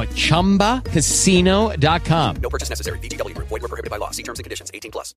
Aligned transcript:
at 0.00 0.08
ChumbaCasino.com. 0.08 2.36
No 2.36 2.50
purchase 2.50 2.70
necessary. 2.70 2.98
VGW 2.98 3.34
Group. 3.34 3.48
Void 3.48 3.60
were 3.60 3.68
prohibited 3.68 3.90
by 3.90 3.98
law. 3.98 4.10
See 4.10 4.22
terms 4.22 4.38
and 4.38 4.44
conditions. 4.44 4.70
18 4.72 4.90
plus. 4.90 5.14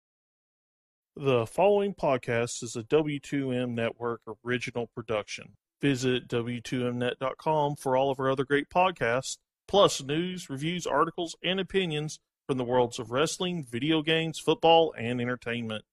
The 1.16 1.46
following 1.46 1.94
podcast 1.94 2.64
is 2.64 2.76
a 2.76 2.82
W2M 2.82 3.76
Network 3.76 4.22
original 4.44 4.90
production. 4.96 5.54
Visit 5.80 6.28
W2Mnet.com 6.28 7.76
for 7.76 7.96
all 7.96 8.10
of 8.10 8.20
our 8.20 8.32
other 8.32 8.44
great 8.44 8.68
podcasts, 8.70 9.38
plus 9.68 10.02
news, 10.02 10.50
reviews, 10.50 10.88
articles, 10.88 11.36
and 11.44 11.60
opinions 11.60 12.20
from 12.48 12.58
the 12.58 12.64
worlds 12.64 12.98
of 12.98 13.12
wrestling, 13.12 13.64
video 13.70 14.02
games, 14.02 14.40
football, 14.40 14.92
and 14.98 15.22
entertainment. 15.22 15.86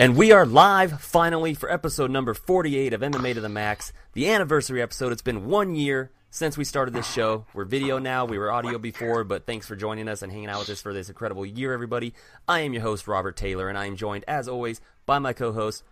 And 0.00 0.16
we 0.16 0.32
are 0.32 0.46
live 0.46 1.02
finally 1.02 1.52
for 1.52 1.70
episode 1.70 2.10
number 2.10 2.32
48 2.32 2.94
of 2.94 3.02
MMA 3.02 3.34
to 3.34 3.42
the 3.42 3.50
Max, 3.50 3.92
the 4.14 4.30
anniversary 4.30 4.80
episode. 4.80 5.12
It's 5.12 5.20
been 5.20 5.44
one 5.44 5.74
year 5.74 6.10
since 6.30 6.56
we 6.56 6.64
started 6.64 6.94
this 6.94 7.12
show. 7.12 7.44
We're 7.52 7.66
video 7.66 7.98
now, 7.98 8.24
we 8.24 8.38
were 8.38 8.50
audio 8.50 8.78
before, 8.78 9.24
but 9.24 9.44
thanks 9.44 9.66
for 9.66 9.76
joining 9.76 10.08
us 10.08 10.22
and 10.22 10.32
hanging 10.32 10.48
out 10.48 10.60
with 10.60 10.70
us 10.70 10.80
for 10.80 10.94
this 10.94 11.10
incredible 11.10 11.44
year, 11.44 11.74
everybody. 11.74 12.14
I 12.48 12.60
am 12.60 12.72
your 12.72 12.80
host, 12.80 13.06
Robert 13.06 13.36
Taylor, 13.36 13.68
and 13.68 13.76
I 13.76 13.84
am 13.84 13.96
joined, 13.96 14.24
as 14.26 14.48
always, 14.48 14.80
by 15.04 15.18
my 15.18 15.34
co 15.34 15.52
host, 15.52 15.84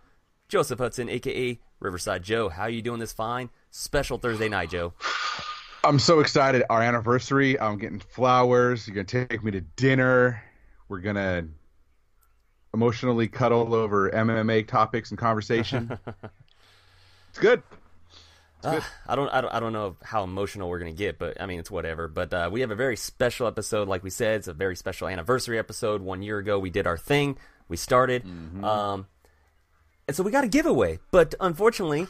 Joseph 0.47 0.79
Hudson, 0.79 1.07
aka 1.07 1.59
Riverside 1.79 2.23
Joe. 2.23 2.49
How 2.49 2.63
are 2.63 2.69
you 2.71 2.81
doing 2.81 2.99
this 2.99 3.13
fine? 3.13 3.51
Special 3.69 4.17
Thursday 4.17 4.49
night, 4.49 4.71
Joe. 4.71 4.93
I'm 5.83 5.99
so 5.99 6.19
excited. 6.19 6.63
Our 6.71 6.81
anniversary. 6.81 7.59
I'm 7.59 7.77
getting 7.77 7.99
flowers. 7.99 8.87
You're 8.87 8.95
gonna 8.95 9.27
take 9.27 9.43
me 9.43 9.51
to 9.51 9.61
dinner. 9.61 10.43
We're 10.87 10.97
gonna 10.97 11.47
emotionally 12.73 13.27
cuddle 13.27 13.73
over 13.73 14.09
MMA 14.11 14.67
topics 14.67 15.09
and 15.11 15.17
conversation. 15.19 15.97
it's 17.29 17.39
good. 17.39 17.63
It's 18.57 18.65
Uh, 18.67 18.71
good. 18.75 18.83
I 19.07 19.15
don't, 19.15 19.29
I 19.29 19.41
don't, 19.41 19.53
I 19.55 19.59
don't 19.59 19.73
know 19.73 19.95
how 20.03 20.23
emotional 20.23 20.69
we're 20.69 20.79
gonna 20.79 20.91
get, 20.91 21.17
but 21.17 21.41
I 21.41 21.45
mean, 21.45 21.59
it's 21.59 21.71
whatever. 21.71 22.07
But 22.07 22.33
uh, 22.33 22.49
we 22.51 22.61
have 22.61 22.71
a 22.71 22.75
very 22.75 22.95
special 22.97 23.47
episode, 23.47 23.87
like 23.87 24.03
we 24.03 24.09
said. 24.09 24.37
It's 24.37 24.47
a 24.47 24.53
very 24.53 24.75
special 24.75 25.07
anniversary 25.07 25.57
episode. 25.57 26.01
One 26.01 26.21
year 26.21 26.37
ago, 26.37 26.59
we 26.59 26.69
did 26.69 26.85
our 26.87 26.97
thing. 26.97 27.37
We 27.67 27.77
started, 27.77 28.23
Mm-hmm. 28.25 28.63
um, 28.63 29.07
and 30.07 30.15
so 30.17 30.23
we 30.23 30.31
got 30.31 30.43
a 30.43 30.47
giveaway. 30.47 30.99
But 31.11 31.35
unfortunately, 31.39 32.07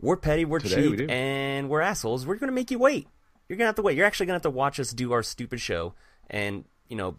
we're 0.00 0.16
petty, 0.16 0.44
we're 0.44 0.58
Today 0.58 0.74
cheap, 0.88 0.96
do. 0.98 1.06
and 1.08 1.68
we're 1.70 1.80
assholes. 1.80 2.26
We're 2.26 2.34
gonna 2.36 2.52
make 2.52 2.70
you 2.70 2.78
wait. 2.78 3.06
You're 3.48 3.56
gonna 3.56 3.68
have 3.68 3.76
to 3.76 3.82
wait. 3.82 3.96
You're 3.96 4.06
actually 4.06 4.26
gonna 4.26 4.34
have 4.36 4.42
to 4.42 4.50
watch 4.50 4.78
us 4.80 4.90
do 4.90 5.12
our 5.12 5.22
stupid 5.22 5.60
show, 5.60 5.94
and 6.28 6.64
you 6.88 6.96
know, 6.96 7.16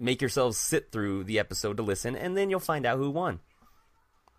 make 0.00 0.20
yourselves 0.22 0.56
sit 0.56 0.90
through 0.90 1.24
the 1.24 1.38
episode 1.38 1.76
to 1.76 1.82
listen, 1.84 2.16
and 2.16 2.36
then 2.36 2.50
you'll 2.50 2.58
find 2.58 2.84
out 2.86 2.98
who 2.98 3.10
won. 3.10 3.38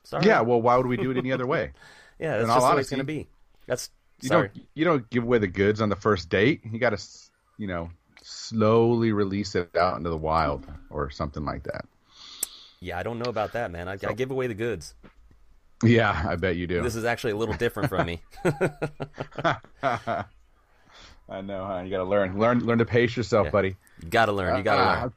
Sorry. 0.04 0.26
Yeah. 0.26 0.42
Well, 0.42 0.62
why 0.62 0.76
would 0.76 0.88
we 0.88 0.98
do 0.98 1.12
it 1.12 1.18
any 1.18 1.32
other 1.32 1.46
way? 1.48 1.72
yeah, 2.20 2.32
that's 2.38 2.44
in 2.44 2.48
just 2.50 2.74
way 2.76 2.80
it's 2.82 2.90
gonna 2.90 3.04
be. 3.04 3.28
That's 3.68 3.90
You 4.22 4.30
sorry. 4.30 4.50
don't. 4.54 4.66
You 4.74 4.86
don't 4.86 5.10
give 5.10 5.24
away 5.24 5.38
the 5.38 5.48
goods 5.48 5.80
on 5.80 5.90
the 5.90 5.96
first 5.96 6.30
date. 6.30 6.62
You 6.70 6.80
got 6.80 6.98
to, 6.98 7.08
you 7.58 7.68
know, 7.68 7.90
slowly 8.24 9.12
release 9.14 9.56
it 9.56 9.76
out 9.78 9.98
into 9.98 10.10
the 10.10 10.18
wild 10.18 10.66
or 10.90 11.10
something 11.12 11.46
like 11.46 11.64
that. 11.64 11.86
Yeah, 12.80 12.98
I 12.98 13.04
don't 13.04 13.20
know 13.20 13.30
about 13.30 13.54
that, 13.54 13.70
man. 13.72 13.88
I, 13.88 13.94
I 13.94 14.14
give 14.14 14.32
away 14.32 14.48
the 14.48 14.56
goods. 14.56 14.96
Yeah, 15.84 16.26
I 16.28 16.36
bet 16.36 16.56
you 16.56 16.66
do. 16.68 16.82
This 16.82 16.96
is 16.96 17.06
actually 17.06 17.34
a 17.34 17.38
little 17.38 17.56
different 17.56 17.90
from 17.90 18.08
me. 18.08 18.22
I 21.32 21.42
know, 21.42 21.66
huh? 21.66 21.82
You 21.84 21.90
got 21.90 21.98
to 21.98 22.04
learn, 22.04 22.38
learn, 22.38 22.60
learn 22.66 22.80
to 22.80 22.86
pace 22.86 23.16
yourself, 23.16 23.46
Yeah. 23.46 23.52
buddy. 23.52 23.76
You 24.04 24.10
gotta 24.10 24.32
learn. 24.32 24.58
You 24.58 24.64
gotta 24.64 24.82
Uh, 24.82 25.02
learn. 25.04 25.14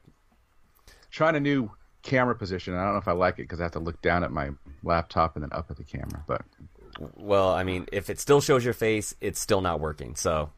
Trying 1.15 1.37
a 1.37 1.41
new 1.41 1.71
camera 2.03 2.35
position. 2.35 2.75
I 2.75 2.83
don't 2.85 2.95
know 2.95 2.99
if 2.99 3.07
I 3.09 3.13
like 3.13 3.35
it 3.35 3.43
because 3.43 3.61
I 3.61 3.63
have 3.63 3.73
to 3.73 3.79
look 3.79 4.03
down 4.03 4.25
at 4.25 4.33
my 4.33 4.51
laptop 4.83 5.37
and 5.37 5.45
then 5.45 5.51
up 5.53 5.71
at 5.71 5.77
the 5.77 5.85
camera. 5.85 6.25
But 6.27 6.43
Well, 7.17 7.51
I 7.51 7.63
mean, 7.63 7.87
if 7.93 8.11
it 8.11 8.19
still 8.19 8.41
shows 8.41 8.65
your 8.65 8.75
face, 8.75 9.15
it's 9.21 9.39
still 9.41 9.61
not 9.61 9.79
working. 9.81 10.17
So, 10.17 10.51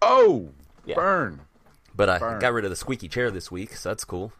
oh, 0.00 0.50
Yeah. 0.84 0.94
burn. 0.96 1.40
but 1.94 2.08
I 2.08 2.18
Burn. 2.18 2.40
got 2.40 2.52
rid 2.54 2.64
of 2.64 2.70
the 2.70 2.76
squeaky 2.76 3.06
chair 3.08 3.30
this 3.30 3.50
week, 3.50 3.74
so 3.76 3.90
that's 3.90 4.04
cool. 4.04 4.32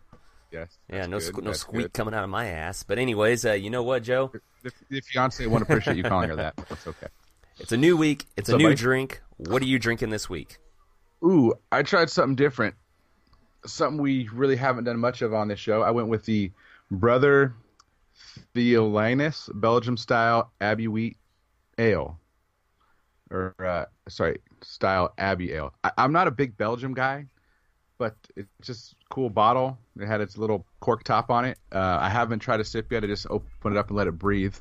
Yes. 0.51 0.78
Yeah, 0.89 1.05
no, 1.06 1.19
sque- 1.19 1.43
no 1.43 1.53
squeak 1.53 1.84
good. 1.84 1.93
coming 1.93 2.15
out 2.15 2.25
of 2.25 2.31
my 2.31 2.47
ass. 2.47 2.83
But 2.83 2.99
anyways, 2.99 3.45
uh, 3.45 3.53
you 3.53 3.69
know 3.71 3.83
what, 3.83 4.03
Joe? 4.03 4.33
The, 4.62 4.72
the 4.89 5.01
fiance 5.03 5.47
won't 5.47 5.63
appreciate 5.63 5.97
you 5.98 6.03
calling 6.03 6.31
her 6.31 6.36
that. 6.36 6.57
That's 6.69 6.86
okay. 6.86 7.09
It's 7.59 7.72
a 7.72 7.77
new 7.77 7.97
week. 7.97 8.25
It's 8.36 8.48
a 8.48 8.57
new 8.57 8.75
drink. 8.75 9.21
What 9.36 9.60
are 9.63 9.66
you 9.66 9.78
drinking 9.78 10.09
this 10.10 10.28
week? 10.31 10.57
Ooh, 11.25 11.54
I 11.71 11.83
tried 11.83 12.09
something 12.10 12.34
different. 12.36 12.75
Something 13.64 14.00
we 14.03 14.28
really 14.32 14.56
haven't 14.56 14.84
done 14.84 14.98
much 14.98 15.22
of 15.22 15.32
on 15.32 15.48
this 15.48 15.60
show. 15.60 15.82
I 15.82 15.91
went 15.91 16.09
with 16.09 16.24
the 16.24 16.50
Brother 16.91 17.54
Thelonious 18.54 19.48
Belgium 19.54 19.97
style 19.97 20.53
Abbey 20.60 20.88
wheat 20.88 21.16
ale. 21.78 22.18
Or, 23.30 23.54
uh, 23.59 23.86
sorry, 24.09 24.41
style 24.62 25.14
Abbey 25.16 25.53
ale. 25.53 25.72
I, 25.84 25.92
I'm 25.97 26.12
not 26.12 26.28
a 26.28 26.30
big 26.30 26.56
Belgium 26.59 26.92
guy, 26.92 27.26
but 27.97 28.14
it's 28.36 28.50
just 28.60 28.94
cool 29.10 29.30
bottle. 29.30 29.78
It 29.98 30.06
had 30.06 30.20
its 30.20 30.36
little 30.36 30.66
cork 30.80 31.03
top 31.04 31.30
on 31.30 31.44
it. 31.47 31.59
Uh, 31.72 31.98
I 32.00 32.10
haven't 32.10 32.41
tried 32.41 32.60
a 32.60 32.64
sip 32.64 32.92
yet. 32.92 33.04
I 33.04 33.06
just 33.06 33.26
opened 33.30 33.76
it 33.76 33.78
up 33.78 33.88
and 33.88 33.97
let 33.97 34.06
it 34.06 34.18
breathe, 34.18 34.56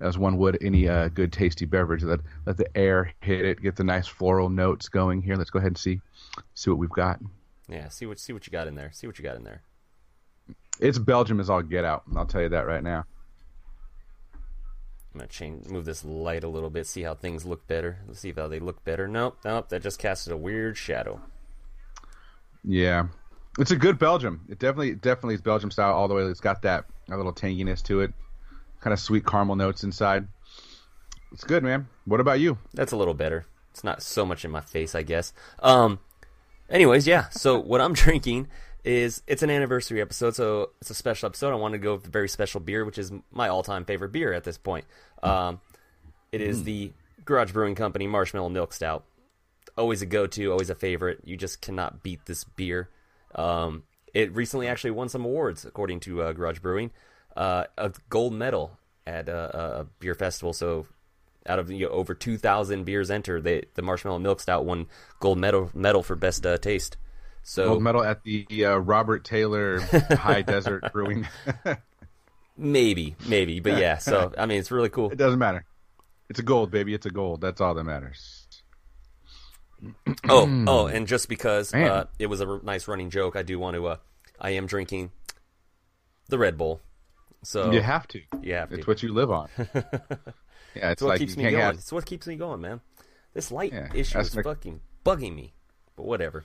as 0.00 0.18
one 0.18 0.38
would 0.38 0.58
any 0.60 0.88
uh, 0.88 1.08
good 1.08 1.32
tasty 1.32 1.66
beverage. 1.66 2.02
Let 2.02 2.20
let 2.46 2.56
the 2.56 2.76
air 2.76 3.12
hit 3.20 3.44
it, 3.44 3.62
get 3.62 3.76
the 3.76 3.84
nice 3.84 4.08
floral 4.08 4.48
notes 4.48 4.88
going. 4.88 5.22
Here, 5.22 5.36
let's 5.36 5.50
go 5.50 5.58
ahead 5.60 5.70
and 5.70 5.78
see 5.78 6.00
see 6.54 6.70
what 6.70 6.78
we've 6.78 6.90
got. 6.90 7.20
Yeah, 7.68 7.88
see 7.88 8.06
what 8.06 8.18
see 8.18 8.32
what 8.32 8.46
you 8.46 8.50
got 8.50 8.68
in 8.68 8.74
there. 8.74 8.90
See 8.92 9.06
what 9.06 9.18
you 9.18 9.24
got 9.24 9.36
in 9.36 9.44
there. 9.44 9.62
It's 10.80 10.98
Belgium 10.98 11.40
as 11.40 11.48
all 11.48 11.62
get 11.62 11.84
out. 11.84 12.02
I'll 12.16 12.26
tell 12.26 12.42
you 12.42 12.48
that 12.50 12.66
right 12.66 12.82
now. 12.82 13.04
I'm 15.14 15.20
gonna 15.20 15.28
change, 15.28 15.66
move 15.68 15.84
this 15.84 16.04
light 16.04 16.42
a 16.42 16.48
little 16.48 16.70
bit, 16.70 16.88
see 16.88 17.02
how 17.02 17.14
things 17.14 17.44
look 17.44 17.68
better. 17.68 18.00
Let's 18.06 18.18
see 18.18 18.32
how 18.32 18.48
they 18.48 18.58
look 18.58 18.84
better. 18.84 19.06
Nope, 19.06 19.38
nope, 19.44 19.68
that 19.68 19.82
just 19.82 20.00
casted 20.00 20.32
a 20.32 20.36
weird 20.36 20.76
shadow. 20.76 21.20
Yeah, 22.64 23.06
it's 23.58 23.70
a 23.70 23.76
good 23.76 23.98
Belgium. 23.98 24.44
It 24.48 24.58
definitely 24.58 24.94
definitely 24.96 25.36
is 25.36 25.40
Belgium 25.40 25.70
style 25.70 25.94
all 25.94 26.08
the 26.08 26.14
way. 26.14 26.22
It's 26.24 26.40
got 26.40 26.62
that 26.62 26.86
a 27.08 27.16
little 27.16 27.32
tanginess 27.32 27.80
to 27.84 28.00
it, 28.00 28.12
kind 28.80 28.92
of 28.92 28.98
sweet 28.98 29.24
caramel 29.24 29.54
notes 29.54 29.84
inside. 29.84 30.26
It's 31.30 31.44
good, 31.44 31.62
man. 31.62 31.88
What 32.06 32.20
about 32.20 32.40
you? 32.40 32.58
That's 32.74 32.92
a 32.92 32.96
little 32.96 33.14
better. 33.14 33.46
It's 33.70 33.84
not 33.84 34.02
so 34.02 34.24
much 34.24 34.44
in 34.44 34.50
my 34.50 34.60
face, 34.60 34.94
I 34.94 35.02
guess. 35.02 35.32
Um, 35.60 36.00
anyways, 36.68 37.06
yeah. 37.06 37.28
So 37.30 37.58
what 37.60 37.80
I'm 37.80 37.92
drinking 37.92 38.48
is 38.84 39.22
it's 39.26 39.42
an 39.42 39.50
anniversary 39.50 40.00
episode, 40.00 40.34
so 40.34 40.70
it's 40.80 40.90
a 40.90 40.94
special 40.94 41.26
episode. 41.26 41.52
I 41.52 41.56
wanted 41.56 41.78
to 41.78 41.82
go 41.82 41.94
with 41.94 42.06
a 42.06 42.10
very 42.10 42.28
special 42.28 42.60
beer, 42.60 42.84
which 42.84 42.98
is 42.98 43.12
my 43.30 43.48
all-time 43.48 43.84
favorite 43.84 44.12
beer 44.12 44.32
at 44.32 44.44
this 44.44 44.58
point. 44.58 44.84
Um, 45.22 45.60
it 46.32 46.42
is 46.42 46.64
the 46.64 46.92
Garage 47.24 47.52
Brewing 47.52 47.74
Company 47.74 48.06
Marshmallow 48.06 48.50
Milk 48.50 48.72
Stout. 48.72 49.04
Always 49.78 50.02
a 50.02 50.06
go-to, 50.06 50.52
always 50.52 50.68
a 50.68 50.74
favorite. 50.74 51.20
You 51.24 51.36
just 51.36 51.62
cannot 51.62 52.02
beat 52.02 52.26
this 52.26 52.44
beer. 52.44 52.90
Um, 53.34 53.84
it 54.12 54.34
recently 54.34 54.68
actually 54.68 54.92
won 54.92 55.08
some 55.08 55.24
awards, 55.24 55.64
according 55.64 56.00
to 56.00 56.22
uh, 56.22 56.32
Garage 56.32 56.58
Brewing, 56.58 56.90
uh, 57.36 57.64
a 57.78 57.92
gold 58.08 58.34
medal 58.34 58.78
at 59.06 59.28
a, 59.28 59.80
a 59.80 59.84
beer 59.98 60.14
festival. 60.14 60.52
So 60.52 60.86
out 61.46 61.58
of 61.58 61.70
you 61.70 61.86
know, 61.86 61.92
over 61.92 62.14
2,000 62.14 62.84
beers 62.84 63.10
entered, 63.10 63.44
they, 63.44 63.64
the 63.74 63.82
Marshmallow 63.82 64.18
Milk 64.18 64.40
Stout 64.40 64.64
won 64.64 64.86
gold 65.20 65.38
medal 65.38 65.70
medal 65.74 66.02
for 66.02 66.16
best 66.16 66.44
uh, 66.46 66.58
taste. 66.58 66.96
So 67.42 67.68
Gold 67.68 67.82
medal 67.82 68.02
at 68.02 68.22
the 68.24 68.46
uh, 68.64 68.76
Robert 68.78 69.24
Taylor 69.24 69.80
High 69.80 70.42
Desert 70.46 70.90
Brewing. 70.92 71.28
maybe, 72.56 73.16
maybe, 73.28 73.60
but 73.60 73.78
yeah. 73.78 73.98
So 73.98 74.32
I 74.38 74.46
mean, 74.46 74.58
it's 74.58 74.70
really 74.70 74.88
cool. 74.88 75.10
it 75.10 75.18
doesn't 75.18 75.38
matter. 75.38 75.64
It's 76.30 76.38
a 76.38 76.42
gold, 76.42 76.70
baby. 76.70 76.94
It's 76.94 77.04
a 77.04 77.10
gold. 77.10 77.42
That's 77.42 77.60
all 77.60 77.74
that 77.74 77.84
matters. 77.84 78.46
Oh, 80.28 80.48
oh, 80.66 80.86
and 80.86 81.06
just 81.06 81.28
because 81.28 81.74
uh, 81.74 82.06
it 82.18 82.26
was 82.26 82.40
a 82.40 82.48
r- 82.48 82.60
nice 82.62 82.88
running 82.88 83.10
joke, 83.10 83.36
I 83.36 83.42
do 83.42 83.58
want 83.58 83.76
to. 83.76 83.86
Uh, 83.88 83.96
I 84.40 84.50
am 84.50 84.66
drinking 84.66 85.10
the 86.28 86.38
Red 86.38 86.56
Bull. 86.56 86.80
So 87.42 87.70
You 87.72 87.82
have 87.82 88.08
to. 88.08 88.20
you 88.40 88.54
have 88.54 88.70
to. 88.70 88.76
It's 88.76 88.86
what 88.86 89.02
you 89.02 89.12
live 89.12 89.30
on. 89.30 89.50
Yeah, 90.74 90.90
it's 90.90 90.92
It's 90.92 91.02
what 91.02 91.08
like 91.10 91.18
keeps 91.20 91.36
me 91.36 91.42
can't 91.44 91.52
going. 91.52 91.64
have. 91.64 91.74
It's 91.76 91.92
what 91.92 92.06
keeps 92.06 92.26
me 92.26 92.36
going, 92.36 92.60
man. 92.60 92.80
This 93.32 93.50
light 93.50 93.72
Yeah, 93.72 93.88
issue 93.94 94.18
is 94.18 94.34
my- 94.36 94.42
fucking 94.42 94.80
bugging 95.04 95.34
me. 95.34 95.52
But 95.96 96.06
whatever. 96.06 96.44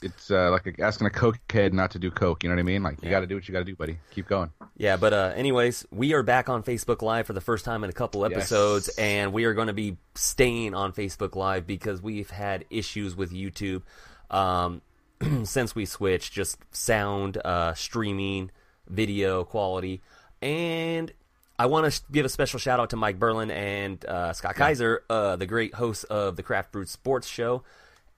It's 0.00 0.30
uh, 0.30 0.50
like 0.52 0.78
asking 0.78 1.08
a 1.08 1.10
cokehead 1.10 1.72
not 1.72 1.90
to 1.90 1.98
do 1.98 2.10
coke. 2.12 2.44
You 2.44 2.50
know 2.50 2.54
what 2.54 2.60
I 2.60 2.64
mean? 2.64 2.84
Like 2.84 3.02
you 3.02 3.08
Yeah. 3.08 3.16
got 3.16 3.20
to 3.20 3.26
do 3.26 3.34
what 3.34 3.48
you 3.48 3.52
got 3.52 3.58
to 3.60 3.64
do, 3.64 3.74
buddy. 3.74 3.98
Keep 4.12 4.28
going. 4.28 4.52
Yeah, 4.76 4.96
but 4.96 5.12
uh, 5.12 5.32
anyways, 5.34 5.86
we 5.90 6.12
are 6.14 6.22
back 6.22 6.48
on 6.48 6.62
Facebook 6.62 7.02
Live 7.02 7.26
for 7.26 7.32
the 7.32 7.40
first 7.40 7.64
time 7.64 7.82
in 7.82 7.90
a 7.90 7.92
couple 7.92 8.24
episodes, 8.24 8.88
Yes. 8.88 8.98
and 8.98 9.32
we 9.32 9.44
are 9.44 9.54
going 9.54 9.66
to 9.66 9.72
be 9.72 9.96
staying 10.14 10.72
on 10.74 10.92
Facebook 10.92 11.34
Live 11.34 11.66
because 11.66 12.00
we've 12.00 12.30
had 12.30 12.64
issues 12.70 13.16
with 13.16 13.32
YouTube 13.32 13.82
um, 14.30 14.82
since 15.44 15.74
we 15.74 15.84
switched, 15.84 16.32
just 16.32 16.58
sound, 16.70 17.38
uh, 17.44 17.74
streaming, 17.74 18.52
video 18.88 19.42
quality, 19.42 20.00
and 20.40 21.12
I 21.58 21.66
want 21.66 21.92
to 21.92 22.02
give 22.12 22.24
a 22.24 22.28
special 22.28 22.58
shout 22.58 22.78
out 22.78 22.90
to 22.90 22.96
Mike 22.96 23.18
Berlin 23.18 23.50
and 23.50 24.04
uh, 24.04 24.32
Scott 24.32 24.54
Kaiser, 24.54 25.02
uh, 25.10 25.36
the 25.36 25.46
great 25.46 25.74
hosts 25.74 26.04
of 26.04 26.36
the 26.36 26.42
Craft 26.42 26.72
Brewed 26.72 26.88
Sports 26.88 27.26
Show, 27.26 27.64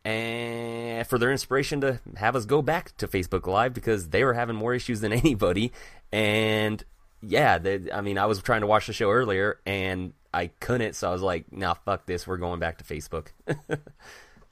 and 0.05 1.07
for 1.07 1.19
their 1.19 1.33
inspiration 1.33 1.81
to 1.81 2.01
have 2.17 2.37
us 2.37 2.45
go 2.45 2.61
back 2.63 2.97
to 2.99 3.09
Facebook 3.09 3.47
Live 3.47 3.73
because 3.73 4.11
they 4.11 4.25
were 4.25 4.35
having 4.35 4.57
more 4.57 4.75
issues 4.75 5.01
than 5.01 5.13
anybody. 5.25 5.73
And 6.13 6.85
yeah, 7.23 7.59
they, 7.59 7.91
I 7.93 8.01
mean, 8.03 8.19
I 8.19 8.27
was 8.27 8.43
trying 8.43 8.61
to 8.61 8.67
watch 8.67 8.87
the 8.87 8.93
show 8.93 9.11
earlier 9.11 9.59
and 9.65 10.13
I 10.33 10.49
couldn't, 10.61 10.95
so 10.95 11.09
I 11.09 11.13
was 11.13 11.23
like, 11.23 11.51
"Nah, 11.53 11.75
fuck 11.75 12.07
this. 12.07 12.27
We're 12.27 12.37
going 12.37 12.61
back 12.61 12.79
to 12.79 12.85
Facebook." 12.85 13.29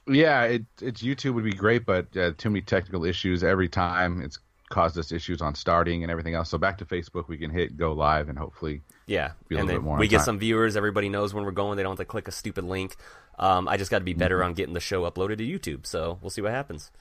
Yeah, 0.09 0.43
it 0.43 0.65
it's 0.81 1.03
YouTube 1.03 1.35
would 1.35 1.43
be 1.43 1.53
great, 1.53 1.85
but 1.85 2.15
uh, 2.17 2.31
too 2.37 2.49
many 2.49 2.61
technical 2.61 3.05
issues 3.05 3.43
every 3.43 3.69
time. 3.69 4.21
It's 4.21 4.39
caused 4.69 4.97
us 4.97 5.11
issues 5.11 5.41
on 5.41 5.55
starting 5.55 6.03
and 6.03 6.11
everything 6.11 6.35
else. 6.35 6.49
So 6.49 6.57
back 6.57 6.77
to 6.77 6.85
Facebook, 6.85 7.27
we 7.27 7.37
can 7.37 7.49
hit 7.49 7.75
go 7.75 7.93
live 7.93 8.29
and 8.29 8.37
hopefully. 8.37 8.81
Yeah, 9.07 9.25
and 9.25 9.35
little 9.49 9.67
then 9.67 9.75
bit 9.77 9.83
more 9.83 9.97
we 9.97 10.07
get 10.07 10.17
time. 10.17 10.25
some 10.25 10.39
viewers. 10.39 10.75
Everybody 10.77 11.09
knows 11.09 11.33
when 11.33 11.43
we're 11.43 11.51
going. 11.51 11.77
They 11.77 11.83
don't 11.83 11.93
have 11.93 11.97
to 11.97 12.05
click 12.05 12.27
a 12.27 12.31
stupid 12.31 12.63
link. 12.63 12.95
Um, 13.39 13.67
I 13.67 13.77
just 13.77 13.89
got 13.89 13.99
to 13.99 14.05
be 14.05 14.11
Mm-hmm. 14.11 14.19
better 14.19 14.43
on 14.43 14.53
getting 14.53 14.73
the 14.73 14.79
show 14.79 15.09
uploaded 15.09 15.37
to 15.39 15.45
YouTube. 15.45 15.85
So 15.85 16.19
we'll 16.21 16.29
see 16.29 16.41
what 16.41 16.51
happens. 16.51 16.91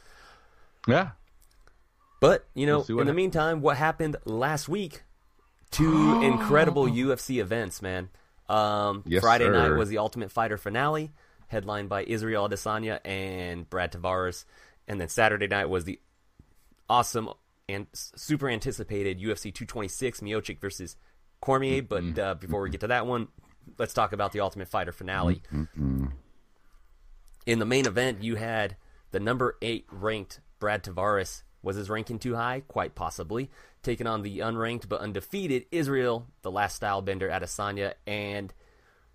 Yeah, 0.87 1.11
But 2.21 2.47
you 2.55 2.67
know, 2.67 2.85
We'll 2.89 3.01
in 3.01 3.07
the 3.07 3.13
hap- 3.13 3.17
meantime, 3.17 3.61
what 3.61 3.77
happened 3.77 4.17
last 4.25 4.69
week? 4.69 5.03
Two 5.71 6.23
incredible 6.23 6.87
UFC 6.87 7.41
events, 7.41 7.83
man. 7.83 8.09
Um, 8.49 9.03
Yes, 9.07 9.21
Friday 9.21 9.51
night 9.51 9.71
was 9.77 9.91
the 9.91 9.99
Ultimate 9.99 10.33
Fighter 10.33 10.57
finale, 10.57 11.11
headlined 11.49 11.91
by 11.91 12.05
Israel 12.05 12.49
Adesanya 12.49 13.01
and 13.05 13.69
Brad 13.69 13.93
Tavares, 13.93 14.47
and 14.87 14.99
then 14.99 15.09
Saturday 15.11 15.47
night 15.49 15.69
was 15.69 15.85
the 15.85 16.01
awesome 16.89 17.29
and 17.69 17.87
super 17.93 18.49
anticipated 18.49 19.19
UFC 19.19 19.53
226 19.55 20.21
Miocic 20.21 20.61
versus 20.61 20.97
Cormier. 21.41 21.83
Mm-hmm. 21.83 22.13
But 22.13 22.21
uh, 22.21 22.35
before 22.35 22.63
we 22.63 22.71
get 22.71 22.81
to 22.81 22.89
that 22.89 23.07
one, 23.07 23.29
let's 23.79 23.93
talk 23.93 24.13
about 24.13 24.33
the 24.33 24.41
Ultimate 24.41 24.69
Fighter 24.69 24.93
finale. 24.93 25.43
Mm-hmm. 25.53 26.07
In 27.47 27.59
the 27.59 27.67
main 27.67 27.87
event, 27.87 28.23
you 28.23 28.37
had 28.37 28.77
the 29.11 29.21
number 29.21 29.57
eight 29.63 29.87
ranked 29.91 30.41
Brad 30.59 30.83
Tavares. 30.83 31.43
Was 31.63 31.77
his 31.77 31.91
ranking 31.91 32.19
too 32.19 32.37
high? 32.37 32.63
Quite 32.69 32.95
possibly. 32.95 33.51
Taking 33.83 34.07
on 34.07 34.23
the 34.23 34.39
unranked 34.39 34.89
but 34.89 35.01
undefeated 35.01 35.67
Israel, 35.71 36.27
the 36.43 36.51
last 36.51 36.77
style 36.77 37.03
bender 37.03 37.29
at 37.29 37.43
Adesanya. 37.43 37.95
And, 38.07 38.53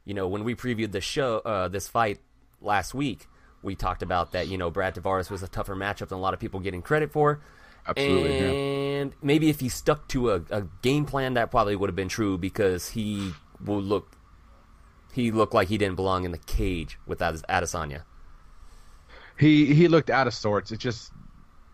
you 0.06 0.14
know, 0.14 0.28
when 0.28 0.44
we 0.44 0.56
previewed 0.56 0.92
the 0.92 1.02
show, 1.02 1.40
uh, 1.40 1.68
this 1.68 1.88
fight 1.88 2.20
last 2.62 2.94
week, 2.94 3.28
we 3.62 3.76
talked 3.76 4.04
about 4.04 4.34
that, 4.34 4.48
you 4.48 4.58
know, 4.58 4.70
Brad 4.70 4.96
Tavares 4.96 5.32
was 5.32 5.42
a 5.42 5.48
tougher 5.48 5.76
matchup 5.76 6.10
than 6.10 6.18
a 6.18 6.22
lot 6.22 6.34
of 6.34 6.40
people 6.40 6.60
getting 6.60 6.82
credit 6.82 7.12
for. 7.12 7.42
Absolutely, 7.86 8.40
yeah. 8.40 8.52
And 9.02 9.14
maybe 9.22 9.50
if 9.50 9.60
he 9.60 9.70
stuck 9.70 10.08
to 10.10 10.32
a, 10.32 10.42
a 10.50 10.64
game 10.82 11.06
plan, 11.06 11.34
that 11.34 11.52
probably 11.52 11.76
would 11.76 11.90
have 11.90 11.96
been 11.96 12.10
true 12.10 12.38
because 12.38 12.90
he 12.90 13.34
will 13.64 13.82
look. 13.82 14.16
He 15.12 15.32
looked 15.32 15.54
like 15.54 15.68
he 15.68 15.78
didn't 15.78 15.96
belong 15.96 16.24
in 16.26 16.32
the 16.32 16.38
cage 16.38 16.98
with 17.06 17.22
Ades- 17.22 17.44
Adesanya. 17.50 18.04
he 19.38 19.74
he 19.74 19.88
looked 19.88 20.10
out 20.10 20.28
of 20.28 20.34
sorts. 20.34 20.72
It's 20.72 20.82
just 20.82 21.12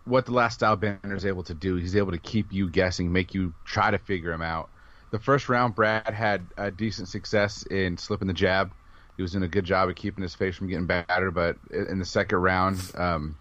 what 0.05 0.25
the 0.25 0.31
last 0.31 0.55
style 0.55 0.75
bender 0.75 1.15
is 1.15 1.25
able 1.25 1.43
to 1.43 1.53
do. 1.53 1.75
He's 1.75 1.95
able 1.95 2.11
to 2.11 2.17
keep 2.17 2.51
you 2.51 2.69
guessing, 2.69 3.11
make 3.11 3.33
you 3.33 3.53
try 3.65 3.91
to 3.91 3.97
figure 3.99 4.31
him 4.31 4.41
out. 4.41 4.69
The 5.11 5.19
first 5.19 5.49
round, 5.49 5.75
Brad 5.75 6.13
had 6.13 6.45
a 6.57 6.71
decent 6.71 7.07
success 7.07 7.63
in 7.63 7.97
slipping 7.97 8.27
the 8.27 8.33
jab. 8.33 8.71
He 9.17 9.21
was 9.21 9.33
doing 9.33 9.43
a 9.43 9.47
good 9.47 9.65
job 9.65 9.89
of 9.89 9.95
keeping 9.95 10.21
his 10.21 10.33
face 10.33 10.55
from 10.55 10.67
getting 10.67 10.85
battered. 10.85 11.33
But 11.33 11.57
in 11.71 11.99
the 11.99 12.05
second 12.05 12.37
round, 12.39 12.79
um, 12.95 13.37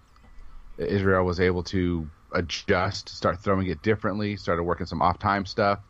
Israel 0.76 1.25
was 1.25 1.40
able 1.40 1.62
to 1.64 2.09
adjust, 2.32 3.08
start 3.08 3.38
throwing 3.40 3.68
it 3.68 3.82
differently, 3.82 4.37
started 4.37 4.62
working 4.62 4.87
some 4.87 5.02
off 5.02 5.18
time 5.18 5.47
stuff, 5.47 5.80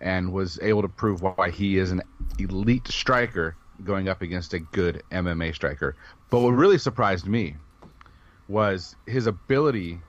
and 0.00 0.32
was 0.32 0.58
able 0.60 0.82
to 0.82 0.88
prove 0.88 1.22
why 1.22 1.50
he 1.50 1.78
is 1.78 1.90
an 1.90 2.02
elite 2.38 2.88
striker 2.88 3.56
going 3.84 4.08
up 4.08 4.22
against 4.22 4.54
a 4.54 4.58
good 4.58 5.02
MMA 5.10 5.54
striker. 5.54 5.96
But 6.30 6.40
what 6.40 6.50
really 6.50 6.78
surprised 6.78 7.26
me 7.26 7.56
was 8.48 8.96
his 9.06 9.26
ability 9.26 10.00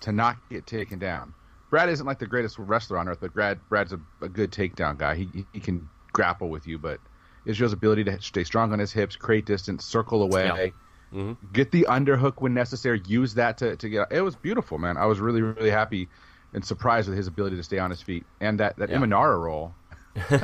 to 0.00 0.12
not 0.12 0.36
get 0.50 0.66
taken 0.66 0.98
down. 0.98 1.34
Brad 1.70 1.88
isn't 1.88 2.06
like 2.06 2.18
the 2.18 2.26
greatest 2.26 2.58
wrestler 2.58 2.98
on 2.98 3.08
earth, 3.08 3.18
but 3.20 3.34
Brad 3.34 3.58
Brad's 3.68 3.92
a, 3.92 4.00
a 4.22 4.28
good 4.28 4.52
takedown 4.52 4.96
guy. 4.96 5.16
He 5.16 5.46
he 5.52 5.60
can 5.60 5.88
grapple 6.12 6.48
with 6.48 6.66
you, 6.66 6.78
but 6.78 7.00
Israel's 7.44 7.72
ability 7.72 8.04
to 8.04 8.20
stay 8.20 8.44
strong 8.44 8.72
on 8.72 8.78
his 8.78 8.92
hips, 8.92 9.16
create 9.16 9.46
distance, 9.46 9.84
circle 9.84 10.22
away, 10.22 10.46
Yeah. 10.46 10.68
Mm-hmm. 11.14 11.52
get 11.52 11.70
the 11.70 11.86
underhook 11.88 12.40
when 12.40 12.52
necessary, 12.52 13.00
use 13.06 13.34
that 13.34 13.58
to, 13.58 13.76
to 13.76 13.88
get. 13.88 14.10
It 14.10 14.22
was 14.22 14.34
beautiful, 14.36 14.76
man. 14.78 14.96
I 14.96 15.06
was 15.06 15.20
really 15.20 15.40
really 15.42 15.70
happy 15.70 16.08
and 16.52 16.64
surprised 16.64 17.08
with 17.08 17.16
his 17.16 17.26
ability 17.26 17.56
to 17.56 17.62
stay 17.62 17.78
on 17.78 17.90
his 17.90 18.02
feet 18.02 18.24
and 18.40 18.60
that 18.60 18.76
that 18.78 18.90
Yeah. 18.90 18.98
Imanari 18.98 19.40
roll. 19.42 19.74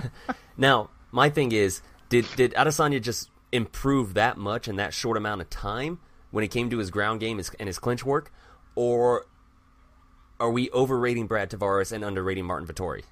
Now, 0.57 0.91
my 1.11 1.31
thing 1.31 1.53
is, 1.53 1.83
did 2.09 2.27
did 2.37 2.53
Adesanya 2.55 3.01
just 3.01 3.31
improve 3.51 4.15
that 4.15 4.37
much 4.37 4.69
in 4.69 4.77
that 4.77 4.95
short 4.95 5.17
amount 5.17 5.41
of 5.41 5.51
time 5.51 5.99
when 6.31 6.45
it 6.45 6.49
came 6.49 6.71
to 6.71 6.79
his 6.79 6.91
ground 6.91 7.21
game 7.21 7.41
and 7.59 7.67
his 7.67 7.79
clinch 7.79 8.05
work, 8.05 8.33
or 8.75 9.27
are 10.41 10.51
we 10.51 10.71
overrating 10.71 11.27
Brad 11.27 11.51
Tavares 11.51 11.93
and 11.93 12.05
underrating 12.05 12.45
Marvin 12.45 12.67
Vettori? 12.67 13.03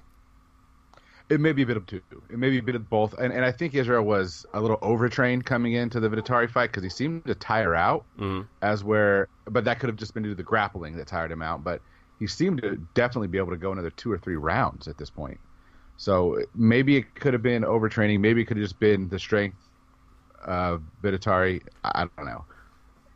It 1.31 1.39
may 1.39 1.53
be 1.53 1.61
a 1.61 1.65
bit 1.65 1.77
of 1.77 1.85
two. 1.85 2.01
It 2.29 2.37
may 2.37 2.49
be 2.49 2.57
a 2.59 2.63
bit 2.63 2.75
of 2.75 2.89
both. 2.89 3.13
And, 3.17 3.31
and 3.31 3.45
I 3.45 3.51
think 3.53 3.73
Israel 3.73 4.03
was 4.03 4.45
a 4.53 4.59
little 4.59 4.77
overtrained 4.81 5.45
coming 5.45 5.73
into 5.73 5.99
the 6.01 6.09
Vettori 6.09 6.49
fight 6.49 6.67
because 6.71 6.83
he 6.83 6.89
seemed 6.89 7.25
to 7.25 7.35
tire 7.35 7.73
out. 7.73 8.03
Mhm. 8.19 8.47
As 8.61 8.83
where, 8.83 9.27
but 9.45 9.63
that 9.65 9.79
could 9.79 9.87
have 9.89 9.95
just 9.97 10.13
been 10.13 10.23
due 10.23 10.29
to 10.29 10.35
the 10.35 10.43
grappling 10.43 10.97
that 10.97 11.07
tired 11.07 11.31
him 11.31 11.41
out. 11.41 11.63
But 11.63 11.81
he 12.19 12.27
seemed 12.27 12.61
to 12.63 12.75
definitely 12.93 13.29
be 13.29 13.37
able 13.37 13.51
to 13.51 13.57
go 13.57 13.71
another 13.71 13.91
two 13.91 14.11
or 14.11 14.17
three 14.17 14.35
rounds 14.35 14.87
at 14.89 14.97
this 14.97 15.09
point. 15.09 15.39
So 15.97 16.39
maybe 16.53 16.97
it 16.97 17.15
could 17.15 17.33
have 17.33 17.43
been 17.43 17.63
overtraining. 17.63 18.19
Maybe 18.19 18.41
it 18.41 18.45
could 18.45 18.57
have 18.57 18.63
just 18.65 18.79
been 18.79 19.07
the 19.07 19.17
strength 19.19 19.57
of 20.43 20.81
Vettori. 21.01 21.61
I, 21.83 21.91
I 22.03 22.07
don't 22.17 22.25
know. 22.25 22.43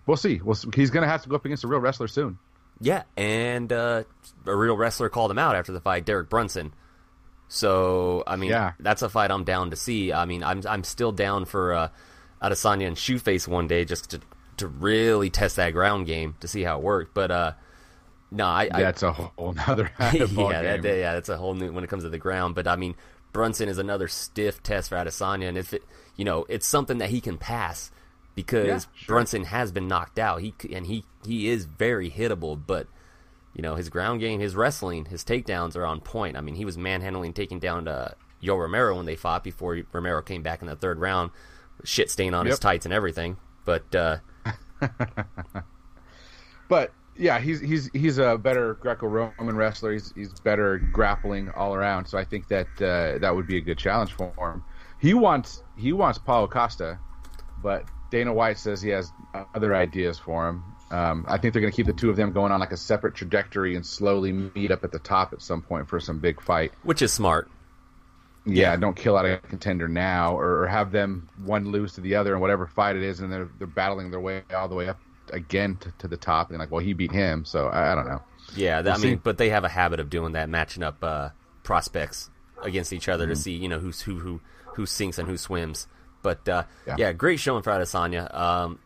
We'll 0.06 0.18
see. 0.18 0.40
We'll 0.44 0.56
see. 0.56 0.70
He's 0.74 0.90
going 0.92 1.04
to 1.04 1.10
have 1.10 1.24
to 1.24 1.30
go 1.30 1.36
up 1.36 1.46
against 1.46 1.64
a 1.64 1.68
real 1.68 1.80
wrestler 1.82 2.08
soon. 2.08 2.38
Yeah, 2.80 3.04
and 3.18 3.72
uh, 3.74 4.04
a 4.46 4.56
real 4.56 4.78
wrestler 4.78 5.10
called 5.10 5.32
him 5.32 5.40
out 5.40 5.56
after 5.56 5.72
the 5.72 5.82
fight, 5.82 6.06
Derek 6.06 6.30
Brunson. 6.30 6.74
So 7.56 8.24
I 8.28 8.36
mean, 8.36 8.50
Yeah. 8.50 8.74
that's 8.80 9.02
a 9.02 9.08
fight 9.08 9.32
I'm 9.32 9.46
down 9.46 9.70
to 9.70 9.78
see. 9.78 10.12
I 10.12 10.26
mean, 10.26 10.44
I'm 10.44 10.62
I'm 10.68 10.84
still 10.84 11.14
down 11.14 11.46
for 11.46 11.74
uh, 11.74 11.88
Adesanya 12.42 12.88
and 12.88 12.98
Shoeface 12.98 13.48
one 13.48 13.68
day 13.68 13.86
just 13.86 14.10
to 14.12 14.20
to 14.58 14.68
really 14.68 15.30
test 15.30 15.56
that 15.56 15.72
ground 15.72 16.06
game 16.06 16.36
to 16.42 16.48
see 16.48 16.64
how 16.64 16.78
it 16.78 16.84
worked. 16.84 17.14
But 17.14 17.32
uh, 17.32 17.52
no, 18.30 18.46
I, 18.46 18.70
I 18.74 18.82
That's 18.82 19.04
a 19.04 19.14
whole 19.14 19.54
nother 19.54 19.90
yeah, 20.00 20.62
that, 20.62 20.84
yeah, 20.84 21.14
that's 21.14 21.30
a 21.30 21.38
whole 21.38 21.54
new 21.54 21.72
when 21.72 21.84
it 21.86 21.90
comes 21.90 22.04
to 22.04 22.10
the 22.10 22.18
ground. 22.18 22.56
But 22.56 22.68
I 22.68 22.76
mean, 22.76 22.96
Brunson 23.32 23.70
is 23.70 23.78
another 23.78 24.10
stiff 24.10 24.62
test 24.62 24.90
for 24.90 24.96
Adesanya, 24.98 25.48
and 25.48 25.58
if 25.58 25.74
it, 25.74 25.84
you 26.18 26.26
know, 26.26 26.46
it's 26.50 26.68
something 26.68 26.98
that 26.98 27.10
he 27.10 27.22
can 27.22 27.38
pass 27.38 27.90
because 28.36 28.68
Yeah, 28.68 28.80
sure. 28.94 29.16
Brunson 29.16 29.46
has 29.46 29.72
been 29.72 29.88
knocked 29.88 30.20
out. 30.20 30.42
He 30.42 30.54
and 30.74 30.86
he 30.88 31.06
he 31.26 31.48
is 31.48 31.64
very 31.66 32.10
hittable, 32.12 32.60
but 32.66 32.88
you 33.56 33.62
know 33.62 33.76
his 33.76 33.90
ground 33.90 34.20
game, 34.20 34.40
his 34.40 34.56
wrestling, 34.56 35.06
his 35.06 35.24
takedowns 35.24 35.76
are 35.76 35.86
on 35.86 36.02
point. 36.02 36.38
I 36.38 36.42
mean, 36.42 36.56
he 36.56 36.66
was 36.66 36.78
manhandling, 36.78 37.34
taking 37.34 37.60
down 37.60 37.88
uh, 37.88 38.14
Yoel 38.44 38.60
Romero 38.60 38.98
when 38.98 39.06
they 39.06 39.16
fought 39.16 39.44
before 39.44 39.82
Romero 39.92 40.22
came 40.22 40.44
back 40.44 40.62
in 40.62 40.68
the 40.68 40.76
third 40.76 41.00
round, 41.00 41.32
shit 41.84 42.12
stain 42.12 42.34
on 42.34 42.46
his 42.46 42.60
tights 42.60 42.86
and 42.86 42.94
everything. 42.94 43.38
But 43.66 43.96
uh, 43.96 44.18
But 46.68 46.92
yeah, 47.18 47.40
he's 47.40 47.60
he's 47.62 47.90
he's 47.94 48.18
a 48.18 48.38
better 48.38 48.76
Greco-Roman 48.76 49.56
wrestler. 49.56 49.94
He's 49.94 50.12
he's 50.16 50.34
better 50.42 50.78
grappling 50.78 51.50
all 51.52 51.74
around. 51.74 52.06
So 52.08 52.18
I 52.18 52.26
think 52.26 52.48
that 52.50 52.68
uh, 52.82 53.20
that 53.20 53.36
would 53.36 53.48
be 53.48 53.58
a 53.58 53.62
good 53.62 53.78
challenge 53.78 54.14
for 54.14 54.34
him. 54.38 54.64
He 55.00 55.14
wants 55.14 55.64
he 55.78 55.94
wants 55.94 56.18
Paulo 56.18 56.48
Costa, 56.48 57.00
but 57.62 57.86
Dana 58.12 58.34
White 58.34 58.58
says 58.58 58.82
he 58.82 58.90
has 58.90 59.12
other 59.54 59.76
ideas 59.76 60.18
for 60.20 60.48
him. 60.50 60.64
Um, 60.92 61.26
I 61.28 61.38
think 61.38 61.54
they're 61.54 61.62
going 61.62 61.72
to 61.72 61.76
keep 61.76 61.88
the 61.88 61.94
two 61.94 62.10
of 62.12 62.16
them 62.16 62.32
going 62.32 62.52
on 62.52 62.60
like 62.60 62.72
a 62.72 62.78
separate 62.78 63.16
trajectory 63.16 63.76
and 63.76 63.86
slowly 63.86 64.32
meet 64.32 64.70
up 64.72 64.84
at 64.84 64.92
the 64.92 65.00
top 65.00 65.34
at 65.34 65.42
some 65.42 65.62
point 65.62 65.90
for 65.90 66.00
some 66.00 66.20
big 66.20 66.42
fight. 66.42 66.72
which 66.84 67.02
is 67.02 67.12
smart. 67.12 67.50
Yeah, 68.48 68.76
don't 68.76 68.96
kill 68.96 69.18
out 69.18 69.26
a 69.26 69.40
contender 69.40 69.88
now, 69.88 70.38
or, 70.38 70.62
or 70.62 70.68
have 70.68 70.92
them 70.92 71.28
one 71.44 71.72
lose 71.72 71.94
to 71.94 72.02
the 72.02 72.14
other 72.16 72.36
in 72.36 72.42
whatever 72.42 72.68
fight 72.68 72.96
it 72.96 73.02
is, 73.02 73.20
and 73.20 73.32
they're 73.34 73.50
they're 73.58 73.66
battling 73.66 74.12
their 74.12 74.20
way 74.20 74.44
all 74.56 74.68
the 74.68 74.76
way 74.76 74.88
up 74.88 75.00
again 75.34 75.78
to, 75.78 75.92
to 75.98 76.08
the 76.08 76.18
top, 76.18 76.52
and 76.52 76.60
like, 76.60 76.70
well, 76.70 76.84
he 76.84 76.94
beat 76.94 77.12
him, 77.12 77.44
so 77.46 77.68
I, 77.70 77.94
I 77.94 77.96
don't 77.96 78.08
know. 78.08 78.22
Yeah, 78.56 78.78
I 78.78 78.82
We'll 78.84 78.94
mean, 79.00 79.02
see. 79.02 79.16
but 79.16 79.40
they 79.40 79.50
have 79.50 79.64
a 79.64 79.68
habit 79.70 80.00
of 80.00 80.12
doing 80.12 80.34
that, 80.34 80.48
matching 80.50 80.84
up 80.84 81.04
uh, 81.04 81.30
prospects 81.64 82.30
against 82.62 82.94
each 82.94 83.10
other 83.10 83.24
Mm-hmm. 83.26 83.34
to 83.34 83.36
see, 83.42 83.54
you 83.56 83.68
know, 83.68 83.80
who's 83.80 84.02
who 84.02 84.20
who 84.20 84.40
who 84.76 84.86
sinks 84.86 85.18
and 85.18 85.28
who 85.28 85.38
swims. 85.38 85.88
But 86.22 86.48
uh, 86.48 86.64
yeah. 86.86 86.96
Yeah. 87.00 87.14
great 87.14 87.40
showing 87.40 87.64
for 87.64 87.72
Adesanya. 87.72 88.32
Um, 88.32 88.78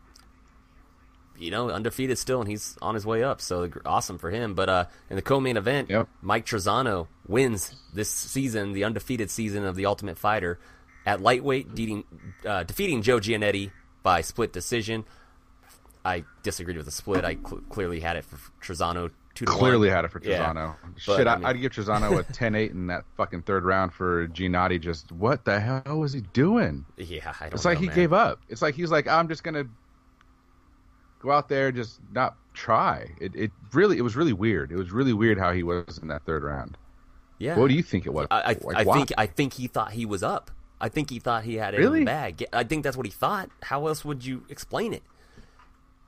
you 1.40 1.50
know, 1.52 1.70
undefeated 1.70 2.18
still, 2.18 2.42
and 2.42 2.50
he's 2.50 2.78
on 2.82 2.94
his 2.96 3.06
way 3.06 3.24
up, 3.24 3.42
so 3.42 3.70
awesome 3.86 4.18
for 4.18 4.30
him. 4.30 4.54
But 4.54 4.70
uh, 4.70 4.86
in 5.10 5.16
the 5.16 5.22
co-main 5.22 5.58
event, 5.58 5.90
Yep. 5.90 6.08
Mike 6.22 6.46
Trizano 6.46 7.08
wins 7.28 7.74
this 7.94 8.10
season, 8.10 8.74
the 8.74 8.84
undefeated 8.84 9.32
season 9.32 9.64
of 9.66 9.76
the 9.76 9.86
Ultimate 9.86 10.18
Fighter, 10.18 10.60
at 11.06 11.22
lightweight, 11.22 11.70
defeating, 11.70 12.04
uh, 12.46 12.64
defeating 12.64 13.02
Joe 13.02 13.20
Giannetti 13.20 13.72
by 14.04 14.22
split 14.22 14.52
decision. 14.54 15.06
I 16.06 16.24
disagreed 16.44 16.78
with 16.78 16.86
the 16.86 16.92
split. 16.92 17.26
I 17.26 17.36
cl- 17.36 17.62
clearly 17.70 18.00
had 18.00 18.16
it 18.16 18.26
for 18.26 18.38
Trizano 18.62 19.12
two 19.36 19.46
to 19.46 19.52
Clearly 19.52 19.88
one. 19.90 19.96
had 19.96 20.06
it 20.06 20.12
for 20.12 20.22
Yeah. 20.24 20.46
Trizano. 20.54 20.76
But, 20.84 21.02
Shit, 21.18 21.28
I 21.28 21.34
I 21.34 21.36
mean- 21.38 21.46
I'd 21.46 21.62
give 21.62 21.72
Trizano 21.74 22.18
a 22.20 22.24
10-8 22.34 22.72
in 22.72 22.88
that 22.88 23.06
fucking 23.18 23.44
third 23.44 23.64
round 23.66 23.94
for 23.94 24.28
Giannetti. 24.30 24.80
Just 24.82 25.12
what 25.12 25.46
the 25.46 25.60
hell 25.60 26.00
was 26.00 26.14
he 26.14 26.22
doing? 26.22 26.86
Yeah, 26.98 27.34
I 27.40 27.46
don't 27.46 27.54
It's 27.54 27.66
like 27.66 27.78
know, 27.78 27.82
he 27.82 27.88
man. 27.88 27.96
gave 27.96 28.14
up. 28.14 28.40
It's 28.50 28.62
like 28.62 28.76
he's 28.76 28.92
like, 28.92 29.08
I'm 29.08 29.28
just 29.28 29.44
gonna 29.44 29.66
go 31.20 31.32
out 31.32 31.50
there, 31.50 31.68
and 31.68 31.76
just 31.76 32.00
not 32.14 32.36
try. 32.54 33.12
It, 33.22 33.36
it 33.36 33.52
really, 33.74 33.98
it 33.98 34.02
was 34.02 34.16
really 34.16 34.34
weird. 34.34 34.72
It 34.72 34.76
was 34.78 34.92
really 34.92 35.14
weird 35.14 35.38
how 35.38 35.52
he 35.54 35.64
was 35.64 36.00
in 36.02 36.08
that 36.10 36.24
third 36.26 36.44
round. 36.44 36.78
Yeah, 37.38 37.58
What 37.58 37.70
do 37.70 37.74
you 37.74 37.84
think 37.84 38.06
it 38.06 38.14
was? 38.14 38.28
I, 38.30 38.42
I, 38.42 38.56
Like, 38.62 38.88
I 38.88 38.94
think 38.94 39.12
I 39.18 39.26
think 39.28 39.54
he 39.54 39.68
thought 39.68 39.92
he 39.94 40.06
was 40.06 40.24
up. 40.24 40.52
I 40.82 40.90
think 40.90 41.10
he 41.10 41.20
thought 41.20 41.44
he 41.44 41.56
had 41.56 41.74
it 41.74 41.82
in 41.82 41.94
the 41.94 42.04
bag. 42.06 42.46
I 42.52 42.64
think 42.64 42.84
that's 42.84 42.98
what 42.98 43.06
he 43.06 43.12
thought. 43.12 43.50
How 43.64 43.88
else 43.88 44.04
would 44.04 44.26
you 44.26 44.44
explain 44.50 44.94
it? 44.94 45.04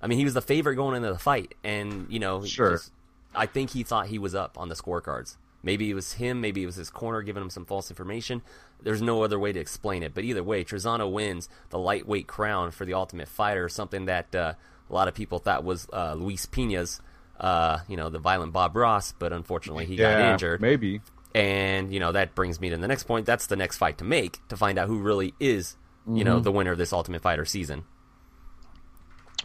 I 0.02 0.08
mean, 0.08 0.18
he 0.18 0.26
was 0.26 0.34
the 0.34 0.42
favorite 0.42 0.76
going 0.76 0.96
into 0.96 1.12
the 1.12 1.20
fight, 1.20 1.56
and 1.64 2.08
you 2.10 2.20
know, 2.20 2.44
Sure. 2.44 2.72
just- 2.72 2.92
I 3.34 3.46
think 3.46 3.70
he 3.70 3.84
thought 3.84 4.08
he 4.08 4.20
was 4.20 4.36
up 4.36 4.58
on 4.60 4.68
the 4.68 4.76
scorecards. 4.76 5.38
Maybe 5.64 5.90
it 5.90 5.94
was 5.94 6.14
him. 6.14 6.42
Maybe 6.42 6.64
it 6.64 6.66
was 6.66 6.76
his 6.76 6.90
corner 6.90 7.22
giving 7.22 7.42
him 7.44 7.50
some 7.50 7.66
false 7.66 7.90
information. 7.90 8.42
There's 8.82 9.02
no 9.02 9.24
other 9.24 9.40
way 9.40 9.54
to 9.54 9.60
explain 9.60 10.04
it. 10.04 10.14
But 10.14 10.24
either 10.26 10.44
way, 10.44 10.66
Trizano 10.66 11.10
wins 11.10 11.48
the 11.70 11.78
lightweight 11.80 12.28
crown 12.28 12.72
for 12.72 12.84
the 12.84 12.94
Ultimate 12.96 13.30
Fighter, 13.30 13.70
something 13.70 14.04
that 14.06 14.34
uh, 14.36 14.54
a 14.92 14.94
lot 14.94 15.08
of 15.08 15.16
people 15.16 15.40
thought 15.40 15.64
was 15.64 15.88
uh, 15.92 16.14
Luis 16.14 16.46
Pena's, 16.46 17.02
uh, 17.40 17.80
you 17.88 17.98
know, 17.98 18.10
the 18.10 18.20
violent 18.20 18.54
Bob 18.54 18.76
Ross. 18.76 19.14
But 19.14 19.34
unfortunately, 19.34 19.86
he 19.86 19.96
got 19.96 20.20
injured. 20.20 20.62
Maybe. 20.62 21.02
And, 21.34 21.94
you 21.94 22.02
know, 22.02 22.12
that 22.12 22.36
brings 22.36 22.60
me 22.60 22.70
to 22.72 22.78
the 22.78 22.88
next 22.90 23.04
point. 23.04 23.26
That's 23.26 23.48
the 23.48 23.56
next 23.56 23.78
fight 23.78 23.98
to 24.00 24.04
make 24.04 24.46
to 24.50 24.58
find 24.58 24.78
out 24.78 24.88
who 24.88 25.00
really 25.00 25.34
is, 25.40 25.78
you 26.06 26.12
Mm-hmm. 26.14 26.24
know, 26.26 26.40
the 26.42 26.52
winner 26.52 26.74
of 26.74 26.78
this 26.78 26.92
Ultimate 26.92 27.22
Fighter 27.22 27.46
season. 27.46 27.86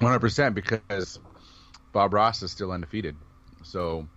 One 0.00 0.10
hundred 0.10 0.20
percent 0.20 0.54
because 0.54 1.18
Bob 1.92 2.12
Ross 2.12 2.42
is 2.42 2.50
still 2.50 2.72
undefeated. 2.72 3.16
So 3.62 4.08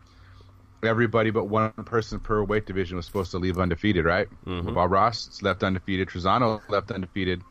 everybody 0.84 1.30
but 1.30 1.46
one 1.46 1.72
person 1.86 2.20
per 2.20 2.44
weight 2.44 2.66
division 2.66 2.98
was 2.98 3.06
supposed 3.06 3.32
to 3.32 3.38
leave 3.38 3.58
undefeated, 3.60 4.04
right? 4.04 4.28
Mm-hmm. 4.46 4.74
Bob 4.74 4.92
Ross 4.92 5.28
is 5.28 5.44
left 5.44 5.64
undefeated. 5.64 6.08
Trizano 6.08 6.62
left 6.70 6.92
undefeated. 6.92 7.42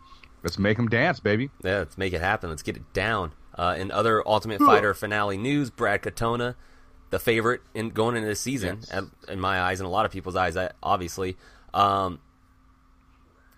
Let's 0.43 0.59
make 0.59 0.79
him 0.79 0.89
dance, 0.89 1.21
baby. 1.21 1.51
Yeah, 1.63 1.79
let's 1.79 1.97
make 1.99 2.13
it 2.13 2.21
happen. 2.21 2.51
Let's 2.51 2.63
get 2.63 2.77
it 2.77 2.93
down. 2.93 3.33
Uh, 3.59 3.75
in 3.77 3.91
other 3.91 4.23
Ultimate 4.27 4.61
Fighter 4.61 4.95
finale 4.95 5.37
news, 5.37 5.69
Brad 5.71 6.01
Katona, 6.03 6.55
the 7.11 7.19
favorite 7.19 7.61
in 7.75 7.91
going 7.91 8.15
into 8.15 8.29
this 8.29 8.41
season, 8.41 8.79
Yes. 8.83 8.91
at, 8.93 9.05
in 9.33 9.41
my 9.41 9.61
eyes 9.61 9.81
and 9.81 9.87
a 9.87 9.91
lot 9.91 10.07
of 10.07 10.13
people's 10.13 10.37
eyes, 10.37 10.57
obviously, 10.83 11.37
um, 11.75 12.21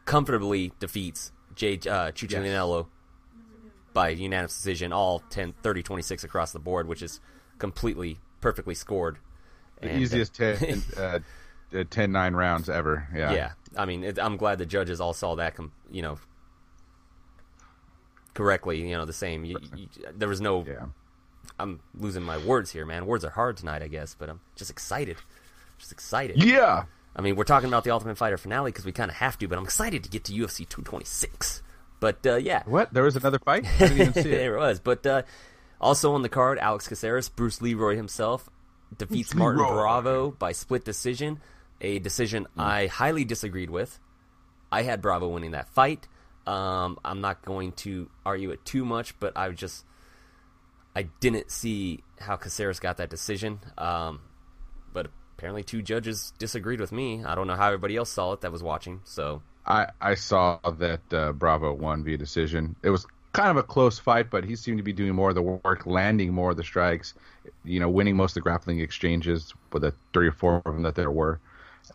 comfortably 0.04 0.72
defeats 0.78 1.32
Jay 1.54 1.74
uh, 1.74 2.10
Cucciniello 2.12 2.86
by 3.92 4.10
unanimous 4.10 4.54
decision, 4.56 4.92
all 4.92 5.20
10, 5.30 5.52
30, 5.62 5.82
26 5.82 6.24
across 6.24 6.52
the 6.52 6.58
board, 6.58 6.86
which 6.86 7.02
is 7.02 7.20
completely 7.58 8.18
perfectly 8.40 8.74
scored. 8.74 9.18
The 9.80 9.88
And, 9.88 9.98
uh, 9.98 10.00
easiest 10.00 10.34
10, 10.34 10.82
uh, 10.96 11.00
uh, 11.00 11.18
10-9 11.72 12.34
rounds 12.34 12.68
ever. 12.70 13.06
Yeah. 13.14 13.32
yeah, 13.32 13.52
I 13.76 13.84
mean, 13.86 14.04
it, 14.04 14.18
I'm 14.18 14.36
glad 14.36 14.58
the 14.58 14.66
judges 14.66 15.00
all 15.00 15.12
saw 15.12 15.34
that, 15.36 15.56
com- 15.56 15.72
you 15.90 16.02
know, 16.02 16.18
correctly. 18.34 18.88
You 18.88 18.96
know, 18.96 19.04
the 19.04 19.12
same. 19.12 19.44
You, 19.44 19.58
you, 19.76 19.88
there 20.14 20.28
was 20.28 20.40
no. 20.40 20.64
Yeah. 20.66 20.86
I'm 21.58 21.80
losing 21.94 22.22
my 22.22 22.38
words 22.38 22.70
here, 22.70 22.86
man. 22.86 23.06
Words 23.06 23.24
are 23.24 23.30
hard 23.30 23.56
tonight, 23.56 23.82
I 23.82 23.88
guess, 23.88 24.14
but 24.18 24.30
I'm 24.30 24.40
just 24.56 24.70
excited. 24.70 25.16
Just 25.78 25.92
excited. 25.92 26.42
Yeah. 26.42 26.84
I 27.14 27.22
mean, 27.22 27.36
we're 27.36 27.44
talking 27.44 27.68
about 27.68 27.84
the 27.84 27.90
Ultimate 27.90 28.16
Fighter 28.16 28.38
finale 28.38 28.70
because 28.70 28.84
we 28.86 28.92
kind 28.92 29.10
of 29.10 29.16
have 29.16 29.36
to, 29.38 29.48
but 29.48 29.58
I'm 29.58 29.64
excited 29.64 30.04
to 30.04 30.10
get 30.10 30.24
to 30.24 30.32
UFC 30.32 30.58
226. 30.68 31.62
But 31.98 32.24
uh, 32.26 32.36
yeah, 32.36 32.62
What? 32.64 32.94
There 32.94 33.02
was 33.02 33.16
another 33.16 33.38
fight? 33.40 33.66
I 33.66 33.78
didn't 33.88 34.00
even 34.00 34.12
see 34.14 34.20
it. 34.32 34.36
there 34.36 34.56
was. 34.56 34.80
But 34.80 35.04
uh, 35.06 35.22
also 35.80 36.12
on 36.14 36.22
the 36.22 36.28
card, 36.30 36.58
Alex 36.58 36.88
Caceres, 36.88 37.28
Bruce 37.28 37.60
Leroy 37.60 37.96
himself, 37.96 38.48
defeats 38.96 39.34
Martin. 39.34 39.62
Bravo 39.66 40.30
by 40.30 40.52
split 40.52 40.84
decision. 40.84 41.40
A 41.82 41.98
decision 41.98 42.46
I 42.56 42.86
highly 42.86 43.24
disagreed 43.24 43.70
with. 43.70 43.98
I 44.72 44.82
had 44.82 45.02
Bravo 45.02 45.28
winning 45.28 45.50
that 45.50 45.68
fight. 45.68 46.06
Um, 46.50 46.98
I'm 47.04 47.20
not 47.20 47.44
going 47.44 47.72
to 47.72 48.10
argue 48.26 48.50
it 48.50 48.64
too 48.64 48.84
much, 48.84 49.18
but 49.20 49.36
I 49.36 49.50
just 49.50 49.84
I 50.96 51.02
didn't 51.20 51.50
see 51.50 52.02
how 52.18 52.34
Caceres 52.36 52.80
got 52.80 52.96
that 52.96 53.08
decision. 53.08 53.60
Um, 53.78 54.20
but 54.92 55.10
apparently, 55.36 55.62
two 55.62 55.80
judges 55.80 56.32
disagreed 56.38 56.80
with 56.80 56.90
me. 56.90 57.24
I 57.24 57.36
don't 57.36 57.46
know 57.46 57.54
how 57.54 57.66
everybody 57.66 57.96
else 57.96 58.10
saw 58.10 58.32
it 58.32 58.40
that 58.40 58.50
was 58.50 58.64
watching. 58.64 59.00
So 59.04 59.42
I, 59.64 59.86
I 60.00 60.14
saw 60.14 60.58
that 60.78 61.12
uh, 61.12 61.32
Bravo 61.32 61.72
won 61.72 62.02
via 62.02 62.18
decision. 62.18 62.74
It 62.82 62.90
was 62.90 63.06
kind 63.32 63.50
of 63.50 63.56
a 63.56 63.62
close 63.62 64.00
fight, 64.00 64.28
but 64.28 64.44
he 64.44 64.56
seemed 64.56 64.78
to 64.78 64.82
be 64.82 64.92
doing 64.92 65.14
more 65.14 65.28
of 65.28 65.36
the 65.36 65.42
work, 65.42 65.86
landing 65.86 66.34
more 66.34 66.50
of 66.50 66.56
the 66.56 66.64
strikes, 66.64 67.14
you 67.64 67.78
know, 67.78 67.88
winning 67.88 68.16
most 68.16 68.32
of 68.32 68.34
the 68.34 68.40
grappling 68.40 68.80
exchanges 68.80 69.54
with 69.72 69.82
the 69.82 69.94
three 70.12 70.26
or 70.26 70.32
four 70.32 70.62
of 70.64 70.74
them 70.74 70.82
that 70.82 70.96
there 70.96 71.12
were. 71.12 71.38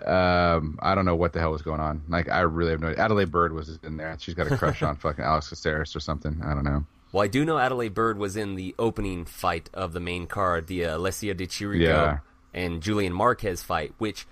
Um, 0.03 0.79
I 0.81 0.95
don't 0.95 1.05
know 1.05 1.15
what 1.15 1.33
the 1.33 1.39
hell 1.39 1.51
was 1.51 1.61
going 1.61 1.79
on. 1.79 2.03
Like, 2.07 2.29
I 2.29 2.41
really 2.41 2.71
have 2.71 2.81
no 2.81 2.87
idea. 2.89 3.03
Adelaide 3.03 3.31
Byrd 3.31 3.53
was 3.53 3.79
in 3.83 3.97
there. 3.97 4.15
She's 4.19 4.33
got 4.33 4.51
a 4.51 4.57
crush 4.57 4.81
on 4.83 4.95
fucking 4.97 5.23
Alex 5.23 5.49
Caceres 5.49 5.95
or 5.95 5.99
something. 5.99 6.41
I 6.43 6.53
don't 6.53 6.63
know. 6.63 6.85
Well, 7.11 7.23
I 7.23 7.27
do 7.27 7.45
know 7.45 7.57
Adelaide 7.57 7.93
Byrd 7.93 8.17
was 8.17 8.35
in 8.35 8.55
the 8.55 8.75
opening 8.77 9.25
fight 9.25 9.69
of 9.73 9.93
the 9.93 9.99
main 10.01 10.27
card, 10.27 10.67
the 10.67 10.85
uh, 10.85 10.97
Alessio 10.97 11.33
Di 11.33 11.47
Chirico 11.47 11.79
Yeah. 11.79 12.17
and 12.53 12.81
Julian 12.81 13.13
Marquez 13.13 13.63
fight, 13.63 13.93
which 13.99 14.27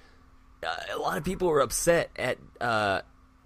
uh, 0.65 0.75
a 0.93 0.97
lot 0.97 1.17
of 1.17 1.23
people 1.23 1.47
were 1.47 1.61
upset 1.61 2.09
at 2.17 2.37
uh, 2.59 3.01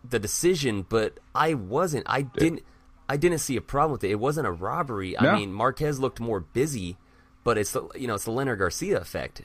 the 0.08 0.18
decision, 0.20 0.86
but 0.88 1.20
I 1.36 1.54
wasn't. 1.54 2.06
I 2.10 2.24
didn't. 2.24 2.64
I 3.10 3.16
didn't 3.16 3.40
see 3.40 3.56
a 3.56 3.62
problem 3.62 3.94
with 3.94 4.04
it. 4.04 4.12
It 4.12 4.20
wasn't 4.20 4.48
a 4.48 4.52
robbery. 4.52 5.16
No. 5.22 5.30
I 5.30 5.36
mean, 5.38 5.54
Marquez 5.54 6.00
looked 6.00 6.20
more 6.20 6.40
busy, 6.42 6.98
but 7.44 7.58
it's 7.58 7.72
the 7.74 7.88
you 7.96 8.08
know 8.08 8.16
it's 8.16 8.26
the 8.26 8.32
Leonard 8.32 8.60
Garcia 8.60 9.00
effect. 9.00 9.44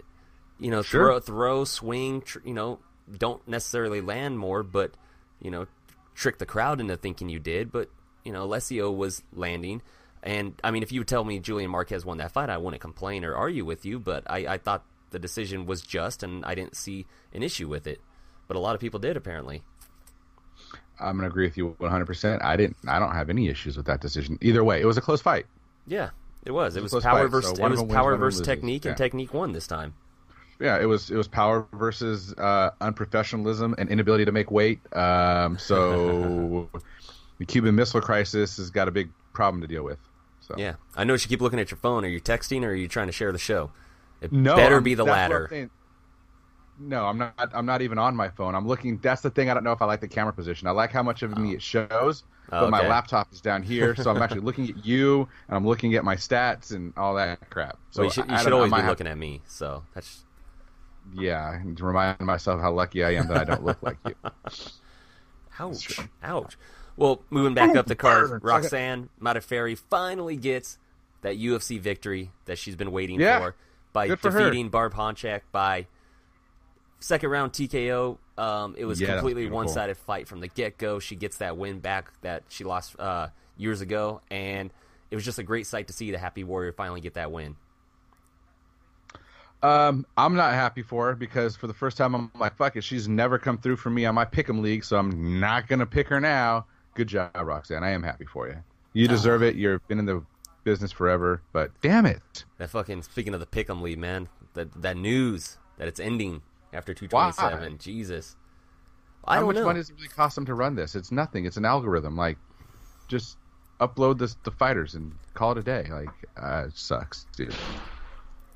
You 0.62 0.70
know, 0.70 0.82
Sure. 0.82 1.06
throw, 1.06 1.20
throw, 1.20 1.64
swing. 1.64 2.22
Tr- 2.22 2.38
you 2.44 2.54
know, 2.54 2.78
don't 3.18 3.46
necessarily 3.48 4.00
land 4.00 4.38
more, 4.38 4.62
but 4.62 4.92
you 5.40 5.50
know, 5.50 5.66
trick 6.14 6.38
the 6.38 6.46
crowd 6.46 6.80
into 6.80 6.96
thinking 6.96 7.28
you 7.28 7.40
did. 7.40 7.72
But 7.72 7.90
you 8.24 8.32
know, 8.32 8.44
Alessio 8.44 8.90
was 8.90 9.22
landing, 9.32 9.82
and 10.22 10.54
I 10.62 10.70
mean, 10.70 10.82
if 10.84 10.92
you 10.92 11.00
would 11.00 11.08
tell 11.08 11.24
me 11.24 11.38
Julian 11.40 11.70
Marquez 11.70 12.04
won 12.04 12.18
that 12.18 12.30
fight, 12.32 12.48
I 12.48 12.58
wouldn't 12.58 12.80
complain 12.80 13.24
or 13.24 13.34
argue 13.34 13.64
with 13.64 13.84
you. 13.84 13.98
But 13.98 14.22
I, 14.30 14.46
I 14.46 14.58
thought 14.58 14.84
the 15.10 15.18
decision 15.18 15.66
was 15.66 15.82
just, 15.82 16.22
and 16.22 16.44
I 16.44 16.54
didn't 16.54 16.76
see 16.76 17.06
an 17.34 17.42
issue 17.42 17.68
with 17.68 17.86
it. 17.86 18.00
but 18.46 18.56
a 18.56 18.60
lot 18.60 18.74
of 18.74 18.80
people 18.80 19.00
did 19.00 19.16
apparently. 19.16 19.62
I'm 21.00 21.16
gonna 21.16 21.28
agree 21.28 21.46
with 21.46 21.56
you 21.56 21.74
100. 21.78 22.06
percent 22.06 22.42
I 22.44 22.56
didn't. 22.56 22.76
I 22.86 22.98
don't 23.00 23.12
have 23.14 23.30
any 23.30 23.48
issues 23.48 23.76
with 23.76 23.86
that 23.86 24.00
decision. 24.00 24.38
Either 24.40 24.62
way, 24.62 24.80
it 24.80 24.84
was 24.86 24.96
a 24.96 25.00
close 25.00 25.20
fight. 25.20 25.46
Yeah, 25.86 26.10
it 26.44 26.52
was. 26.52 26.76
It 26.76 26.82
was 26.82 26.92
power 26.92 27.22
fight, 27.22 27.30
versus 27.30 27.56
so 27.58 27.66
it 27.66 27.70
was 27.70 27.82
power 27.82 28.04
one 28.04 28.12
of 28.14 28.20
them 28.20 28.26
versus 28.26 28.46
technique, 28.46 28.84
and 28.84 28.96
technique 28.96 29.34
won 29.34 29.52
this 29.52 29.66
time. 29.66 29.94
Yeah, 30.62 30.80
it 30.80 30.84
was 30.84 31.10
it 31.10 31.16
was 31.16 31.26
power 31.26 31.66
versus 31.72 32.32
uh, 32.38 32.70
unprofessionalism 32.80 33.74
and 33.78 33.90
inability 33.90 34.24
to 34.24 34.32
make 34.32 34.50
weight. 34.50 34.80
Um, 34.96 35.58
so 35.58 36.70
the 37.38 37.44
Cuban 37.44 37.74
Missile 37.74 38.00
Crisis 38.00 38.58
has 38.58 38.70
got 38.70 38.86
a 38.86 38.92
big 38.92 39.10
problem 39.32 39.60
to 39.62 39.66
deal 39.66 39.82
with. 39.82 39.98
So 40.40 40.54
Yeah, 40.56 40.74
I 40.96 41.04
know 41.04 41.14
you 41.14 41.18
keep 41.20 41.40
looking 41.40 41.58
at 41.58 41.70
your 41.70 41.78
phone. 41.78 42.04
Are 42.04 42.08
you 42.08 42.20
texting 42.20 42.62
or 42.62 42.68
are 42.68 42.74
you 42.74 42.86
trying 42.88 43.06
to 43.08 43.12
share 43.12 43.32
the 43.32 43.38
show? 43.38 43.72
It 44.20 44.30
no, 44.32 44.54
better 44.54 44.76
I'm- 44.76 44.84
be 44.84 44.94
the 44.94 45.04
I'm 45.04 45.10
latter. 45.10 45.70
No, 46.78 47.06
I'm 47.06 47.18
not. 47.18 47.34
I'm 47.52 47.66
not 47.66 47.82
even 47.82 47.98
on 47.98 48.16
my 48.16 48.28
phone. 48.30 48.54
I'm 48.54 48.66
looking. 48.66 48.98
That's 48.98 49.20
the 49.20 49.30
thing. 49.30 49.50
I 49.50 49.54
don't 49.54 49.62
know 49.62 49.72
if 49.72 49.82
I 49.82 49.84
like 49.84 50.00
the 50.00 50.08
camera 50.08 50.32
position. 50.32 50.66
I 50.66 50.70
like 50.70 50.90
how 50.90 51.02
much 51.02 51.22
of 51.22 51.36
me 51.36 51.54
it 51.54 51.62
shows, 51.62 52.24
but 52.48 52.64
Oh, 52.64 52.70
my 52.70 52.88
laptop 52.88 53.32
is 53.32 53.40
down 53.40 53.62
here, 53.62 53.94
so 53.94 54.10
I'm 54.10 54.20
actually 54.22 54.40
looking 54.48 54.68
at 54.70 54.84
you 54.84 55.28
and 55.48 55.56
I'm 55.56 55.66
looking 55.66 55.94
at 55.94 56.02
my 56.04 56.16
stats 56.16 56.72
and 56.74 56.92
all 56.96 57.14
that 57.16 57.50
crap. 57.50 57.78
So 57.90 58.00
well, 58.00 58.06
you 58.06 58.10
should, 58.10 58.30
you 58.30 58.36
should 58.38 58.44
don't 58.44 58.50
know, 58.50 58.56
I 58.56 58.58
always 58.60 58.72
be 58.72 58.76
have- 58.80 58.88
looking 58.88 59.06
at 59.06 59.18
me. 59.18 59.42
So 59.46 59.84
that's 59.94 60.24
Yeah, 61.14 61.60
to 61.76 61.84
remind 61.84 62.20
myself 62.20 62.60
how 62.60 62.72
lucky 62.72 63.04
I 63.04 63.12
am 63.12 63.28
that 63.28 63.36
I 63.38 63.44
don't 63.44 63.64
look 63.64 63.82
like 63.82 63.98
you. 64.06 64.14
ouch, 65.58 65.98
ouch. 66.22 66.56
Well, 66.96 67.22
moving 67.30 67.54
back 67.54 67.76
up 67.76 67.86
the 67.86 67.94
card. 67.96 68.42
Roxanne 68.42 69.08
Modafferi 69.20 69.78
finally 69.78 70.36
gets 70.36 70.78
that 71.22 71.38
UFC 71.38 71.80
victory 71.80 72.30
that 72.46 72.58
she's 72.58 72.76
been 72.76 72.92
waiting 72.92 73.20
Yeah, 73.20 73.38
for 73.40 73.54
by 73.92 74.08
good 74.08 74.20
for 74.20 74.30
her. 74.30 74.38
defeating 74.40 74.68
Barb 74.68 74.94
Honchak 74.94 75.42
by 75.52 75.86
second 77.00 77.30
round 77.30 77.52
TKO. 77.52 78.18
Um, 78.38 78.74
it 78.78 78.84
was 78.84 79.00
Yeah, 79.00 79.14
completely 79.14 79.48
one 79.50 79.68
sided 79.68 79.96
fight 79.96 80.28
from 80.28 80.40
the 80.40 80.48
get 80.48 80.78
go. 80.78 80.98
She 80.98 81.16
gets 81.16 81.38
that 81.38 81.56
win 81.56 81.80
back 81.80 82.10
that 82.22 82.44
she 82.48 82.64
lost 82.64 82.98
uh, 82.98 83.28
years 83.56 83.80
ago, 83.80 84.20
and 84.30 84.70
it 85.10 85.14
was 85.14 85.24
just 85.24 85.38
a 85.38 85.42
great 85.42 85.66
sight 85.66 85.86
to 85.88 85.92
see 85.92 86.10
the 86.10 86.18
Happy 86.18 86.44
Warrior 86.44 86.72
finally 86.72 87.00
get 87.00 87.14
that 87.14 87.30
win. 87.30 87.56
Um, 89.62 90.04
I'm 90.16 90.34
not 90.34 90.54
happy 90.54 90.82
for 90.82 91.06
her 91.06 91.14
because 91.14 91.54
for 91.56 91.66
the 91.68 91.74
first 91.74 91.96
time 91.96 92.14
I'm 92.14 92.30
like, 92.38 92.56
fuck 92.56 92.76
it, 92.76 92.82
she's 92.82 93.06
never 93.06 93.38
come 93.38 93.58
through 93.58 93.76
for 93.76 93.90
me 93.90 94.04
on 94.06 94.14
my 94.14 94.24
pick'em 94.24 94.60
league, 94.60 94.84
so 94.84 94.96
I'm 94.96 95.38
not 95.38 95.68
gonna 95.68 95.86
pick 95.86 96.08
her 96.08 96.20
now. 96.20 96.66
Good 96.94 97.08
job, 97.08 97.30
Roxanne. 97.34 97.84
I 97.84 97.90
am 97.90 98.02
happy 98.02 98.24
for 98.24 98.48
you. 98.48 98.56
You 98.92 99.08
deserve 99.08 99.42
it. 99.42 99.54
You've 99.54 99.86
been 99.88 99.98
in 99.98 100.04
the 100.04 100.22
business 100.64 100.92
forever, 100.92 101.40
but 101.52 101.70
damn 101.80 102.06
it. 102.06 102.44
That 102.58 102.70
fucking 102.70 103.02
speaking 103.02 103.34
of 103.34 103.40
the 103.40 103.46
pick'em 103.46 103.80
league, 103.82 103.98
man, 103.98 104.28
that 104.54 104.82
that 104.82 104.96
news 104.96 105.58
that 105.78 105.88
it's 105.88 106.00
ending 106.00 106.42
after 106.72 106.92
227. 106.92 107.78
Jesus, 107.78 108.36
I 109.24 109.34
How 109.34 109.40
don't 109.40 109.46
much 109.48 109.56
know. 109.56 109.64
money 109.64 109.80
does 109.80 109.90
it 109.90 109.96
really 109.96 110.08
cost 110.08 110.34
them 110.34 110.46
to 110.46 110.54
run 110.54 110.74
this? 110.74 110.94
It's 110.94 111.12
nothing. 111.12 111.44
It's 111.44 111.56
an 111.56 111.64
algorithm. 111.64 112.16
Like, 112.16 112.38
just 113.08 113.38
upload 113.80 114.18
this, 114.18 114.36
the 114.44 114.50
fighters 114.50 114.94
and 114.94 115.12
call 115.34 115.52
it 115.52 115.58
a 115.58 115.62
day. 115.62 115.86
Like, 115.90 116.08
uh, 116.36 116.64
it 116.68 116.76
sucks, 116.76 117.26
dude. 117.36 117.54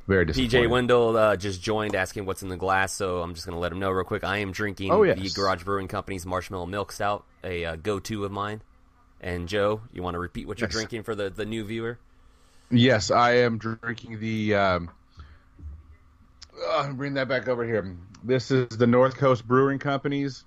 Very 0.07 0.25
disappointing. 0.25 0.65
PJ 0.65 0.71
Wendell 0.71 1.17
uh, 1.17 1.37
just 1.37 1.61
joined 1.61 1.97
asking 1.97 2.27
what's 2.27 2.43
in 2.43 2.49
the 2.49 2.57
glass, 2.57 2.93
so 2.93 3.21
I'm 3.23 3.35
just 3.35 3.45
going 3.45 3.55
to 3.57 3.61
let 3.61 3.73
him 3.73 3.81
know 3.81 3.91
real 3.91 4.05
quick. 4.05 4.23
I 4.23 4.39
am 4.39 4.53
drinking 4.53 4.93
Oh, 4.93 5.05
the. 5.05 5.31
Garage 5.35 5.65
Brewing 5.65 5.89
Company's 5.89 6.25
Marshmallow 6.25 6.67
Milk 6.67 6.93
Stout, 6.93 7.25
a 7.43 7.65
uh, 7.65 7.77
go-to 7.77 8.25
of 8.25 8.31
mine. 8.31 8.63
And 9.21 9.49
Joe, 9.49 9.81
you 9.93 10.03
want 10.03 10.15
to 10.15 10.19
repeat 10.21 10.47
what 10.47 10.61
you're 10.61 10.69
Yes. 10.69 10.75
drinking 10.75 11.03
for 11.03 11.15
the, 11.15 11.31
the 11.31 11.45
new 11.45 11.65
viewer? 11.65 11.99
Yes, 12.71 13.11
I 13.11 13.39
am 13.39 13.59
drinking 13.59 14.21
the. 14.21 14.55
Um, 14.55 14.91
uh, 16.69 16.93
bring 16.93 17.15
that 17.15 17.29
back 17.29 17.49
over 17.49 17.65
here. 17.65 17.97
This 18.23 18.51
is 18.51 18.69
the 18.69 18.87
North 18.87 19.17
Coast 19.17 19.47
Brewing 19.47 19.79
Company's 19.79 20.45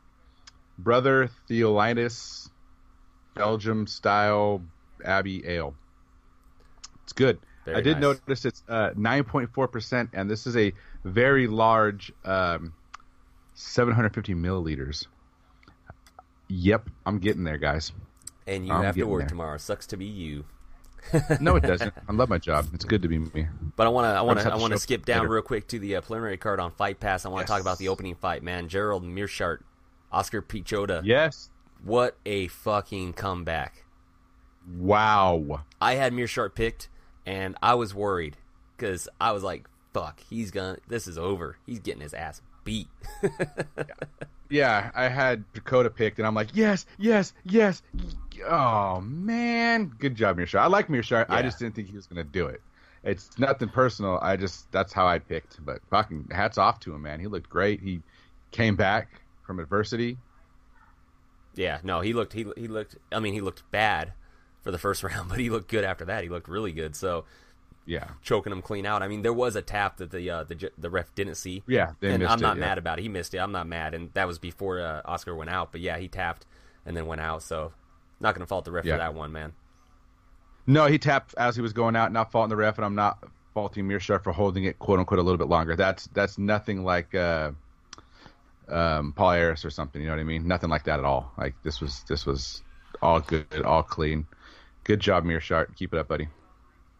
Brother 0.78 1.30
Thelonious 1.50 2.50
Belgium 3.36 3.88
style 3.88 4.62
Abbey 5.04 5.45
Ale. 5.45 5.76
It's 7.04 7.13
good. 7.13 7.39
Very 7.69 7.77
I 7.79 7.82
did 7.82 7.93
nice. 7.99 8.19
notice 8.27 8.45
it's 8.45 8.63
uh, 8.67 8.91
9.4%, 8.97 10.10
and 10.13 10.29
this 10.29 10.47
is 10.47 10.55
a 10.58 10.73
very 11.03 11.47
large 11.47 12.12
um, 12.25 12.73
750 13.53 14.34
milliliters. 14.34 15.05
Yep, 16.47 16.89
I'm 17.05 17.19
getting 17.19 17.43
there, 17.43 17.58
guys. 17.58 17.91
And 18.47 18.65
you 18.65 18.73
I'm 18.73 18.84
have 18.84 18.95
to 18.95 19.03
work 19.03 19.21
there. 19.21 19.29
tomorrow. 19.29 19.58
Sucks 19.58 19.86
to 19.88 19.97
be 19.97 20.05
you. 20.05 20.45
No, 21.39 21.55
it 21.55 21.62
doesn't. 21.63 21.93
I 22.08 22.12
love 22.12 22.29
my 22.29 22.39
job. 22.39 22.67
It's 22.73 22.84
good 22.84 23.03
to 23.03 23.08
be 23.08 23.19
me. 23.19 23.47
But 23.77 23.86
I 23.88 23.89
want 23.89 24.05
to 24.05 24.10
I 24.10 24.21
want 24.21 24.39
to 24.39 24.51
I 24.51 24.55
want 24.58 24.73
to 24.73 24.79
skip 24.79 25.05
down 25.05 25.21
later. 25.21 25.34
real 25.36 25.41
quick 25.43 25.67
to 25.69 25.79
the 25.79 25.95
uh, 25.95 26.01
preliminary 26.01 26.38
card 26.38 26.60
on 26.60 26.71
Fight 26.71 26.99
Pass. 26.99 27.25
I 27.25 27.29
want 27.29 27.45
to 27.47 27.51
talk 27.51 27.62
about 27.62 27.77
the 27.77 27.88
opening 27.88 28.15
fight, 28.15 28.43
man. 28.43 28.67
Gerald 28.67 29.03
Meerschaert, 29.05 29.60
Oskar 30.12 30.41
Piechota. 30.41 31.01
Yes. 31.05 31.51
What 31.84 32.17
a 32.25 32.47
fucking 32.47 33.13
comeback. 33.13 33.86
Wow. 34.77 35.62
I 35.79 35.95
had 35.95 36.12
Meerschaert 36.13 36.53
picked, 36.53 36.89
and 37.30 37.56
I 37.62 37.76
was 37.76 37.94
worried 37.94 38.36
because 38.76 39.08
I 39.22 39.34
was 39.34 39.44
like, 39.44 39.70
"Fuck, 39.94 40.20
he's 40.30 40.50
gonna. 40.50 40.78
This 40.88 41.08
is 41.08 41.18
over. 41.18 41.58
He's 41.65 41.80
getting 41.80 42.02
his 42.02 42.13
ass 42.13 42.42
beat." 42.63 42.88
Yeah, 44.52 44.89
I 44.96 45.10
had 45.10 45.44
Piechota 45.54 45.94
picked, 45.94 46.18
and 46.18 46.26
I'm 46.26 46.34
like, 46.34 46.56
yes, 46.56 46.88
yes, 46.98 47.36
yes. 47.46 47.84
Oh 48.48 49.00
man, 49.00 49.92
good 50.00 50.15
job, 50.15 50.38
Meerschaert. 50.38 50.62
I 50.62 50.65
like 50.65 50.88
Meerschaert. 50.88 51.28
I 51.30 51.44
just 51.44 51.60
didn't 51.60 51.76
think 51.76 51.88
he 51.88 51.96
was 51.96 52.08
gonna 52.08 52.24
do 52.24 52.48
it. 52.48 52.60
It's 53.04 53.38
nothing 53.38 53.70
personal. 53.70 54.18
I 54.20 54.38
just 54.38 54.72
that's 54.72 54.92
how 54.92 55.06
I 55.06 55.20
picked. 55.20 55.63
But 55.63 55.82
fucking 55.92 56.30
hats 56.32 56.58
off 56.58 56.80
to 56.80 56.96
him, 56.96 57.04
man. 57.04 57.20
He 57.20 57.28
looked 57.28 57.48
great. 57.48 57.80
He 57.80 58.02
came 58.50 58.76
back 58.76 59.22
from 59.46 59.60
adversity. 59.60 60.18
yeah, 61.54 61.78
no, 61.84 62.02
he 62.02 62.13
looked. 62.13 62.34
He 62.34 62.48
he 62.58 62.68
looked. 62.68 62.96
I 63.12 63.20
mean, 63.20 63.34
he 63.36 63.42
looked 63.42 63.70
bad 63.70 64.13
for 64.62 64.72
the 64.72 64.78
first 64.78 65.04
round, 65.10 65.30
but 65.30 65.39
he 65.39 65.50
looked 65.50 65.69
good 65.69 65.84
after 65.84 66.06
that. 66.06 66.24
He 66.24 66.30
looked 66.30 66.48
really 66.48 66.72
good. 66.72 66.95
So 66.95 67.26
Yeah, 67.86 68.08
choking 68.22 68.52
him 68.52 68.62
clean 68.62 68.86
out. 68.86 69.02
I 69.02 69.08
mean, 69.08 69.22
there 69.22 69.34
was 69.34 69.56
a 69.56 69.62
tap 69.62 69.98
that 69.98 70.12
the 70.12 70.30
uh, 70.30 70.43
the 70.43 70.72
the 70.78 70.89
ref 70.89 71.13
didn't 71.15 71.36
see. 71.36 71.63
yeah. 71.67 71.93
They 72.00 72.13
and 72.13 72.24
I'm 72.24 72.39
it, 72.39 72.41
not 72.41 72.58
yeah. 72.58 72.62
mad 72.62 72.78
about 72.78 73.00
it. 73.00 73.04
He 73.04 73.10
missed 73.10 73.34
it. 73.34 73.38
I'm 73.39 73.52
not 73.52 73.67
mad, 73.67 73.93
and 73.93 74.13
that 74.13 74.28
was 74.28 74.38
before 74.39 74.80
uh, 74.80 75.02
Oscar 75.06 75.36
went 75.36 75.50
out. 75.50 75.72
But 75.72 75.82
yeah, 75.82 75.98
he 75.98 76.08
tapped 76.08 76.45
and 76.86 76.95
then 76.95 77.06
went 77.08 77.22
out. 77.22 77.41
So 77.43 77.72
not 78.19 78.36
gonna 78.36 78.45
fault 78.45 78.65
the 78.65 78.72
ref 78.72 78.86
Yeah. 78.86 78.93
for 78.95 78.98
that 79.00 79.13
one, 79.13 79.32
man. 79.32 79.54
No, 80.67 80.86
he 80.86 81.00
tapped 81.00 81.34
as 81.38 81.56
he 81.56 81.62
was 81.62 81.74
going 81.74 81.95
out. 81.95 82.12
Not 82.12 82.32
faulting 82.32 82.50
the 82.50 82.56
ref, 82.56 82.78
and 82.78 82.86
I'm 82.86 82.95
not 82.95 83.24
faulting 83.56 83.88
Meerschaert 83.88 84.24
for 84.24 84.32
holding 84.32 84.65
it 84.65 84.78
quote 84.78 85.00
unquote 85.00 85.19
a 85.19 85.24
little 85.24 85.38
bit 85.39 85.48
longer. 85.48 85.76
That's 85.76 86.08
that's 86.13 86.38
nothing 86.38 86.84
like 86.84 87.15
uh, 87.15 87.52
um, 88.67 89.13
Paul 89.13 89.32
Harris 89.32 89.65
or 89.65 89.69
something. 89.72 90.02
You 90.02 90.08
know 90.10 90.13
what 90.13 90.19
I 90.22 90.26
mean? 90.26 90.48
Nothing 90.48 90.69
like 90.69 90.84
that 90.84 91.00
at 91.00 91.06
all. 91.06 91.32
Like 91.38 91.56
this 91.63 91.82
was 91.82 92.04
this 92.08 92.26
was 92.26 92.62
all 93.02 93.19
good, 93.19 93.63
all 93.65 93.82
clean. 93.84 94.28
Good 94.89 95.02
job, 95.02 95.23
Meerschaert. 95.23 95.75
Keep 95.75 95.93
it 95.93 95.99
up, 95.99 96.08
buddy. 96.08 96.30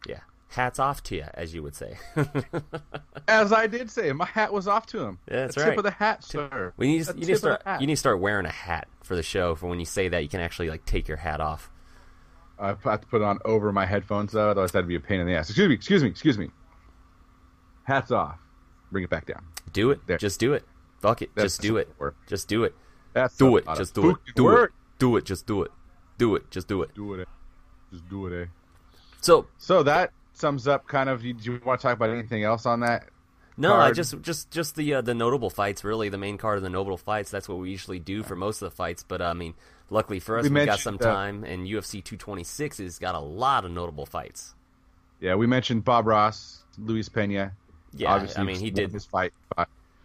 Yeah, 0.08 0.19
hats 0.49 0.78
off 0.78 1.02
to 1.06 1.15
you, 1.15 1.25
as 1.34 1.56
you 1.56 1.63
would 1.63 1.73
say. 1.73 1.97
As 3.28 3.52
I 3.52 3.65
did 3.65 3.89
say, 3.89 4.12
my 4.12 4.25
hat 4.25 4.54
was 4.54 4.67
off 4.67 4.86
to 4.88 4.99
him. 4.99 5.17
Yeah, 5.28 5.38
that's 5.38 5.56
the 5.56 5.62
right. 5.62 5.69
Tip 5.71 5.78
of 5.80 5.84
the 5.86 5.89
hat, 5.91 6.23
sir. 6.23 6.71
We 6.78 6.86
need 6.86 7.02
The 7.06 7.13
you 7.13 7.19
need 7.21 7.25
to 7.34 7.38
start 7.38 7.63
you 7.82 7.88
need 7.88 7.93
to 7.93 7.97
start 7.99 8.19
wearing 8.19 8.45
a 8.45 8.52
hat 8.52 8.88
for 9.04 9.15
the 9.15 9.23
show. 9.23 9.56
For 9.56 9.65
when 9.65 9.80
you 9.80 9.86
say 9.86 10.08
that, 10.08 10.21
you 10.21 10.30
can 10.30 10.39
actually 10.39 10.69
like 10.69 10.86
take 10.86 11.08
your 11.08 11.17
hat 11.17 11.41
off. 11.41 11.71
I 12.60 12.67
have 12.67 13.02
to 13.02 13.08
put 13.08 13.21
it 13.21 13.25
on 13.25 13.39
over 13.43 13.71
my 13.71 13.88
headphones 13.88 14.34
though, 14.34 14.52
otherwise 14.52 14.71
that'd 14.71 14.88
be 14.88 14.93
a 14.95 14.99
pain 14.99 15.19
in 15.19 15.25
the 15.25 15.34
ass. 15.34 15.49
Excuse 15.49 15.67
me, 15.67 15.73
excuse 15.73 16.04
me, 16.04 16.10
excuse 16.10 16.38
me. 16.38 16.52
Hats 17.86 18.12
off. 18.12 18.38
Bring 18.91 19.04
it 19.04 19.10
back 19.10 19.25
down. 19.25 19.43
Do 19.73 19.89
it. 19.89 20.06
There. 20.06 20.19
Just 20.19 20.39
do 20.39 20.54
it. 20.54 20.63
Fuck 21.02 21.23
it. 21.23 21.32
That's 21.34 21.45
Just 21.58 21.62
do 21.62 21.78
it. 21.78 21.89
work. 21.97 22.15
Just 22.28 22.47
do 22.47 22.65
it. 22.65 22.75
That's 23.13 23.36
Do 23.36 23.58
it. 23.58 23.65
a 23.65 23.67
lot 23.69 23.73
of 23.73 23.78
Just 23.80 23.95
do 23.95 24.10
it. 24.12 24.13
fucking 24.13 24.34
Do 24.36 24.56
it. 24.58 24.71
Do 24.99 25.17
it. 25.17 25.25
Just 25.25 25.47
do 25.47 25.63
it. 25.63 25.71
Do 26.19 26.36
it. 26.36 26.52
Just 26.52 26.67
do 26.67 26.84
it. 26.84 26.93
Do 26.93 27.13
it. 27.15 27.28
Just 27.91 28.08
do 28.10 28.28
it. 28.28 28.43
Eh? 28.43 28.45
So 29.21 29.47
So 29.58 29.84
that 29.84 30.12
sums 30.34 30.67
up 30.67 30.88
kind 30.88 31.10
of. 31.10 31.21
Do 31.21 31.28
you 31.28 31.62
want 31.63 31.80
to 31.82 31.88
talk 31.88 31.95
about 31.95 32.10
anything 32.10 32.43
else 32.43 32.65
on 32.65 32.82
that? 32.82 33.08
no, 33.58 33.75
I 33.75 33.91
just 33.91 34.21
just 34.21 34.52
just 34.52 34.75
the 34.75 34.95
uh, 34.95 35.02
the 35.02 35.13
notable 35.13 35.49
fights. 35.49 35.84
Really, 35.84 36.10
the 36.10 36.17
main 36.17 36.38
card 36.38 36.58
of 36.58 36.63
the 36.63 36.69
notable 36.69 36.97
fights. 36.97 37.30
That's 37.30 37.49
what 37.49 37.58
we 37.58 37.69
usually 37.69 37.99
do 37.99 38.23
for 38.23 38.36
most 38.36 38.62
of 38.62 38.69
the 38.69 38.75
fights. 38.75 39.04
But 39.04 39.21
uh, 39.21 39.25
I 39.25 39.34
mean, 39.34 39.54
luckily 39.89 40.19
for 40.19 40.38
us, 40.38 40.47
We 40.49 40.58
have 40.60 40.65
got 40.67 40.80
some 40.80 40.95
uh, 40.95 40.97
time, 40.99 41.43
and 41.43 41.67
UFC 41.67 42.04
226 42.04 42.78
has 42.78 42.99
got 42.99 43.15
a 43.15 43.19
lot 43.19 43.65
of 43.65 43.71
notable 43.71 44.06
fights. 44.06 44.56
Yeah, 45.19 45.36
we 45.36 45.47
mentioned 45.47 45.84
Bob 45.84 46.08
Ross, 46.08 46.63
Luis 46.78 47.10
Pena. 47.10 47.52
Yeah, 47.93 48.13
Obviously, 48.13 48.41
I 48.41 48.43
mean, 48.45 48.60
he 48.60 48.71
did 48.71 48.91
his 48.91 49.06
fight. 49.06 49.34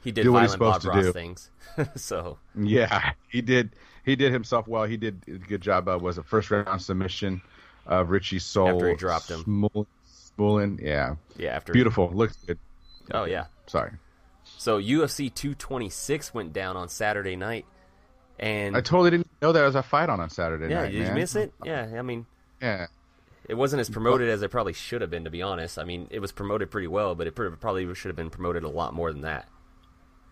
he 0.03 0.11
did 0.11 0.25
do 0.25 0.33
what 0.33 0.42
he's 0.42 0.55
violent 0.55 0.83
Bob 0.83 0.83
supposed 0.83 0.83
to 0.83 0.88
Ross 0.88 1.05
do. 1.07 1.12
things. 1.12 1.51
so 1.97 2.38
Yeah, 2.57 3.12
he 3.29 3.40
did. 3.40 3.70
He 4.05 4.16
did 4.16 4.33
himself 4.33 4.66
well. 4.66 4.85
He 4.85 4.97
did 4.97 5.23
a 5.29 5.33
good 5.33 5.61
job. 5.61 5.88
Of, 5.88 6.03
was 6.03 6.18
a 6.18 6.23
first 6.23 6.51
round 6.51 6.83
submission 6.83 7.40
of 7.87 8.11
Richie 8.11 8.38
Soul 8.38 8.68
After 8.68 8.90
he 8.90 8.97
dropped 8.97 9.31
him. 9.31 9.44
Smullen. 9.44 9.87
Smullen, 10.38 10.81
Yeah, 10.81 11.16
yeah, 11.37 11.57
after 11.57 11.73
beautiful. 11.73 12.11
Looks 12.11 12.37
good. 12.47 12.59
Oh 13.12 13.25
yeah. 13.25 13.47
Sorry, 13.66 13.92
So 14.44 14.81
UFC 14.81 15.33
226 15.33 16.35
went 16.35 16.53
down 16.53 16.77
on 16.77 16.88
Saturday 16.88 17.37
night, 17.37 17.66
and 18.38 18.77
I 18.77 18.81
totally 18.81 19.11
didn't 19.11 19.31
know 19.40 19.53
there 19.53 19.64
was 19.64 19.75
a 19.75 19.83
fight 19.83 20.09
on 20.09 20.20
on 20.20 20.31
Saturday 20.31 20.68
yeah, 20.68 20.83
night. 20.83 20.92
Yeah, 20.92 20.99
did 21.01 21.09
you 21.09 21.14
miss 21.14 21.37
it? 21.37 21.53
Yeah, 21.64 21.92
I 21.97 22.03
mean, 22.03 22.27
Yeah, 22.61 22.87
it 23.49 23.55
wasn't 23.55 23.81
as 23.81 23.90
promoted 23.90 24.29
as 24.29 24.42
it 24.42 24.51
probably 24.51 24.73
should 24.73 25.01
have 25.01 25.11
been. 25.11 25.25
To 25.25 25.31
be 25.31 25.42
honest, 25.42 25.79
I 25.79 25.85
mean, 25.85 26.09
it 26.11 26.20
was 26.20 26.33
promoted 26.33 26.70
pretty 26.70 26.88
well, 26.88 27.14
but 27.14 27.27
it 27.27 27.35
probably 27.35 27.92
should 27.94 28.09
have 28.09 28.16
been 28.16 28.31
promoted 28.31 28.64
a 28.64 28.68
lot 28.68 28.94
more 28.94 29.12
than 29.12 29.23
that. 29.23 29.49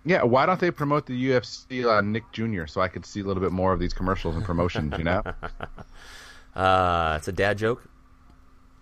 Yeah, 0.05 0.25
why 0.25 0.47
don't 0.47 0.59
they 0.59 0.71
promote 0.71 1.07
the 1.07 1.31
UFC 1.31 1.89
on 1.89 1.97
uh, 1.97 2.01
Nick 2.01 2.25
Jr. 2.33 2.67
so 2.67 2.81
I 2.81 2.89
could 2.89 3.07
see 3.07 3.21
a 3.21 3.25
little 3.25 3.43
bit 3.43 3.53
more 3.53 3.73
of 3.73 3.79
these 3.79 3.93
commercials 3.93 4.35
and 4.35 4.45
promotions? 4.45 4.95
You 4.99 5.05
know, 5.05 5.23
Uh, 6.55 7.15
it's 7.19 7.29
a 7.29 7.33
dad 7.33 7.59
joke. 7.59 7.83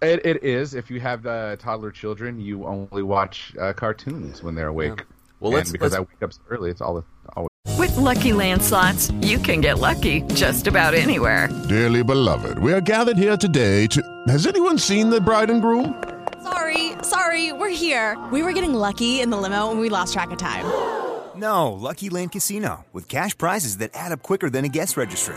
it, 0.02 0.24
it 0.24 0.42
is. 0.44 0.74
If 0.74 0.90
you 0.90 1.00
have 1.00 1.26
uh, 1.26 1.56
toddler 1.56 1.90
children, 1.90 2.40
you 2.40 2.64
only 2.66 3.02
watch 3.02 3.52
uh, 3.60 3.72
cartoons 3.72 4.42
when 4.42 4.54
they're 4.54 4.68
awake. 4.68 5.04
Well, 5.40 5.50
And 5.50 5.54
let's- 5.56 5.72
because 5.72 5.92
let's- 5.92 6.00
I 6.00 6.14
wake 6.14 6.22
up 6.22 6.32
so 6.32 6.40
early. 6.50 6.70
It's 6.70 6.80
all 6.80 7.04
always. 7.36 7.48
With 7.78 7.96
Lucky 7.96 8.32
Land 8.32 8.62
slots, 8.62 9.10
you 9.22 9.38
can 9.38 9.60
get 9.60 9.78
lucky 9.78 10.22
just 10.34 10.66
about 10.66 10.94
anywhere. 10.94 11.48
Dearly 11.68 12.02
beloved, 12.02 12.58
we 12.58 12.72
are 12.72 12.80
gathered 12.80 13.16
here 13.16 13.36
today 13.36 13.86
to. 13.88 14.02
Has 14.28 14.46
anyone 14.46 14.78
seen 14.78 15.08
the 15.10 15.20
bride 15.20 15.50
and 15.50 15.62
groom? 15.62 16.02
Sorry, 16.42 16.92
sorry, 17.02 17.52
we're 17.52 17.68
here. 17.70 18.18
We 18.32 18.42
were 18.42 18.52
getting 18.52 18.74
lucky 18.74 19.20
in 19.20 19.30
the 19.30 19.36
limo 19.36 19.70
and 19.70 19.78
we 19.80 19.88
lost 19.90 20.12
track 20.14 20.30
of 20.30 20.38
time. 20.38 20.64
No, 21.36 21.72
Lucky 21.72 22.10
Land 22.10 22.32
Casino, 22.32 22.84
with 22.92 23.08
cash 23.08 23.36
prizes 23.38 23.76
that 23.78 23.90
add 23.94 24.12
up 24.12 24.22
quicker 24.22 24.50
than 24.50 24.64
a 24.64 24.68
guest 24.68 24.96
registry. 24.96 25.36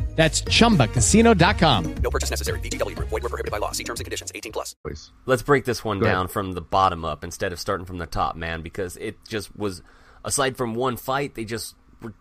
That's 0.21 0.43
chumbacasino.com. 0.43 1.95
No 1.95 2.11
purchase 2.11 2.29
necessary. 2.29 2.59
VGW 2.59 2.95
Group. 2.95 3.09
Void 3.09 3.23
were 3.23 3.29
prohibited 3.29 3.51
by 3.51 3.57
law. 3.57 3.71
See 3.71 3.83
terms 3.83 4.01
and 4.01 4.05
conditions. 4.05 4.31
18 4.35 4.51
plus. 4.51 4.75
Please. 4.85 5.11
Let's 5.25 5.41
break 5.41 5.65
this 5.65 5.83
one 5.83 5.97
Go 5.97 6.05
ahead. 6.05 6.15
down 6.15 6.27
from 6.27 6.51
the 6.51 6.61
bottom 6.61 7.03
up 7.03 7.23
instead 7.23 7.51
of 7.51 7.59
starting 7.59 7.87
from 7.87 7.97
the 7.97 8.05
top, 8.05 8.35
man, 8.35 8.61
because 8.61 8.97
it 8.97 9.17
just 9.27 9.55
was. 9.57 9.81
Aside 10.23 10.57
from 10.57 10.75
one 10.75 10.95
fight, 10.95 11.33
they 11.33 11.43
just 11.43 11.75
were 12.03 12.13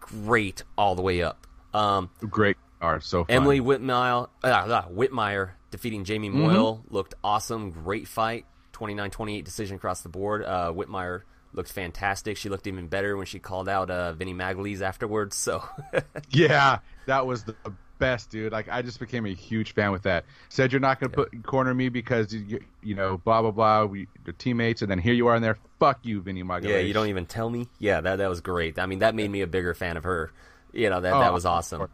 great 0.00 0.64
all 0.76 0.96
the 0.96 1.00
way 1.00 1.22
up. 1.22 1.46
Um, 1.72 2.10
Great 2.28 2.58
are 2.82 3.00
so 3.00 3.24
fun. 3.24 3.34
Emily 3.34 3.60
Whitmire, 3.62 4.28
uh, 4.44 4.46
uh, 4.48 4.88
Whitmire 4.88 5.52
defeating 5.70 6.04
Jamie 6.04 6.28
Mm-hmm. 6.28 6.38
Moyle 6.38 6.84
looked 6.90 7.14
awesome. 7.24 7.70
Great 7.70 8.06
fight. 8.06 8.44
29-28 8.74 9.44
decision 9.44 9.76
across 9.76 10.02
the 10.02 10.10
board. 10.10 10.44
Uh, 10.44 10.74
Whitmire 10.76 11.22
looked 11.54 11.72
fantastic. 11.72 12.36
She 12.36 12.50
looked 12.50 12.66
even 12.66 12.88
better 12.88 13.16
when 13.16 13.24
she 13.24 13.38
called 13.38 13.66
out 13.66 13.90
uh, 13.90 14.12
Vinny 14.12 14.34
Magalhaes 14.34 14.82
afterwards. 14.82 15.34
So 15.36 15.64
Yeah, 16.28 16.80
that 17.06 17.26
was 17.26 17.44
the 17.44 17.54
best, 17.98 18.30
dude. 18.30 18.52
Like 18.52 18.68
I 18.68 18.82
just 18.82 19.00
became 19.00 19.26
a 19.26 19.32
huge 19.34 19.72
fan 19.72 19.90
with 19.92 20.02
that. 20.02 20.24
Said 20.48 20.72
you're 20.72 20.80
not 20.80 21.00
going 21.00 21.10
to 21.10 21.16
put 21.16 21.42
corner 21.44 21.72
me 21.74 21.88
because 21.88 22.32
you, 22.32 22.60
you 22.82 22.94
know 22.94 23.18
blah 23.18 23.42
blah 23.42 23.50
blah. 23.50 23.84
We 23.84 24.06
are 24.26 24.32
teammates, 24.32 24.82
and 24.82 24.90
then 24.90 24.98
here 24.98 25.14
you 25.14 25.26
are 25.28 25.36
in 25.36 25.42
there. 25.42 25.56
Fuck 25.78 26.00
you, 26.04 26.20
Vinny 26.20 26.42
Magalhaes. 26.42 26.68
yeah, 26.68 26.78
you 26.78 26.92
don't 26.94 27.08
even 27.08 27.26
tell 27.26 27.48
me. 27.50 27.68
Yeah, 27.78 28.00
that 28.00 28.16
that 28.16 28.28
was 28.28 28.40
great. 28.40 28.78
I 28.78 28.86
mean, 28.86 29.00
that 29.00 29.14
made 29.14 29.30
me 29.30 29.40
a 29.42 29.46
bigger 29.46 29.74
fan 29.74 29.96
of 29.96 30.04
her. 30.04 30.30
You 30.72 30.90
know 30.90 31.00
that 31.00 31.12
Oh, 31.14 31.20
that 31.20 31.32
was 31.32 31.46
of 31.46 31.52
awesome. 31.52 31.78
course. 31.78 31.90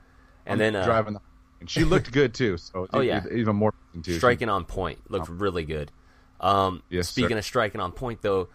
And 0.46 0.60
then 0.60 0.74
uh, 0.74 0.84
driving, 0.84 1.14
the, 1.14 1.20
and 1.60 1.70
she 1.70 1.84
looked 1.84 2.10
good 2.10 2.34
too. 2.34 2.56
So 2.56 2.88
Oh, 2.92 3.00
yeah. 3.00 3.22
even 3.32 3.54
more 3.56 3.72
too. 4.02 4.14
striking 4.14 4.48
on 4.48 4.64
point 4.64 4.98
looked 5.10 5.28
really 5.28 5.64
good. 5.64 5.92
Um, 6.40 6.82
Yes, 6.90 7.08
speaking 7.08 7.36
sir. 7.36 7.38
of 7.38 7.44
striking 7.44 7.80
on 7.80 7.92
point, 7.92 8.22
though, 8.22 8.48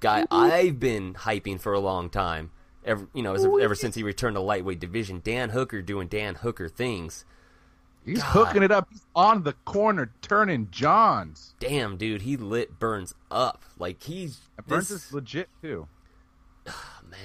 guy 0.00 0.24
I've 0.30 0.80
been 0.80 1.12
hyping 1.12 1.60
for 1.60 1.74
a 1.74 1.80
long 1.80 2.08
time. 2.08 2.50
Ever, 2.84 3.08
you 3.14 3.22
know, 3.22 3.34
ever, 3.34 3.60
ever 3.60 3.74
since 3.74 3.94
he 3.94 4.02
returned 4.02 4.36
to 4.36 4.40
lightweight 4.40 4.80
division, 4.80 5.20
Dan 5.24 5.50
Hooker 5.50 5.80
doing 5.82 6.08
Dan 6.08 6.34
Hooker 6.36 6.68
things. 6.68 7.24
He's 8.04 8.22
hooking 8.22 8.62
it 8.62 8.70
up. 8.70 8.88
He's 8.90 9.06
on 9.16 9.44
the 9.44 9.54
corner, 9.64 10.12
turning 10.20 10.68
Johns. 10.70 11.54
Damn, 11.58 11.96
dude, 11.96 12.22
he 12.22 12.36
lit 12.36 12.78
Burns 12.78 13.14
up 13.30 13.64
like 13.78 14.02
he's 14.02 14.40
Burns 14.66 14.88
this- 14.88 15.06
is 15.06 15.12
legit 15.12 15.48
too. 15.62 15.88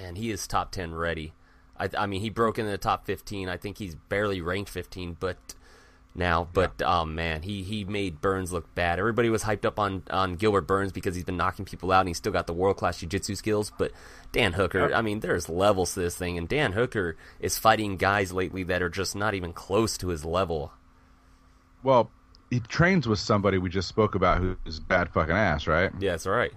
man, 0.01 0.15
he 0.15 0.31
is 0.31 0.47
top 0.47 0.71
ten 0.71 0.93
ready. 0.93 1.33
I, 1.77 1.89
I 1.97 2.05
mean, 2.05 2.21
he 2.21 2.29
broke 2.29 2.57
into 2.59 2.71
the 2.71 2.77
top 2.77 3.05
fifteen. 3.05 3.49
I 3.49 3.57
think 3.57 3.77
he's 3.77 3.95
barely 3.95 4.39
ranked 4.41 4.69
fifteen, 4.69 5.17
but 5.19 5.55
now, 6.19 6.47
but 6.53 6.81
oh 6.85 7.05
man, 7.05 7.41
he 7.41 7.63
he 7.63 7.83
made 7.85 8.21
Burns 8.21 8.51
look 8.51 8.75
bad. 8.75 8.99
Everybody 8.99 9.31
was 9.31 9.43
hyped 9.43 9.65
up 9.65 9.79
on 9.79 10.03
on 10.11 10.35
Gilbert 10.35 10.67
Burns 10.67 10.91
because 10.91 11.15
he's 11.15 11.23
been 11.23 11.37
knocking 11.37 11.65
people 11.65 11.91
out 11.91 12.01
and 12.01 12.09
he's 12.09 12.17
still 12.17 12.31
got 12.31 12.45
the 12.45 12.53
world 12.53 12.77
class 12.77 12.99
jiu-jitsu 12.99 13.33
skills. 13.33 13.71
But 13.75 13.91
Dan 14.31 14.53
Hooker, 14.53 14.93
I 14.93 15.01
mean, 15.01 15.21
there's 15.21 15.49
levels 15.49 15.95
to 15.95 16.01
this 16.01 16.15
thing, 16.15 16.37
and 16.37 16.47
Dan 16.47 16.73
Hooker 16.73 17.17
is 17.39 17.57
fighting 17.57 17.97
guys 17.97 18.31
lately 18.31 18.61
that 18.63 18.83
are 18.83 18.89
just 18.89 19.15
not 19.15 19.33
even 19.33 19.53
close 19.53 19.97
to 19.97 20.09
his 20.09 20.23
level. 20.23 20.71
Well, 21.81 22.11
he 22.49 22.59
trains 22.59 23.07
with 23.07 23.19
somebody 23.19 23.57
we 23.57 23.69
just 23.69 23.87
spoke 23.87 24.13
about 24.13 24.39
who's 24.39 24.79
bad 24.79 25.09
fucking 25.09 25.35
ass, 25.35 25.65
right? 25.65 25.91
Yeah, 25.99 26.11
that's 26.11 26.27
right. 26.27 26.51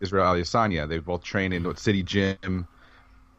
Israel 0.00 0.26
Adesanya. 0.26 0.88
They 0.88 0.98
both 0.98 1.22
train 1.24 1.52
in 1.52 1.64
what 1.64 1.78
City 1.78 2.02
Gym, 2.02 2.68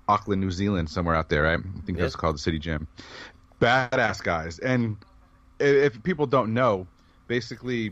Auckland, 0.07 0.41
New 0.41 0.51
Zealand, 0.51 0.89
somewhere 0.89 1.15
out 1.15 1.29
there, 1.29 1.43
right? 1.43 1.59
I 1.59 1.85
think 1.85 1.97
that's 1.97 2.15
called 2.15 2.35
the 2.35 2.39
City 2.39 2.59
Gym. 2.59 2.87
Badass 3.61 4.23
guys. 4.23 4.59
And 4.59 4.97
if 5.59 6.01
people 6.03 6.25
don't 6.25 6.53
know, 6.53 6.87
basically 7.27 7.91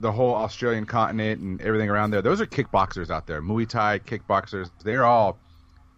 the 0.00 0.12
whole 0.12 0.34
Australian 0.34 0.86
continent 0.86 1.40
and 1.40 1.60
everything 1.60 1.90
around 1.90 2.10
there, 2.10 2.22
those 2.22 2.40
are 2.40 2.46
kickboxers 2.46 3.10
out 3.10 3.26
there. 3.26 3.42
Muay 3.42 3.68
Thai 3.68 3.98
kickboxers. 3.98 4.70
They're 4.84 5.04
all 5.04 5.38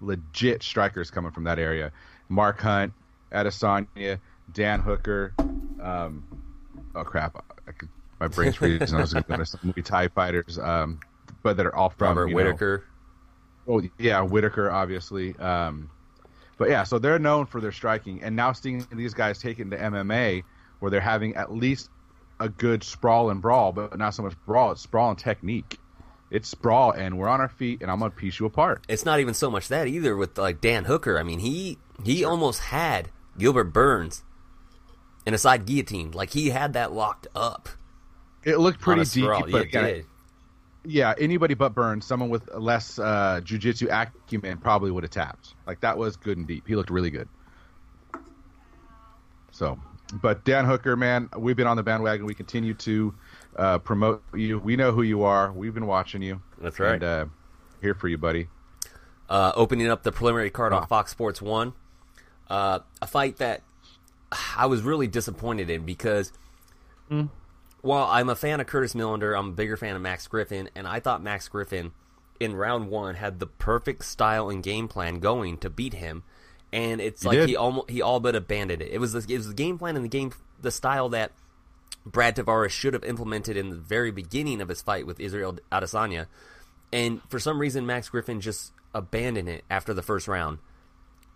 legit 0.00 0.62
strikers 0.62 1.10
coming 1.10 1.30
from 1.30 1.44
that 1.44 1.58
area. 1.58 1.92
Mark 2.28 2.60
Hunt, 2.60 2.92
Adesanya, 3.32 4.18
Dan 4.52 4.80
Hooker. 4.80 5.34
Um, 5.80 6.24
oh 6.94 7.04
crap! 7.04 7.44
I 7.66 7.72
could, 7.72 7.88
my 8.18 8.28
brain's 8.28 8.56
freezing. 8.56 8.96
I 8.96 9.00
was 9.00 9.12
going 9.12 9.24
to 9.24 9.36
go 9.36 9.44
some 9.44 9.60
Muay 9.60 9.84
Thai 9.84 10.08
fighters, 10.08 10.58
um, 10.58 11.00
but 11.42 11.56
that 11.56 11.66
are 11.66 11.74
all 11.74 11.90
from 11.90 12.08
Robert 12.08 12.28
know, 12.28 12.34
Whitaker. 12.34 12.84
Oh 13.68 13.82
yeah, 13.98 14.22
Whitaker 14.22 14.70
obviously. 14.70 15.36
Um, 15.36 15.90
but 16.60 16.68
yeah, 16.68 16.82
so 16.82 16.98
they're 16.98 17.18
known 17.18 17.46
for 17.46 17.58
their 17.58 17.72
striking, 17.72 18.22
and 18.22 18.36
now 18.36 18.52
seeing 18.52 18.86
these 18.92 19.14
guys 19.14 19.38
take 19.38 19.58
it 19.60 19.62
into 19.62 19.78
MMA, 19.78 20.44
where 20.78 20.90
they're 20.90 21.00
having 21.00 21.34
at 21.34 21.50
least 21.50 21.88
a 22.38 22.50
good 22.50 22.84
sprawl 22.84 23.30
and 23.30 23.40
brawl, 23.40 23.72
but 23.72 23.96
not 23.96 24.10
so 24.10 24.22
much 24.22 24.34
brawl. 24.44 24.72
It's 24.72 24.82
sprawl 24.82 25.08
and 25.08 25.18
technique. 25.18 25.78
It's 26.30 26.50
sprawl, 26.50 26.90
and 26.90 27.16
we're 27.16 27.28
on 27.28 27.40
our 27.40 27.48
feet, 27.48 27.80
and 27.80 27.90
I'm 27.90 27.98
gonna 27.98 28.10
piece 28.10 28.38
you 28.38 28.44
apart. 28.44 28.84
it's 28.90 29.06
not 29.06 29.20
even 29.20 29.32
so 29.32 29.50
much 29.50 29.68
that 29.68 29.88
either 29.88 30.14
with 30.14 30.36
like 30.36 30.60
Dan 30.60 30.84
Hooker. 30.84 31.18
I 31.18 31.22
mean, 31.22 31.38
he 31.38 31.78
he 32.04 32.24
almost 32.24 32.60
had 32.60 33.08
Gilbert 33.38 33.72
Burns 33.72 34.22
in 35.24 35.32
a 35.32 35.38
side 35.38 35.64
guillotine. 35.64 36.10
Like 36.10 36.28
he 36.28 36.50
had 36.50 36.74
that 36.74 36.92
locked 36.92 37.26
up. 37.34 37.70
It 38.44 38.58
looked 38.58 38.82
pretty 38.82 39.04
deep, 39.04 39.24
but 39.50 39.72
Yeah, 39.72 39.80
it 39.86 39.94
did. 39.94 40.06
Yeah, 40.84 41.14
anybody 41.18 41.54
but 41.54 41.74
Burns, 41.74 42.06
someone 42.06 42.30
with 42.30 42.52
less 42.54 42.98
uh, 42.98 43.40
jujitsu 43.44 43.88
acumen, 43.90 44.58
probably 44.58 44.90
would 44.90 45.04
have 45.04 45.10
tapped. 45.10 45.54
Like 45.66 45.80
that 45.80 45.98
was 45.98 46.16
good 46.16 46.38
and 46.38 46.46
deep. 46.46 46.66
He 46.66 46.76
looked 46.76 46.90
really 46.90 47.10
good. 47.10 47.28
So, 49.52 49.78
but 50.12 50.44
Dan 50.44 50.64
Hooker, 50.64 50.96
man, 50.96 51.28
we've 51.36 51.56
been 51.56 51.66
on 51.66 51.76
the 51.76 51.82
bandwagon. 51.82 52.24
We 52.26 52.34
continue 52.34 52.74
to 52.74 53.14
uh, 53.56 53.78
promote 53.78 54.22
you. 54.34 54.58
We 54.58 54.76
know 54.76 54.92
who 54.92 55.02
you 55.02 55.24
are. 55.24 55.52
We've 55.52 55.74
been 55.74 55.86
watching 55.86 56.22
you. 56.22 56.40
That's 56.58 56.78
right. 56.78 56.94
And, 56.94 57.02
uh, 57.04 57.26
here 57.82 57.94
for 57.94 58.08
you, 58.08 58.16
buddy. 58.18 58.48
uh, 59.28 59.52
opening 59.54 59.88
up 59.88 60.02
the 60.02 60.12
preliminary 60.12 60.50
card 60.50 60.72
on. 60.72 60.86
Fox 60.86 61.10
Sports 61.10 61.40
One. 61.40 61.72
Uh, 62.48 62.80
a 63.00 63.06
fight 63.06 63.36
that 63.36 63.62
I 64.56 64.66
was 64.66 64.82
really 64.82 65.06
disappointed 65.06 65.70
in 65.70 65.84
because 65.84 66.32
while 67.82 68.06
I'm 68.10 68.28
a 68.28 68.36
fan 68.36 68.60
of 68.60 68.66
Curtis 68.66 68.94
Millender, 68.94 69.38
I'm 69.38 69.48
a 69.48 69.52
bigger 69.52 69.76
fan 69.76 69.96
of 69.96 70.02
Max 70.02 70.26
Griffin, 70.26 70.68
and 70.74 70.86
I 70.86 71.00
thought 71.00 71.22
Max 71.22 71.48
Griffin 71.48 71.92
in 72.38 72.54
round 72.54 72.88
one 72.88 73.14
had 73.16 73.38
the 73.38 73.46
perfect 73.46 74.04
style 74.04 74.48
and 74.48 74.62
game 74.62 74.88
plan 74.88 75.20
going 75.20 75.58
to 75.58 75.70
beat 75.70 75.94
him, 75.94 76.22
and 76.72 77.00
it's 77.00 77.22
He 77.22 77.28
like 77.28 77.38
did. 77.38 77.48
he 77.48 77.56
almost 77.56 77.90
he 77.90 78.00
all 78.02 78.20
but 78.20 78.34
abandoned 78.34 78.82
it. 78.82 78.90
It 78.92 78.98
was 78.98 79.12
the, 79.12 79.24
it 79.32 79.36
was 79.36 79.48
the 79.48 79.54
game 79.54 79.78
plan 79.78 79.96
and 79.96 80.04
the 80.04 80.08
game 80.08 80.32
the 80.60 80.70
style 80.70 81.08
that 81.10 81.32
Brad 82.06 82.36
Tavares 82.36 82.70
should 82.70 82.94
have 82.94 83.04
implemented 83.04 83.56
in 83.56 83.70
the 83.70 83.76
very 83.76 84.10
beginning 84.10 84.60
of 84.60 84.68
his 84.68 84.80
fight 84.82 85.06
with 85.06 85.20
Israel 85.20 85.58
Adesanya. 85.70 86.26
And 86.92 87.20
for 87.28 87.38
some 87.38 87.58
reason, 87.60 87.86
Max 87.86 88.08
Griffin 88.08 88.40
just 88.40 88.72
abandoned 88.94 89.48
it 89.48 89.64
after 89.70 89.92
the 89.94 90.02
first 90.02 90.26
round. 90.26 90.58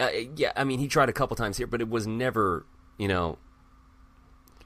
Uh, 0.00 0.08
yeah, 0.36 0.52
I 0.56 0.64
mean, 0.64 0.78
he 0.80 0.88
tried 0.88 1.08
a 1.08 1.12
couple 1.12 1.36
times 1.36 1.56
here, 1.58 1.66
but 1.66 1.80
it 1.80 1.88
was 1.88 2.06
never, 2.06 2.66
you 2.98 3.06
know, 3.08 3.38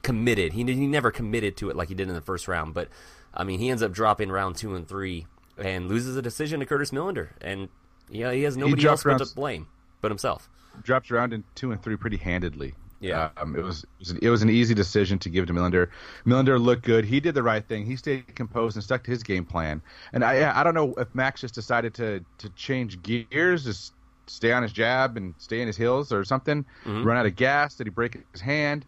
committed. 0.01 0.53
He, 0.53 0.63
he 0.63 0.87
never 0.87 1.11
committed 1.11 1.57
to 1.57 1.69
it 1.69 1.75
like 1.75 1.89
he 1.89 1.95
did 1.95 2.07
in 2.07 2.15
the 2.15 2.21
first 2.21 2.47
round. 2.47 2.73
But, 2.73 2.89
I 3.33 3.43
mean, 3.43 3.59
he 3.59 3.69
ends 3.69 3.83
up 3.83 3.91
dropping 3.91 4.31
round 4.31 4.55
two 4.55 4.75
and 4.75 4.87
three 4.87 5.27
and 5.57 5.87
loses 5.87 6.15
a 6.15 6.21
decision 6.21 6.59
to 6.59 6.65
Curtis 6.65 6.91
Millender. 6.91 7.29
And, 7.41 7.69
yeah, 8.09 8.31
he 8.31 8.43
has 8.43 8.57
nobody 8.57 8.85
else 8.87 9.03
dropped 9.03 9.19
but 9.19 9.27
to 9.29 9.35
blame 9.35 9.67
but 10.01 10.11
himself. 10.11 10.49
Drops 10.83 11.11
around 11.11 11.33
in 11.33 11.43
two 11.55 11.71
and 11.71 11.81
three 11.81 11.97
pretty 11.97 12.17
handedly. 12.17 12.73
Yeah. 13.01 13.29
um, 13.37 13.55
it 13.55 13.63
was 13.63 13.83
it 13.83 13.89
was, 13.99 14.11
an, 14.11 14.19
it 14.21 14.29
was 14.29 14.41
an 14.41 14.49
easy 14.49 14.73
decision 14.73 15.19
to 15.19 15.29
give 15.29 15.47
to 15.47 15.53
Millender. 15.53 15.89
Millender 16.25 16.61
looked 16.61 16.83
good. 16.83 17.05
He 17.05 17.19
did 17.21 17.33
the 17.33 17.43
right 17.43 17.65
thing. 17.65 17.85
He 17.85 17.95
stayed 17.95 18.35
composed 18.35 18.75
and 18.75 18.83
stuck 18.83 19.03
to 19.05 19.11
his 19.11 19.23
game 19.23 19.45
plan. 19.45 19.81
And 20.11 20.23
I 20.23 20.59
I 20.59 20.63
don't 20.63 20.73
know 20.73 20.93
if 20.97 21.13
Max 21.15 21.39
just 21.41 21.55
decided 21.55 21.93
to 21.95 22.23
to 22.39 22.49
change 22.51 23.01
gears, 23.01 23.63
just 23.63 23.93
stay 24.27 24.51
on 24.51 24.63
his 24.63 24.73
jab 24.73 25.15
and 25.15 25.33
stay 25.37 25.61
in 25.61 25.67
his 25.67 25.77
heels 25.77 26.11
or 26.11 26.25
something. 26.25 26.65
Mhm. 26.85 27.05
Run 27.05 27.15
out 27.17 27.25
of 27.25 27.35
gas. 27.37 27.75
Did 27.75 27.87
he 27.87 27.91
break 27.91 28.19
his 28.33 28.41
hand? 28.41 28.85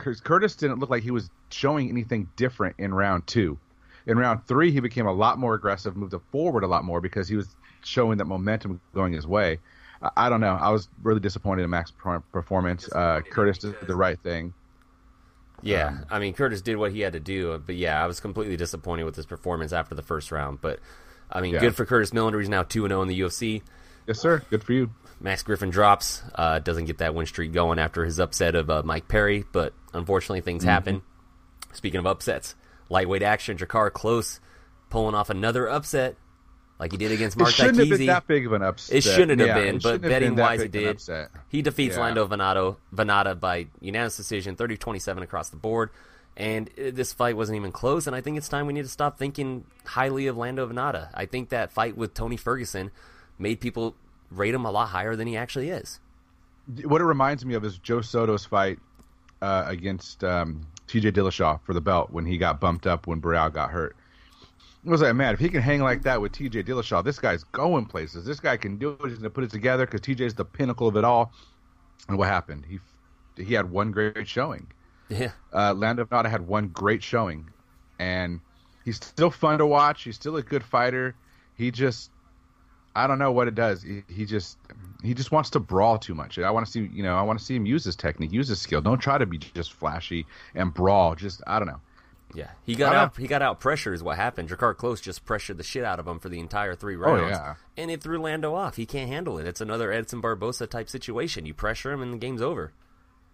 Cur- 0.00 0.14
Curtis 0.14 0.56
didn't 0.56 0.78
look 0.80 0.90
like 0.90 1.02
he 1.02 1.10
was 1.10 1.30
showing 1.50 1.88
anything 1.88 2.28
different 2.36 2.76
in 2.78 2.92
round 2.92 3.26
two. 3.26 3.58
In 4.06 4.18
round 4.18 4.46
three, 4.46 4.72
he 4.72 4.80
became 4.80 5.06
a 5.06 5.12
lot 5.12 5.38
more 5.38 5.54
aggressive, 5.54 5.96
moved 5.96 6.14
forward 6.32 6.64
a 6.64 6.66
lot 6.66 6.84
more 6.84 7.00
because 7.00 7.28
he 7.28 7.36
was 7.36 7.54
showing 7.84 8.18
that 8.18 8.24
momentum 8.24 8.80
going 8.94 9.12
his 9.12 9.26
way. 9.26 9.58
I, 10.02 10.10
I 10.16 10.28
don't 10.28 10.40
know. 10.40 10.54
I 10.60 10.70
was 10.70 10.88
really 11.02 11.20
disappointed 11.20 11.62
in 11.62 11.70
Max's 11.70 11.94
performance. 12.32 12.88
Uh, 12.90 13.20
Curtis 13.30 13.58
did 13.58 13.74
the 13.86 13.94
right 13.96 14.18
thing. 14.20 14.54
Yeah, 15.62 15.88
Um, 15.88 16.06
I 16.10 16.18
mean 16.18 16.32
Curtis 16.32 16.62
did 16.62 16.76
what 16.78 16.90
he 16.92 17.00
had 17.00 17.12
to 17.12 17.20
do, 17.20 17.62
but 17.66 17.76
yeah, 17.76 18.02
I 18.02 18.06
was 18.06 18.18
completely 18.18 18.56
disappointed 18.56 19.04
with 19.04 19.14
his 19.16 19.26
performance 19.26 19.72
after 19.74 19.94
the 19.94 20.02
first 20.02 20.32
round. 20.32 20.60
But 20.62 20.80
I 21.30 21.42
mean, 21.42 21.52
Yeah. 21.54 21.60
good 21.60 21.76
for 21.76 21.84
Curtis 21.84 22.12
Millender. 22.12 22.38
He's 22.40 22.48
now 22.48 22.62
two 22.62 22.84
and 22.86 22.90
zero 22.92 23.02
in 23.02 23.08
the 23.08 23.20
UFC. 23.20 23.62
Yes, 24.06 24.18
sir. 24.18 24.42
Good 24.48 24.64
for 24.64 24.72
you. 24.72 24.90
Max 25.20 25.42
Griffin 25.42 25.70
drops, 25.70 26.22
uh, 26.34 26.58
doesn't 26.60 26.86
get 26.86 26.98
that 26.98 27.14
win 27.14 27.26
streak 27.26 27.52
going 27.52 27.78
after 27.78 28.04
his 28.04 28.18
upset 28.18 28.54
of 28.54 28.70
uh, 28.70 28.82
Mike 28.84 29.06
Perry, 29.08 29.44
but 29.52 29.74
unfortunately 29.92 30.40
things 30.40 30.62
Mm-hmm. 30.62 30.70
happen. 30.70 31.02
Speaking 31.72 32.00
of 32.00 32.06
upsets, 32.06 32.54
lightweight 32.88 33.22
action, 33.22 33.56
Drakkar 33.56 33.90
Klose 33.90 34.40
pulling 34.88 35.14
off 35.14 35.30
another 35.30 35.68
upset 35.68 36.16
like 36.80 36.90
he 36.92 36.96
did 36.98 37.12
against 37.12 37.36
Mark 37.36 37.50
it 37.50 37.52
shouldn't 37.52 37.78
have 37.78 37.88
been 37.90 38.06
that 38.06 38.26
big 38.26 38.46
of 38.46 38.52
an 38.54 38.62
upset. 38.62 38.96
It 38.96 39.02
shouldn't 39.02 39.38
have 39.40 39.48
Yeah, 39.48 39.60
been, 39.60 39.78
but 39.78 40.00
betting 40.00 40.34
been 40.34 40.42
wise, 40.42 40.60
it 40.62 40.72
big 40.72 40.86
of 40.86 40.90
an 40.90 40.96
did. 41.06 41.28
He 41.48 41.60
defeats 41.62 41.96
Yeah. 41.96 42.02
Lando 42.02 42.24
Venato, 42.24 42.78
Vannata 42.94 43.38
by 43.38 43.66
unanimous 43.80 44.16
decision, 44.16 44.56
30-27 44.56 45.22
across 45.22 45.50
the 45.50 45.56
board. 45.58 45.90
And 46.36 46.70
uh, 46.78 46.90
this 46.92 47.12
fight 47.12 47.36
wasn't 47.36 47.56
even 47.56 47.70
close, 47.70 48.06
and 48.06 48.16
I 48.16 48.22
think 48.22 48.38
it's 48.38 48.48
time 48.48 48.66
we 48.66 48.72
need 48.72 48.82
to 48.84 48.88
stop 48.88 49.18
thinking 49.18 49.64
highly 49.84 50.26
of 50.28 50.38
Lando 50.38 50.66
Vannata. 50.66 51.10
I 51.12 51.26
think 51.26 51.50
that 51.50 51.70
fight 51.70 51.96
with 51.98 52.14
Tony 52.14 52.38
Ferguson 52.38 52.90
made 53.38 53.60
people 53.60 53.94
rate 54.30 54.54
him 54.54 54.64
a 54.64 54.70
lot 54.70 54.86
higher 54.86 55.16
than 55.16 55.26
he 55.26 55.36
actually 55.36 55.70
is. 55.70 56.00
What 56.84 57.00
it 57.00 57.04
reminds 57.04 57.44
me 57.44 57.54
of 57.54 57.64
is 57.64 57.78
Joe 57.78 58.00
Soto's 58.00 58.44
fight 58.44 58.78
uh, 59.42 59.64
against 59.66 60.22
um, 60.22 60.66
T.J. 60.86 61.12
Dillashaw 61.12 61.60
for 61.62 61.74
the 61.74 61.80
belt 61.80 62.10
when 62.10 62.26
he 62.26 62.38
got 62.38 62.60
bumped 62.60 62.86
up 62.86 63.06
when 63.06 63.20
Barão 63.20 63.52
got 63.52 63.70
hurt. 63.70 63.96
It 64.84 64.88
was 64.88 65.02
like, 65.02 65.14
man, 65.14 65.34
if 65.34 65.40
he 65.40 65.48
can 65.48 65.60
hang 65.60 65.82
like 65.82 66.02
that 66.02 66.20
with 66.20 66.32
T.J. 66.32 66.62
Dillashaw, 66.62 67.04
this 67.04 67.18
guy's 67.18 67.44
going 67.44 67.86
places. 67.86 68.24
This 68.24 68.40
guy 68.40 68.56
can 68.56 68.76
do 68.76 68.90
it. 68.90 68.98
He's 69.02 69.14
going 69.14 69.22
to 69.24 69.30
put 69.30 69.44
it 69.44 69.50
together 69.50 69.84
because 69.84 70.00
T.J.'s 70.00 70.34
the 70.34 70.44
pinnacle 70.44 70.88
of 70.88 70.96
it 70.96 71.04
all. 71.04 71.32
And 72.08 72.16
what 72.16 72.28
happened? 72.28 72.64
He 72.66 72.78
he 73.36 73.54
had 73.54 73.70
one 73.70 73.90
great 73.90 74.26
showing. 74.26 74.66
Yeah. 75.08 75.32
Uh, 75.52 75.74
Lando 75.74 76.04
Vannata 76.04 76.30
had 76.30 76.46
one 76.46 76.68
great 76.68 77.02
showing, 77.02 77.50
and 77.98 78.40
he's 78.84 78.96
still 78.96 79.30
fun 79.30 79.58
to 79.58 79.66
watch. 79.66 80.02
He's 80.02 80.16
still 80.16 80.36
a 80.36 80.42
good 80.42 80.62
fighter. 80.62 81.14
He 81.56 81.70
just, 81.70 82.10
I 82.94 83.06
don't 83.06 83.18
know 83.18 83.32
what 83.32 83.48
it 83.48 83.54
does. 83.54 83.82
He, 83.82 84.02
he 84.08 84.24
just, 84.24 84.58
he 85.02 85.14
just 85.14 85.30
wants 85.30 85.50
to 85.50 85.60
brawl 85.60 85.98
too 85.98 86.14
much. 86.14 86.38
I 86.38 86.50
want 86.50 86.66
to 86.66 86.72
see, 86.72 86.88
you 86.92 87.02
know, 87.02 87.16
I 87.16 87.22
want 87.22 87.38
to 87.38 87.44
see 87.44 87.54
him 87.54 87.66
use 87.66 87.84
his 87.84 87.96
technique, 87.96 88.32
use 88.32 88.48
his 88.48 88.60
skill. 88.60 88.80
Don't 88.80 88.98
try 88.98 89.18
to 89.18 89.26
be 89.26 89.38
just 89.38 89.72
flashy 89.72 90.26
and 90.54 90.74
brawl. 90.74 91.14
Just, 91.14 91.42
I 91.46 91.58
don't 91.58 91.68
know. 91.68 91.80
Yeah, 92.34 92.50
he 92.64 92.74
got 92.76 92.94
out. 92.94 93.16
He 93.16 93.26
got 93.26 93.42
out 93.42 93.58
pressure 93.60 93.92
is 93.92 94.02
what 94.02 94.16
happened. 94.16 94.48
Drakkar 94.48 94.76
Klose 94.76 95.02
just 95.02 95.24
pressured 95.24 95.58
the 95.58 95.64
shit 95.64 95.84
out 95.84 95.98
of 95.98 96.06
him 96.06 96.20
for 96.20 96.28
the 96.28 96.38
entire 96.38 96.74
three 96.74 96.94
oh, 96.94 96.98
rounds, 96.98 97.22
Oh, 97.22 97.28
yeah. 97.28 97.54
and 97.76 97.90
it 97.90 98.00
threw 98.00 98.20
Lando 98.20 98.54
off. 98.54 98.76
He 98.76 98.86
can't 98.86 99.10
handle 99.10 99.38
it. 99.38 99.46
It's 99.46 99.60
another 99.60 99.90
Edson 99.90 100.22
Barbosa 100.22 100.68
type 100.68 100.88
situation. 100.88 101.46
You 101.46 101.54
pressure 101.54 101.92
him, 101.92 102.02
and 102.02 102.12
the 102.12 102.18
game's 102.18 102.42
over. 102.42 102.72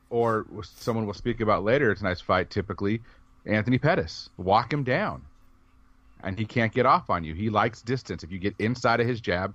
Or 0.08 0.46
someone 0.62 1.04
will 1.04 1.14
speak 1.14 1.40
about 1.40 1.64
later 1.64 1.94
tonight's 1.94 2.20
fight. 2.20 2.48
Typically, 2.48 3.02
Anthony 3.44 3.78
Pettis, 3.78 4.30
walk 4.36 4.72
him 4.72 4.82
down, 4.82 5.22
and 6.22 6.38
he 6.38 6.44
can't 6.44 6.72
get 6.72 6.86
off 6.86 7.10
on 7.10 7.24
you. 7.24 7.34
He 7.34 7.50
likes 7.50 7.82
distance. 7.82 8.22
If 8.24 8.30
you 8.32 8.38
get 8.38 8.54
inside 8.58 9.00
of 9.00 9.06
his 9.06 9.20
jab, 9.20 9.54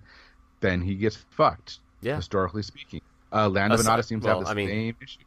then 0.59 0.81
he 0.81 0.95
gets 0.95 1.15
fucked. 1.31 1.79
Yeah. 2.03 2.15
historically 2.15 2.63
speaking, 2.63 3.01
uh, 3.31 3.47
Lando 3.47 3.75
Aside- 3.75 3.99
Vannata 3.99 4.05
seems 4.05 4.23
well, 4.23 4.41
to 4.41 4.47
have 4.47 4.55
the 4.55 4.61
I 4.61 4.65
mean- 4.65 4.69
same 4.69 4.95
issue. 5.03 5.19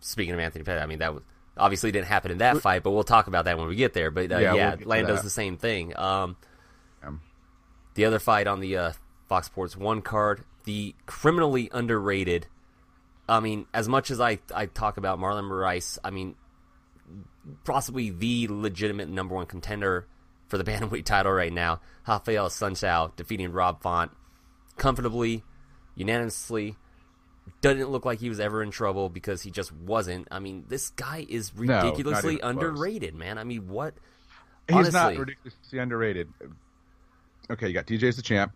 Speaking 0.00 0.34
of 0.34 0.40
Anthony 0.40 0.62
Pettis, 0.62 0.82
I 0.82 0.86
mean 0.86 0.98
that 0.98 1.14
was 1.14 1.22
obviously 1.56 1.90
didn't 1.90 2.08
happen 2.08 2.30
in 2.30 2.38
that 2.38 2.58
fight, 2.58 2.82
but 2.82 2.90
we'll 2.90 3.02
talk 3.02 3.28
about 3.28 3.46
that 3.46 3.56
when 3.56 3.66
we 3.66 3.76
get 3.76 3.94
there. 3.94 4.10
But 4.10 4.30
uh, 4.30 4.36
Yeah, 4.38 4.54
yeah, 4.54 4.74
we'll 4.78 4.88
Lando's 4.88 5.22
the 5.22 5.30
same 5.30 5.56
thing. 5.56 5.96
Um, 5.98 6.36
Um, 7.02 7.22
the 7.94 8.04
other 8.04 8.18
fight 8.18 8.46
on 8.46 8.60
the 8.60 8.76
uh, 8.76 8.92
Fox 9.28 9.46
Sports 9.46 9.74
One 9.74 10.02
card, 10.02 10.44
the 10.64 10.94
criminally 11.06 11.70
underrated. 11.72 12.46
I 13.26 13.40
mean, 13.40 13.66
as 13.72 13.88
much 13.88 14.10
as 14.10 14.20
I 14.20 14.38
I 14.54 14.66
talk 14.66 14.98
about 14.98 15.18
Marlon 15.18 15.44
Moraes, 15.50 15.96
I 16.04 16.10
mean, 16.10 16.34
possibly 17.64 18.10
the 18.10 18.48
legitimate 18.50 19.08
number 19.08 19.34
one 19.34 19.46
contender 19.46 20.06
for 20.48 20.58
the 20.58 20.64
bantamweight 20.70 21.04
title 21.04 21.32
right 21.32 21.52
now. 21.52 21.80
Rafael 22.06 22.46
Assunção 22.48 23.14
defeating 23.16 23.52
Rob 23.52 23.82
Font 23.82 24.10
comfortably, 24.76 25.42
unanimously. 25.94 26.76
Doesn't 27.60 27.88
look 27.90 28.04
like 28.04 28.18
he 28.18 28.28
was 28.28 28.40
ever 28.40 28.62
in 28.62 28.70
trouble 28.72 29.08
because 29.08 29.42
he 29.42 29.50
just 29.52 29.72
wasn't. 29.72 30.26
I 30.30 30.40
mean, 30.40 30.64
this 30.68 30.90
guy 30.90 31.24
is 31.28 31.52
No, 31.56 31.64
not 31.64 31.84
ridiculously 31.84 32.36
close. 32.38 32.50
underrated, 32.50 33.14
man. 33.14 33.38
I 33.38 33.44
mean, 33.44 33.68
what? 33.68 33.94
He's 34.68 34.92
not 34.92 35.06
Honestly. 35.06 35.18
ridiculously 35.18 35.78
underrated. 35.78 36.28
Okay, 37.48 37.68
you 37.68 37.74
got 37.74 37.86
TJ's 37.86 38.16
the 38.16 38.22
champ. 38.22 38.52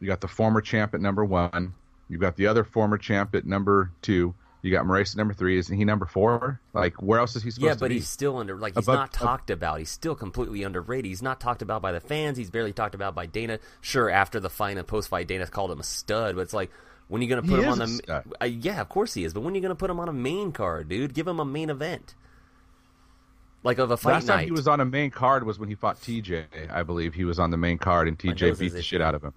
You 0.00 0.06
got 0.06 0.22
the 0.22 0.28
former 0.28 0.62
champ 0.62 0.94
at 0.94 1.00
number 1.02 1.24
one. 1.24 1.74
You 2.08 2.16
got 2.18 2.36
the 2.36 2.46
other 2.46 2.64
former 2.64 2.96
champ 2.96 3.34
at 3.34 3.44
number 3.44 3.92
two. 4.00 4.34
You 4.62 4.70
got 4.70 4.84
Moraes 4.86 5.10
at 5.10 5.16
number 5.16 5.34
three. 5.34 5.58
Isn't 5.58 5.76
he 5.76 5.84
number 5.84 6.06
four? 6.06 6.60
Like, 6.72 7.02
where 7.02 7.18
else 7.18 7.34
is 7.34 7.42
he 7.42 7.50
supposed 7.50 7.64
Yeah, 7.64 7.70
to 7.74 7.76
be? 7.80 7.84
Yeah, 7.84 7.88
but 7.88 7.90
he's 7.90 8.08
still 8.08 8.38
under 8.38 8.56
like 8.56 8.74
he's 8.76 8.84
Above- 8.86 8.94
not 8.96 9.12
talked 9.12 9.50
about. 9.50 9.80
He's 9.80 9.90
still 9.90 10.14
completely 10.14 10.62
underrated. 10.62 11.06
He's 11.06 11.20
not 11.22 11.40
talked 11.40 11.62
about 11.62 11.82
by 11.82 11.90
the 11.90 11.98
fans. 12.00 12.38
He's 12.38 12.48
barely 12.50 12.72
talked 12.72 12.94
about 12.94 13.14
by 13.14 13.26
Dana. 13.26 13.58
Sure, 13.80 14.08
after 14.08 14.38
the 14.38 14.48
fight 14.48 14.76
and 14.78 14.86
post 14.86 15.08
fight, 15.08 15.26
Dana 15.26 15.46
called 15.48 15.72
him 15.72 15.80
a 15.80 15.84
stud, 15.84 16.36
but 16.36 16.42
it's 16.42 16.54
like 16.54 16.70
when 17.08 17.20
are 17.20 17.24
you 17.24 17.28
going 17.28 17.42
to 17.42 17.48
He 17.48 17.54
put 17.56 17.64
him 17.64 17.72
on 17.72 17.78
the? 17.78 17.88
stud. 17.88 18.24
Uh, 18.40 18.44
yeah, 18.44 18.80
of 18.80 18.88
course 18.88 19.14
he 19.14 19.24
is. 19.24 19.34
But 19.34 19.40
when 19.40 19.52
are 19.52 19.56
you 19.56 19.62
going 19.62 19.70
to 19.70 19.74
put 19.78 19.90
him 19.90 19.98
on 19.98 20.08
a 20.08 20.12
main 20.12 20.52
card, 20.52 20.88
dude? 20.88 21.12
Give 21.12 21.26
him 21.26 21.40
a 21.40 21.44
main 21.44 21.68
event, 21.68 22.14
like 23.64 23.78
of 23.78 23.90
a 23.90 23.96
fight 23.96 24.12
Last 24.12 24.26
time 24.28 24.44
he 24.44 24.52
was 24.52 24.68
on 24.68 24.80
a 24.80 24.84
main 24.84 25.10
card 25.10 25.44
was 25.44 25.58
when 25.58 25.68
he 25.68 25.74
fought 25.74 26.00
TJ. 26.00 26.70
I 26.72 26.84
believe 26.84 27.14
he 27.14 27.24
was 27.24 27.40
on 27.40 27.50
the 27.50 27.56
main 27.56 27.78
card, 27.78 28.06
and 28.06 28.16
TJ 28.16 28.58
beat 28.60 28.72
the 28.74 28.82
shit 28.82 29.00
out 29.00 29.16
of 29.16 29.24
him. 29.24 29.32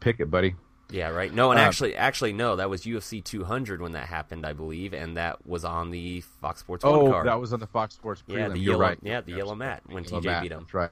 Pick 0.00 0.20
it, 0.20 0.30
buddy. 0.30 0.54
Yeah, 0.90 1.08
right. 1.08 1.32
No, 1.32 1.50
and 1.50 1.58
Um, 1.60 1.66
actually, 1.66 1.96
actually, 1.96 2.32
no. 2.32 2.56
That 2.56 2.70
was 2.70 2.82
UFC 2.84 3.22
200 3.22 3.80
when 3.80 3.92
that 3.92 4.06
happened, 4.06 4.46
I 4.46 4.52
believe, 4.52 4.92
and 4.94 5.16
that 5.16 5.44
was 5.46 5.64
on 5.64 5.90
the 5.90 6.20
Fox 6.40 6.60
Sports 6.60 6.84
Oh, 6.84 7.10
card. 7.10 7.26
that 7.26 7.40
was 7.40 7.52
on 7.52 7.58
the 7.60 7.66
Fox 7.66 7.94
Sports 7.94 8.22
prelim. 8.28 8.38
yeah, 8.38 8.48
the 8.48 8.58
You're 8.58 8.72
yellow, 8.74 8.80
right. 8.82 8.98
yeah, 9.02 9.20
the 9.20 9.32
yellow 9.32 9.54
mat 9.56 9.82
when 9.86 10.04
Yellow 10.04 10.20
TJ 10.20 10.24
mat, 10.26 10.42
beat 10.42 10.52
him. 10.52 10.60
That's 10.60 10.74
right. 10.74 10.90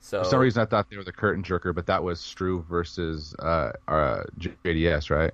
So 0.00 0.22
For 0.24 0.30
some 0.30 0.40
reason, 0.40 0.62
I 0.62 0.66
thought 0.66 0.90
they 0.90 0.96
were 0.96 1.04
the 1.04 1.12
curtain 1.12 1.42
jerker, 1.44 1.74
but 1.74 1.86
that 1.86 2.02
was 2.02 2.18
Struve 2.20 2.64
versus 2.66 3.34
uh, 3.38 3.72
uh, 3.88 4.22
JDS, 4.38 5.10
right? 5.10 5.32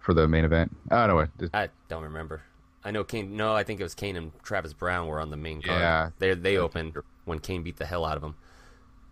For 0.00 0.14
the 0.14 0.28
main 0.28 0.44
event. 0.44 0.76
I 0.90 1.06
don't 1.06 1.30
know. 1.40 1.48
I 1.54 1.68
don't 1.88 2.04
remember. 2.04 2.42
I 2.84 2.92
know 2.92 3.02
Cain. 3.02 3.36
No, 3.36 3.52
I 3.54 3.64
think 3.64 3.80
it 3.80 3.82
was 3.82 3.94
Cain 3.96 4.16
and 4.16 4.30
Travis 4.44 4.72
Browne 4.72 5.08
were 5.08 5.20
on 5.20 5.30
the 5.30 5.36
main 5.36 5.60
card. 5.62 5.80
Yeah. 5.80 6.10
they 6.20 6.34
they 6.34 6.56
opened 6.56 6.96
when 7.24 7.40
Cain 7.40 7.64
beat 7.64 7.76
the 7.76 7.86
hell 7.86 8.04
out 8.04 8.16
of 8.16 8.22
him. 8.22 8.36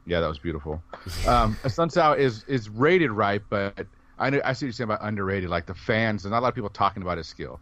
Yeah, 0.07 0.21
that 0.21 0.29
was 0.29 0.38
beautiful. 0.38 0.83
um, 1.27 1.57
Sun 1.67 1.90
Sao 1.90 2.12
is 2.12 2.45
is 2.45 2.69
rated 2.69 3.11
right, 3.11 3.43
but 3.49 3.87
I 4.19 4.31
know 4.31 4.40
I 4.45 4.53
see 4.53 4.67
what 4.67 4.69
you're 4.69 4.73
saying 4.73 4.90
about 4.90 5.01
underrated. 5.03 5.51
Like 5.51 5.67
the 5.67 5.75
fans, 5.75 6.23
there's 6.23 6.31
not 6.31 6.40
a 6.40 6.40
lot 6.40 6.49
of 6.49 6.55
people 6.55 6.71
talking 6.71 7.03
about 7.03 7.19
his 7.19 7.27
skill. 7.27 7.61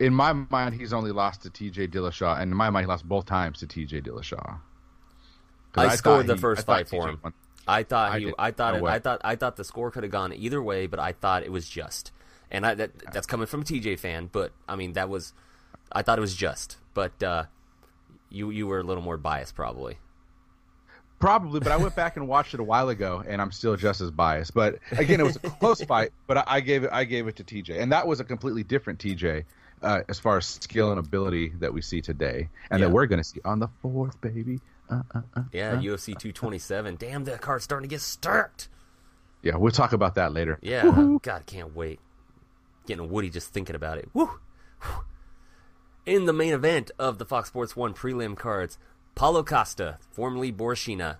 In 0.00 0.14
my 0.14 0.32
mind, 0.32 0.74
he's 0.74 0.92
only 0.92 1.10
lost 1.10 1.42
to 1.42 1.50
T.J. 1.50 1.88
Dillashaw, 1.88 2.40
and 2.40 2.52
in 2.52 2.56
my 2.56 2.70
mind, 2.70 2.84
he 2.84 2.88
lost 2.88 3.08
both 3.08 3.26
times 3.26 3.58
to 3.60 3.66
T.J. 3.66 4.02
Dillashaw. 4.02 4.60
I, 5.74 5.88
thought 5.88 5.98
scored 5.98 6.26
the 6.26 6.34
he- 6.34 6.40
first 6.40 6.62
I 6.62 6.64
fight 6.64 6.88
for 6.88 7.08
him. 7.08 7.20
won. 7.22 7.32
I 7.66 7.82
thought 7.82 8.12
I 8.12 8.18
he. 8.18 8.24
did. 8.26 8.34
I 8.38 8.50
thought. 8.50 8.74
No 8.80 8.86
it. 8.86 8.90
I 8.90 8.98
thought. 8.98 9.20
I 9.24 9.36
thought 9.36 9.56
the 9.56 9.64
score 9.64 9.90
could 9.90 10.02
have 10.02 10.12
gone 10.12 10.32
either 10.32 10.62
way, 10.62 10.86
but 10.86 10.98
I 10.98 11.12
thought 11.12 11.42
it 11.42 11.52
was 11.52 11.68
just. 11.68 12.12
And 12.50 12.64
I, 12.64 12.74
that 12.74 12.90
that's 13.12 13.26
coming 13.26 13.46
from 13.46 13.60
a 13.60 13.64
TJ 13.64 13.98
fan, 13.98 14.30
but 14.32 14.52
I 14.68 14.74
mean 14.76 14.94
that 14.94 15.08
was. 15.08 15.32
I 15.92 16.02
thought 16.02 16.18
it 16.18 16.22
was 16.22 16.34
just, 16.34 16.78
but 16.94 17.22
uh, 17.22 17.44
you 18.30 18.50
you 18.50 18.66
were 18.66 18.80
a 18.80 18.82
little 18.82 19.02
more 19.02 19.16
biased 19.18 19.54
probably. 19.54 19.98
Probably, 21.18 21.58
but 21.60 21.72
I 21.72 21.76
went 21.76 21.96
back 21.96 22.16
and 22.16 22.28
watched 22.28 22.54
it 22.54 22.60
a 22.60 22.64
while 22.64 22.88
ago, 22.90 23.24
and 23.26 23.42
I'm 23.42 23.50
still 23.50 23.74
just 23.76 24.00
as 24.00 24.10
biased. 24.12 24.54
But 24.54 24.78
again, 24.92 25.18
it 25.20 25.24
was 25.24 25.36
a 25.36 25.40
close 25.50 25.82
fight, 25.84 26.12
but 26.28 26.36
I, 26.38 26.44
I 26.46 26.60
gave 26.60 26.84
it 26.84 26.90
I 26.92 27.04
gave 27.04 27.26
it 27.26 27.36
to 27.36 27.44
TJ, 27.44 27.80
and 27.80 27.90
that 27.92 28.06
was 28.06 28.20
a 28.20 28.24
completely 28.24 28.62
different 28.62 29.00
TJ 29.00 29.44
uh, 29.82 30.02
as 30.08 30.18
far 30.20 30.36
as 30.36 30.46
skill 30.46 30.90
and 30.90 30.98
ability 31.00 31.54
that 31.58 31.74
we 31.74 31.82
see 31.82 32.00
today, 32.00 32.48
and 32.70 32.80
Yeah. 32.80 32.86
that 32.86 32.92
we're 32.92 33.06
going 33.06 33.20
to 33.20 33.24
see 33.28 33.40
on 33.44 33.58
the 33.58 33.68
fourth, 33.82 34.20
baby. 34.20 34.60
Uh, 34.90 35.02
uh, 35.14 35.20
uh, 35.36 35.42
Yeah, 35.52 35.72
uh. 35.72 35.80
UFC 35.80 36.06
227. 36.16 36.96
Damn, 36.96 37.24
that 37.24 37.40
card's 37.40 37.64
starting 37.64 37.88
to 37.88 37.92
get 37.92 38.00
stirred. 38.00 38.66
yeah. 39.42 39.56
We'll 39.56 39.72
talk 39.72 39.92
about 39.92 40.14
that 40.14 40.32
later. 40.32 40.58
Yeah, 40.62 40.82
Woohoo. 40.82 41.20
God, 41.20 41.44
can't 41.46 41.74
wait. 41.74 41.98
Getting 42.86 43.10
woody 43.10 43.28
just 43.28 43.52
thinking 43.52 43.74
about 43.76 43.98
it. 43.98 44.08
Woo! 44.14 44.30
In 46.06 46.24
the 46.24 46.32
main 46.32 46.54
event 46.54 46.90
of 46.98 47.18
the 47.18 47.26
Fox 47.26 47.48
Sports 47.48 47.76
1 47.76 47.92
prelim 47.92 48.34
cards, 48.36 48.78
Paulo 49.18 49.42
Costa, 49.42 49.98
formerly 50.12 50.52
Borrachinha, 50.52 51.16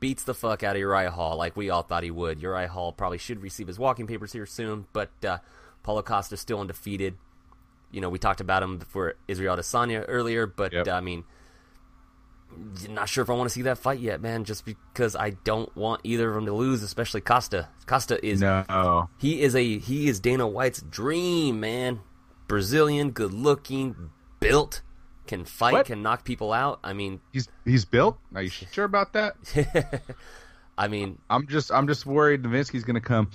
beats 0.00 0.24
the 0.24 0.34
fuck 0.34 0.64
out 0.64 0.74
of 0.74 0.80
Uriah 0.80 1.12
Hall 1.12 1.36
like 1.36 1.56
we 1.56 1.70
all 1.70 1.82
thought 1.82 2.02
he 2.02 2.10
would. 2.10 2.42
Uriah 2.42 2.66
Hall 2.68 2.92
probably 2.92 3.18
should 3.18 3.40
receive 3.42 3.68
his 3.68 3.78
walking 3.78 4.08
papers 4.08 4.32
here 4.32 4.44
soon, 4.44 4.86
but 4.92 5.10
uh, 5.24 5.38
Paulo 5.84 6.02
Costa's 6.02 6.40
still 6.40 6.60
undefeated. 6.60 7.16
You 7.92 8.00
know, 8.00 8.08
we 8.10 8.18
talked 8.18 8.40
about 8.40 8.62
him 8.64 8.80
for 8.80 9.14
Israel 9.28 9.56
Adesanya 9.56 10.04
earlier, 10.08 10.48
but 10.48 10.72
Yep. 10.72 10.88
uh, 10.88 10.90
I 10.90 11.00
mean, 11.00 11.22
not 12.90 13.08
sure 13.08 13.22
if 13.22 13.30
I 13.30 13.34
want 13.34 13.48
to 13.48 13.54
see 13.54 13.62
that 13.62 13.78
fight 13.78 14.00
yet, 14.00 14.20
man. 14.20 14.42
Just 14.44 14.64
because 14.64 15.14
I 15.14 15.30
don't 15.30 15.74
want 15.76 16.00
either 16.02 16.28
of 16.28 16.34
them 16.34 16.46
to 16.46 16.52
lose, 16.52 16.82
especially 16.82 17.20
Costa. 17.20 17.68
Costa 17.86 18.24
is 18.26 18.40
No. 18.40 19.08
he 19.18 19.42
is 19.42 19.54
a 19.54 19.78
he 19.78 20.08
is 20.08 20.18
Dana 20.18 20.46
White's 20.48 20.82
dream, 20.82 21.60
man. 21.60 22.00
Brazilian, 22.48 23.10
good 23.12 23.32
looking, 23.32 24.10
built, 24.40 24.82
can 25.26 25.44
fight, 25.44 25.72
What? 25.72 25.86
can 25.86 26.02
knock 26.02 26.24
people 26.24 26.52
out. 26.52 26.80
I 26.84 26.92
mean, 26.92 27.20
He's 27.32 27.48
he's 27.64 27.84
built. 27.84 28.18
Are 28.34 28.42
you 28.42 28.48
sure 28.50 28.84
about 28.84 29.12
that? 29.14 29.36
I 30.78 30.88
mean, 30.88 31.18
I'm 31.30 31.46
just 31.46 31.70
I'm 31.72 31.86
just 31.88 32.04
worried 32.06 32.42
Novitzky's 32.42 32.84
gonna 32.84 33.00
come. 33.00 33.30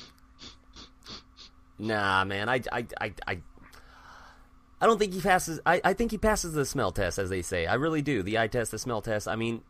nah, 1.80 2.24
man. 2.24 2.50
I 2.50 2.62
I 2.72 2.86
I 3.00 3.14
I, 3.28 3.40
I 4.80 4.86
don't 4.88 4.98
think 5.00 5.14
he 5.14 5.22
passes. 5.22 5.60
I, 5.66 5.82
I 5.84 5.94
think 5.94 6.12
he 6.12 6.18
passes 6.18 6.54
the 6.54 6.66
smell 6.66 6.92
test, 6.92 7.18
as 7.20 7.30
they 7.30 7.42
say. 7.42 7.66
I 7.66 7.76
really 7.76 8.02
do. 8.02 8.24
The 8.24 8.38
eye 8.40 8.48
test, 8.48 8.72
the 8.72 8.80
smell 8.80 9.02
test. 9.02 9.28
I 9.28 9.36
mean, 9.36 9.62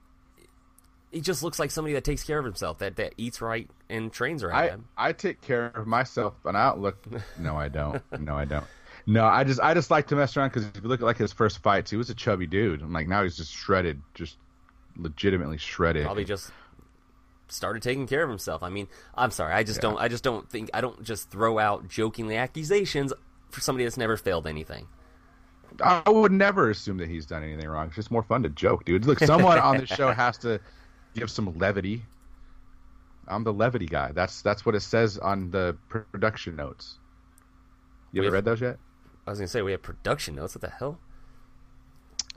he 1.12 1.21
just 1.21 1.43
looks 1.43 1.60
like 1.60 1.71
somebody 1.71 1.93
that 1.93 2.03
takes 2.03 2.23
care 2.23 2.39
of 2.39 2.45
himself, 2.45 2.79
that 2.79 2.95
that 2.97 3.13
eats 3.17 3.41
right 3.41 3.69
and 3.89 4.12
trains 4.12 4.43
right. 4.43 4.73
I. 4.97 5.10
I 5.10 5.13
take 5.13 5.41
care 5.41 5.67
of 5.67 5.88
myself, 5.88 6.36
but 6.43 6.55
I 6.55 6.69
don't 6.69 6.79
look. 6.81 6.97
No, 7.38 7.55
I 7.57 7.67
don't. 7.69 8.01
No, 8.19 8.36
I 8.36 8.45
don't. 8.45 8.65
No, 9.05 9.25
I 9.25 9.43
just 9.43 9.59
I 9.59 9.73
just 9.73 9.91
like 9.91 10.07
to 10.07 10.15
mess 10.15 10.35
around 10.37 10.49
because 10.49 10.65
if 10.65 10.83
you 10.83 10.87
look 10.87 11.01
at 11.01 11.05
like 11.05 11.17
his 11.17 11.33
first 11.33 11.59
fights, 11.59 11.91
he 11.91 11.97
was 11.97 12.09
a 12.09 12.15
chubby 12.15 12.47
dude. 12.47 12.81
I'm 12.81 12.93
like 12.93 13.07
now 13.07 13.23
he's 13.23 13.37
just 13.37 13.53
shredded, 13.53 14.01
just 14.13 14.37
legitimately 14.95 15.57
shredded. 15.57 16.05
probably 16.05 16.25
just 16.25 16.51
started 17.47 17.81
taking 17.81 18.07
care 18.07 18.23
of 18.23 18.29
himself. 18.29 18.63
I 18.63 18.69
mean, 18.69 18.87
I'm 19.15 19.31
sorry, 19.31 19.53
I 19.53 19.63
just 19.63 19.81
don't. 19.81 19.97
I 19.97 20.07
just 20.07 20.23
don't 20.23 20.49
think. 20.49 20.69
I 20.73 20.81
don't 20.81 21.03
just 21.03 21.29
throw 21.29 21.59
out 21.59 21.87
jokingly 21.87 22.37
accusations 22.37 23.13
for 23.49 23.61
somebody 23.61 23.85
that's 23.85 23.97
never 23.97 24.17
failed 24.17 24.47
anything. 24.47 24.87
I 25.83 26.09
would 26.09 26.31
never 26.31 26.69
assume 26.69 26.97
that 26.97 27.09
he's 27.09 27.25
done 27.25 27.43
anything 27.43 27.67
wrong. 27.67 27.87
It's 27.87 27.95
just 27.95 28.11
more 28.11 28.23
fun 28.23 28.43
to 28.43 28.49
joke, 28.49 28.85
dude. 28.85 29.05
Look, 29.05 29.19
someone 29.19 29.57
on 29.57 29.77
this 29.77 29.89
show 29.89 30.11
has 30.11 30.37
to 30.39 30.59
give 31.15 31.31
some 31.31 31.57
levity. 31.57 32.03
I'm 33.27 33.43
the 33.43 33.53
levity 33.53 33.85
guy. 33.85 34.11
That's 34.11 34.41
that's 34.41 34.65
what 34.65 34.75
it 34.75 34.81
says 34.81 35.17
on 35.17 35.51
the 35.51 35.77
production 35.89 36.55
notes. 36.55 36.97
You 38.11 38.23
ever 38.23 38.31
read 38.31 38.45
those 38.45 38.59
yet, 38.59 38.77
I 39.25 39.29
was 39.29 39.39
gonna 39.39 39.47
say 39.47 39.62
we 39.62 39.71
have 39.71 39.81
production 39.81 40.36
notes. 40.36 40.55
What 40.55 40.62
the 40.62 40.69
hell? 40.69 40.99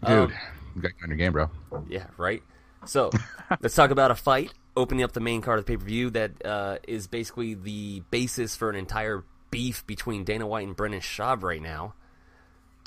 dude? 0.04 0.10
Um, 0.10 0.32
you 0.76 0.82
got 0.82 0.92
on 1.02 1.08
your 1.08 1.16
game, 1.16 1.32
bro. 1.32 1.50
Yeah, 1.88 2.06
right. 2.16 2.42
So 2.86 3.10
let's 3.60 3.74
talk 3.74 3.90
about 3.90 4.10
a 4.10 4.14
fight 4.14 4.52
opening 4.76 5.04
up 5.04 5.12
the 5.12 5.20
main 5.20 5.40
card 5.40 5.58
of 5.58 5.66
the 5.66 5.72
pay 5.72 5.76
per 5.76 5.84
view 5.84 6.10
that 6.10 6.44
uh, 6.44 6.78
is 6.86 7.06
basically 7.06 7.54
the 7.54 8.02
basis 8.10 8.56
for 8.56 8.70
an 8.70 8.76
entire 8.76 9.24
beef 9.50 9.86
between 9.86 10.24
Dana 10.24 10.46
White 10.46 10.66
and 10.66 10.76
Brendan 10.76 11.00
Schaub 11.00 11.42
right 11.42 11.62
now. 11.62 11.94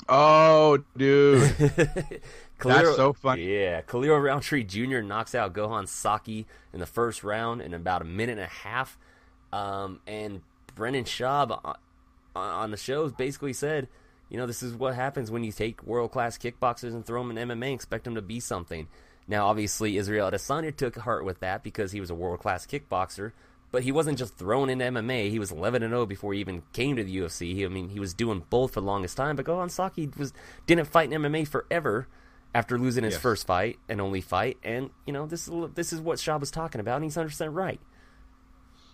Oh, 0.08 0.78
dude. 0.96 1.54
Khalil, 2.58 2.94
so 2.94 3.12
funny. 3.12 3.54
Yeah, 3.54 3.82
Khalil 3.82 4.18
Rountree 4.18 4.64
Jr. 4.64 5.00
knocks 5.00 5.34
out 5.34 5.52
Gokhan 5.52 5.86
Saki 5.86 6.46
in 6.72 6.80
the 6.80 6.86
first 6.86 7.24
round 7.24 7.60
in 7.62 7.74
about 7.74 8.02
a 8.02 8.04
minute 8.04 8.32
and 8.32 8.40
a 8.40 8.46
half. 8.46 8.98
Um, 9.52 10.00
and 10.06 10.42
Brendan 10.74 11.04
Schaub 11.04 11.76
on, 12.36 12.70
the 12.70 12.76
shows 12.76 13.12
basically 13.12 13.52
said, 13.52 13.88
you 14.28 14.36
know, 14.36 14.46
this 14.46 14.62
is 14.62 14.74
what 14.74 14.94
happens 14.94 15.30
when 15.30 15.42
you 15.44 15.52
take 15.52 15.82
world 15.82 16.12
class 16.12 16.36
kickboxers 16.38 16.94
and 16.94 17.04
throw 17.04 17.26
them 17.26 17.36
in 17.36 17.48
MMA 17.48 17.52
and 17.52 17.74
expect 17.74 18.04
them 18.04 18.14
to 18.14 18.22
be 18.22 18.40
something. 18.40 18.88
Now, 19.26 19.46
obviously, 19.48 19.96
Israel 19.96 20.30
Adesanya 20.30 20.74
took 20.74 20.96
heart 20.96 21.24
with 21.24 21.40
that 21.40 21.62
because 21.62 21.92
he 21.92 22.00
was 22.00 22.10
a 22.10 22.14
world 22.14 22.40
class 22.40 22.66
kickboxer, 22.66 23.32
but 23.70 23.82
he 23.82 23.92
wasn't 23.92 24.18
just 24.18 24.36
thrown 24.36 24.70
into 24.70 24.84
MMA. 24.84 25.30
He 25.30 25.38
was 25.38 25.50
11 25.50 25.82
and 25.82 25.92
0 25.92 26.06
before 26.06 26.32
he 26.32 26.40
even 26.40 26.62
came 26.72 26.96
to 26.96 27.04
the 27.04 27.16
UFC. 27.18 27.54
He, 27.54 27.64
I 27.64 27.68
mean, 27.68 27.88
he 27.90 28.00
was 28.00 28.14
doing 28.14 28.44
both 28.48 28.72
for 28.74 28.80
the 28.80 28.86
longest 28.86 29.16
time. 29.16 29.36
But 29.36 29.44
Gokhan 29.46 29.70
Saki 29.70 30.08
was 30.16 30.32
didn't 30.66 30.86
fight 30.86 31.12
in 31.12 31.20
MMA 31.22 31.46
forever 31.46 32.06
after 32.54 32.78
losing 32.78 33.04
his 33.04 33.14
Yes. 33.14 33.22
first 33.22 33.46
fight 33.46 33.78
and 33.90 34.00
only 34.00 34.22
fight. 34.22 34.56
And 34.62 34.88
you 35.06 35.12
know, 35.12 35.26
this 35.26 35.46
is 35.48 35.54
this 35.74 35.92
is 35.92 36.00
what 36.00 36.16
Schaub 36.18 36.40
was 36.40 36.50
talking 36.50 36.80
about, 36.80 36.96
and 36.96 37.04
he's 37.04 37.16
100 37.16 37.28
percent 37.28 37.52
right. 37.52 37.80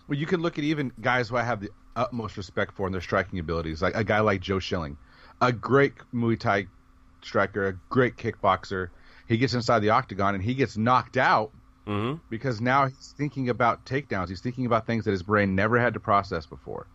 Well, 0.09 0.19
you 0.19 0.25
can 0.25 0.41
look 0.41 0.57
at 0.59 0.65
even 0.65 0.91
guys 1.01 1.29
who 1.29 1.37
I 1.37 1.43
have 1.43 1.61
the 1.61 1.69
utmost 1.95 2.37
respect 2.37 2.73
for 2.75 2.87
in 2.87 2.91
their 2.91 3.01
striking 3.01 3.39
abilities, 3.39 3.81
like 3.81 3.95
a 3.95 4.03
guy 4.03 4.19
like 4.19 4.41
Joe 4.41 4.59
Schilling, 4.59 4.97
a 5.41 5.51
great 5.51 5.93
Muay 6.13 6.39
Thai 6.39 6.67
striker, 7.21 7.67
a 7.67 7.73
great 7.89 8.17
kickboxer. 8.17 8.89
He 9.27 9.37
gets 9.37 9.53
inside 9.53 9.79
the 9.79 9.89
octagon 9.89 10.35
and 10.35 10.43
he 10.43 10.53
gets 10.55 10.77
knocked 10.77 11.17
out 11.17 11.51
Mm-hmm. 11.87 12.19
because 12.31 12.61
now 12.61 12.87
he's 12.87 13.13
thinking 13.15 13.49
about 13.49 13.85
takedowns. 13.85 14.27
He's 14.29 14.41
thinking 14.41 14.65
about 14.65 14.87
things 14.87 15.05
that 15.05 15.11
his 15.11 15.21
brain 15.21 15.53
never 15.53 15.77
had 15.79 15.93
to 15.93 15.99
process 15.99 16.47
before. 16.47 16.87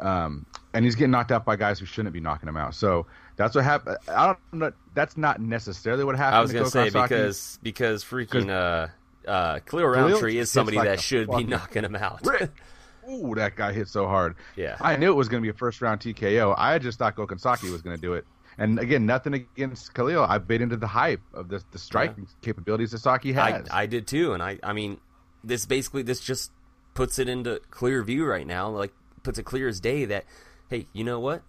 Um, 0.00 0.44
and 0.74 0.84
he's 0.84 0.96
getting 0.96 1.12
knocked 1.12 1.30
out 1.30 1.44
by 1.44 1.54
guys 1.54 1.78
who 1.78 1.86
shouldn't 1.86 2.12
be 2.12 2.18
knocking 2.18 2.48
him 2.48 2.56
out. 2.56 2.74
So 2.74 3.06
that's 3.36 3.54
what 3.54 3.62
happened. 3.62 3.98
I 4.08 4.26
don't 4.26 4.38
know. 4.52 4.72
That's 4.94 5.16
not 5.16 5.40
necessarily 5.40 6.02
what 6.02 6.16
happened. 6.16 6.34
I 6.36 6.40
was 6.40 6.50
to 6.50 6.56
gonna 6.58 6.70
say 6.70 6.90
because 6.90 7.60
because 7.62 8.02
freaking 8.04 8.50
uh 8.50 8.88
uh 9.30 9.60
Khalil 9.60 9.92
Khalil 9.92 10.08
Rountree 10.10 10.38
is 10.38 10.50
somebody 10.50 10.78
like 10.78 10.88
that 10.88 11.00
should 11.00 11.30
be 11.30 11.44
knocking 11.44 11.84
him 11.84 11.94
out. 11.94 12.26
Ooh, 13.12 13.34
that 13.34 13.56
guy 13.56 13.72
hit 13.72 13.88
so 13.88 14.06
hard. 14.06 14.36
Yeah. 14.56 14.76
I 14.80 14.96
knew 14.96 15.10
it 15.10 15.14
was 15.16 15.28
going 15.28 15.42
to 15.42 15.46
be 15.46 15.50
a 15.50 15.58
first 15.58 15.82
round 15.82 16.00
TKO. 16.00 16.54
I 16.56 16.78
just 16.78 16.98
thought 16.98 17.16
Gokhan 17.16 17.40
Saki 17.40 17.70
was 17.70 17.82
going 17.82 17.96
to 17.96 18.00
do 18.00 18.14
it. 18.14 18.24
And 18.58 18.78
again, 18.78 19.06
nothing 19.06 19.34
against 19.34 19.94
Khalil. 19.94 20.24
I 20.24 20.38
bit 20.38 20.60
into 20.60 20.76
the 20.76 20.86
hype 20.86 21.22
of 21.32 21.48
the, 21.48 21.62
the 21.70 21.78
striking 21.78 22.26
capabilities 22.42 22.90
that 22.90 22.98
Saki 22.98 23.36
I, 23.36 23.50
has. 23.52 23.68
I 23.70 23.86
did 23.86 24.06
too, 24.06 24.34
and 24.34 24.42
I 24.42 24.58
I 24.62 24.72
mean, 24.72 24.98
this 25.42 25.64
basically 25.66 26.02
this 26.02 26.20
just 26.20 26.52
puts 26.94 27.18
it 27.18 27.28
into 27.28 27.60
clear 27.70 28.02
view 28.02 28.26
right 28.26 28.46
now, 28.46 28.68
like 28.68 28.92
puts 29.22 29.38
it 29.38 29.44
clear 29.44 29.68
as 29.68 29.80
day 29.80 30.04
that 30.04 30.24
hey, 30.68 30.86
you 30.92 31.04
know 31.04 31.18
what? 31.18 31.42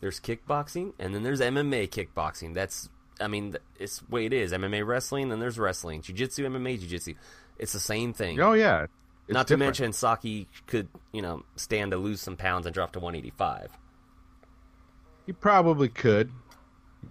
There's 0.00 0.20
kickboxing, 0.20 0.92
and 0.98 1.14
then 1.14 1.22
there's 1.22 1.40
MMA 1.40 1.88
kickboxing. 1.88 2.54
That's 2.54 2.88
I 3.20 3.26
mean, 3.26 3.56
it's 3.78 3.98
the 3.98 4.06
way 4.10 4.26
it 4.26 4.32
is. 4.32 4.52
MMA 4.52 4.86
wrestling, 4.86 5.28
then 5.28 5.40
there's 5.40 5.58
wrestling, 5.58 6.02
jiu-jitsu, 6.02 6.46
MMA 6.46 6.80
jiu-jitsu. 6.80 7.14
It's 7.58 7.72
the 7.72 7.80
same 7.80 8.12
thing. 8.12 8.40
oh 8.40 8.52
yeah. 8.52 8.86
It's 9.26 9.32
Not 9.34 9.46
to 9.48 9.54
different. 9.54 9.60
mention 9.80 9.92
Saki 9.92 10.48
could 10.66 10.88
you 11.12 11.22
know 11.22 11.44
stand 11.56 11.92
to 11.92 11.96
lose 11.96 12.20
some 12.20 12.36
pounds 12.36 12.66
and 12.66 12.74
drop 12.74 12.92
to 12.92 13.00
185. 13.00 13.70
he 15.26 15.32
probably 15.32 15.88
could. 15.88 16.30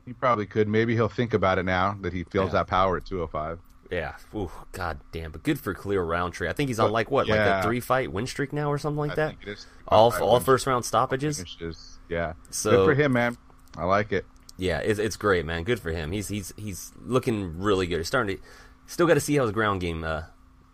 He 0.06 0.14
probably 0.14 0.46
could. 0.46 0.68
Maybe 0.68 0.94
he'll 0.96 1.10
think 1.10 1.34
about 1.34 1.58
it 1.60 1.64
now 1.64 1.98
that 2.02 2.14
he 2.14 2.24
feels 2.24 2.48
Yeah. 2.48 2.60
that 2.60 2.68
power 2.68 2.98
at 2.98 3.06
205. 3.06 3.60
Yeah. 3.92 4.14
Ooh, 4.36 4.52
god 4.72 5.00
damn. 5.12 5.32
But 5.32 5.44
good 5.44 5.60
for 5.60 5.74
Khalil 5.74 6.02
Rountree. 6.04 6.50
I 6.50 6.54
think 6.54 6.68
he's 6.70 6.80
on 6.80 6.88
But, 6.88 6.94
like 6.94 7.12
what, 7.12 7.28
like 7.28 7.40
a 7.40 7.62
three 7.64 7.80
fight 7.80 8.12
win 8.12 8.26
streak 8.28 8.52
now 8.54 8.72
or 8.72 8.78
something 8.78 8.98
like 8.98 9.12
I 9.12 9.16
that. 9.16 9.28
think 9.30 9.42
it 9.44 9.50
is. 9.52 9.68
All 9.88 10.14
all 10.22 10.40
first 10.40 10.66
round 10.68 10.86
stoppages. 10.86 11.38
Finishes. 11.38 12.00
Yeah. 12.10 12.34
So- 12.50 12.72
Good 12.72 12.86
for 12.86 12.94
him, 13.02 13.14
man. 13.14 13.38
I 13.78 13.86
like 13.86 14.12
it. 14.12 14.26
Yeah, 14.58 14.80
it's, 14.80 15.00
it's 15.00 15.16
great, 15.16 15.46
man. 15.48 15.64
Good 15.64 15.80
for 15.80 15.90
him. 15.92 16.12
He's 16.12 16.28
he's 16.28 16.54
he's 16.58 16.92
looking 17.04 17.58
really 17.60 17.88
good. 17.88 17.98
He's 17.98 18.08
starting 18.08 18.38
to 18.38 18.44
still 18.86 19.08
got 19.08 19.16
to 19.16 19.20
see 19.20 19.36
how 19.36 19.44
his 19.44 19.52
ground 19.52 19.82
game 19.82 20.04
uh, 20.04 20.24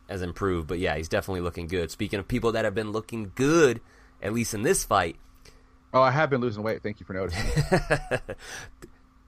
has 0.09 0.21
improved, 0.21 0.67
but 0.67 0.79
yeah, 0.79 0.95
he's 0.97 1.07
definitely 1.07 1.41
looking 1.41 1.67
good. 1.67 1.91
Speaking 1.91 2.19
of 2.19 2.27
people 2.27 2.51
that 2.53 2.65
have 2.65 2.75
been 2.75 2.91
looking 2.91 3.31
good, 3.35 3.79
at 4.21 4.33
least 4.33 4.53
in 4.53 4.63
this 4.63 4.83
fight, 4.83 5.15
Oh, 5.93 6.01
I 6.01 6.11
have 6.11 6.29
been 6.29 6.39
losing 6.41 6.61
weight. 6.61 6.83
Thank 6.83 6.99
you 6.99 7.05
for 7.05 7.13
noticing. 7.13 7.51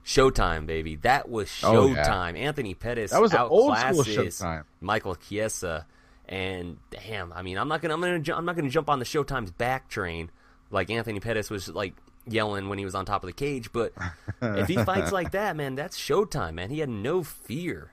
Showtime, 0.04 0.66
baby. 0.66 0.96
That 0.96 1.28
was 1.28 1.50
Oh, 1.62 1.86
yeah. 1.88 2.04
Showtime. 2.06 2.38
Anthony 2.38 2.74
Pettis 2.74 3.10
That 3.12 3.20
was 3.20 3.34
old 3.34 3.76
school 3.78 4.02
Showtime. 4.04 4.64
Michael 4.80 5.14
Chiesa, 5.14 5.86
and 6.28 6.78
damn, 6.90 7.32
I 7.32 7.42
mean, 7.42 7.58
I'm 7.58 7.68
not 7.68 7.82
gonna, 7.82 7.94
I'm 7.94 8.00
gonna, 8.00 8.36
I'm 8.36 8.44
not 8.44 8.56
gonna 8.56 8.70
jump 8.70 8.88
on 8.90 8.98
the 8.98 9.04
Showtime's 9.04 9.50
back 9.52 9.88
train 9.88 10.30
like 10.70 10.90
Anthony 10.90 11.20
Pettis 11.20 11.50
was 11.50 11.68
like 11.68 11.94
yelling 12.26 12.68
when 12.68 12.78
he 12.78 12.84
was 12.84 12.94
on 12.94 13.04
top 13.04 13.22
of 13.22 13.28
the 13.28 13.32
cage. 13.32 13.72
But 13.72 13.92
if 14.42 14.68
he 14.68 14.76
fights 14.76 15.12
like 15.12 15.32
that, 15.32 15.54
man, 15.56 15.74
that's 15.76 15.98
Showtime, 15.98 16.54
man. 16.54 16.70
He 16.70 16.78
had 16.80 16.88
no 16.88 17.22
fear. 17.22 17.90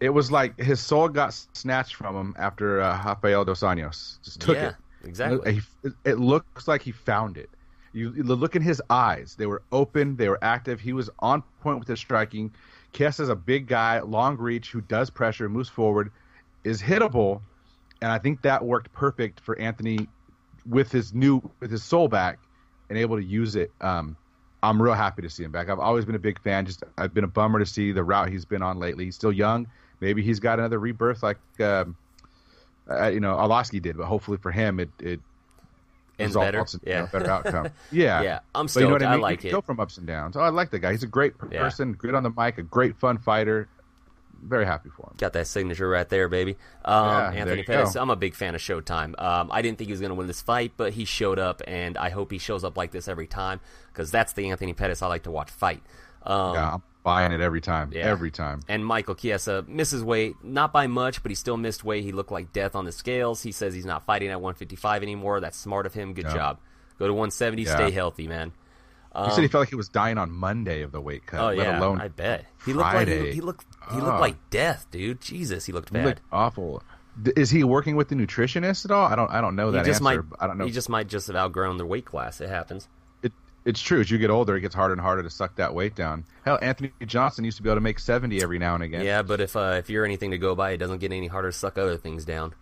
It 0.00 0.10
was 0.10 0.30
like 0.30 0.58
his 0.58 0.80
soul 0.80 1.08
got 1.08 1.34
snatched 1.52 1.94
from 1.94 2.14
him 2.16 2.34
after 2.38 2.80
uh, 2.80 3.02
Rafael 3.04 3.44
dos 3.44 3.60
Anjos. 3.60 4.22
Just 4.22 4.40
took 4.40 4.56
Yeah, 4.56 4.68
it. 4.68 4.74
exactly. 5.04 5.54
He- 5.82 5.90
It 6.04 6.18
looks 6.18 6.68
like 6.68 6.82
he 6.82 6.92
found 6.92 7.36
it. 7.36 7.50
You, 7.92 8.12
you 8.14 8.22
look 8.22 8.54
in 8.54 8.62
his 8.62 8.82
eyes; 8.90 9.34
they 9.36 9.46
were 9.46 9.62
open, 9.72 10.16
they 10.16 10.28
were 10.28 10.38
active. 10.42 10.78
He 10.78 10.92
was 10.92 11.08
on 11.20 11.42
point 11.62 11.78
with 11.78 11.88
his 11.88 11.98
striking. 11.98 12.52
Kies 12.92 13.18
is 13.18 13.28
a 13.28 13.34
big 13.36 13.66
guy, 13.66 14.00
long 14.00 14.36
reach, 14.36 14.70
who 14.70 14.80
does 14.82 15.10
pressure, 15.10 15.48
moves 15.48 15.68
forward, 15.68 16.10
is 16.64 16.80
hittable, 16.82 17.40
and 18.02 18.12
I 18.12 18.18
think 18.18 18.42
that 18.42 18.64
worked 18.64 18.92
perfect 18.92 19.40
for 19.40 19.58
Anthony 19.58 20.06
with 20.68 20.92
his 20.92 21.14
new 21.14 21.40
with 21.60 21.70
his 21.70 21.82
soul 21.82 22.08
back 22.08 22.38
and 22.88 22.98
able 22.98 23.16
to 23.16 23.24
use 23.24 23.56
it. 23.56 23.72
Um, 23.80 24.16
I'm 24.62 24.80
real 24.80 24.94
happy 24.94 25.22
to 25.22 25.30
see 25.30 25.44
him 25.44 25.50
back. 25.52 25.68
I've 25.70 25.78
always 25.78 26.04
been 26.04 26.14
a 26.14 26.20
big 26.20 26.40
fan. 26.42 26.66
Just 26.66 26.82
I've 26.98 27.14
been 27.14 27.24
a 27.24 27.28
bummer 27.28 27.58
to 27.58 27.66
see 27.66 27.90
the 27.92 28.04
route 28.04 28.28
he's 28.28 28.44
been 28.44 28.62
on 28.62 28.78
lately. 28.78 29.06
He's 29.06 29.14
still 29.14 29.32
young. 29.32 29.66
Maybe 30.00 30.22
he's 30.22 30.40
got 30.40 30.58
another 30.58 30.78
rebirth 30.78 31.22
like 31.22 31.38
um, 31.60 31.96
uh, 32.90 33.08
you 33.08 33.20
know 33.20 33.36
Arlovsky 33.36 33.80
did, 33.82 33.96
but 33.96 34.06
hopefully 34.06 34.38
for 34.38 34.50
him 34.52 34.80
it 34.80 34.90
it 35.00 35.20
Ends 36.18 36.34
results 36.34 36.74
better. 36.74 36.90
in, 36.90 36.92
you 36.92 37.02
know, 37.02 37.08
better 37.12 37.30
outcome. 37.30 37.68
Yeah, 37.92 38.22
Yeah, 38.22 38.40
I'm 38.54 38.66
But 38.66 38.74
you 38.76 38.88
know 38.88 38.96
I 38.96 39.08
I 39.08 39.12
mean? 39.12 39.20
like 39.20 39.44
it. 39.44 39.50
Go 39.52 39.60
from 39.60 39.78
ups 39.78 39.98
and 39.98 40.06
downs. 40.06 40.36
Oh, 40.36 40.40
I 40.40 40.48
like 40.48 40.70
the 40.70 40.78
guy. 40.80 40.90
He's 40.92 41.04
a 41.04 41.06
great 41.08 41.34
Yeah. 41.50 41.60
person, 41.62 41.92
good 41.92 42.14
on 42.14 42.24
the 42.24 42.30
mic, 42.30 42.58
a 42.58 42.62
great 42.62 42.96
fun 42.96 43.18
fighter. 43.18 43.68
very 44.40 44.64
happy 44.66 44.88
for 44.88 45.02
him. 45.08 45.14
Got 45.16 45.32
that 45.34 45.46
signature 45.48 45.88
right 45.88 46.08
there, 46.08 46.28
baby. 46.28 46.56
Um, 46.84 47.06
Yeah, 47.06 47.30
Anthony 47.34 47.62
Pettis. 47.64 47.94
go. 47.94 48.00
I'm 48.02 48.10
a 48.10 48.14
big 48.16 48.34
fan 48.36 48.54
of 48.54 48.60
Showtime. 48.60 49.20
Um, 49.20 49.50
I 49.52 49.62
didn't 49.62 49.78
think 49.78 49.86
he 49.88 49.92
was 49.92 50.00
going 50.00 50.10
to 50.10 50.14
win 50.14 50.26
this 50.28 50.42
fight, 50.42 50.72
but 50.76 50.92
he 50.92 51.04
showed 51.04 51.38
up, 51.40 51.60
and 51.66 51.96
I 51.98 52.10
hope 52.10 52.30
he 52.30 52.38
shows 52.38 52.62
up 52.64 52.76
like 52.76 52.90
this 52.92 53.08
every 53.08 53.26
time 53.26 53.58
because 53.92 54.10
that's 54.12 54.32
the 54.34 54.50
Anthony 54.50 54.74
Pettis 54.74 55.02
I 55.02 55.08
like 55.08 55.24
to 55.24 55.30
watch 55.32 55.50
fight. 55.50 55.82
Um, 56.22 56.54
yeah, 56.54 56.78
buying 57.08 57.32
it 57.32 57.40
every 57.40 57.60
time. 57.60 57.90
Yeah. 57.92 58.02
Every 58.06 58.30
time. 58.30 58.60
And 58.68 58.84
Michael 58.84 59.14
Chiesa 59.14 59.64
misses 59.66 60.04
weight, 60.04 60.34
not 60.42 60.72
by 60.72 60.86
much, 60.86 61.22
but 61.22 61.30
he 61.30 61.34
still 61.34 61.56
missed 61.56 61.82
weight. 61.84 62.04
He 62.04 62.12
looked 62.12 62.30
like 62.32 62.52
death 62.52 62.74
on 62.76 62.84
the 62.84 62.92
scales. 62.92 63.42
He 63.42 63.52
says 63.52 63.72
he's 63.74 63.86
not 63.86 64.04
fighting 64.06 64.28
at 64.28 64.40
155 64.40 65.02
anymore. 65.02 65.40
That's 65.40 65.56
smart 65.56 65.86
of 65.86 65.94
him. 65.94 66.12
Good 66.12 66.26
Yeah. 66.26 66.34
job. 66.34 66.58
Go 66.98 67.06
to 67.06 67.12
170. 67.14 67.62
Yeah. 67.62 67.74
Stay 67.76 67.90
healthy, 67.90 68.26
man. 68.28 68.52
he 69.24 69.30
said 69.30 69.42
he 69.42 69.48
felt 69.48 69.62
like 69.62 69.68
he 69.70 69.74
was 69.74 69.88
dying 69.88 70.18
on 70.18 70.30
Monday 70.30 70.82
of 70.82 70.92
the 70.92 71.00
weight 71.00 71.24
cut. 71.26 71.40
Oh 71.40 71.46
let 71.48 71.56
yeah, 71.56 71.78
alone 71.80 72.00
I 72.00 72.08
bet 72.08 72.44
he 72.66 72.72
looked 72.72 72.84
like 72.84 72.92
Friday. 72.94 73.26
he, 73.28 73.32
he 73.36 73.40
looked 73.40 73.64
he 73.90 74.00
looked 74.00 74.20
like 74.20 74.36
death, 74.50 74.86
dude. 74.90 75.20
Jesus, 75.20 75.64
he 75.66 75.72
looked 75.72 75.88
He 75.88 75.94
bad. 75.94 76.04
looked 76.06 76.20
awful. 76.30 76.82
Is 77.36 77.50
he 77.50 77.64
working 77.64 77.96
with 77.96 78.08
the 78.10 78.14
nutritionist 78.14 78.84
at 78.84 78.92
all? 78.92 79.06
I 79.06 79.16
don't. 79.16 79.30
I 79.32 79.40
don't 79.40 79.56
know 79.56 79.70
he 79.72 79.78
that 79.78 79.86
just 79.86 80.02
answer. 80.02 80.22
might. 80.22 80.36
I 80.38 80.46
don't 80.46 80.56
know. 80.58 80.66
He 80.66 80.70
just 80.70 80.88
might 80.88 81.08
just 81.08 81.26
have 81.26 81.34
outgrown 81.36 81.78
the 81.78 81.86
weight 81.86 82.04
class. 82.04 82.40
It 82.40 82.48
happens. 82.48 82.86
It, 83.64 83.70
it's 83.70 83.80
true. 83.80 84.00
As 84.00 84.10
you 84.10 84.18
get 84.18 84.30
older, 84.30 84.56
it 84.56 84.60
gets 84.60 84.74
harder 84.74 84.92
and 84.92 85.00
harder 85.00 85.22
to 85.22 85.30
suck 85.30 85.56
that 85.56 85.74
weight 85.74 85.94
down. 85.94 86.24
Hell, 86.44 86.58
Anthony 86.62 86.92
Johnson 87.06 87.44
used 87.44 87.56
to 87.58 87.62
be 87.62 87.68
able 87.68 87.76
to 87.76 87.82
make 87.82 87.98
seventy 87.98 88.42
every 88.42 88.58
now 88.58 88.74
and 88.74 88.82
again. 88.82 89.04
Yeah, 89.04 89.22
but 89.22 89.40
if 89.40 89.56
uh, 89.56 89.76
if 89.78 89.90
you're 89.90 90.04
anything 90.04 90.30
to 90.30 90.38
go 90.38 90.54
by, 90.54 90.72
it 90.72 90.78
doesn't 90.78 90.98
get 90.98 91.12
any 91.12 91.26
harder 91.26 91.50
to 91.50 91.56
suck 91.56 91.78
other 91.78 91.96
things 91.96 92.24
down. 92.24 92.54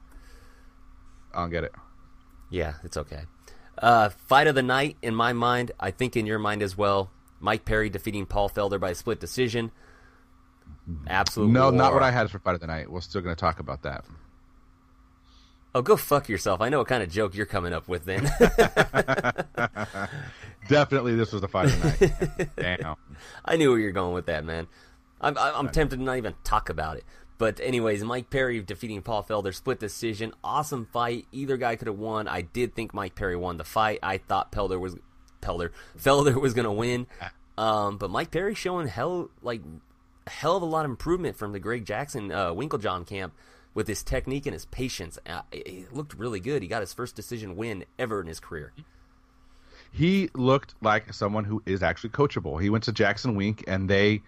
I 1.34 1.40
don't 1.40 1.50
get 1.50 1.64
it. 1.64 1.72
Yeah, 2.50 2.74
it's 2.84 2.96
okay. 2.96 3.22
Uh, 3.78 4.08
fight 4.08 4.46
of 4.46 4.54
the 4.54 4.62
night, 4.62 4.96
in 5.02 5.14
my 5.14 5.32
mind, 5.32 5.72
I 5.78 5.90
think 5.90 6.16
in 6.16 6.24
your 6.24 6.38
mind 6.38 6.62
as 6.62 6.76
well. 6.78 7.10
Mike 7.40 7.64
Perry 7.66 7.90
defeating 7.90 8.24
Paul 8.24 8.48
Felder 8.48 8.80
by 8.80 8.94
split 8.94 9.20
decision. 9.20 9.70
Absolute. 11.06 11.50
No, 11.50 11.70
not 11.70 11.92
what 11.92 12.02
I 12.02 12.10
had 12.10 12.30
for 12.30 12.38
fight 12.38 12.54
of 12.54 12.60
the 12.60 12.66
night. 12.66 12.90
We're 12.90 13.00
still 13.00 13.20
going 13.20 13.34
to 13.34 13.40
talk 13.40 13.60
about 13.60 13.82
that. 13.82 14.04
Oh, 15.76 15.82
go 15.82 15.94
fuck 15.94 16.30
yourself. 16.30 16.62
I 16.62 16.70
know 16.70 16.78
what 16.78 16.88
kind 16.88 17.02
of 17.02 17.10
joke 17.10 17.34
you're 17.34 17.44
coming 17.44 17.74
up 17.74 17.86
with 17.86 18.06
then. 18.06 18.22
Definitely, 20.70 21.16
this 21.16 21.32
was 21.32 21.42
the 21.42 21.48
the 21.48 21.98
night. 22.00 22.48
Damn. 22.56 22.96
I 23.44 23.58
knew 23.58 23.68
where 23.68 23.78
you're 23.78 23.92
going 23.92 24.14
with 24.14 24.24
that, 24.24 24.42
man. 24.42 24.68
I'm, 25.20 25.36
I'm 25.36 25.68
tempted 25.68 25.98
to 25.98 26.02
not 26.02 26.16
even 26.16 26.32
talk 26.44 26.70
about 26.70 26.96
it. 26.96 27.04
But 27.36 27.60
anyways, 27.60 28.02
Mike 28.04 28.30
Perry 28.30 28.62
defeating 28.62 29.02
Paul 29.02 29.22
Felder, 29.22 29.54
split 29.54 29.78
decision, 29.78 30.32
awesome 30.42 30.86
fight. 30.86 31.26
Either 31.30 31.58
guy 31.58 31.76
could 31.76 31.88
have 31.88 31.98
won. 31.98 32.26
I 32.26 32.40
did 32.40 32.74
think 32.74 32.94
Mike 32.94 33.14
Perry 33.14 33.36
won 33.36 33.58
the 33.58 33.64
fight. 33.64 33.98
I 34.02 34.16
thought 34.16 34.52
Felder 34.52 34.80
was 34.80 34.96
Felder 35.42 35.72
Felder 35.98 36.40
was 36.40 36.54
gonna 36.54 36.72
win. 36.72 37.06
Um, 37.58 37.98
but 37.98 38.08
Mike 38.08 38.30
Perry 38.30 38.54
showing 38.54 38.88
hell 38.88 39.28
like 39.42 39.60
hell 40.26 40.56
of 40.56 40.62
a 40.62 40.66
lot 40.66 40.86
of 40.86 40.90
improvement 40.90 41.36
from 41.36 41.52
the 41.52 41.60
Greg 41.60 41.84
Jackson 41.84 42.32
uh, 42.32 42.52
Winkeljohn 42.52 43.06
camp 43.06 43.34
with 43.76 43.86
his 43.86 44.02
technique 44.02 44.46
and 44.46 44.54
his 44.54 44.64
patience. 44.64 45.18
Uh, 45.28 45.42
it, 45.52 45.68
it 45.68 45.92
looked 45.92 46.14
really 46.14 46.40
good. 46.40 46.62
He 46.62 46.66
got 46.68 46.80
his 46.80 46.94
first 46.94 47.14
decision 47.14 47.54
win 47.54 47.84
ever 47.98 48.20
in 48.22 48.26
his 48.26 48.40
career. 48.40 48.72
He 49.92 50.30
looked 50.34 50.74
like 50.80 51.12
someone 51.12 51.44
who 51.44 51.62
is 51.66 51.82
actually 51.82 52.10
coachable. 52.10 52.60
He 52.60 52.70
went 52.70 52.84
to 52.84 52.92
Jackson 52.92 53.36
Wink, 53.36 53.62
and 53.68 53.88
they. 53.88 54.22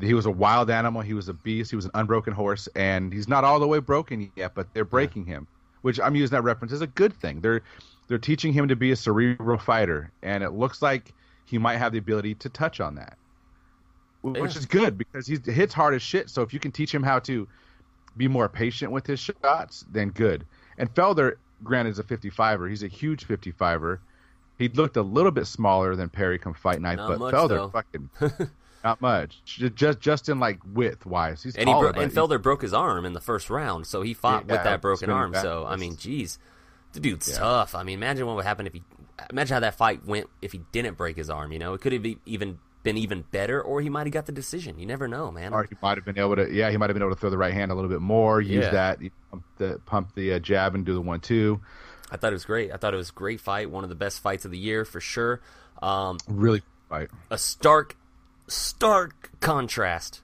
He 0.00 0.12
was 0.12 0.26
a 0.26 0.30
wild 0.30 0.70
animal. 0.70 1.02
He 1.02 1.14
was 1.14 1.28
a 1.28 1.32
beast. 1.32 1.70
He 1.70 1.76
was 1.76 1.84
an 1.84 1.92
unbroken 1.94 2.32
horse, 2.32 2.68
and 2.74 3.12
he's 3.12 3.28
not 3.28 3.44
all 3.44 3.60
the 3.60 3.68
way 3.68 3.78
broken 3.78 4.32
yet. 4.34 4.54
But 4.54 4.74
they're 4.74 4.84
breaking 4.84 5.26
him, 5.26 5.46
which 5.82 6.00
I'm 6.00 6.16
using 6.16 6.34
that 6.34 6.42
reference 6.42 6.72
as 6.72 6.80
a 6.80 6.88
good 6.88 7.14
thing. 7.14 7.40
They're 7.40 7.62
they're 8.08 8.18
teaching 8.18 8.52
him 8.52 8.66
to 8.68 8.76
be 8.76 8.90
a 8.90 8.96
cerebral 8.96 9.58
fighter, 9.58 10.10
and 10.22 10.42
it 10.42 10.50
looks 10.50 10.82
like 10.82 11.12
he 11.46 11.58
might 11.58 11.76
have 11.76 11.92
the 11.92 11.98
ability 11.98 12.34
to 12.36 12.48
touch 12.48 12.80
on 12.80 12.96
that, 12.96 13.16
which 14.22 14.36
Yeah. 14.36 14.58
is 14.58 14.66
good 14.66 14.98
because 14.98 15.28
he 15.28 15.38
hits 15.52 15.72
hard 15.72 15.94
as 15.94 16.02
shit. 16.02 16.28
So 16.28 16.42
if 16.42 16.52
you 16.52 16.58
can 16.58 16.72
teach 16.72 16.92
him 16.92 17.04
how 17.04 17.20
to 17.20 17.46
be 18.16 18.28
more 18.28 18.48
patient 18.48 18.92
with 18.92 19.06
his 19.06 19.20
shots, 19.20 19.84
then 19.90 20.10
good. 20.10 20.46
And 20.78 20.92
Felder, 20.94 21.34
granted, 21.62 21.90
is 21.90 21.98
a 21.98 22.04
55er. 22.04 22.68
He's 22.68 22.82
a 22.82 22.88
huge 22.88 23.26
55er. 23.26 23.98
He 24.58 24.68
looked 24.68 24.96
a 24.96 25.02
little 25.02 25.30
bit 25.32 25.46
smaller 25.46 25.96
than 25.96 26.08
Perry 26.08 26.38
come 26.38 26.54
fight 26.54 26.80
night, 26.80 26.96
Not 26.96 27.08
but 27.08 27.18
much, 27.18 27.34
Felder 27.34 27.48
though. 27.48 27.68
fucking 27.70 28.10
not 28.84 29.00
much. 29.00 29.42
Just 29.74 29.98
just 30.00 30.28
in 30.28 30.38
like 30.38 30.60
width 30.72 31.04
wise, 31.06 31.42
he's 31.42 31.56
and 31.56 31.68
he 31.68 31.72
taller, 31.72 31.92
bro- 31.92 32.02
and 32.02 32.12
Felder 32.12 32.40
broke 32.40 32.62
his 32.62 32.72
arm 32.72 33.04
in 33.04 33.14
the 33.14 33.20
first 33.20 33.50
round, 33.50 33.86
so 33.86 34.02
he 34.02 34.14
fought 34.14 34.44
Yeah, 34.46 34.54
with 34.54 34.62
that 34.64 34.80
broken 34.80 35.10
arm. 35.10 35.32
back. 35.32 35.42
So 35.42 35.66
I 35.66 35.74
mean, 35.76 35.96
geez, 35.96 36.38
the 36.92 37.00
dude's 37.00 37.28
Yeah. 37.30 37.38
tough. 37.38 37.74
I 37.74 37.82
mean, 37.82 37.98
imagine 37.98 38.26
what 38.26 38.36
would 38.36 38.44
happen 38.44 38.66
if 38.68 38.74
he, 38.74 38.82
imagine 39.30 39.54
how 39.54 39.60
that 39.60 39.74
fight 39.74 40.04
went 40.04 40.28
if 40.40 40.52
he 40.52 40.60
didn't 40.70 40.96
break 40.96 41.16
his 41.16 41.28
arm. 41.30 41.50
You 41.50 41.58
know, 41.58 41.74
it 41.74 41.80
could 41.80 41.92
have 41.92 42.06
even 42.26 42.58
been 42.84 42.96
even 42.96 43.22
better, 43.32 43.60
or 43.60 43.80
he 43.80 43.90
might 43.90 44.06
have 44.06 44.12
got 44.12 44.26
the 44.26 44.32
decision. 44.32 44.78
You 44.78 44.86
never 44.86 45.08
know, 45.08 45.32
man. 45.32 45.52
or 45.52 45.64
he 45.64 45.74
might 45.82 45.98
have 45.98 46.04
been 46.04 46.18
able 46.18 46.36
to. 46.36 46.48
Yeah, 46.52 46.70
he 46.70 46.76
might 46.76 46.88
have 46.90 46.94
been 46.94 47.02
able 47.02 47.14
to 47.14 47.20
throw 47.20 47.30
the 47.30 47.38
right 47.38 47.52
hand 47.52 47.72
a 47.72 47.74
little 47.74 47.90
bit 47.90 48.00
more. 48.00 48.40
Use 48.40 48.64
Yeah. 48.66 48.70
that, 48.70 48.98
pump 49.32 49.44
the 49.58 49.80
pump 49.84 50.14
the 50.14 50.34
uh, 50.34 50.38
jab 50.38 50.76
and 50.76 50.84
do 50.86 50.94
the 50.94 51.00
one 51.00 51.18
two. 51.18 51.60
I 52.12 52.16
thought 52.16 52.30
it 52.32 52.36
was 52.36 52.44
great. 52.44 52.70
I 52.70 52.76
thought 52.76 52.94
it 52.94 52.98
was 52.98 53.08
a 53.08 53.12
great 53.14 53.40
fight, 53.40 53.70
one 53.70 53.82
of 53.82 53.88
the 53.90 53.96
best 53.96 54.20
fights 54.20 54.44
of 54.44 54.52
the 54.52 54.58
year 54.58 54.84
for 54.84 55.00
sure. 55.00 55.40
Um, 55.82 56.18
Really 56.28 56.62
fight. 56.88 57.08
a 57.30 57.38
stark, 57.38 57.96
stark 58.46 59.30
contrast 59.40 60.20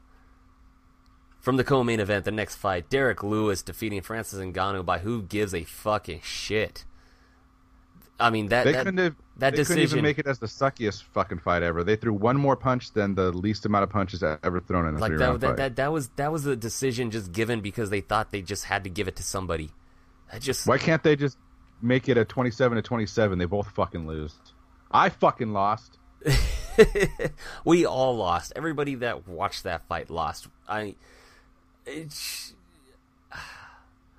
from 1.40 1.56
the 1.56 1.64
co-main 1.64 1.98
event. 1.98 2.24
The 2.26 2.30
next 2.30 2.56
fight, 2.56 2.90
Derrick 2.90 3.22
Lewis 3.22 3.62
defeating 3.62 4.02
Francis 4.02 4.38
Ngannou 4.38 4.84
by 4.84 4.98
who 4.98 5.22
gives 5.22 5.54
a 5.54 5.64
fucking 5.64 6.20
shit. 6.22 6.84
I 8.20 8.30
mean 8.30 8.48
that 8.48 8.64
They 8.64 8.72
that, 8.72 8.84
couldn't 8.84 8.98
have. 8.98 9.14
that 9.38 9.50
they 9.50 9.56
decision. 9.56 9.76
couldn't 9.76 9.92
even 9.98 10.02
make 10.02 10.18
it 10.18 10.26
as 10.26 10.38
the 10.38 10.46
suckiest 10.46 11.04
fucking 11.04 11.38
fight 11.38 11.62
ever. 11.62 11.82
They 11.82 11.96
threw 11.96 12.12
one 12.12 12.36
more 12.36 12.56
punch 12.56 12.92
than 12.92 13.14
the 13.14 13.32
least 13.32 13.64
amount 13.66 13.84
of 13.84 13.90
punches 13.90 14.22
ever 14.22 14.60
thrown 14.60 14.86
in 14.88 14.96
a 14.96 14.98
like 14.98 15.10
three 15.10 15.18
that, 15.18 15.24
round 15.24 15.40
that, 15.40 15.46
fight. 15.48 15.56
that 15.56 15.76
that 15.76 15.92
was 15.92 16.08
that 16.16 16.30
was 16.30 16.46
a 16.46 16.54
decision 16.56 17.10
just 17.10 17.32
given 17.32 17.60
because 17.60 17.90
they 17.90 18.00
thought 18.00 18.30
they 18.30 18.42
just 18.42 18.64
had 18.64 18.84
to 18.84 18.90
give 18.90 19.08
it 19.08 19.16
to 19.16 19.22
somebody. 19.22 19.70
I 20.32 20.38
just 20.38 20.66
Why 20.66 20.78
can't 20.78 21.02
they 21.02 21.16
just 21.16 21.38
make 21.82 22.08
it 22.08 22.16
a 22.18 22.24
twenty-seven 22.24 22.76
to 22.76 22.82
twenty-seven? 22.82 23.38
They 23.38 23.46
both 23.46 23.68
fucking 23.70 24.06
lose. 24.06 24.34
I 24.90 25.08
fucking 25.08 25.52
lost. 25.52 25.98
we 27.64 27.86
all 27.86 28.16
lost. 28.16 28.52
Everybody 28.56 28.96
that 28.96 29.26
watched 29.26 29.64
that 29.64 29.86
fight 29.88 30.10
lost. 30.10 30.48
I 30.68 30.94
it's 31.86 32.54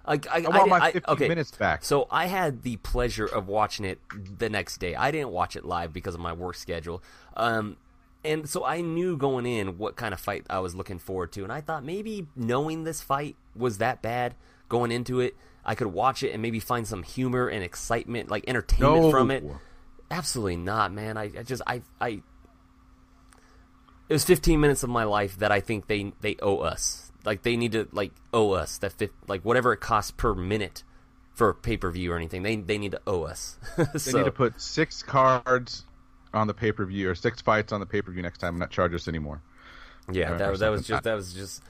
I, 0.06 0.14
I, 0.14 0.20
I 0.46 0.58
want 0.58 0.70
my 0.70 0.80
I- 0.80 0.92
15 0.94 1.14
okay. 1.16 1.28
minutes 1.28 1.52
back. 1.52 1.84
So 1.84 2.08
I 2.10 2.26
had 2.26 2.64
the 2.64 2.78
pleasure 2.78 3.26
of 3.26 3.48
watching 3.48 3.86
it 3.86 4.00
the 4.38 4.50
next 4.50 4.78
day. 4.80 4.96
I 4.96 5.12
didn't 5.12 5.30
watch 5.30 5.56
it 5.56 5.64
live 5.66 5.94
because 5.94 6.16
of 6.16 6.22
my 6.22 6.34
work 6.34 6.56
schedule. 6.56 7.04
Um, 7.38 7.78
and 8.24 8.48
so 8.50 8.66
I 8.66 8.82
knew 8.82 9.18
going 9.18 9.46
in 9.46 9.78
what 9.78 9.96
kind 9.96 10.14
of 10.14 10.20
fight 10.20 10.46
I 10.50 10.60
was 10.60 10.76
looking 10.76 11.00
forward 11.00 11.32
to. 11.34 11.44
And 11.44 11.52
I 11.52 11.62
thought 11.62 11.84
maybe 11.84 12.28
knowing 12.36 12.84
this 12.84 13.02
fight 13.02 13.36
was 13.56 13.80
that 13.80 14.02
bad 14.02 14.36
going 14.70 14.92
into 14.92 15.20
it, 15.20 15.36
I 15.66 15.76
could 15.76 15.88
watch 15.88 16.24
it 16.24 16.32
and 16.32 16.42
maybe 16.42 16.60
find 16.60 16.88
some 16.88 17.04
humor 17.04 17.48
and 17.48 17.64
excitement, 17.64 18.30
like 18.30 18.44
entertainment 18.48 19.04
No. 19.04 19.12
from 19.12 19.30
it. 19.32 19.44
Absolutely 20.10 20.58
not, 20.58 20.92
man. 20.92 21.18
I, 21.18 21.24
I 21.38 21.44
just 21.44 21.62
I 21.66 21.82
I 22.00 22.22
it 24.10 24.14
was 24.14 24.26
15 24.26 24.60
minutes 24.60 24.84
of 24.84 24.90
my 24.90 25.04
life 25.04 25.38
that 25.40 25.52
I 25.52 25.60
think 25.62 25.88
they 25.88 26.12
they 26.22 26.36
owe 26.42 26.58
us. 26.58 27.11
Like 27.26 27.44
they 27.44 27.56
need 27.58 27.74
to 27.74 27.88
like 27.92 28.12
owe 28.34 28.52
us 28.52 28.78
that 28.80 28.94
fif- 28.94 29.12
like 29.28 29.44
whatever 29.44 29.74
it 29.74 29.78
costs 29.78 30.12
per 30.12 30.34
minute 30.34 30.84
for 31.34 31.54
pay 31.54 31.78
per 31.78 31.90
view 31.92 32.12
or 32.12 32.18
anything. 32.18 32.44
They 32.44 32.56
they 32.56 32.78
need 32.78 32.92
to 32.92 33.02
owe 33.08 33.24
us. 33.24 33.58
They 33.78 34.14
need 34.14 34.26
to 34.26 34.32
put 34.32 34.60
six 34.60 35.04
cards 35.04 35.86
on 36.34 36.48
the 36.48 36.54
pay 36.54 36.72
per 36.72 36.86
view 36.86 37.10
or 37.10 37.16
six 37.16 37.42
fights 37.42 37.72
on 37.72 37.80
the 37.80 37.86
pay 37.86 38.02
per 38.02 38.12
view 38.12 38.22
next 38.22 38.40
time 38.40 38.50
and 38.50 38.60
not 38.60 38.72
charge 38.72 38.94
us 38.94 39.08
anymore. 39.08 39.42
yeah, 40.12 40.32
or 40.32 40.38
that, 40.38 40.60
that 40.60 40.70
was 40.70 40.88
just 40.88 41.04
that 41.04 41.14
was 41.16 41.34
just. 41.34 41.64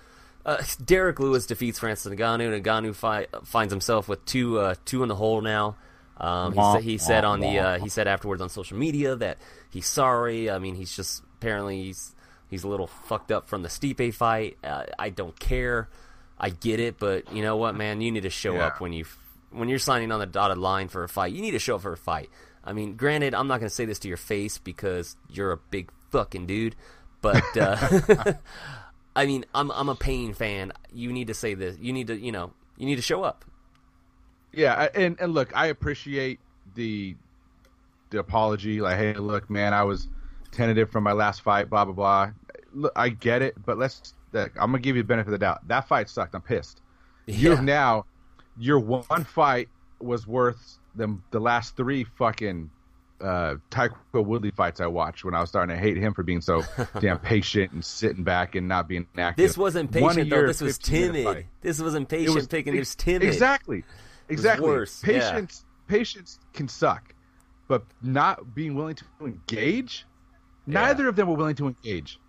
Uh, 0.46 0.62
Derrick 0.86 1.20
Lewis 1.20 1.46
defeats 1.46 1.78
Francis 1.78 2.12
Ngannou, 2.12 2.54
and 2.54 2.66
Ngannou 2.66 2.96
fi- 2.96 3.28
finds 3.44 3.72
himself 3.72 4.08
with 4.08 4.26
two 4.26 4.58
uh, 4.60 4.76
two 4.86 5.04
in 5.04 5.10
the 5.10 5.16
hole 5.16 5.42
now. 5.42 5.76
Um, 6.18 6.54
he, 6.54 6.60
said, 6.62 6.84
he 6.84 6.98
said 6.98 7.26
on 7.26 7.40
the 7.40 7.60
uh, 7.60 7.80
he 7.80 7.90
said 7.90 8.08
afterwards 8.08 8.42
on 8.42 8.50
social 8.50 8.78
media 8.78 9.16
that 9.16 9.38
he's 9.72 9.88
sorry. 9.88 10.52
I 10.52 10.60
mean, 10.60 10.76
he's 10.76 10.96
just 10.96 11.24
apparently 11.38 11.84
he's 11.84 12.16
he's 12.52 12.64
a 12.64 12.68
little 12.68 12.86
fucked 12.88 13.32
up 13.32 13.48
from 13.48 13.64
the 13.64 13.70
Stipe 13.70 14.14
fight. 14.14 14.58
Uh, 14.64 14.84
I 15.00 15.10
don't 15.10 15.38
care. 15.40 15.90
I 16.38 16.50
get 16.50 16.80
it, 16.80 17.00
but 17.00 17.34
you 17.34 17.42
know 17.42 17.58
what, 17.58 17.76
man? 17.76 18.02
You 18.02 18.12
need 18.12 18.24
to 18.24 18.30
show 18.30 18.54
Yeah. 18.54 18.68
up 18.68 18.80
when 18.82 18.94
you 18.94 19.06
when 19.50 19.68
you're 19.70 19.80
signing 19.80 20.12
on 20.12 20.20
the 20.20 20.26
dotted 20.28 20.60
line 20.60 20.88
for 20.90 21.04
a 21.04 21.10
fight. 21.10 21.34
You 21.34 21.42
need 21.42 21.52
to 21.52 21.60
show 21.60 21.76
up 21.78 21.82
for 21.82 21.92
a 21.94 21.98
fight. 21.98 22.30
I 22.64 22.74
mean, 22.74 22.96
granted, 22.96 23.34
I'm 23.34 23.48
not 23.48 23.60
going 23.60 23.70
to 23.70 23.74
say 23.76 23.86
this 23.86 23.98
to 24.00 24.08
your 24.08 24.18
face 24.18 24.60
because 24.60 25.16
you're 25.30 25.52
a 25.52 25.58
big 25.58 25.90
fucking 26.12 26.46
dude, 26.46 26.76
but 27.22 27.44
uh, 27.58 28.34
I 29.16 29.26
mean, 29.26 29.46
I'm 29.54 29.72
I'm 29.72 29.90
a 29.90 29.96
Pain 29.96 30.34
fan. 30.34 30.72
You 30.94 31.12
need 31.12 31.28
to 31.28 31.34
say 31.34 31.54
this. 31.54 31.78
You 31.80 31.92
need 31.94 32.08
to, 32.08 32.16
you 32.18 32.32
know, 32.32 32.54
you 32.78 32.86
need 32.86 32.98
to 32.98 33.02
show 33.02 33.24
up. 33.24 33.46
Yeah, 34.54 34.88
and 34.96 35.20
and 35.20 35.34
look, 35.34 35.56
I 35.56 35.68
appreciate 35.68 36.40
the 36.76 37.16
the 38.10 38.20
apology. 38.20 38.82
Like, 38.82 38.98
hey, 38.98 39.14
look, 39.14 39.50
man, 39.50 39.74
I 39.74 39.84
was 39.84 40.08
tentative 40.52 40.92
from 40.92 41.04
my 41.04 41.14
last 41.14 41.42
fight. 41.42 41.70
Blah 41.70 41.86
blah 41.86 41.94
blah. 41.94 42.32
Look, 42.74 42.94
I 42.96 43.10
get 43.10 43.42
it, 43.42 43.56
but 43.66 43.78
let's. 43.78 44.14
I'm 44.34 44.50
gonna 44.56 44.80
give 44.80 44.96
you 44.96 45.04
the 45.04 45.08
benefit 45.08 45.28
of 45.28 45.40
the 45.40 45.46
doubt. 45.46 45.68
That 45.68 45.88
fight 45.88 46.10
sucked. 46.10 46.36
I'm 46.36 46.42
pissed. 46.42 46.82
Yeah. 47.26 47.36
You've 47.36 47.64
now, 47.64 48.06
your 48.58 48.80
one 48.80 49.24
fight 49.26 49.70
was 50.00 50.26
worth 50.26 50.80
the 50.96 51.18
the 51.32 51.40
last 51.40 51.76
three 51.76 52.06
fucking 52.18 52.70
uh, 53.22 53.56
Tyquil 53.70 54.26
Woodley 54.26 54.52
fights 54.52 54.82
I 54.82 54.88
watched 54.88 55.24
when 55.24 55.34
I 55.36 55.42
was 55.42 55.50
starting 55.50 55.76
to 55.76 55.82
hate 55.82 55.98
him 55.98 56.14
for 56.14 56.24
being 56.24 56.42
so 56.42 56.64
damn 57.00 57.20
patient 57.20 57.72
and 57.72 57.84
sitting 57.84 58.24
back 58.24 58.56
and 58.56 58.68
not 58.68 58.88
being 58.88 59.08
active. 59.18 59.46
This 59.46 59.58
wasn't 59.58 59.92
patient 59.92 60.30
though. 60.30 60.48
This 60.48 60.62
was 60.62 60.78
timid. 60.78 61.46
This 61.62 61.82
wasn't 61.82 62.10
patient 62.10 62.36
was- 62.36 62.48
picking. 62.48 62.76
It 62.76 62.80
was 62.80 62.96
timid. 62.96 63.24
Exactly, 63.24 63.84
exactly. 64.30 64.68
worse, 64.68 65.04
yeah. 65.06 65.32
Patience, 65.32 65.66
patience 65.88 66.40
can 66.54 66.68
suck, 66.68 67.14
but 67.68 67.84
not 68.02 68.56
being 68.56 68.76
willing 68.76 68.96
to 68.96 69.06
engage. 69.22 70.06
Neither 70.68 71.08
of 71.08 71.16
them 71.16 71.28
were 71.28 71.36
willing 71.36 71.56
to 71.56 71.68
engage. 71.68 72.20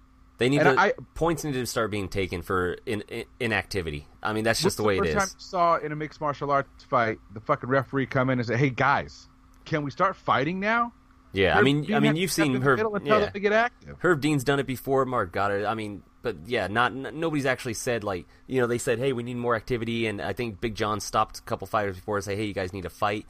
They 0.43 0.49
need 0.49 0.61
And 0.63 0.77
to 0.77 0.81
I- 0.83 0.93
points 1.15 1.45
need 1.45 1.53
to 1.53 1.65
start 1.67 1.93
being 1.93 2.09
taken 2.09 2.43
for 2.43 2.77
in, 2.85 3.03
in, 3.03 3.25
inactivity. 3.39 4.09
I 4.21 4.33
mean, 4.33 4.43
that's 4.43 4.61
just 4.61 4.77
the 4.77 4.83
way 4.83 4.97
it 4.97 5.05
first 5.05 5.13
time 5.15 5.23
is. 5.27 5.35
you 5.35 5.41
saw 5.41 5.77
in 5.77 5.93
a 5.93 5.97
mixed 5.97 6.21
martial 6.21 6.51
arts 6.51 6.83
fight 6.85 7.19
the 7.33 7.41
fucking 7.41 7.69
referee 7.69 8.07
come 8.07 8.29
in 8.29 8.41
and 8.41 8.49
say, 8.49 8.57
"Hey 8.57 8.71
guys, 8.71 9.29
can 9.65 9.85
we 9.85 9.93
start 9.93 10.17
fighting 10.17 10.59
now?" 10.59 10.93
Yeah, 11.33 11.57
I 11.57 11.63
mean, 11.63 11.83
Dean 11.85 11.95
I 11.95 12.01
mean, 12.01 12.17
you've 12.17 12.33
seen 12.33 12.55
in 12.55 12.61
the 12.61 12.67
Herb. 12.67 12.79
middle 12.79 12.95
and 12.97 13.07
tell 13.07 13.21
Yeah. 13.21 13.31
get 13.31 13.53
active. 13.53 13.97
Herb 14.01 14.21
Dean's 14.21 14.43
done 14.45 14.59
it 14.59 14.67
before. 14.67 15.05
Mark 15.07 15.33
got 15.33 15.51
it. 15.53 15.65
I 15.65 15.75
mean, 15.75 16.03
but 16.23 16.37
yeah, 16.47 16.67
not 16.67 16.91
n- 16.93 17.09
nobody's 17.21 17.47
actually 17.47 17.75
said 17.75 18.03
like 18.03 18.27
you 18.49 18.61
know 18.61 18.67
they 18.67 18.79
said, 18.79 18.99
hey, 18.99 19.13
we 19.13 19.23
need 19.23 19.37
more 19.37 19.55
activity, 19.55 20.07
and 20.09 20.21
I 20.21 20.33
think 20.33 20.61
Big 20.61 20.75
John 20.75 20.99
stopped 21.01 21.39
a 21.39 21.43
couple 21.43 21.67
fighters 21.69 21.95
before 21.97 22.17
and 22.17 22.25
say, 22.25 22.35
hey, 22.37 22.45
you 22.47 22.53
guys 22.55 22.73
need 22.73 22.83
to 22.83 22.91
fight. 22.91 23.27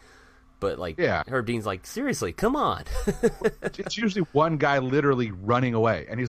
But 0.61 0.79
like, 0.79 0.97
Yeah. 0.99 1.25
Herb 1.29 1.47
Dean's 1.47 1.67
like, 1.67 1.85
seriously, 1.87 2.33
come 2.33 2.55
on. 2.57 2.85
It's 3.63 3.97
usually 3.99 4.25
one 4.33 4.57
guy 4.59 4.79
literally 4.79 5.31
running 5.31 5.75
away, 5.75 6.07
and 6.09 6.21
he's 6.21 6.29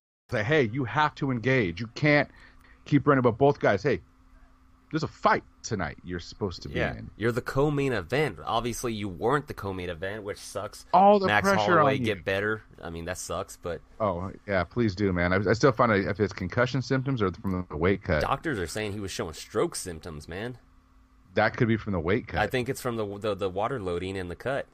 Say, 0.31 0.43
"Hey, 0.43 0.69
you 0.71 0.83
have 0.85 1.13
to 1.15 1.31
engage. 1.31 1.79
You 1.79 1.87
can't 1.95 2.29
keep 2.85 3.07
running." 3.07 3.21
But 3.21 3.37
both 3.37 3.59
guys, 3.59 3.83
hey, 3.83 4.01
there's 4.91 5.03
a 5.03 5.07
fight 5.07 5.43
tonight. 5.63 5.97
You're 6.03 6.19
supposed 6.19 6.61
to 6.63 6.69
be 6.69 6.75
yeah, 6.75 6.97
in. 6.97 7.09
you're 7.15 7.31
the 7.31 7.41
co-main 7.41 7.93
event. 7.93 8.39
Obviously, 8.43 8.93
you 8.93 9.07
weren't 9.07 9.47
the 9.47 9.53
co-main 9.53 9.89
event, 9.89 10.23
which 10.23 10.37
sucks. 10.37 10.85
All 10.93 11.17
the 11.19 11.27
Max 11.27 11.47
pressure 11.47 11.61
Holloway 11.77 11.93
on 11.93 11.99
you. 11.99 12.05
get 12.05 12.25
better. 12.25 12.63
I 12.81 12.89
mean, 12.89 13.05
that 13.05 13.17
sucks. 13.17 13.57
But 13.57 13.81
Oh 13.99 14.31
yeah, 14.47 14.63
please 14.63 14.95
do, 14.95 15.13
man. 15.13 15.31
I, 15.33 15.49
I 15.49 15.53
still 15.53 15.71
find 15.71 15.91
out 15.91 15.99
if 15.99 16.19
it's 16.19 16.33
concussion 16.33 16.81
symptoms 16.81 17.21
or 17.21 17.31
from 17.31 17.65
the 17.69 17.77
weight 17.77 18.03
cut. 18.03 18.21
doctors 18.21 18.59
are 18.59 18.67
saying 18.67 18.93
he 18.93 18.99
was 18.99 19.11
showing 19.11 19.33
stroke 19.33 19.75
symptoms. 19.75 20.27
Man, 20.27 20.57
That 21.35 21.55
could 21.55 21.67
be 21.69 21.77
from 21.77 21.93
the 21.93 21.99
weight 21.99 22.27
cut. 22.27 22.41
I 22.41 22.47
think 22.47 22.67
it's 22.67 22.81
from 22.81 22.97
the 22.97 23.17
the, 23.17 23.35
the 23.35 23.49
water 23.49 23.79
loading 23.79 24.17
and 24.17 24.29
the 24.29 24.35
cut. 24.35 24.65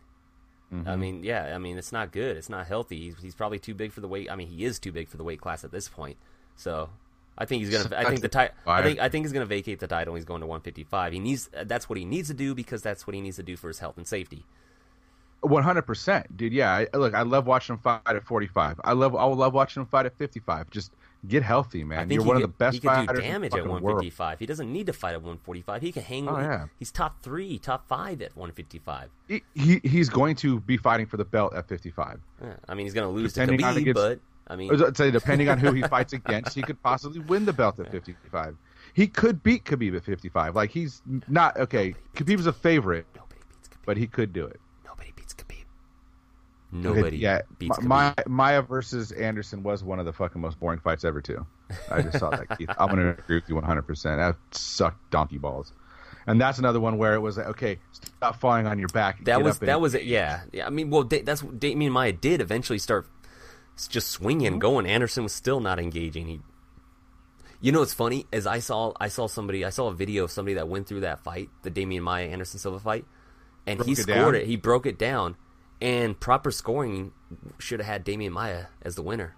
I 0.71 0.75
Mhm. 0.75 0.99
mean, 0.99 1.23
yeah, 1.23 1.53
I 1.55 1.59
mean, 1.59 1.77
it's 1.77 1.91
not 1.93 2.11
good. 2.11 2.35
It's 2.35 2.49
not 2.49 2.67
healthy. 2.67 2.99
He's, 2.99 3.15
he's 3.21 3.35
probably 3.35 3.57
too 3.59 3.73
big 3.73 3.93
for 3.93 4.01
the 4.01 4.07
weight. 4.07 4.29
I 4.29 4.35
mean, 4.35 4.47
he 4.49 4.65
is 4.65 4.79
too 4.79 4.91
big 4.91 5.07
for 5.07 5.15
the 5.17 5.23
weight 5.23 5.39
class 5.39 5.63
at 5.63 5.71
this 5.71 5.87
point. 5.87 6.17
So, 6.57 6.89
I 7.37 7.45
think 7.45 7.63
he's 7.63 7.71
gonna. 7.71 7.95
I 7.95 8.03
think 8.05 8.21
the 8.21 8.27
title. 8.27 8.53
I 8.65 8.81
think 8.81 8.99
I 8.99 9.07
think 9.09 9.25
he's 9.25 9.31
gonna 9.31 9.45
vacate 9.45 9.79
the 9.79 9.87
title. 9.87 10.15
He's 10.15 10.25
going 10.25 10.41
to 10.41 10.47
155. 10.47 11.13
He 11.13 11.19
needs. 11.19 11.49
That's 11.65 11.87
what 11.87 11.97
he 11.97 12.03
needs 12.03 12.27
to 12.29 12.33
do 12.33 12.53
because 12.55 12.81
that's 12.81 13.05
what 13.07 13.13
he 13.13 13.21
needs 13.21 13.35
to 13.37 13.43
do 13.43 13.55
for 13.55 13.67
his 13.69 13.79
health 13.79 13.95
and 13.97 14.07
safety. 14.07 14.43
One 15.41 15.61
hundred 15.63 15.83
percent, 15.83 16.35
dude. 16.35 16.51
Yeah, 16.51 16.71
I, 16.73 16.97
look, 16.97 17.13
I 17.13 17.21
love 17.21 17.45
watching 17.45 17.75
him 17.75 17.79
fight 17.79 18.01
at 18.07 18.23
forty-five. 18.25 18.81
I 18.83 18.93
love, 18.93 19.15
I 19.15 19.23
love 19.25 19.53
watching 19.53 19.81
him 19.81 19.87
fight 19.87 20.07
at 20.07 20.17
fifty-five. 20.17 20.71
Just 20.71 20.91
get 21.27 21.43
healthy, 21.43 21.83
man. 21.83 22.09
You're 22.09 22.23
one 22.23 22.37
could, 22.37 22.43
of 22.43 22.49
the 22.49 22.57
best 22.57 22.75
he 22.75 22.79
could 22.79 22.87
do 22.87 22.93
fighters 22.95 23.09
in 23.09 23.15
the 23.15 23.21
damage 23.21 23.53
at 23.53 23.59
fucking 23.59 23.69
world. 23.69 23.83
155. 23.83 24.39
He 24.39 24.45
doesn't 24.45 24.71
need 24.71 24.85
to 24.87 24.93
fight 24.93 25.11
at 25.11 25.21
145. 25.21 25.81
He 25.81 25.91
can 25.91 26.03
hang. 26.03 26.27
Oh, 26.27 26.37
yeah. 26.37 26.67
he's 26.77 26.91
top 26.91 27.21
three, 27.21 27.59
top 27.59 27.87
five 27.87 28.21
at 28.21 28.35
155. 28.35 29.09
He, 29.27 29.43
he 29.53 29.79
he's 29.83 30.09
going 30.09 30.35
to 30.37 30.59
be 30.61 30.77
fighting 30.77 31.05
for 31.05 31.17
the 31.17 31.25
belt 31.25 31.53
at 31.53 31.67
fifty-five. 31.67 32.19
Yeah, 32.41 32.53
I 32.67 32.73
mean, 32.73 32.85
he's 32.85 32.93
going 32.93 33.07
to 33.07 33.11
lose 33.13 33.33
Depending 33.33 33.59
to 33.59 33.63
Khabib, 33.63 33.77
against- 33.77 33.95
but 33.95 34.19
I 34.47 34.55
mean, 34.55 34.83
I'd 34.83 34.97
say 34.97 35.11
depending 35.11 35.49
on 35.49 35.57
who 35.57 35.71
he 35.73 35.81
fights 35.89 36.13
against, 36.13 36.55
he 36.55 36.61
could 36.61 36.81
possibly 36.81 37.19
win 37.19 37.45
the 37.45 37.53
belt 37.53 37.79
at 37.79 37.91
55. 37.91 38.55
He 38.93 39.07
could 39.07 39.43
beat 39.43 39.65
Khabib 39.65 39.95
at 39.95 40.03
55. 40.03 40.55
Like 40.55 40.71
he's 40.71 41.01
not 41.27 41.57
okay. 41.57 41.93
Khabib's 42.15 42.47
a 42.47 42.53
favorite, 42.53 43.05
but 43.85 43.97
he 43.97 44.07
could 44.07 44.33
do 44.33 44.45
it. 44.45 44.59
Nobody 46.71 47.17
yeah, 47.17 47.41
beats 47.59 47.81
Ma- 47.81 48.13
Maia, 48.17 48.27
Maia 48.27 48.61
versus 48.61 49.11
Anderson 49.13 49.63
was 49.63 49.83
one 49.83 49.99
of 49.99 50.05
the 50.05 50.11
fucking 50.13 50.41
most 50.41 50.59
boring 50.59 50.79
fights 50.79 51.05
ever 51.05 51.21
too. 51.21 51.45
I 51.89 52.01
just 52.01 52.19
saw 52.19 52.29
that. 52.29 52.57
Keith. 52.57 52.69
I'm 52.77 52.89
gonna 52.89 53.11
agree 53.11 53.37
with 53.37 53.47
you 53.47 53.55
100. 53.55 53.83
percent 53.83 54.17
That 54.19 54.35
sucked 54.51 55.09
donkey 55.09 55.37
balls. 55.37 55.71
And 56.25 56.41
that's 56.41 56.59
another 56.59 56.81
one 56.81 56.97
where 56.97 57.13
it 57.13 57.21
was 57.21 57.37
like, 57.37 57.47
okay, 57.47 57.79
stop 57.91 58.37
falling 58.41 58.67
on 58.67 58.79
your 58.79 58.89
back. 58.89 59.23
That 59.23 59.41
was 59.41 59.59
and 59.59 59.69
that 59.69 59.79
was 59.79 59.95
it. 59.95 60.03
Yeah, 60.03 60.41
yeah. 60.51 60.67
I 60.67 60.69
mean, 60.69 60.89
well, 60.89 61.03
that's 61.03 61.41
what 61.41 61.57
Damian 61.57 61.93
Maia 61.93 62.11
did 62.11 62.41
eventually 62.41 62.79
start 62.79 63.07
just 63.87 64.09
swinging 64.09 64.47
and 64.47 64.59
going. 64.61 64.85
Anderson 64.85 65.23
was 65.23 65.31
still 65.33 65.61
not 65.61 65.79
engaging. 65.79 66.27
He, 66.27 66.41
you 67.61 67.71
know, 67.71 67.79
what's 67.79 67.93
funny 67.93 68.25
is 68.33 68.45
I 68.45 68.59
saw 68.59 68.91
I 68.99 69.07
saw 69.07 69.27
somebody 69.27 69.63
I 69.63 69.69
saw 69.69 69.87
a 69.87 69.93
video 69.93 70.25
of 70.25 70.31
somebody 70.31 70.55
that 70.55 70.67
went 70.67 70.87
through 70.87 71.01
that 71.01 71.23
fight, 71.23 71.49
the 71.63 71.69
Damian 71.69 72.03
Maia 72.03 72.27
Anderson 72.27 72.59
Silva 72.59 72.79
fight, 72.79 73.05
and 73.65 73.79
he 73.79 73.95
Broke 73.95 73.99
it 73.99 74.01
scored 74.01 74.17
down? 74.17 74.35
it. 74.35 74.45
He 74.47 74.55
broke 74.57 74.85
it 74.85 74.99
down, 74.99 75.37
and 75.81 76.19
proper 76.19 76.51
scoring 76.51 77.11
should 77.59 77.79
have 77.79 77.87
had 77.87 78.03
Damian 78.03 78.33
Maia 78.33 78.65
as 78.81 78.95
the 78.95 79.01
winner. 79.01 79.35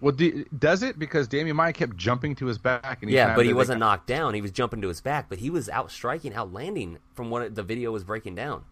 Well, 0.00 0.12
do, 0.12 0.46
does 0.58 0.82
it 0.82 0.98
because 0.98 1.28
Damian 1.28 1.56
Maia 1.56 1.74
kept 1.74 1.96
jumping 1.96 2.34
to 2.36 2.46
his 2.46 2.56
back? 2.56 3.02
And 3.02 3.10
yeah, 3.10 3.34
but 3.36 3.44
he 3.44 3.52
wasn't 3.52 3.80
got- 3.80 3.86
knocked 3.86 4.06
down. 4.06 4.32
He 4.34 4.40
was 4.40 4.50
jumping 4.50 4.80
to 4.82 4.88
his 4.88 5.00
back, 5.02 5.28
but 5.28 5.38
he 5.38 5.50
was 5.50 5.68
out 5.68 5.90
striking, 5.90 6.32
out 6.34 6.52
landing 6.52 6.98
from 7.14 7.28
what 7.28 7.54
the 7.54 7.62
video 7.62 7.92
was 7.92 8.02
breaking 8.04 8.34
down. 8.34 8.64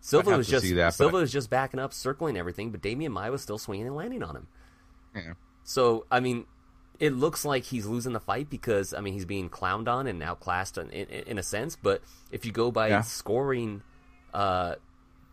Silva 0.00 0.36
was 0.36 0.48
just 0.48 0.64
that, 0.74 0.74
but- 0.76 0.94
Silva 0.94 1.16
was 1.18 1.32
just 1.32 1.50
backing 1.50 1.78
up, 1.80 1.92
circling 1.92 2.36
everything, 2.36 2.70
but 2.72 2.82
Damian 2.82 3.12
Maia 3.12 3.30
was 3.30 3.42
still 3.42 3.58
swinging 3.58 3.86
and 3.86 3.94
landing 3.96 4.22
on 4.24 4.36
him. 4.36 4.46
Yeah. 5.14 5.32
So 5.62 6.04
I 6.10 6.18
mean, 6.20 6.46
it 6.98 7.12
looks 7.12 7.44
like 7.44 7.64
he's 7.64 7.86
losing 7.86 8.12
the 8.12 8.20
fight 8.20 8.50
because 8.50 8.92
I 8.92 9.00
mean 9.00 9.14
he's 9.14 9.24
being 9.24 9.48
clowned 9.48 9.86
on 9.88 10.06
and 10.08 10.20
outclassed 10.22 10.78
in, 10.78 10.90
in, 10.90 11.08
in 11.08 11.38
a 11.38 11.42
sense. 11.44 11.76
But 11.80 12.02
if 12.32 12.44
you 12.44 12.50
go 12.52 12.70
by 12.72 12.88
Yeah. 12.88 13.00
scoring 13.02 13.82
uh, 14.34 14.74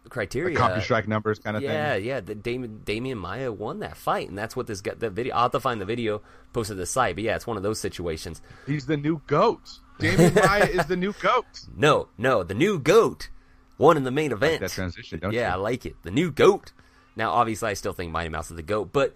criteria, 0.10 0.58
Like 0.60 0.74
CompuStrike 0.74 1.08
numbers 1.08 1.39
kind 1.39 1.58
of 1.58 1.64
yeah, 1.64 1.93
thing. 1.95 2.06
yeah. 2.06 2.16
Yeah 2.16 2.20
the 2.22 2.36
Damien, 2.36 2.82
Damian 2.84 3.18
Maia 3.18 3.51
won 3.51 3.80
that 3.80 3.97
fight, 3.97 4.30
and 4.30 4.38
that's 4.38 4.56
what 4.56 4.68
this 4.68 4.82
got. 4.82 4.99
The 4.99 5.10
video. 5.10 5.34
I'll 5.36 5.43
have 5.43 5.51
to 5.54 5.60
find 5.60 5.80
the 5.82 5.86
video 5.86 6.22
posted 6.54 6.76
to 6.76 6.80
the 6.82 6.86
site, 6.86 7.16
but 7.16 7.24
yeah, 7.24 7.36
it's 7.36 7.47
one 7.47 7.58
of 7.58 7.64
those 7.64 7.80
situations. 7.80 8.41
He's 8.68 8.86
the 8.86 8.97
new 8.97 9.22
goat. 9.28 9.80
Damian 9.99 10.34
Maia 10.36 10.66
is 10.66 10.86
the 10.88 10.95
new 10.97 11.14
goat. 11.14 11.45
No, 11.76 12.08
no, 12.18 12.43
the 12.43 12.54
new 12.54 12.80
goat 12.80 13.30
won 13.78 13.97
in 13.97 14.04
the 14.04 14.12
main 14.12 14.32
event. 14.32 14.62
that 14.62 14.72
transition, 14.72 15.20
don't 15.20 15.34
yeah, 15.34 15.47
you? 15.49 15.54
I 15.54 15.56
like 15.58 15.86
it. 15.86 15.95
The 16.04 16.12
new 16.12 16.32
goat. 16.32 16.72
Now, 17.16 17.32
obviously, 17.32 17.70
I 17.70 17.74
still 17.76 17.93
think 17.93 18.12
Mighty 18.12 18.30
Mouse 18.30 18.49
is 18.49 18.56
the 18.56 18.64
goat, 18.64 18.89
but 18.91 19.16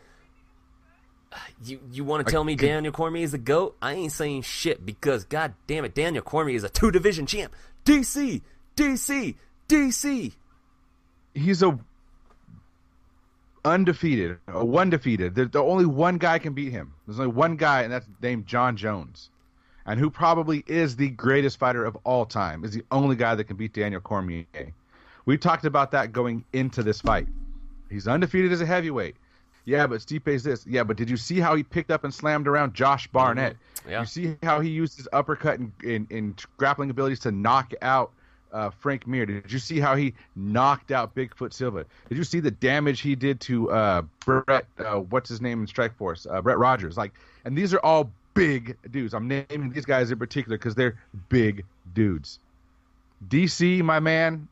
uh, 1.32 1.38
you 1.66 1.80
you 1.92 2.04
want 2.04 2.26
to 2.26 2.32
tell 2.32 2.44
me 2.44 2.56
Daniel 2.56 2.94
Cormier 2.94 3.24
is 3.24 3.32
the 3.32 3.38
goat? 3.38 3.76
I 3.82 3.94
ain't 3.94 4.12
saying 4.12 4.44
shit 4.44 4.86
because 4.86 5.24
god 5.26 5.54
damn 5.66 5.84
it, 5.84 5.94
Daniel 5.96 6.24
Cormier 6.24 6.56
is 6.56 6.64
a 6.64 6.70
two 6.70 6.92
division 6.92 7.26
champ. 7.26 7.54
DC, 7.86 8.42
DC, 8.76 9.36
DC. 9.68 10.34
He's 11.38 11.62
a 11.62 11.78
undefeated, 13.64 14.38
a 14.48 14.66
one 14.66 14.90
defeated. 14.90 15.36
There's 15.36 15.50
the 15.50 15.62
only 15.62 15.86
one 15.86 16.18
guy 16.18 16.40
can 16.40 16.54
beat 16.54 16.72
him. 16.72 16.94
There's 17.06 17.20
only 17.20 17.34
one 17.34 17.58
guy, 17.58 17.84
and 17.84 17.92
that's 17.92 18.08
named 18.22 18.48
Jon 18.48 18.78
Jones, 18.78 19.30
and 19.86 20.00
who 20.00 20.10
probably 20.10 20.64
is 20.68 20.96
the 20.96 21.10
greatest 21.10 21.60
fighter 21.60 21.86
of 21.86 21.98
all 22.04 22.26
time. 22.26 22.64
Is 22.64 22.72
the 22.72 22.84
only 22.92 23.16
guy 23.16 23.36
that 23.36 23.44
can 23.44 23.58
beat 23.58 23.74
Daniel 23.74 24.02
Cormier. 24.02 24.46
We 25.26 25.38
talked 25.38 25.66
about 25.66 25.92
that 25.92 26.14
going 26.14 26.46
into 26.54 26.84
this 26.84 27.02
fight. 27.02 27.28
He's 27.90 28.08
undefeated 28.08 28.52
as 28.52 28.62
a 28.62 28.66
heavyweight. 28.66 29.16
Yeah, 29.66 29.86
but 29.86 30.02
Stipe's 30.02 30.44
this. 30.44 30.66
Yeah, 30.66 30.86
but 30.86 30.96
did 30.96 31.10
you 31.10 31.18
see 31.18 31.42
how 31.42 31.54
he 31.54 31.64
picked 31.64 31.92
up 31.92 32.06
and 32.06 32.14
slammed 32.14 32.48
around 32.48 32.74
Josh 32.74 33.08
Barnett? 33.08 33.58
Yeah. 33.88 34.00
You 34.00 34.06
see 34.06 34.36
how 34.42 34.62
he 34.62 34.70
used 34.70 34.96
his 34.96 35.10
uppercut 35.12 35.60
and, 35.60 35.74
and, 35.84 36.10
and 36.10 36.46
grappling 36.56 36.90
abilities 36.90 37.20
to 37.22 37.32
knock 37.32 37.74
out 37.82 38.14
uh, 38.52 38.70
Frank 38.70 39.08
Mir? 39.08 39.26
Did 39.26 39.52
you 39.52 39.60
see 39.60 39.80
how 39.80 39.95
he 39.95 40.14
knocked 40.36 40.91
out 40.91 41.16
Bigfoot 41.16 41.54
Silva? 41.54 41.86
Did 42.10 42.18
you 42.18 42.24
see 42.24 42.39
the 42.39 42.52
damage 42.52 43.02
he 43.02 43.16
did 43.16 43.39
to 43.41 43.72
uh, 43.72 44.02
Brett? 44.26 44.66
Uh, 44.80 45.00
what's 45.00 45.30
his 45.30 45.41
name 45.41 45.62
in 45.62 45.68
Strikeforce? 45.68 46.26
Uh, 46.32 46.41
Brett 46.41 46.58
Rogers. 46.58 46.98
Like, 46.98 47.14
and 47.45 47.58
these 47.58 47.74
are 47.74 47.80
all 47.80 48.12
big 48.34 48.78
dudes. 48.91 49.14
I'm 49.14 49.28
naming 49.28 49.72
these 49.72 49.86
guys 49.86 50.12
in 50.12 50.20
particular 50.20 50.58
because 50.58 50.76
they're 50.76 50.98
big 51.30 51.66
dudes. 51.93 52.39
DC, 53.28 53.82
my 53.82 54.00
man, 54.00 54.48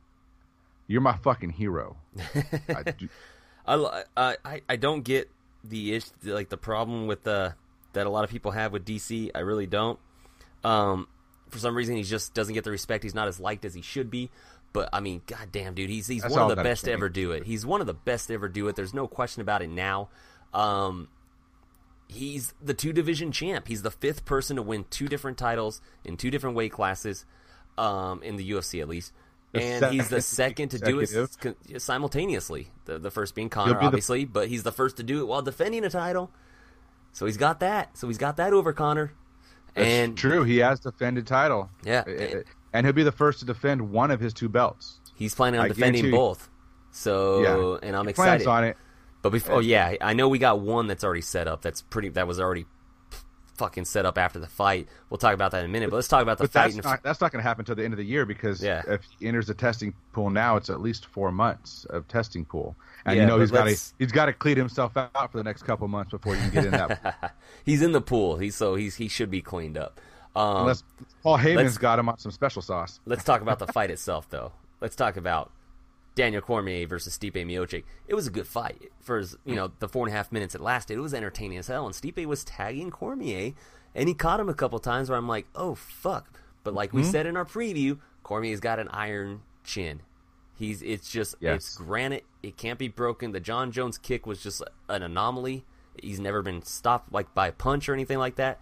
you're 0.88 1.00
my 1.00 1.16
fucking 1.18 1.50
hero. 1.50 1.96
I 2.68 2.82
do- 2.98 3.08
I, 3.66 4.02
I 4.16 4.36
I- 4.44 4.62
I 4.68 4.76
don't 4.76 5.02
get 5.02 5.30
the 5.64 5.94
ish 5.94 6.06
like 6.22 6.48
the 6.48 6.56
problem 6.56 7.06
with 7.06 7.24
the 7.24 7.54
that 7.92 8.06
a 8.06 8.10
lot 8.10 8.24
of 8.24 8.30
people 8.30 8.50
have 8.52 8.72
with 8.72 8.84
DC. 8.84 9.30
I 9.34 9.40
really 9.40 9.66
don't. 9.66 9.98
Um, 10.64 11.08
for 11.50 11.58
some 11.58 11.76
reason, 11.76 11.96
he 11.96 12.02
just 12.02 12.34
doesn't 12.34 12.54
get 12.54 12.64
the 12.64 12.70
respect. 12.70 13.02
He's 13.04 13.14
not 13.14 13.28
as 13.28 13.38
liked 13.40 13.64
as 13.64 13.74
he 13.74 13.82
should 13.82 14.10
be. 14.10 14.30
But 14.72 14.90
I 14.92 15.00
mean, 15.00 15.22
goddamn, 15.26 15.74
dude, 15.74 15.88
he's 15.88 16.06
he's 16.06 16.22
That's 16.22 16.34
one 16.34 16.42
of 16.50 16.56
the 16.56 16.62
best 16.62 16.84
to 16.84 16.92
ever 16.92 17.08
do 17.08 17.32
it. 17.32 17.44
He's 17.44 17.64
one 17.64 17.80
of 17.80 17.86
the 17.86 17.94
best 17.94 18.28
to 18.28 18.34
ever 18.34 18.48
do 18.48 18.68
it. 18.68 18.76
There's 18.76 18.92
no 18.92 19.06
question 19.06 19.40
about 19.40 19.62
it 19.62 19.70
now. 19.70 20.08
Um, 20.52 21.08
he's 22.08 22.52
the 22.62 22.74
two 22.74 22.92
division 22.92 23.32
champ. 23.32 23.68
He's 23.68 23.82
the 23.82 23.90
fifth 23.90 24.24
person 24.24 24.56
to 24.56 24.62
win 24.62 24.84
two 24.90 25.08
different 25.08 25.38
titles 25.38 25.80
in 26.04 26.16
two 26.16 26.30
different 26.30 26.56
weight 26.56 26.72
classes, 26.72 27.24
um, 27.78 28.22
in 28.22 28.36
the 28.36 28.50
UFC 28.50 28.80
at 28.80 28.88
least. 28.88 29.12
And 29.54 29.86
he's 29.86 30.08
the 30.08 30.20
second 30.20 30.70
to 30.70 30.78
do 30.78 31.00
it 31.00 31.80
simultaneously. 31.80 32.70
The, 32.84 32.98
the 32.98 33.10
first 33.10 33.34
being 33.34 33.48
Conor, 33.48 33.74
be 33.74 33.80
the- 33.80 33.86
obviously, 33.86 34.24
but 34.24 34.48
he's 34.48 34.62
the 34.62 34.72
first 34.72 34.98
to 34.98 35.02
do 35.02 35.20
it 35.20 35.26
while 35.26 35.42
defending 35.42 35.84
a 35.84 35.90
title. 35.90 36.30
So 37.12 37.24
he's 37.24 37.38
got 37.38 37.60
that. 37.60 37.96
So 37.96 38.08
he's 38.08 38.18
got 38.18 38.36
that 38.36 38.52
over 38.52 38.72
Conor. 38.74 39.12
That's 39.76 39.88
and 39.88 40.16
true. 40.16 40.42
He 40.42 40.58
has 40.58 40.80
defended 40.80 41.26
title. 41.26 41.70
Yeah. 41.84 42.02
Uh, 42.06 42.42
and 42.72 42.84
he'll 42.86 42.92
be 42.94 43.02
the 43.04 43.12
first 43.12 43.38
to 43.40 43.44
defend 43.44 43.90
one 43.90 44.10
of 44.10 44.18
his 44.20 44.32
two 44.34 44.48
belts. 44.48 45.00
he's 45.14 45.34
planning 45.34 45.60
on 45.60 45.66
I 45.66 45.68
defending 45.68 46.10
both. 46.10 46.48
So 46.90 47.42
Yeah. 47.80 47.86
and 47.86 47.94
I'm 47.96 48.04
He 48.06 48.10
excited. 48.10 48.44
plans 48.44 48.46
on 48.46 48.64
it. 48.64 48.76
But 49.22 49.30
before, 49.30 49.56
oh 49.56 49.58
yeah, 49.60 49.94
I 50.00 50.12
know 50.14 50.28
we 50.28 50.38
got 50.38 50.60
one 50.60 50.86
that's 50.86 51.02
already 51.04 51.20
set 51.22 51.48
up. 51.48 51.60
That's 51.62 51.82
pretty. 51.82 52.10
That 52.10 52.26
was 52.28 52.38
already 52.40 52.64
fucking 53.56 53.84
set 53.84 54.06
up 54.06 54.16
after 54.18 54.38
the 54.38 54.46
fight. 54.46 54.88
We'll 55.10 55.18
talk 55.18 55.34
about 55.34 55.50
that 55.52 55.60
in 55.60 55.66
a 55.66 55.72
minute. 55.72 55.90
But 55.90 55.96
let's 55.96 56.08
talk 56.08 56.22
about 56.22 56.38
the 56.38 56.44
But 56.44 56.52
fight. 56.52 56.72
that's 56.74 56.84
not 56.86 57.02
that's 57.02 57.20
not 57.20 57.32
going 57.32 57.40
to 57.42 57.48
happen 57.48 57.62
until 57.62 57.74
the 57.74 57.84
end 57.84 57.92
of 57.94 57.98
the 57.98 58.04
year 58.04 58.24
because 58.26 58.62
Yeah. 58.62 58.82
if 58.86 59.00
he 59.18 59.26
enters 59.26 59.46
the 59.48 59.54
testing 59.54 59.94
pool 60.12 60.30
now, 60.30 60.56
it's 60.56 60.70
at 60.70 60.80
least 60.80 61.06
four 61.06 61.32
months 61.32 61.84
of 61.90 62.06
testing 62.08 62.44
pool, 62.44 62.76
and 63.04 63.16
Yeah, 63.16 63.22
you 63.22 63.28
know 63.28 63.40
he's 63.40 63.50
got 63.50 63.64
to 63.64 63.76
he's 63.98 64.12
got 64.12 64.26
to 64.26 64.32
clean 64.32 64.56
himself 64.56 64.96
out 64.96 65.30
for 65.32 65.38
the 65.38 65.44
next 65.44 65.62
couple 65.64 65.88
months 65.88 66.10
before 66.12 66.34
he 66.34 66.40
can 66.42 66.50
get 66.50 66.64
in 66.66 66.70
that. 66.72 67.34
he's 67.64 67.82
in 67.82 67.92
the 67.92 68.00
pool. 68.00 68.36
He's 68.38 68.54
so 68.56 68.74
he's 68.74 68.96
he 68.96 69.08
should 69.08 69.30
be 69.30 69.40
cleaned 69.42 69.76
up. 69.78 70.00
Um, 70.34 70.58
Unless 70.58 70.84
Paul 71.22 71.38
Heyman's 71.38 71.78
got 71.78 71.98
him 71.98 72.08
on 72.10 72.18
some 72.18 72.30
special 72.30 72.60
sauce. 72.60 73.00
Let's 73.06 73.24
talk 73.24 73.40
about 73.40 73.58
the 73.58 73.66
fight 73.68 73.90
itself, 73.90 74.28
though. 74.28 74.52
Let's 74.82 74.94
talk 74.94 75.16
about 75.16 75.50
Daniel 76.16 76.42
Cormier 76.42 76.86
versus 76.88 77.16
Stipe 77.16 77.34
Miocic. 77.34 77.84
It 78.08 78.14
was 78.14 78.26
a 78.26 78.30
good 78.30 78.48
fight 78.48 78.90
for 79.00 79.18
as, 79.18 79.36
you 79.44 79.54
know 79.54 79.70
the 79.78 79.88
four 79.88 80.06
and 80.06 80.12
a 80.12 80.16
half 80.16 80.32
minutes 80.32 80.56
it 80.56 80.60
lasted. 80.60 80.96
It 80.96 81.02
was 81.02 81.14
entertaining 81.14 81.58
as 81.58 81.68
hell, 81.68 81.86
and 81.86 81.94
Stipe 81.94 82.24
was 82.26 82.42
tagging 82.42 82.90
Cormier, 82.90 83.52
and 83.94 84.08
he 84.08 84.14
caught 84.14 84.40
him 84.40 84.48
a 84.48 84.54
couple 84.54 84.78
times 84.80 85.08
where 85.08 85.18
I'm 85.18 85.28
like, 85.28 85.46
oh 85.54 85.76
fuck. 85.76 86.28
But 86.64 86.74
like 86.74 86.92
we 86.92 87.02
mm-hmm. 87.02 87.10
said 87.12 87.26
in 87.26 87.36
our 87.36 87.44
preview, 87.44 87.98
Cormier's 88.24 88.60
got 88.60 88.80
an 88.80 88.88
iron 88.88 89.42
chin. 89.62 90.00
He's 90.58 90.82
it's 90.82 91.10
just 91.10 91.36
Yes. 91.38 91.56
it's 91.56 91.76
granite. 91.76 92.24
It 92.42 92.56
can't 92.56 92.78
be 92.78 92.88
broken. 92.88 93.32
The 93.32 93.40
Jon 93.40 93.70
Jones 93.70 93.98
kick 93.98 94.26
was 94.26 94.42
just 94.42 94.62
an 94.88 95.02
anomaly. 95.02 95.64
He's 96.02 96.18
never 96.18 96.42
been 96.42 96.62
stopped 96.62 97.12
like 97.12 97.34
by 97.34 97.48
a 97.48 97.52
punch 97.52 97.88
or 97.88 97.94
anything 97.94 98.18
like 98.18 98.36
that, 98.36 98.58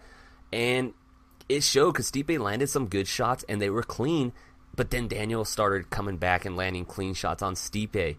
and 0.53 0.93
it 1.49 1.63
showed 1.63 1.93
because 1.93 2.11
Stipe 2.11 2.39
landed 2.39 2.69
some 2.69 2.87
good 2.87 3.07
shots 3.07 3.45
and 3.49 3.61
they 3.61 3.71
were 3.71 3.83
clean, 3.83 4.33
but 4.75 4.91
then 4.91 5.09
Daniel 5.09 5.45
started 5.45 5.91
coming 5.91 6.17
back 6.17 6.45
and 6.45 6.57
landing 6.57 6.85
clean 6.85 7.15
shots 7.15 7.43
on 7.43 7.55
Stipe. 7.55 8.17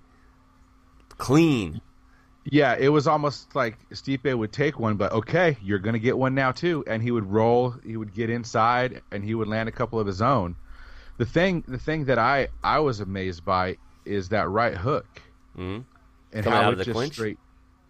Clean. 1.17 1.81
Yeah, 2.43 2.75
it 2.77 2.89
was 2.89 3.07
almost 3.07 3.55
like 3.55 3.77
Stipe 3.89 4.37
would 4.37 4.51
take 4.51 4.77
one, 4.79 4.97
but 4.97 5.11
okay, 5.11 5.57
you're 5.63 5.79
going 5.79 5.93
to 5.93 5.99
get 5.99 6.17
one 6.17 6.35
now 6.35 6.51
too, 6.51 6.83
and 6.85 7.01
he 7.01 7.09
would 7.09 7.25
roll, 7.25 7.71
he 7.83 7.97
would 7.97 8.13
get 8.13 8.29
inside, 8.29 9.01
and 9.11 9.23
he 9.23 9.33
would 9.33 9.47
land 9.47 9.67
a 9.67 9.71
couple 9.71 9.99
of 9.99 10.05
his 10.05 10.21
own. 10.21 10.55
The 11.17 11.25
thing, 11.25 11.63
the 11.67 11.79
thing 11.79 12.05
that 12.05 12.19
I 12.19 12.49
I 12.63 12.79
was 12.79 12.99
amazed 12.99 13.45
by 13.45 13.77
is 14.03 14.29
that 14.29 14.47
right 14.49 14.75
hook, 14.75 15.07
Mhm. 15.57 15.85
and 16.33 16.43
Coming 16.43 16.59
how 16.61 16.71
it 16.71 16.75
the 16.75 16.83
just 16.85 16.95
clinch? 16.95 17.13
straight 17.13 17.39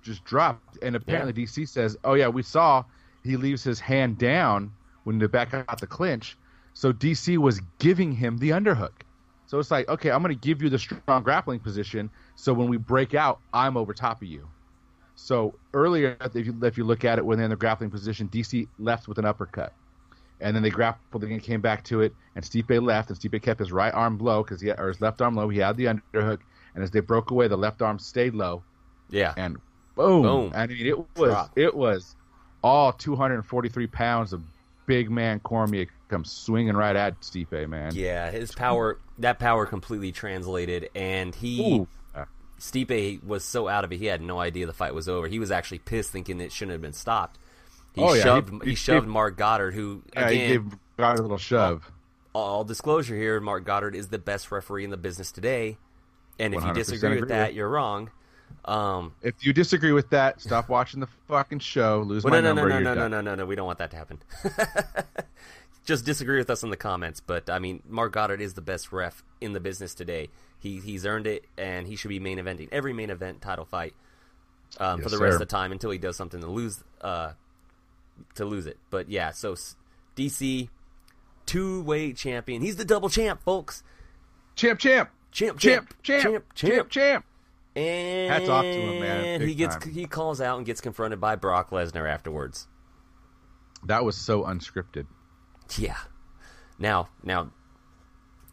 just 0.03 0.23
dropped. 0.23 0.77
And 0.81 0.95
apparently 0.95 1.33
DC 1.33 1.65
says, 1.65 1.97
"Oh 2.03 2.13
yeah, 2.13 2.27
we 2.27 2.43
saw 2.43 2.83
he 3.23 3.35
leaves 3.35 3.63
his 3.63 3.79
hand 3.79 4.17
down 4.19 4.71
when 5.03 5.17
they 5.17 5.27
back 5.27 5.53
out 5.53 5.81
the 5.81 5.87
clinch." 5.87 6.37
So 6.75 6.91
DC 6.91 7.37
was 7.37 7.61
giving 7.79 8.11
him 8.11 8.37
the 8.37 8.49
underhook. 8.49 8.91
So 9.47 9.59
it's 9.59 9.71
like, 9.71 9.87
okay, 9.87 10.11
I'm 10.11 10.21
going 10.21 10.35
to 10.35 10.39
give 10.39 10.61
you 10.61 10.69
the 10.69 10.77
strong 10.77 11.23
grappling 11.23 11.59
position. 11.61 12.09
So 12.35 12.53
when 12.53 12.67
we 12.69 12.75
break 12.77 13.13
out, 13.15 13.39
I'm 13.53 13.77
over 13.77 13.93
top 13.93 14.21
of 14.21 14.27
you. 14.27 14.47
So 15.15 15.57
earlier, 15.73 16.17
if 16.35 16.45
you 16.45 16.53
if 16.63 16.77
you 16.77 16.83
look 16.83 17.05
at 17.05 17.17
it 17.17 17.25
when 17.25 17.37
they're 17.37 17.45
in 17.45 17.49
the 17.49 17.55
grappling 17.55 17.89
position, 17.89 18.27
DC 18.27 18.67
left 18.77 19.07
with 19.07 19.17
an 19.17 19.23
uppercut, 19.25 19.71
and 20.41 20.53
then 20.53 20.61
they 20.61 20.69
grappled 20.69 21.23
and 21.23 21.41
came 21.41 21.61
back 21.61 21.85
to 21.85 22.01
it, 22.01 22.13
and 22.35 22.43
Stipe 22.43 22.83
left, 22.83 23.09
and 23.09 23.17
Stipe 23.17 23.41
kept 23.41 23.61
his 23.61 23.71
right 23.71 23.93
arm 23.93 24.17
low 24.17 24.43
because 24.43 24.59
he 24.59 24.67
had, 24.67 24.77
or 24.77 24.89
his 24.89 24.99
left 24.99 25.21
arm 25.21 25.35
low. 25.35 25.47
He 25.47 25.59
had 25.59 25.77
the 25.77 25.85
underhook, 25.85 26.39
and 26.73 26.83
as 26.83 26.91
they 26.91 26.99
broke 26.99 27.31
away, 27.31 27.47
the 27.47 27.55
left 27.57 27.81
arm 27.81 27.97
stayed 27.97 28.33
low, 28.35 28.61
Yeah. 29.09 29.33
and 29.37 29.55
boom! 29.95 30.23
Boom. 30.23 30.51
I 30.53 30.67
mean, 30.67 30.85
it 30.85 30.97
was 31.17 31.31
Drop. 31.31 31.51
it 31.55 31.73
was 31.73 32.17
all 32.61 32.91
243 32.91 33.87
pounds 33.87 34.33
of 34.33 34.41
big 34.85 35.09
man 35.09 35.39
Cormier 35.39 35.87
comes 36.09 36.31
swinging 36.31 36.75
right 36.75 36.95
at 36.95 37.19
Stipe, 37.21 37.67
man. 37.69 37.91
Yeah, 37.95 38.29
his 38.31 38.53
power 38.53 38.99
that 39.19 39.39
power 39.39 39.65
completely 39.65 40.11
translated 40.11 40.89
and 40.95 41.33
he 41.33 41.79
Ooh. 41.79 41.87
Stipe 42.59 43.23
was 43.23 43.43
so 43.43 43.67
out 43.67 43.83
of 43.83 43.91
it 43.91 43.97
he 43.97 44.05
had 44.05 44.21
no 44.21 44.39
idea 44.39 44.65
the 44.65 44.73
fight 44.73 44.93
was 44.93 45.09
over. 45.09 45.27
He 45.27 45.39
was 45.39 45.51
actually 45.51 45.79
pissed 45.79 46.11
thinking 46.11 46.39
it 46.39 46.51
shouldn't 46.51 46.71
have 46.73 46.81
been 46.81 46.93
stopped. 46.93 47.37
He 47.93 48.01
Oh, 48.01 48.13
yeah, 48.13 48.23
shoved 48.23 48.49
he- 48.49 48.59
he, 48.63 48.69
he- 48.71 48.75
shoved 48.75 49.05
he- 49.05 49.11
Marc 49.11 49.37
Goddard 49.37 49.71
who 49.73 50.03
Yeah, 50.13 50.29
he 50.29 50.35
again 50.35 50.47
gave 50.49 50.79
God 50.97 51.19
a 51.19 51.21
little 51.21 51.37
shove. 51.37 51.91
all 52.33 52.63
disclosure 52.63 53.15
here, 53.15 53.39
Marc 53.39 53.65
Goddard 53.65 53.95
is 53.95 54.07
the 54.07 54.19
best 54.19 54.51
referee 54.51 54.83
in 54.85 54.89
the 54.89 54.97
business 54.97 55.31
today. 55.31 55.77
And 56.39 56.53
if 56.53 56.61
you 56.61 56.67
100% 56.71 56.73
disagree 56.75 57.09
with 57.11 57.17
agree 57.23 57.29
that, 57.29 57.53
you're 57.53 57.69
wrong. 57.69 58.09
Um, 58.63 59.13
If 59.21 59.45
you 59.45 59.53
disagree 59.53 59.91
with 59.91 60.09
that, 60.11 60.41
stop 60.41 60.69
watching 60.69 60.99
the 60.99 61.07
fucking 61.27 61.59
show. 61.59 62.03
Lose 62.07 62.23
well, 62.23 62.31
my 62.33 62.39
no, 62.41 62.53
no, 62.53 62.61
number. 62.67 62.69
no, 62.69 62.79
no, 62.79 62.93
no, 62.93 63.07
no, 63.07 63.07
no, 63.07 63.21
no, 63.21 63.35
no. 63.35 63.45
We 63.45 63.55
don't 63.55 63.65
want 63.67 63.79
that 63.79 63.91
to 63.91 63.97
happen. 63.97 64.19
Just 65.85 66.03
disagree 66.05 66.37
with 66.37 66.49
us 66.49 66.63
in 66.63 66.71
the 66.71 66.77
comments. 66.77 67.19
But 67.19 67.49
I 67.49 67.59
mean, 67.59 67.83
Marc 67.87 68.13
Goddard 68.13 68.41
is 68.41 68.55
the 68.55 68.61
best 68.61 68.91
ref 68.91 69.23
in 69.39 69.53
the 69.53 69.59
business 69.59 69.93
today. 69.93 70.29
He 70.59 70.79
he's 70.79 71.05
earned 71.05 71.27
it, 71.27 71.45
and 71.57 71.85
he 71.85 71.95
should 71.95 72.07
be 72.09 72.19
main 72.19 72.39
eventing 72.39 72.69
every 72.71 72.91
main 72.93 73.11
event 73.11 73.41
title 73.41 73.65
fight 73.65 73.93
um, 74.79 74.97
for 74.97 75.03
Yes, 75.03 75.11
the 75.11 75.17
rest 75.19 75.31
sir. 75.31 75.35
of 75.35 75.39
the 75.39 75.45
time 75.45 75.71
until 75.71 75.91
he 75.91 75.99
does 75.99 76.15
something 76.17 76.41
to 76.41 76.47
lose 76.47 76.83
uh, 77.01 77.33
to 78.35 78.45
lose 78.45 78.65
it. 78.65 78.77
But 78.89 79.09
yeah, 79.09 79.29
so 79.29 79.55
DC 80.15 80.69
two 81.45 81.81
way 81.83 82.13
champion. 82.13 82.63
He's 82.63 82.77
the 82.77 82.85
double 82.85 83.09
champ, 83.09 83.43
folks. 83.43 83.83
Champ, 84.55 84.79
champ, 84.79 85.09
Champ, 85.31 85.59
champ, 85.59 85.93
champ, 86.01 86.23
champ, 86.23 86.45
champ, 86.55 86.89
champ. 86.89 87.25
And 87.75 88.31
Hats 88.31 88.49
off 88.49 88.63
to 88.63 88.69
him, 88.69 88.99
man. 89.01 89.39
Big 89.39 89.49
he 89.49 89.55
gets 89.55 89.75
time. 89.75 89.91
he 89.91 90.05
calls 90.05 90.39
out 90.39 90.57
and 90.57 90.65
gets 90.65 90.81
confronted 90.81 91.19
by 91.19 91.35
Brock 91.35 91.71
Lesnar 91.71 92.09
afterwards. 92.09 92.67
That 93.83 94.05
was 94.05 94.15
so 94.15 94.43
unscripted. 94.43 95.07
Yeah. 95.77 95.97
Now, 96.79 97.09
now, 97.23 97.51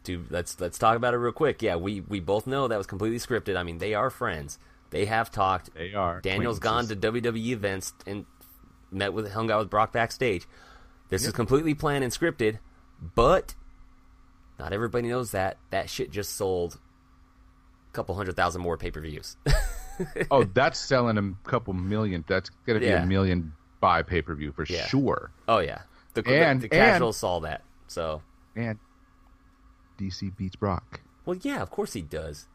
dude, 0.03 0.29
let's 0.29 0.59
let's 0.59 0.77
talk 0.77 0.95
about 0.97 1.13
it 1.13 1.17
real 1.17 1.31
quick. 1.31 1.61
Yeah, 1.61 1.75
we 1.75 2.01
we 2.01 2.19
both 2.19 2.47
know 2.47 2.67
that 2.67 2.77
was 2.77 2.87
completely 2.87 3.19
scripted. 3.19 3.55
I 3.55 3.63
mean, 3.63 3.77
they 3.77 3.93
are 3.93 4.09
friends. 4.09 4.59
They 4.89 5.05
have 5.05 5.31
talked. 5.31 5.73
They 5.73 5.93
are 5.93 6.21
Daniel's 6.21 6.59
gone 6.59 6.87
to 6.87 6.95
WWE 6.95 7.51
events 7.51 7.93
and 8.05 8.25
met 8.91 9.13
with 9.13 9.31
hung 9.31 9.49
out 9.51 9.59
with 9.59 9.69
Brock 9.69 9.91
backstage. 9.91 10.47
This 11.09 11.25
is 11.25 11.33
completely 11.33 11.73
planned 11.73 12.03
and 12.03 12.13
scripted, 12.13 12.59
but 13.15 13.55
not 14.57 14.73
everybody 14.73 15.07
knows 15.09 15.31
that 15.31 15.57
that 15.69 15.89
shit 15.89 16.11
just 16.11 16.35
sold 16.35 16.79
couple 17.93 18.15
hundred 18.15 18.35
thousand 18.35 18.61
more 18.61 18.77
pay 18.77 18.91
per 18.91 18.99
views. 19.01 19.37
Oh, 20.31 20.43
that's 20.43 20.79
selling 20.79 21.19
a 21.19 21.47
couple 21.47 21.71
million. 21.73 22.25
That's 22.27 22.49
gonna 22.65 22.79
be 22.79 22.87
Yeah. 22.87 23.03
a 23.03 23.05
million 23.05 23.53
buy 23.79 24.01
pay 24.01 24.23
per 24.23 24.33
view 24.33 24.51
for 24.51 24.65
Yeah. 24.67 24.87
sure. 24.87 25.29
oh 25.47 25.59
yeah, 25.59 25.83
the, 26.15 26.27
And- 26.27 26.61
the, 26.61 26.67
the 26.67 26.75
casuals 26.75 27.17
saw 27.17 27.39
that. 27.41 27.61
So 27.87 28.23
And 28.55 28.79
DC 29.99 30.35
beats 30.35 30.55
Brock. 30.55 31.01
well, 31.25 31.37
yeah, 31.41 31.61
of 31.61 31.69
course 31.69 31.93
he 31.93 32.01
does. 32.01 32.47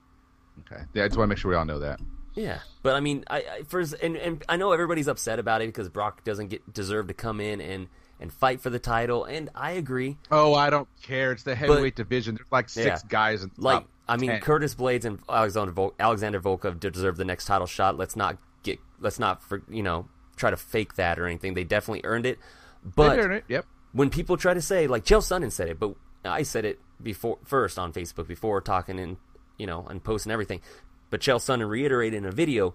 Okay, 0.61 0.83
yeah, 0.95 1.05
I 1.05 1.07
just 1.09 1.17
want 1.17 1.29
to 1.29 1.31
make 1.31 1.39
sure 1.39 1.51
we 1.53 1.57
all 1.57 1.65
know 1.65 1.79
that. 1.79 2.01
Yeah, 2.35 2.59
but 2.83 2.95
I 2.97 3.01
mean, 3.01 3.25
I, 3.31 3.37
I 3.39 3.63
first 3.63 3.95
and, 4.03 4.17
and 4.17 4.45
I 4.49 4.57
know 4.57 4.73
everybody's 4.73 5.07
upset 5.09 5.39
about 5.39 5.63
it 5.63 5.69
because 5.69 5.89
Brock 5.89 6.25
doesn't 6.25 6.49
get 6.49 6.73
deserve 6.73 7.07
to 7.09 7.15
come 7.15 7.41
in 7.41 7.61
and 7.61 7.87
and 8.21 8.33
fight 8.33 8.61
for 8.61 8.71
the 8.71 8.81
title, 8.81 9.25
and 9.25 9.49
I 9.55 9.73
agree. 9.73 10.19
Oh, 10.33 10.55
I 10.55 10.71
don't 10.71 10.89
care. 11.03 11.31
It's 11.31 11.45
the 11.45 11.55
heavyweight 11.55 11.95
division. 11.95 12.35
There's 12.35 12.51
like 12.51 12.69
six 12.69 12.87
Yeah. 13.05 13.09
guys 13.09 13.45
in 13.45 13.53
the 13.57 13.63
Like, 13.63 13.83
top 13.83 13.89
I 14.09 14.17
mean, 14.17 14.31
10. 14.31 14.41
Curtis 14.41 14.75
Blaydes 14.75 15.05
and 15.05 15.19
Alexander 15.29 15.73
Vol- 15.73 15.95
Alexander 16.01 16.41
Volkov 16.41 16.81
deserve 16.81 17.17
the 17.17 17.25
next 17.25 17.45
title 17.45 17.67
shot. 17.67 17.99
Let's 17.99 18.17
not 18.17 18.39
get 18.63 18.79
let's 19.01 19.19
not 19.19 19.43
for 19.43 19.63
you 19.69 19.83
know 19.83 20.09
try 20.37 20.51
to 20.51 20.57
fake 20.57 20.95
that 20.95 21.19
or 21.19 21.27
anything. 21.27 21.55
They 21.55 21.65
definitely 21.65 22.03
earned 22.05 22.27
it. 22.27 22.39
They 22.85 22.91
But 22.97 23.19
earned 23.19 23.35
it. 23.35 23.45
Yep. 23.49 23.67
when 23.93 24.09
people 24.11 24.37
try 24.37 24.55
to 24.55 24.63
say 24.63 24.87
like 24.87 25.05
Chael 25.05 25.19
Sonnen 25.21 25.53
said 25.53 25.69
it, 25.69 25.79
but 25.79 25.95
I 26.25 26.43
said 26.43 26.65
it 26.65 26.81
before 27.03 27.39
first 27.45 27.79
on 27.79 27.93
Facebook 27.93 28.27
before 28.27 28.61
talking 28.61 28.99
and 28.99 29.17
you 29.59 29.67
know 29.67 29.87
and 29.89 30.03
posting 30.03 30.33
everything. 30.33 30.61
But 31.11 31.21
Chael 31.21 31.37
Sonnen 31.39 31.69
reiterated 31.69 32.17
in 32.19 32.25
a 32.25 32.33
video, 32.33 32.75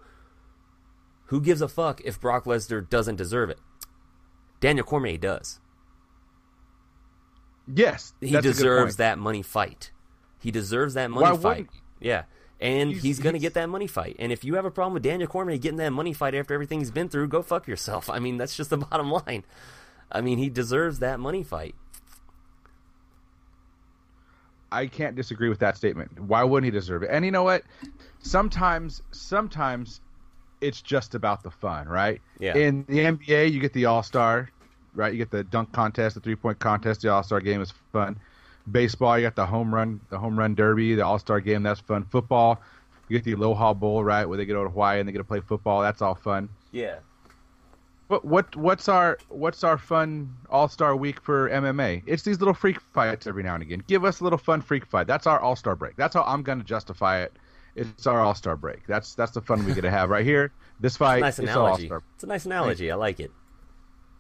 "Who 1.26 1.42
gives 1.42 1.62
a 1.62 1.68
fuck 1.68 2.02
if 2.06 2.20
Brock 2.22 2.46
Lesnar 2.46 2.88
doesn't 2.88 3.16
deserve 3.16 3.50
it? 3.50 3.60
Daniel 4.60 4.86
Cormier 4.86 5.18
does. 5.18 5.60
Yes, 7.74 8.14
He 8.20 8.32
that's 8.32 8.46
a 8.46 8.50
good 8.50 8.54
deserves 8.56 8.98
that 8.98 9.18
money 9.18 9.42
fight. 9.42 9.92
He 10.44 10.52
deserves 10.52 10.94
that 10.94 11.10
money 11.10 11.24
Why 11.24 11.38
fight. 11.38 11.58
wouldn't? 11.58 11.70
Yeah." 12.00 12.24
And 12.62 12.92
he's, 12.92 13.02
He's- 13.04 13.20
going 13.20 13.34
to 13.34 13.40
get 13.40 13.56
that 13.56 13.68
money 13.68 13.88
fight. 13.88 14.16
And 14.20 14.32
if 14.32 14.44
you 14.46 14.56
have 14.56 14.64
a 14.64 14.72
problem 14.72 14.94
with 14.94 15.04
Daniel 15.04 15.28
Cormier 15.28 15.58
getting 15.58 15.78
that 15.80 15.92
money 15.92 16.14
fight 16.14 16.34
after 16.36 16.54
everything 16.54 16.80
he's 16.80 16.92
been 16.92 17.10
through, 17.10 17.28
go 17.28 17.42
fuck 17.42 17.68
yourself. 17.68 18.10
I 18.10 18.20
mean, 18.20 18.38
that's 18.38 18.56
just 18.56 18.70
the 18.70 18.78
bottom 18.90 19.12
line. 19.12 19.44
I 20.12 20.22
mean, 20.22 20.38
he 20.38 20.50
deserves 20.50 21.00
that 21.00 21.20
money 21.20 21.44
fight. 21.44 21.76
I 24.72 24.88
can't 24.88 25.16
disagree 25.16 25.50
with 25.50 25.60
that 25.60 25.78
statement. 25.78 26.20
Why 26.20 26.44
wouldn't 26.44 26.66
he 26.66 26.72
deserve 26.72 27.04
it? 27.04 27.10
And 27.12 27.24
you 27.26 27.32
know 27.32 27.44
what? 27.44 27.64
Sometimes, 28.20 29.02
sometimes 29.12 30.02
it's 30.62 30.82
just 30.82 31.14
about 31.14 31.44
the 31.44 31.52
fun, 31.52 31.88
right? 31.88 32.22
Yeah. 32.40 32.56
In 32.56 32.86
the 32.88 33.00
NBA, 33.00 33.52
you 33.52 33.60
get 33.60 33.74
the 33.74 33.86
All 33.86 34.02
Star, 34.04 34.50
right? 34.96 35.12
You 35.12 35.18
get 35.20 35.30
the 35.32 35.44
dunk 35.44 35.72
contest, 35.74 36.16
the 36.16 36.22
three 36.22 36.36
point 36.36 36.60
contest. 36.60 37.02
The 37.02 37.10
All 37.10 37.22
Star 37.24 37.40
game 37.40 37.62
is 37.62 37.72
fun. 37.92 38.20
Baseball, 38.72 39.18
you 39.18 39.26
got 39.26 39.36
the 39.36 39.46
home 39.46 39.74
run, 39.74 40.00
the 40.10 40.18
home 40.18 40.38
run 40.38 40.56
derby, 40.56 40.96
the 40.96 41.06
All 41.06 41.20
Star 41.20 41.40
game. 41.40 41.64
That's 41.64 41.82
fun. 41.82 42.06
Football, 42.06 42.62
you 43.10 43.18
get 43.18 43.26
the 43.26 43.34
Aloha 43.34 43.74
Bowl, 43.74 44.04
right, 44.04 44.26
where 44.26 44.38
they 44.38 44.46
get 44.46 44.54
to 44.54 44.62
Hawaii 44.62 45.00
and 45.00 45.08
they 45.08 45.12
get 45.12 45.18
to 45.20 45.24
play 45.24 45.42
football. 45.42 45.82
That's 45.82 46.02
all 46.02 46.16
fun. 46.16 46.50
Yeah. 46.72 46.96
What 48.08 48.26
what 48.26 48.56
what's 48.56 48.90
our 48.90 49.18
what's 49.30 49.64
our 49.64 49.78
fun 49.78 50.34
All 50.50 50.68
Star 50.68 50.96
Week 50.96 51.22
for 51.22 51.50
MMA? 51.50 52.04
It's 52.06 52.24
these 52.24 52.40
little 52.40 52.54
freak 52.54 52.80
fights 52.80 53.28
every 53.28 53.44
now 53.44 53.54
and 53.56 53.64
again. 53.64 53.84
Give 53.88 54.06
us 54.06 54.20
a 54.20 54.24
little 54.24 54.38
fun 54.38 54.62
freak 54.62 54.86
fight. 54.86 55.08
That's 55.08 55.26
our 55.26 55.40
All 55.40 55.56
Star 55.56 55.76
break. 55.76 55.96
That's 55.96 56.14
how 56.14 56.24
I'm 56.24 56.44
going 56.44 56.60
to 56.60 56.66
justify 56.66 57.22
it. 57.22 57.34
It's 57.76 58.06
our 58.06 58.20
All 58.20 58.36
Star 58.36 58.56
break. 58.56 58.86
That's 58.88 59.16
that's 59.16 59.32
the 59.32 59.42
fun 59.42 59.66
we 59.66 59.74
get 59.74 59.82
to 59.82 59.92
have 59.92 60.10
right 60.10 60.26
here. 60.26 60.52
This 60.80 60.98
fight, 60.98 61.22
Nice 61.22 61.40
it's 61.40 61.56
All 61.56 61.66
analogy. 61.66 61.88
Star. 61.88 62.02
It's 62.16 62.24
a 62.24 62.28
nice 62.28 62.46
analogy. 62.46 62.92
I 62.92 62.96
like 62.96 63.20
it. 63.20 63.32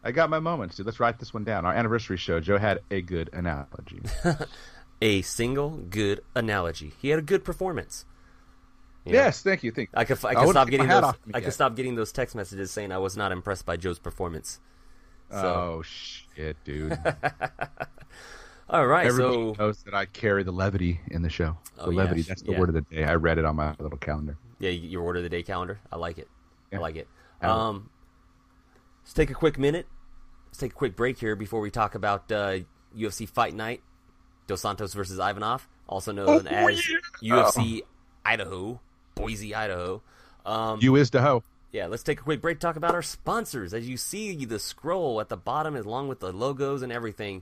I 0.03 0.11
got 0.11 0.29
my 0.29 0.39
moments, 0.39 0.75
dude. 0.75 0.85
Let's 0.85 0.99
write 0.99 1.17
this 1.19 1.33
one 1.33 1.43
down. 1.43 1.65
Our 1.65 1.73
anniversary 1.73 2.17
show. 2.17 2.39
Joe 2.39 2.57
had 2.57 2.79
a 2.91 3.01
good 3.01 3.29
analogy. 3.33 4.01
A 5.01 5.21
single 5.21 5.71
good 5.71 6.21
analogy. 6.33 6.93
He 7.01 7.09
had 7.09 7.19
a 7.19 7.23
good 7.23 7.43
performance. 7.43 8.05
You 9.03 9.11
know? 9.11 9.17
yes, 9.19 9.41
thank 9.41 9.61
you. 9.63 9.71
Thank 9.71 9.89
you. 9.91 9.99
I 9.99 10.05
could, 10.05 10.23
I 10.23 10.29
I 10.29 10.33
could 10.33 10.39
wouldn't 10.47 10.53
stop 10.53 10.69
getting 10.69 10.87
those. 10.87 11.13
I 11.33 11.41
could 11.41 11.51
stop 11.53 11.75
getting 11.75 11.95
those 11.95 12.13
text 12.13 12.35
messages 12.35 12.71
saying 12.71 12.93
I 12.93 12.99
was 12.99 13.17
not 13.17 13.33
impressed 13.33 13.65
by 13.65 13.75
Joe's 13.75 13.99
performance. 13.99 14.61
So, 15.29 15.37
Oh 15.37 15.81
shit, 15.81 16.55
dude. 16.63 16.97
all 18.69 18.85
right. 18.87 19.07
Everybody 19.07 19.33
So, 19.33 19.55
knows 19.59 19.83
that 19.83 19.93
I 19.93 20.05
carry 20.05 20.43
the 20.43 20.53
levity 20.53 21.01
in 21.11 21.21
the 21.21 21.29
show. 21.29 21.57
The 21.75 21.83
Oh, 21.85 21.89
yeah, 21.89 21.97
levity. 21.97 22.21
That's 22.21 22.41
the 22.43 22.53
yeah. 22.53 22.59
word 22.59 22.69
of 22.69 22.75
the 22.75 22.81
day. 22.81 23.03
I 23.03 23.15
read 23.15 23.37
it 23.37 23.45
on 23.45 23.55
my 23.57 23.75
little 23.79 23.97
calendar. 23.97 24.37
yeah, 24.59 24.69
your 24.69 25.01
order 25.03 25.17
of 25.19 25.23
the 25.23 25.29
day 25.29 25.43
calendar. 25.43 25.79
I 25.91 25.97
like 25.97 26.17
it. 26.17 26.29
I 26.71 26.77
like 26.77 26.95
it. 26.95 27.07
Yeah. 27.41 27.53
Um, 27.67 27.89
let's 29.03 29.13
take 29.13 29.29
a 29.29 29.33
quick 29.35 29.59
minute. 29.59 29.85
Let's 30.53 30.59
take 30.59 30.73
a 30.73 30.75
quick 30.75 30.95
break 30.95 31.17
here 31.17 31.35
before 31.35 31.61
we 31.61 31.71
talk 31.71 31.95
about 31.95 32.31
uh, 32.31 32.59
UFC 32.95 33.27
Fight 33.27 33.55
Night, 33.55 33.81
Dos 34.45 34.61
Santos 34.61 34.93
versus 34.93 35.17
Ivanov, 35.17 35.67
also 35.89 36.11
known 36.11 36.45
as 36.45 36.79
UFC 37.23 37.81
Idaho, 38.23 38.79
Boise, 39.15 39.55
Idaho. 39.55 40.03
Um, 40.45 40.77
You 40.79 40.95
is 40.97 41.09
hoe. 41.11 41.41
Yeah, 41.71 41.87
let's 41.87 42.03
take 42.03 42.19
a 42.19 42.23
quick 42.23 42.39
break 42.39 42.59
talk 42.59 42.75
about 42.75 42.93
our 42.93 43.01
sponsors. 43.01 43.73
As 43.73 43.89
you 43.89 43.97
see 43.97 44.45
the 44.45 44.59
scroll 44.59 45.19
at 45.19 45.29
the 45.29 45.37
bottom, 45.37 45.75
along 45.75 46.07
with 46.07 46.19
the 46.19 46.31
logos 46.31 46.83
and 46.83 46.91
everything, 46.91 47.41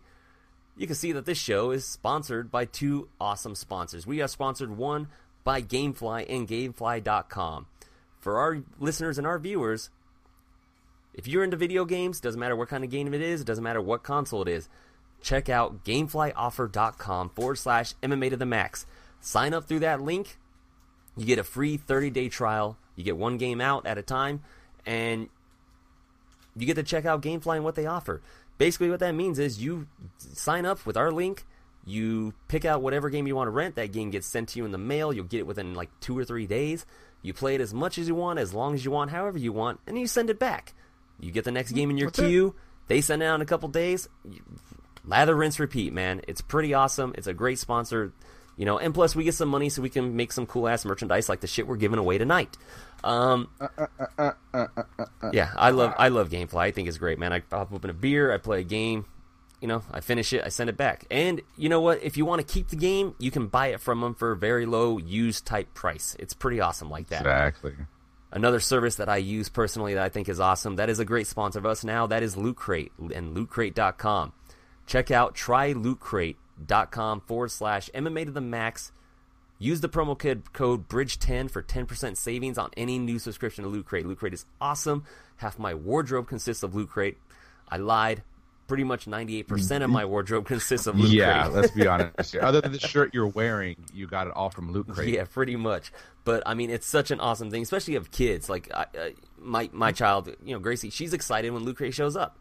you 0.77 0.87
can 0.87 0.95
see 0.95 1.11
that 1.11 1.25
this 1.25 1.37
show 1.37 1.71
is 1.71 1.83
sponsored 1.83 2.49
by 2.49 2.63
two 2.63 3.09
awesome 3.19 3.55
sponsors. 3.55 4.07
We 4.07 4.21
are 4.21 4.29
sponsored 4.29 4.77
one 4.77 5.09
by 5.43 5.61
Gamefly 5.61 6.27
and 6.29 6.47
Gamefly.com. 6.47 7.65
For 8.21 8.37
our 8.39 8.59
listeners 8.79 9.17
and 9.17 9.27
our 9.27 9.37
viewers, 9.37 9.89
if 11.13 11.27
you're 11.27 11.43
into 11.43 11.57
video 11.57 11.85
games, 11.85 12.19
doesn't 12.19 12.39
matter 12.39 12.55
what 12.55 12.69
kind 12.69 12.83
of 12.83 12.89
game 12.89 13.13
it 13.13 13.21
is, 13.21 13.41
it 13.41 13.47
doesn't 13.47 13.63
matter 13.63 13.81
what 13.81 14.03
console 14.03 14.41
it 14.41 14.47
is, 14.47 14.69
check 15.21 15.49
out 15.49 15.83
GameflyOffer.com 15.83 17.29
forward 17.29 17.57
slash 17.57 17.93
MMA 18.01 18.29
to 18.31 18.37
the 18.37 18.45
max. 18.45 18.85
Sign 19.19 19.53
up 19.53 19.65
through 19.65 19.79
that 19.79 20.01
link, 20.01 20.37
you 21.17 21.25
get 21.25 21.39
a 21.39 21.43
free 21.43 21.77
30 21.77 22.09
day 22.09 22.29
trial. 22.29 22.77
You 22.95 23.03
get 23.03 23.17
one 23.17 23.37
game 23.37 23.61
out 23.61 23.85
at 23.85 23.97
a 23.97 24.01
time, 24.01 24.41
and 24.85 25.29
you 26.55 26.65
get 26.65 26.75
to 26.75 26.83
check 26.83 27.05
out 27.05 27.21
Gamefly 27.21 27.55
and 27.55 27.63
what 27.63 27.75
they 27.75 27.85
offer. 27.85 28.21
Basically, 28.57 28.89
what 28.89 28.99
that 28.99 29.15
means 29.15 29.39
is 29.39 29.61
you 29.61 29.87
sign 30.17 30.65
up 30.65 30.85
with 30.85 30.97
our 30.97 31.11
link, 31.11 31.45
you 31.85 32.33
pick 32.47 32.63
out 32.65 32.81
whatever 32.81 33.09
game 33.09 33.25
you 33.25 33.35
want 33.35 33.47
to 33.47 33.51
rent, 33.51 33.75
that 33.75 33.91
game 33.91 34.11
gets 34.11 34.27
sent 34.27 34.49
to 34.49 34.59
you 34.59 34.65
in 34.65 34.71
the 34.71 34.77
mail, 34.77 35.11
you'll 35.11 35.25
get 35.25 35.39
it 35.39 35.47
within 35.47 35.73
like 35.73 35.89
two 35.99 36.17
or 36.17 36.25
three 36.25 36.45
days. 36.45 36.85
You 37.23 37.33
play 37.33 37.55
it 37.55 37.61
as 37.61 37.73
much 37.73 37.97
as 37.97 38.07
you 38.07 38.15
want, 38.15 38.39
as 38.39 38.53
long 38.53 38.73
as 38.73 38.83
you 38.83 38.91
want, 38.91 39.11
however 39.11 39.37
you 39.37 39.53
want, 39.53 39.79
and 39.87 39.97
you 39.97 40.07
send 40.07 40.29
it 40.29 40.39
back. 40.39 40.73
You 41.21 41.31
get 41.31 41.45
the 41.45 41.51
next 41.51 41.69
mm-hmm. 41.69 41.77
game 41.77 41.89
in 41.91 41.97
your 41.97 42.09
That's 42.09 42.19
it. 42.19 42.27
queue, 42.27 42.55
they 42.87 43.01
send 43.01 43.23
it 43.23 43.25
out 43.25 43.35
in 43.35 43.41
a 43.41 43.45
couple 43.45 43.69
days. 43.69 44.09
You- 44.29 44.41
lather, 45.05 45.35
rinse, 45.35 45.59
repeat, 45.59 45.93
man. 45.93 46.21
It's 46.27 46.41
pretty 46.41 46.73
awesome. 46.73 47.13
It's 47.17 47.27
a 47.27 47.33
great 47.33 47.59
sponsor. 47.59 48.13
You 48.57 48.65
know, 48.65 48.77
and 48.77 48.93
plus 48.93 49.15
we 49.15 49.23
get 49.23 49.33
some 49.33 49.49
money 49.49 49.69
so 49.69 49.81
we 49.81 49.89
can 49.89 50.15
make 50.15 50.31
some 50.31 50.45
cool 50.45 50.67
ass 50.67 50.85
merchandise 50.85 51.29
like 51.29 51.39
the 51.39 51.47
shit 51.47 51.67
we're 51.67 51.77
giving 51.77 51.97
away 51.97 52.17
tonight. 52.17 52.57
Um, 53.03 53.49
uh, 53.59 53.87
uh, 54.19 54.31
uh, 54.53 54.67
yeah, 55.33 55.51
I 55.55 55.71
love 55.71 55.95
I 55.97 56.09
love 56.09 56.29
GameFly. 56.29 56.59
I 56.59 56.71
think 56.71 56.87
it's 56.87 56.97
great, 56.97 57.17
man. 57.17 57.33
I 57.33 57.39
pop 57.39 57.73
open 57.73 57.89
a 57.89 57.93
beer, 57.93 58.31
I 58.31 58.37
play 58.37 58.59
a 58.59 58.63
game, 58.63 59.05
you 59.61 59.67
know, 59.67 59.83
I 59.89 60.01
finish 60.01 60.33
it, 60.33 60.43
I 60.45 60.49
send 60.49 60.69
it 60.69 60.77
back. 60.77 61.05
And 61.09 61.41
you 61.57 61.69
know 61.69 61.81
what? 61.81 62.03
If 62.03 62.17
you 62.17 62.25
want 62.25 62.45
to 62.45 62.53
keep 62.53 62.67
the 62.67 62.75
game, 62.75 63.15
you 63.17 63.31
can 63.31 63.47
buy 63.47 63.67
it 63.67 63.79
from 63.79 64.01
them 64.01 64.13
for 64.13 64.31
a 64.31 64.37
very 64.37 64.67
low 64.67 64.99
used 64.99 65.47
type 65.47 65.73
price. 65.73 66.15
It's 66.19 66.33
pretty 66.33 66.59
awesome 66.59 66.89
like 66.89 67.07
that. 67.07 67.21
Exactly. 67.21 67.73
Another 68.31 68.59
service 68.59 68.95
that 68.95 69.09
I 69.09 69.17
use 69.17 69.49
personally 69.49 69.93
that 69.93 70.03
I 70.03 70.09
think 70.09 70.29
is 70.29 70.39
awesome, 70.39 70.77
that 70.77 70.89
is 70.89 70.99
a 70.99 71.05
great 71.05 71.27
sponsor 71.27 71.59
of 71.59 71.65
us 71.65 71.83
now, 71.83 72.07
that 72.07 72.23
is 72.23 72.37
Loot 72.37 72.55
Crate 72.55 72.91
and 72.97 73.35
lootcrate.com. 73.35 74.31
Check 74.85 75.11
out 75.11 75.35
trylootcrate.com 75.35 77.21
forward 77.21 77.51
slash 77.51 77.89
MMA 77.93 78.25
to 78.25 78.31
the 78.31 78.41
max. 78.41 78.91
Use 79.59 79.81
the 79.81 79.89
promo 79.89 80.17
code, 80.17 80.53
code 80.53 80.87
BRIDGE10 80.87 81.51
for 81.51 81.61
10% 81.61 82.17
savings 82.17 82.57
on 82.57 82.71
any 82.75 82.97
new 82.97 83.19
subscription 83.19 83.63
to 83.63 83.69
Loot 83.69 83.85
Crate. 83.85 84.07
Loot 84.07 84.17
Crate 84.17 84.33
is 84.33 84.45
awesome. 84.59 85.03
Half 85.37 85.59
my 85.59 85.73
wardrobe 85.75 86.27
consists 86.27 86.63
of 86.63 86.73
Loot 86.73 86.89
Crate. 86.89 87.17
I 87.69 87.77
lied. 87.77 88.23
Pretty 88.71 88.85
much 88.85 89.05
98% 89.05 89.83
of 89.83 89.89
my 89.89 90.05
wardrobe 90.05 90.45
consists 90.45 90.87
of 90.87 90.97
Loot 90.97 91.11
yeah, 91.11 91.43
Crate. 91.43 91.53
let's 91.53 91.71
be 91.71 91.87
honest. 91.89 92.31
here. 92.31 92.41
Other 92.41 92.61
than 92.61 92.71
the 92.71 92.79
shirt 92.79 93.13
you're 93.13 93.27
wearing, 93.27 93.75
you 93.93 94.07
got 94.07 94.27
it 94.27 94.33
all 94.33 94.49
from 94.49 94.71
Loot 94.71 94.87
Crate. 94.87 95.09
Yeah, 95.09 95.25
pretty 95.25 95.57
much. 95.57 95.91
But 96.23 96.41
I 96.45 96.53
mean, 96.53 96.69
it's 96.69 96.87
such 96.87 97.11
an 97.11 97.19
awesome 97.19 97.51
thing, 97.51 97.63
especially 97.63 97.95
of 97.95 98.11
kids. 98.11 98.49
Like 98.49 98.71
I, 98.73 98.83
uh, 98.83 99.09
my 99.37 99.69
my 99.73 99.91
child, 99.91 100.33
you 100.41 100.53
know, 100.53 100.59
Gracie, 100.59 100.89
she's 100.89 101.11
excited 101.11 101.51
when 101.51 101.65
Loot 101.65 101.75
Crate 101.75 101.93
shows 101.93 102.15
up. 102.15 102.39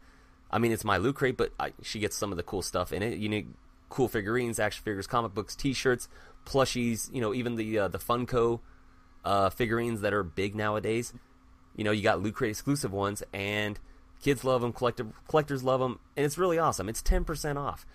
I 0.52 0.60
mean, 0.60 0.70
it's 0.70 0.84
my 0.84 0.98
Loot 0.98 1.16
Crate, 1.16 1.36
but 1.36 1.52
I, 1.58 1.72
she 1.82 1.98
gets 1.98 2.14
some 2.14 2.30
of 2.30 2.36
the 2.36 2.44
cool 2.44 2.62
stuff 2.62 2.92
in 2.92 3.02
it. 3.02 3.18
You 3.18 3.28
know, 3.28 3.42
cool 3.88 4.06
figurines, 4.06 4.60
action 4.60 4.84
figures, 4.84 5.08
comic 5.08 5.34
books, 5.34 5.56
T-shirts, 5.56 6.08
plushies. 6.46 7.12
You 7.12 7.22
know, 7.22 7.34
even 7.34 7.56
the 7.56 7.76
uh, 7.76 7.88
the 7.88 7.98
Funko 7.98 8.60
uh, 9.24 9.50
figurines 9.50 10.02
that 10.02 10.12
are 10.12 10.22
big 10.22 10.54
nowadays. 10.54 11.12
You 11.74 11.82
know, 11.82 11.90
you 11.90 12.04
got 12.04 12.22
Loot 12.22 12.36
Crate 12.36 12.50
exclusive 12.50 12.92
ones, 12.92 13.24
and 13.32 13.80
kids 14.22 14.44
love 14.44 14.60
them. 14.62 14.72
Collector, 14.72 15.06
collectors 15.28 15.62
love 15.62 15.80
them, 15.80 15.98
and 16.16 16.24
it's 16.26 16.38
really 16.38 16.58
awesome. 16.58 16.88
It's 16.88 17.02
ten 17.02 17.24
percent 17.24 17.58
off. 17.58 17.86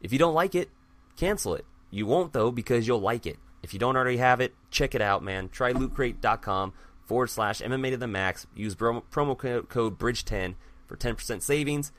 If 0.00 0.12
you 0.12 0.18
don't 0.18 0.34
like 0.34 0.54
it, 0.54 0.70
cancel 1.16 1.54
it. 1.54 1.64
You 1.90 2.06
won't 2.06 2.32
though 2.32 2.50
because 2.50 2.86
you'll 2.86 3.00
like 3.00 3.26
it. 3.26 3.38
If 3.62 3.72
you 3.72 3.80
don't 3.80 3.96
already 3.96 4.18
have 4.18 4.40
it, 4.40 4.54
check 4.70 4.94
it 4.94 5.00
out, 5.02 5.24
man. 5.24 5.48
Try 5.48 5.72
lootcrate.com 5.72 6.72
forward 7.04 7.28
slash 7.28 7.60
MMA 7.60 7.90
to 7.90 7.96
the 7.96 8.06
max. 8.06 8.46
Use 8.54 8.74
promo, 8.74 9.02
promo 9.10 9.68
code 9.68 9.98
BRIDGE10 9.98 10.54
for 10.86 10.96
10% 10.96 11.42
savings. 11.42 11.90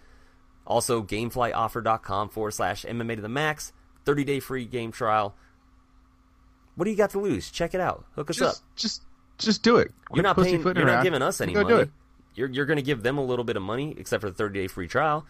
Also, 0.66 1.02
gameflyoffer.com 1.02 2.30
forward 2.30 2.52
slash 2.52 2.84
MMA 2.86 3.16
to 3.18 3.22
the 3.22 3.30
max. 3.30 3.74
30 4.06 4.24
day 4.24 4.40
free 4.40 4.66
game 4.66 4.92
trial. 4.92 5.36
What 6.76 6.86
do 6.86 6.92
you 6.92 6.98
got 6.98 7.10
to 7.12 7.20
lose? 7.20 7.50
Check 7.52 7.74
it 7.74 7.82
out. 7.82 8.06
Hook 8.16 8.30
us 8.30 8.38
Just, 8.38 8.62
up. 8.62 8.68
just, 8.76 9.04
just 9.38 9.64
do 9.64 9.78
it. 9.78 9.92
You're 10.14 10.24
Quit 10.24 10.24
not 10.24 10.38
paying. 10.38 10.62
You're 10.62 10.86
not 10.86 11.04
giving 11.04 11.22
us 11.22 11.42
any 11.42 11.54
Go 11.54 11.64
money. 11.64 11.90
It. 12.38 12.40
You're 12.40 12.50
you're 12.50 12.66
going 12.66 12.78
to 12.78 12.84
give 12.84 13.04
them 13.04 13.18
a 13.18 13.24
little 13.24 13.46
bit 13.46 13.56
of 13.58 13.64
money, 13.64 13.96
except 13.98 14.22
for 14.22 14.30
the 14.30 14.36
30 14.36 14.60
day 14.62 14.68
free 14.68 14.88
trial, 14.88 15.26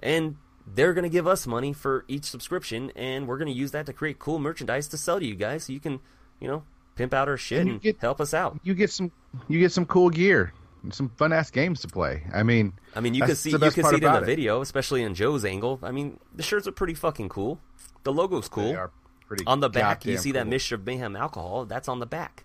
and 0.00 0.36
they're 0.66 0.92
going 0.94 1.04
to 1.04 1.08
give 1.08 1.26
us 1.26 1.46
money 1.46 1.72
for 1.72 2.04
each 2.08 2.24
subscription, 2.24 2.92
and 2.94 3.26
we're 3.26 3.38
going 3.38 3.52
to 3.52 3.58
use 3.58 3.70
that 3.70 3.86
to 3.86 3.92
create 3.92 4.18
cool 4.18 4.38
merchandise 4.38 4.88
to 4.88 4.96
sell 4.98 5.18
to 5.18 5.24
you 5.26 5.34
guys, 5.34 5.64
so 5.64 5.72
you 5.72 5.80
can, 5.80 6.00
you 6.40 6.48
know, 6.48 6.62
pimp 6.96 7.14
out 7.14 7.28
our 7.28 7.36
shit 7.38 7.60
And 7.62 7.70
and, 7.70 7.80
get- 7.80 7.98
help 8.00 8.20
us 8.20 8.34
out. 8.34 8.58
You 8.62 8.74
get 8.74 8.90
some, 8.90 9.10
you 9.48 9.58
get 9.60 9.72
some 9.72 9.86
cool 9.86 10.10
gear, 10.10 10.52
and 10.82 10.92
some 10.92 11.08
fun 11.10 11.32
ass 11.32 11.50
games 11.50 11.80
to 11.80 11.88
play. 11.88 12.22
I 12.34 12.42
mean, 12.42 12.74
I 12.94 13.00
mean, 13.00 13.14
you 13.14 13.22
can 13.22 13.34
see 13.34 13.50
you 13.50 13.58
can 13.58 13.70
see 13.72 13.80
it 13.80 13.94
in 13.94 14.00
the 14.00 14.08
about 14.08 14.26
video, 14.26 14.60
especially 14.60 15.02
in 15.02 15.14
Joe's 15.14 15.44
angle. 15.44 15.78
I 15.82 15.90
mean, 15.90 16.18
the 16.34 16.42
shirts 16.42 16.66
are 16.68 16.72
pretty 16.72 16.94
fucking 16.94 17.30
cool. 17.30 17.60
The 18.04 18.12
logo's 18.12 18.48
cool. 18.48 18.64
They 18.72 18.74
are 18.76 18.90
pretty 19.26 19.44
on 19.46 19.60
the 19.60 19.68
back, 19.70 20.04
you 20.06 20.16
see 20.18 20.32
that 20.32 20.42
cool. 20.44 20.50
Mission 20.50 20.74
of 20.80 20.86
Mayhem 20.86 21.16
alcohol. 21.16 21.64
That's 21.64 21.88
on 21.88 21.98
the 21.98 22.06
back. 22.06 22.44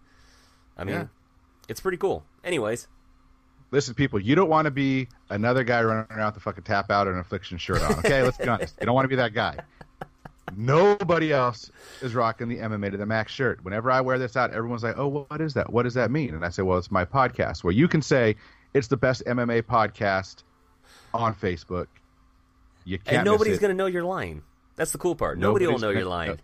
I 0.78 0.84
mean, 0.84 0.96
Yeah. 0.96 1.06
it's 1.68 1.80
pretty 1.82 1.98
cool. 1.98 2.24
Anyways, 2.44 2.88
Listen, 3.74 3.96
people, 3.96 4.20
you 4.20 4.36
don't 4.36 4.50
want 4.50 4.66
to 4.66 4.72
be 4.72 5.08
another 5.32 5.64
guy 5.64 5.82
running 5.82 6.06
around 6.12 6.28
with 6.34 6.38
a 6.38 6.40
fucking 6.42 6.64
tap 6.64 6.92
out 6.92 7.08
and 7.08 7.16
an 7.16 7.22
affliction 7.22 7.58
shirt 7.58 7.82
on. 7.82 7.94
Okay, 8.00 8.22
let's 8.22 8.38
be 8.38 8.48
honest. 8.48 8.76
You 8.80 8.86
don't 8.86 8.94
want 8.94 9.06
to 9.06 9.10
be 9.10 9.16
that 9.16 9.34
guy. 9.34 9.58
Nobody 10.56 11.34
else 11.34 11.72
is 12.02 12.14
rocking 12.14 12.50
the 12.50 12.58
MMA 12.58 12.92
to 12.92 12.98
the 12.98 13.08
max 13.08 13.32
shirt. 13.32 13.66
Whenever 13.66 13.90
I 13.90 14.02
wear 14.02 14.20
this 14.20 14.38
out, 14.38 14.52
everyone's 14.54 14.84
like, 14.84 15.00
"Oh, 15.00 15.26
what 15.28 15.42
is 15.42 15.56
that? 15.56 15.74
What 15.74 15.84
does 15.84 15.96
that 15.96 16.12
mean?" 16.12 16.36
And 16.36 16.46
I 16.46 16.50
say, 16.50 16.62
"Well, 16.62 16.78
it's 16.78 16.92
my 16.92 17.04
podcast, 17.04 17.64
where 17.64 17.74
you 17.74 17.88
can 17.88 18.04
say 18.04 18.36
it's 18.76 18.90
the 18.90 18.98
best 18.98 19.24
MMA 19.26 19.64
podcast 19.64 20.44
on 21.12 21.34
Facebook. 21.34 21.88
You 22.86 23.00
can't. 23.00 23.18
and 23.18 23.26
nobody's 23.26 23.58
going 23.58 23.72
to 23.72 23.76
know 23.76 23.88
you're 23.88 24.04
lying. 24.04 24.44
That's 24.76 24.92
the 24.92 25.00
cool 25.00 25.16
part. 25.16 25.40
Nobody 25.40 25.66
will 25.66 25.80
know 25.80 25.90
you're 25.90 26.06
lying. 26.06 26.38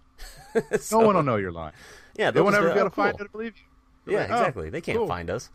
No 0.56 0.62
So- 0.80 1.06
one 1.06 1.16
will 1.16 1.22
know 1.24 1.36
you're 1.36 1.52
lying. 1.52 1.74
Yeah, 2.18 2.32
They 2.32 2.42
won't 2.42 2.56
ever 2.56 2.70
be 2.70 2.74
oh, 2.74 2.80
able 2.80 2.90
to 2.90 2.96
find 2.96 3.14
oh, 3.14 3.18
cool. 3.18 3.26
it 3.28 3.32
believe 3.32 3.54
you. 3.56 3.64
They're 4.06 4.14
Yeah, 4.16 4.22
like, 4.22 4.32
oh, 4.32 4.36
exactly. 4.38 4.70
They 4.72 4.82
can't 4.82 4.98
cool. 4.98 5.08
find 5.08 5.30
us. 5.30 5.50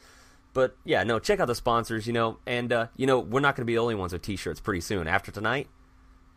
But 0.55 0.77
yeah, 0.85 1.03
no, 1.03 1.19
check 1.19 1.41
out 1.41 1.47
the 1.49 1.55
sponsors, 1.55 2.07
you 2.07 2.13
know, 2.13 2.39
and 2.47 2.73
uh, 2.73 2.87
you 2.97 3.07
know, 3.07 3.19
we're 3.19 3.41
not 3.41 3.57
going 3.57 3.63
to 3.63 3.67
be 3.67 3.75
the 3.75 3.81
only 3.81 3.95
ones 3.97 4.13
with 4.13 4.23
t-shirts 4.23 4.61
pretty 4.61 4.81
soon. 4.81 5.07
After 5.09 5.31
tonight, 5.33 5.67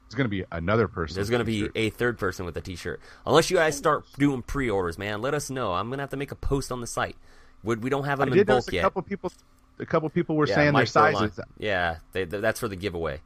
there's 0.09 0.15
going 0.15 0.25
to 0.25 0.29
be 0.29 0.43
another 0.51 0.87
person. 0.87 1.15
There's 1.15 1.29
going 1.29 1.39
to 1.39 1.45
be 1.45 1.69
a 1.75 1.89
third 1.91 2.17
person 2.17 2.45
with 2.45 2.55
a 2.57 2.61
T-shirt. 2.61 2.99
Unless 3.25 3.49
you 3.51 3.57
guys 3.57 3.75
start 3.77 4.05
doing 4.17 4.41
pre-orders, 4.41 4.97
man, 4.97 5.21
let 5.21 5.33
us 5.33 5.49
know. 5.49 5.73
I'm 5.73 5.87
going 5.89 5.97
to 5.97 6.03
have 6.03 6.11
to 6.11 6.17
make 6.17 6.31
a 6.31 6.35
post 6.35 6.71
on 6.71 6.79
the 6.81 6.87
site. 6.87 7.15
Would 7.63 7.83
we 7.83 7.89
don't 7.89 8.05
have 8.05 8.19
I 8.21 8.25
them 8.25 8.33
in 8.33 8.37
did 8.39 8.47
notice 8.47 8.65
bulk 8.65 8.71
a 8.73 8.75
yet? 8.75 8.81
couple 8.83 9.01
people. 9.01 9.31
A 9.79 9.85
couple 9.85 10.09
people 10.09 10.35
were 10.35 10.47
yeah, 10.47 10.55
saying 10.55 10.65
their 10.67 10.73
Mike 10.73 10.87
Furlong. 10.89 11.13
sizes. 11.29 11.39
Yeah, 11.59 11.97
they, 12.13 12.23
they- 12.23 12.39
that's 12.39 12.59
for 12.59 12.67
the 12.67 12.75
giveaway. 12.77 13.19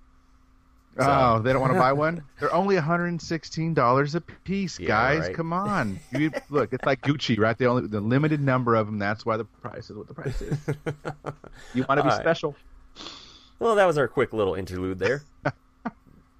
Oh, 0.97 1.39
they 1.39 1.53
don't 1.53 1.61
want 1.61 1.73
to 1.73 1.79
buy 1.79 1.93
one. 1.93 2.23
They're 2.39 2.53
only 2.53 2.75
116 2.75 3.73
dollars 3.73 4.13
a 4.15 4.21
piece, 4.21 4.79
Yeah, 4.79 4.87
guys. 4.87 5.19
right. 5.21 5.35
Come 5.35 5.53
on, 5.53 5.99
you, 6.11 6.31
look, 6.49 6.73
it's 6.73 6.85
like 6.85 7.01
Gucci, 7.01 7.39
right? 7.39 7.57
They 7.57 7.65
only 7.65 7.87
the 7.87 8.01
limited 8.01 8.41
number 8.41 8.75
of 8.75 8.87
them. 8.87 8.99
That's 8.99 9.25
why 9.25 9.37
the 9.37 9.45
price 9.45 9.89
is 9.89 9.95
what 9.95 10.07
the 10.07 10.13
price 10.13 10.41
is. 10.41 10.57
You 11.73 11.85
want 11.87 11.99
to 11.99 12.03
be 12.03 12.09
right. 12.09 12.19
special. 12.19 12.55
Well, 13.59 13.75
that 13.75 13.85
was 13.85 13.97
our 13.97 14.07
quick 14.07 14.33
little 14.33 14.55
interlude 14.55 14.99
there. 14.99 15.23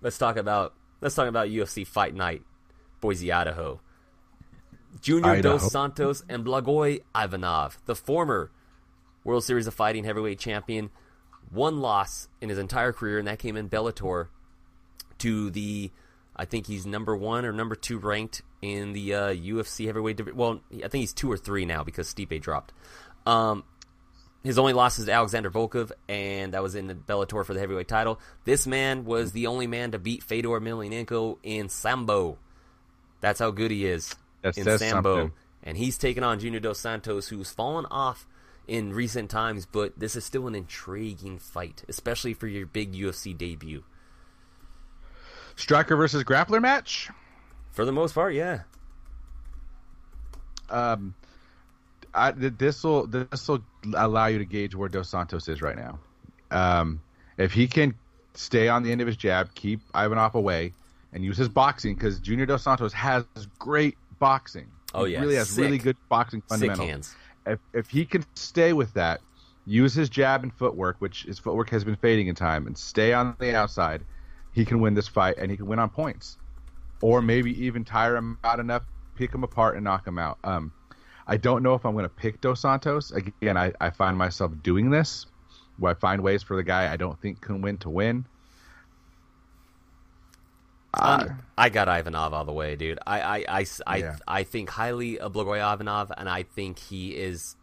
let's 0.01 0.17
talk 0.17 0.35
about 0.37 0.73
let's 0.99 1.15
talk 1.15 1.27
about 1.27 1.47
UFC 1.47 1.87
Fight 1.87 2.13
Night, 2.13 2.41
Boise, 2.99 3.31
Idaho. 3.31 3.79
Junior 4.99 5.31
Idaho. 5.31 5.57
Dos 5.57 5.71
Santos 5.71 6.23
and 6.27 6.43
Blagoy 6.45 7.01
Ivanov, 7.15 7.79
the 7.85 7.95
former 7.95 8.51
World 9.23 9.43
Series 9.45 9.65
of 9.67 9.73
Fighting 9.73 10.03
heavyweight 10.03 10.37
champion, 10.39 10.89
one 11.49 11.79
loss 11.79 12.27
in 12.41 12.49
his 12.49 12.57
entire 12.57 12.91
career, 12.91 13.17
and 13.17 13.27
that 13.27 13.39
came 13.39 13.55
in 13.55 13.69
Bellator 13.69 14.27
to 15.21 15.49
the, 15.49 15.91
I 16.35 16.45
think 16.45 16.67
he's 16.67 16.85
number 16.85 17.15
one 17.15 17.45
or 17.45 17.51
number 17.51 17.75
two 17.75 17.97
ranked 17.97 18.41
in 18.61 18.93
the 18.93 19.13
uh, 19.15 19.33
UFC 19.33 19.87
heavyweight 19.87 20.17
division. 20.17 20.37
Well, 20.37 20.61
I 20.71 20.87
think 20.87 21.01
he's 21.01 21.13
two 21.13 21.31
or 21.31 21.37
three 21.37 21.65
now 21.65 21.83
because 21.83 22.13
Stipe 22.13 22.39
dropped. 22.41 22.73
Um, 23.25 23.63
his 24.43 24.57
only 24.57 24.73
loss 24.73 24.97
is 24.97 25.05
to 25.05 25.11
Alexander 25.11 25.51
Volkov, 25.51 25.91
and 26.09 26.53
that 26.53 26.63
was 26.63 26.73
in 26.73 26.87
the 26.87 26.95
Bellator 26.95 27.45
for 27.45 27.53
the 27.53 27.59
heavyweight 27.59 27.87
title. 27.87 28.19
This 28.43 28.65
man 28.65 29.05
was 29.05 29.33
the 29.33 29.47
only 29.47 29.67
man 29.67 29.91
to 29.91 29.99
beat 29.99 30.23
Fedor 30.23 30.49
Emelianenko 30.59 31.37
in 31.43 31.69
Sambo. 31.69 32.39
That's 33.19 33.39
how 33.39 33.51
good 33.51 33.69
he 33.69 33.85
is 33.85 34.15
That 34.41 34.57
in 34.57 34.63
Sambo. 34.79 35.15
something. 35.15 35.31
And 35.63 35.77
he's 35.77 35.99
taken 35.99 36.23
on 36.23 36.39
Junior 36.39 36.59
Dos 36.59 36.79
Santos, 36.79 37.27
who's 37.27 37.51
fallen 37.51 37.85
off 37.91 38.25
in 38.67 38.93
recent 38.93 39.29
times, 39.29 39.67
but 39.67 39.99
this 39.99 40.15
is 40.15 40.25
still 40.25 40.47
an 40.47 40.55
intriguing 40.55 41.37
fight, 41.37 41.83
especially 41.87 42.33
for 42.33 42.47
your 42.47 42.65
big 42.65 42.93
UFC 42.93 43.37
debut. 43.37 43.83
Striker 45.55 45.95
versus 45.95 46.23
grappler 46.23 46.61
match. 46.61 47.09
For 47.71 47.85
the 47.85 47.91
most 47.91 48.13
part, 48.15 48.33
yeah. 48.33 48.61
Um, 50.69 51.13
I, 52.13 52.31
this 52.31 52.83
will 52.83 53.07
this 53.07 53.47
will 53.47 53.63
allow 53.95 54.27
you 54.27 54.37
to 54.39 54.45
gauge 54.45 54.75
where 54.75 54.89
Dos 54.89 55.09
Santos 55.09 55.47
is 55.47 55.61
right 55.61 55.75
now. 55.77 55.99
Um, 56.49 57.01
if 57.37 57.53
he 57.53 57.67
can 57.67 57.95
stay 58.33 58.67
on 58.67 58.83
the 58.83 58.91
end 58.91 59.01
of 59.01 59.07
his 59.07 59.17
jab, 59.17 59.53
keep 59.55 59.81
Ivanov 59.95 60.35
away, 60.35 60.73
and 61.13 61.23
use 61.23 61.37
his 61.37 61.49
boxing 61.49 61.93
because 61.95 62.19
Junior 62.19 62.45
Dos 62.45 62.63
Santos 62.63 62.93
has 62.93 63.25
great 63.59 63.97
boxing. 64.19 64.67
Oh, 64.93 65.05
He 65.05 65.13
yeah. 65.13 65.21
really 65.21 65.35
has 65.35 65.49
Sick. 65.49 65.63
really 65.63 65.77
good 65.77 65.97
boxing 66.09 66.41
Sick 66.41 66.49
fundamentals. 66.49 66.89
hands. 66.89 67.15
If 67.45 67.59
if 67.73 67.89
he 67.89 68.05
can 68.05 68.25
stay 68.35 68.73
with 68.73 68.93
that, 68.93 69.21
use 69.65 69.93
his 69.93 70.09
jab 70.09 70.43
and 70.43 70.53
footwork, 70.53 70.97
which 70.99 71.23
his 71.23 71.39
footwork 71.39 71.69
has 71.69 71.83
been 71.83 71.95
fading 71.95 72.27
in 72.27 72.35
time, 72.35 72.67
and 72.67 72.77
stay 72.77 73.13
on 73.13 73.35
the 73.39 73.55
outside, 73.55 74.03
he 74.53 74.65
can 74.65 74.79
win 74.79 74.93
this 74.93 75.07
fight 75.07 75.35
and 75.37 75.49
he 75.49 75.57
can 75.57 75.65
win 75.65 75.79
on 75.79 75.89
points, 75.89 76.37
or 77.01 77.21
maybe 77.21 77.65
even 77.65 77.83
tire 77.83 78.15
him 78.15 78.37
out 78.43 78.59
enough, 78.59 78.83
pick 79.15 79.33
him 79.33 79.43
apart, 79.43 79.75
and 79.75 79.83
knock 79.83 80.05
him 80.05 80.17
out. 80.17 80.37
Um, 80.43 80.71
I 81.27 81.37
don't 81.37 81.63
know 81.63 81.75
if 81.75 81.85
I'm 81.85 81.93
going 81.93 82.03
to 82.03 82.09
pick 82.09 82.41
Dos 82.41 82.61
Santos 82.61 83.11
again. 83.11 83.57
I, 83.57 83.71
I 83.79 83.89
find 83.89 84.17
myself 84.17 84.51
doing 84.63 84.89
this, 84.89 85.25
where 85.77 85.91
I 85.91 85.95
find 85.95 86.21
ways 86.21 86.43
for 86.43 86.55
the 86.55 86.63
guy 86.63 86.91
I 86.91 86.97
don't 86.97 87.19
think 87.21 87.41
can 87.41 87.61
win 87.61 87.77
to 87.79 87.89
win. 87.89 88.25
Um, 90.93 91.41
I 91.57 91.69
got 91.69 91.87
Ivanov 91.87 92.33
all 92.33 92.43
the 92.43 92.51
way, 92.51 92.75
dude. 92.75 92.99
I 93.07 93.21
I, 93.21 93.59
I, 93.59 93.65
I, 93.87 93.97
Yeah. 93.97 94.15
I 94.27 94.43
think 94.43 94.69
highly 94.69 95.19
of 95.19 95.31
Blagoy 95.33 95.59
Ivanov, 95.73 96.11
and 96.17 96.27
I 96.27 96.43
think 96.43 96.79
he 96.79 97.15
is. 97.15 97.55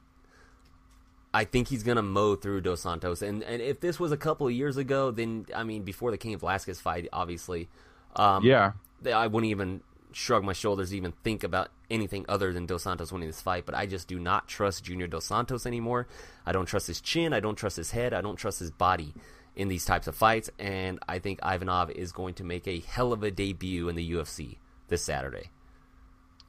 I 1.38 1.44
think 1.44 1.68
he's 1.68 1.84
gonna 1.84 2.02
mow 2.02 2.34
through 2.34 2.62
Dos 2.62 2.80
Santos, 2.80 3.22
and 3.22 3.44
and 3.44 3.62
if 3.62 3.78
this 3.78 4.00
was 4.00 4.10
a 4.10 4.16
couple 4.16 4.48
of 4.48 4.52
years 4.52 4.76
ago, 4.76 5.12
then 5.12 5.46
I 5.54 5.62
mean 5.62 5.82
before 5.84 6.10
the 6.10 6.18
Cain 6.18 6.36
Velasquez 6.36 6.80
fight, 6.80 7.06
obviously, 7.12 7.68
um, 8.16 8.44
Yeah, 8.44 8.72
I 9.06 9.28
wouldn't 9.28 9.50
even 9.50 9.82
shrug 10.10 10.42
my 10.42 10.52
shoulders, 10.52 10.92
even 10.92 11.12
think 11.22 11.44
about 11.44 11.68
anything 11.90 12.24
other 12.28 12.52
than 12.52 12.66
Dos 12.66 12.82
Santos 12.82 13.12
winning 13.12 13.28
this 13.28 13.40
fight. 13.40 13.66
But 13.66 13.76
I 13.76 13.86
just 13.86 14.08
do 14.08 14.18
not 14.18 14.48
trust 14.48 14.82
Junior 14.82 15.06
Dos 15.06 15.26
Santos 15.26 15.64
anymore. 15.64 16.08
I 16.44 16.50
don't 16.50 16.66
trust 16.66 16.88
his 16.88 17.00
chin. 17.00 17.32
I 17.32 17.38
don't 17.38 17.54
trust 17.56 17.76
his 17.76 17.92
head. 17.92 18.12
I 18.12 18.20
don't 18.20 18.34
trust 18.36 18.58
his 18.58 18.72
body 18.72 19.14
in 19.54 19.68
these 19.68 19.84
types 19.84 20.08
of 20.08 20.16
fights. 20.16 20.50
And 20.58 20.98
I 21.08 21.20
think 21.20 21.38
Ivanov 21.44 21.90
is 21.92 22.10
going 22.10 22.34
to 22.34 22.44
make 22.44 22.66
a 22.66 22.80
hell 22.80 23.12
of 23.12 23.22
a 23.22 23.30
debut 23.30 23.88
in 23.88 23.94
the 23.94 24.10
UFC 24.12 24.56
this 24.88 25.02
Saturday. 25.02 25.50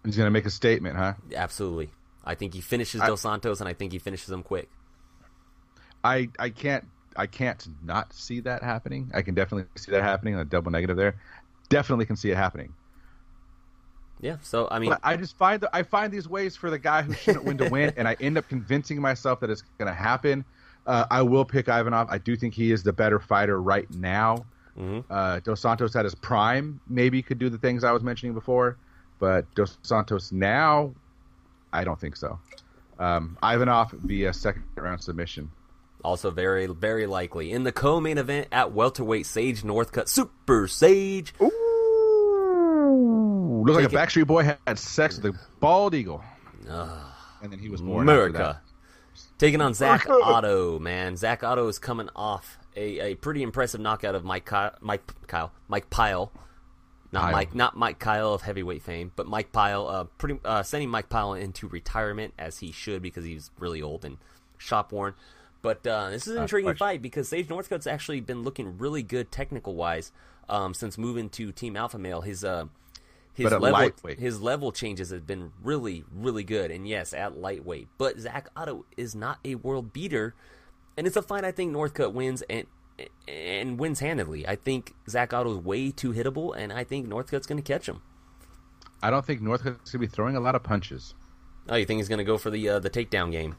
he's 0.03 0.17
going 0.17 0.25
to 0.25 0.31
make 0.31 0.47
a 0.47 0.49
statement, 0.49 0.95
huh? 0.97 1.13
Absolutely. 1.35 1.91
I 2.23 2.33
think 2.35 2.53
he 2.55 2.61
finishes 2.61 3.01
I- 3.01 3.07
Dos 3.07 3.21
Santos, 3.21 3.59
and 3.59 3.69
I 3.69 3.73
think 3.73 3.91
he 3.91 3.99
finishes 3.99 4.31
him 4.31 4.41
quick. 4.41 4.69
I 6.03 6.29
I 6.39 6.49
can't 6.49 6.85
I 7.15 7.27
can't 7.27 7.67
not 7.83 8.13
see 8.13 8.39
that 8.41 8.63
happening. 8.63 9.11
I 9.13 9.21
can 9.21 9.35
definitely 9.35 9.69
see 9.75 9.91
that 9.91 10.03
happening. 10.03 10.35
A 10.35 10.45
double 10.45 10.71
negative 10.71 10.97
there. 10.97 11.15
Definitely 11.69 12.05
can 12.05 12.15
see 12.15 12.31
it 12.31 12.37
happening. 12.37 12.73
Yeah. 14.21 14.37
So 14.41 14.67
I 14.71 14.79
mean, 14.79 14.89
But 14.89 14.99
I 15.03 15.15
just 15.17 15.37
find 15.37 15.61
that 15.61 15.69
I 15.73 15.83
find 15.83 16.11
these 16.11 16.27
ways 16.27 16.55
for 16.55 16.69
the 16.69 16.79
guy 16.79 17.01
who 17.01 17.13
shouldn't 17.13 17.45
win 17.45 17.57
to 17.59 17.69
win, 17.69 17.93
and 17.97 18.07
I 18.07 18.15
end 18.19 18.37
up 18.37 18.47
convincing 18.49 19.01
myself 19.01 19.39
that 19.41 19.49
it's 19.49 19.63
going 19.77 19.87
to 19.87 19.93
happen. 19.93 20.43
Uh, 20.85 21.05
I 21.11 21.21
will 21.21 21.45
pick 21.45 21.67
Ivanov. 21.67 22.07
I 22.09 22.17
do 22.17 22.35
think 22.35 22.53
he 22.53 22.71
is 22.71 22.83
the 22.83 22.93
better 22.93 23.19
fighter 23.19 23.61
right 23.61 23.89
now. 23.93 24.45
Uh, 25.09 25.39
Dos 25.41 25.59
Santos 25.59 25.95
at 25.97 26.05
his 26.05 26.15
prime 26.15 26.79
maybe 26.87 27.21
could 27.21 27.37
do 27.37 27.49
the 27.49 27.57
things 27.57 27.83
I 27.83 27.91
was 27.91 28.01
mentioning 28.01 28.33
before, 28.33 28.77
but 29.19 29.53
Dos 29.53 29.77
Santos 29.83 30.31
now, 30.31 30.93
I 31.73 31.83
don't 31.83 31.99
think 31.99 32.15
so. 32.15 32.39
Um, 32.97 33.37
Ivanov 33.43 33.91
via 33.91 34.33
second 34.33 34.63
round 34.75 35.01
submission. 35.01 35.51
Also 36.03 36.31
very 36.31 36.65
very 36.67 37.05
likely 37.05 37.51
in 37.51 37.63
the 37.63 37.71
co-main 37.71 38.17
event 38.17 38.47
at 38.51 38.71
welterweight 38.71 39.25
Sage 39.25 39.63
Northcutt 39.63 40.07
Super 40.07 40.67
Sage. 40.67 41.33
Ooh, 41.41 41.49
looked 43.65 43.81
like 43.81 43.91
a. 43.91 43.95
Backstreet 43.95 44.27
Boy 44.27 44.43
had 44.43 44.79
sex 44.79 45.17
with 45.17 45.35
a 45.35 45.39
bald 45.59 45.93
eagle, 45.93 46.23
and 47.41 47.51
then 47.51 47.59
he 47.59 47.69
was 47.69 47.81
born. 47.81 48.03
America. 48.03 48.61
Taking 49.37 49.61
on 49.61 49.73
Zak 49.73 50.05
Ottow, 50.09 50.79
man. 50.79 51.15
Zak 51.15 51.43
Ottow 51.43 51.67
is 51.69 51.79
coming 51.79 52.09
off 52.15 52.57
a, 52.75 53.11
a 53.11 53.15
pretty 53.15 53.41
impressive 53.41 53.79
knockout 53.81 54.15
of 54.15 54.23
Mike 54.23 54.45
Kyle, 54.45 54.75
Mike 54.81 55.01
Kyle, 55.27 55.51
Mike 55.67 55.89
Pyle, 55.89 56.31
not 57.11 57.21
Pyle. 57.21 57.31
Mike, 57.31 57.55
not 57.55 57.77
Mike 57.77 57.99
Kyle 57.99 58.33
of 58.33 58.41
heavyweight 58.41 58.81
fame, 58.83 59.11
but 59.15 59.27
Mike 59.27 59.51
Pyle, 59.51 59.87
uh, 59.87 60.03
pretty 60.17 60.39
uh, 60.45 60.63
sending 60.63 60.89
Mike 60.89 61.09
Pyle 61.09 61.33
into 61.33 61.67
retirement 61.67 62.33
as 62.37 62.59
he 62.59 62.71
should 62.71 63.01
because 63.01 63.25
he's 63.25 63.49
really 63.57 63.81
old 63.81 64.05
and 64.05 64.17
shop 64.57 64.91
worn. 64.91 65.13
But 65.62 65.86
uh, 65.86 66.10
this 66.10 66.28
is 66.28 66.36
an 66.36 66.43
intriguing 66.43 66.76
fight 66.76 67.01
because 67.01 67.28
Sage 67.28 67.47
Northcutt's 67.47 67.88
actually 67.88 68.22
been 68.22 68.43
looking 68.43 68.78
really 68.78 69.03
good 69.03 69.32
technical 69.32 69.76
wise 69.76 70.12
um, 70.47 70.74
since 70.74 70.97
moving 70.97 71.30
to 71.32 71.51
Team 71.51 71.76
Alpha 71.76 71.99
Male. 71.99 72.22
His 72.22 72.43
uh, 72.45 72.66
his 73.34 73.51
level 73.51 73.72
lightweight. 73.72 74.20
his 74.20 74.41
level 74.41 74.72
changes 74.72 75.10
have 75.10 75.28
been 75.28 75.51
really 75.62 76.05
really 76.14 76.43
good. 76.43 76.72
And 76.72 76.88
yes 76.88 77.14
at 77.14 77.38
lightweight. 77.38 77.88
But 77.97 78.20
Zak 78.20 78.49
Ottow 78.55 78.86
is 78.97 79.16
not 79.16 79.39
a 79.43 79.55
world 79.55 79.91
beater. 79.91 80.34
And 80.97 81.07
it's 81.07 81.16
a 81.16 81.22
fight 81.22 81.43
I 81.43 81.51
think 81.51 81.74
Northcutt 81.74 82.14
wins 82.14 82.41
and 82.49 82.68
and 83.28 83.80
wins 83.80 84.01
handedly 84.01 84.45
I 84.45 84.57
think 84.57 84.93
Zak 85.10 85.34
Ottow 85.34 85.51
is 85.51 85.57
way 85.64 85.91
too 85.91 86.12
hittable 86.12 86.53
and 86.55 86.74
I 86.74 86.84
think 86.84 87.07
Northcutt's 87.07 87.47
going 87.47 87.62
to 87.62 87.74
catch 87.74 87.88
him. 87.88 88.01
I 89.01 89.10
don't 89.10 89.26
think 89.26 89.41
Northcutt's 89.41 89.91
going 89.91 89.91
to 89.91 89.99
be 89.99 90.07
throwing 90.07 90.36
a 90.36 90.41
lot 90.41 90.55
of 90.55 90.64
punches. 90.64 91.16
oh 91.70 91.76
you 91.76 91.86
think 91.86 91.99
he's 91.99 92.10
going 92.10 92.20
to 92.20 92.26
go 92.26 92.38
for 92.38 92.49
the 92.49 92.68
uh, 92.68 92.80
the 92.80 92.89
takedown 92.89 93.32
game 93.32 93.55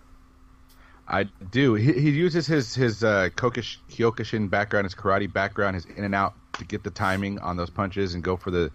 I 1.12 1.24
do. 1.24 1.74
He, 1.74 1.92
he 1.92 2.10
uses 2.10 2.46
his 2.46 2.74
his 2.74 3.02
uh, 3.02 3.30
Kokish, 3.34 3.78
Kyokushin 3.90 4.48
background, 4.48 4.84
his 4.84 4.94
karate 4.94 5.30
background, 5.32 5.74
his 5.74 5.84
in 5.84 6.04
and 6.04 6.14
out 6.14 6.34
to 6.54 6.64
get 6.64 6.84
the 6.84 6.90
timing 6.90 7.38
on 7.40 7.56
those 7.56 7.68
punches 7.70 8.14
and 8.14 8.22
go 8.22 8.36
for 8.36 8.50
the 8.52 8.70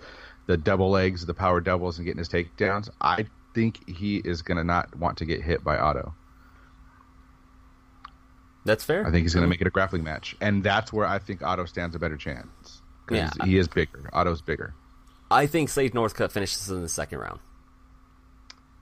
the 0.47 0.57
double 0.57 0.89
legs, 0.91 1.25
the 1.25 1.33
power 1.33 1.61
doubles, 1.61 1.97
and 1.97 2.05
getting 2.05 2.19
his 2.19 2.27
takedowns. 2.29 2.89
I 2.99 3.25
think 3.53 3.87
he 3.89 4.17
is 4.17 4.41
going 4.41 4.57
to 4.57 4.63
not 4.65 4.93
want 4.97 5.17
to 5.19 5.25
get 5.25 5.41
hit 5.41 5.63
by 5.63 5.77
Ottow. 5.77 6.13
that's 8.65 8.83
fair 8.83 9.07
I 9.07 9.11
think 9.11 9.23
he's 9.23 9.33
going 9.33 9.43
to 9.43 9.49
make 9.49 9.61
it 9.61 9.67
a 9.67 9.71
grappling 9.71 10.03
match, 10.03 10.35
and 10.41 10.63
that's 10.63 10.91
where 10.91 11.05
I 11.05 11.19
think 11.19 11.41
Ottow 11.41 11.65
stands 11.67 11.95
a 11.95 11.99
better 11.99 12.17
chance 12.17 12.81
because 13.07 13.31
Yeah. 13.37 13.45
he 13.45 13.57
is 13.57 13.67
bigger. 13.69 14.09
Ottow's 14.13 14.41
bigger. 14.41 14.73
I 15.31 15.47
think 15.47 15.69
Sage 15.69 15.93
Northcutt 15.93 16.31
finishes 16.31 16.69
in 16.69 16.81
the 16.81 16.89
second 16.89 17.19
round 17.19 17.39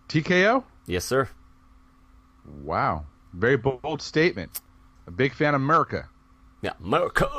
TKO. 0.09 0.63
yes 0.87 1.05
sir 1.05 1.29
Wow, 2.63 3.05
very 3.33 3.57
bold 3.57 4.01
statement. 4.01 4.61
A 5.07 5.11
big 5.11 5.33
fan 5.33 5.55
of 5.55 5.61
America. 5.61 6.09
Yeah, 6.61 6.73
America. 6.83 7.29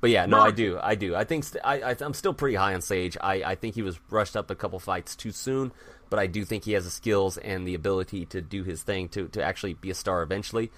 But 0.00 0.10
yeah, 0.10 0.26
no, 0.26 0.40
I 0.40 0.50
do, 0.50 0.78
I 0.82 0.94
do. 0.94 1.16
I 1.16 1.24
think 1.24 1.44
st- 1.44 1.64
I, 1.64 1.80
I, 1.80 1.96
I'm 2.00 2.12
still 2.14 2.34
pretty 2.34 2.54
high 2.54 2.74
on 2.74 2.82
Sage. 2.82 3.16
I, 3.20 3.42
I 3.42 3.54
think 3.54 3.74
he 3.74 3.82
was 3.82 3.98
rushed 4.10 4.36
up 4.36 4.50
a 4.50 4.54
couple 4.54 4.78
fights 4.78 5.16
too 5.16 5.32
soon, 5.32 5.72
but 6.10 6.18
I 6.18 6.26
do 6.26 6.44
think 6.44 6.64
he 6.64 6.72
has 6.72 6.84
the 6.84 6.90
skills 6.90 7.38
and 7.38 7.66
the 7.66 7.74
ability 7.74 8.26
to 8.26 8.42
do 8.42 8.62
his 8.62 8.82
thing 8.82 9.08
to, 9.10 9.28
to 9.28 9.42
actually 9.42 9.74
be 9.74 9.90
a 9.90 9.94
star 9.94 10.22
eventually. 10.22 10.70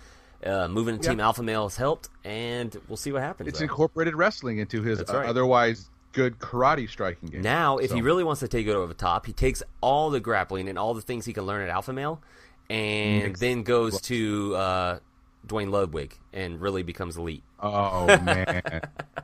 Uh, 0.44 0.68
moving 0.68 0.98
to 1.00 1.08
Team 1.08 1.18
Alpha 1.18 1.42
Male 1.42 1.64
has 1.64 1.76
helped, 1.76 2.08
and 2.24 2.76
we'll 2.86 2.96
see 2.96 3.10
what 3.10 3.22
happens. 3.22 3.48
It's 3.48 3.58
though. 3.58 3.64
incorporated 3.64 4.14
wrestling 4.14 4.58
into 4.58 4.82
his 4.82 5.00
right. 5.00 5.28
otherwise 5.28 5.90
good 6.12 6.38
karate 6.38 6.88
striking 6.88 7.28
game. 7.28 7.42
Now, 7.42 7.78
if 7.78 7.90
he 7.90 8.00
really 8.00 8.24
wants 8.24 8.40
to 8.40 8.48
take 8.48 8.66
it 8.66 8.70
over 8.70 8.86
the 8.86 8.94
top, 8.94 9.26
he 9.26 9.32
takes 9.32 9.64
all 9.80 10.10
the 10.10 10.20
grappling 10.20 10.68
and 10.68 10.78
all 10.78 10.94
the 10.94 11.02
things 11.02 11.24
he 11.24 11.32
can 11.32 11.44
learn 11.44 11.62
at 11.62 11.68
Alpha 11.68 11.92
Male, 11.92 12.22
and 12.70 13.34
then 13.36 13.62
goes 13.62 14.00
to 14.02 14.54
uh, 14.56 14.98
Duane 15.46 15.70
Ludwig 15.70 16.16
and 16.32 16.60
really 16.60 16.82
becomes 16.82 17.16
elite. 17.16 17.42
Oh 17.60 18.06
man. 18.22 18.62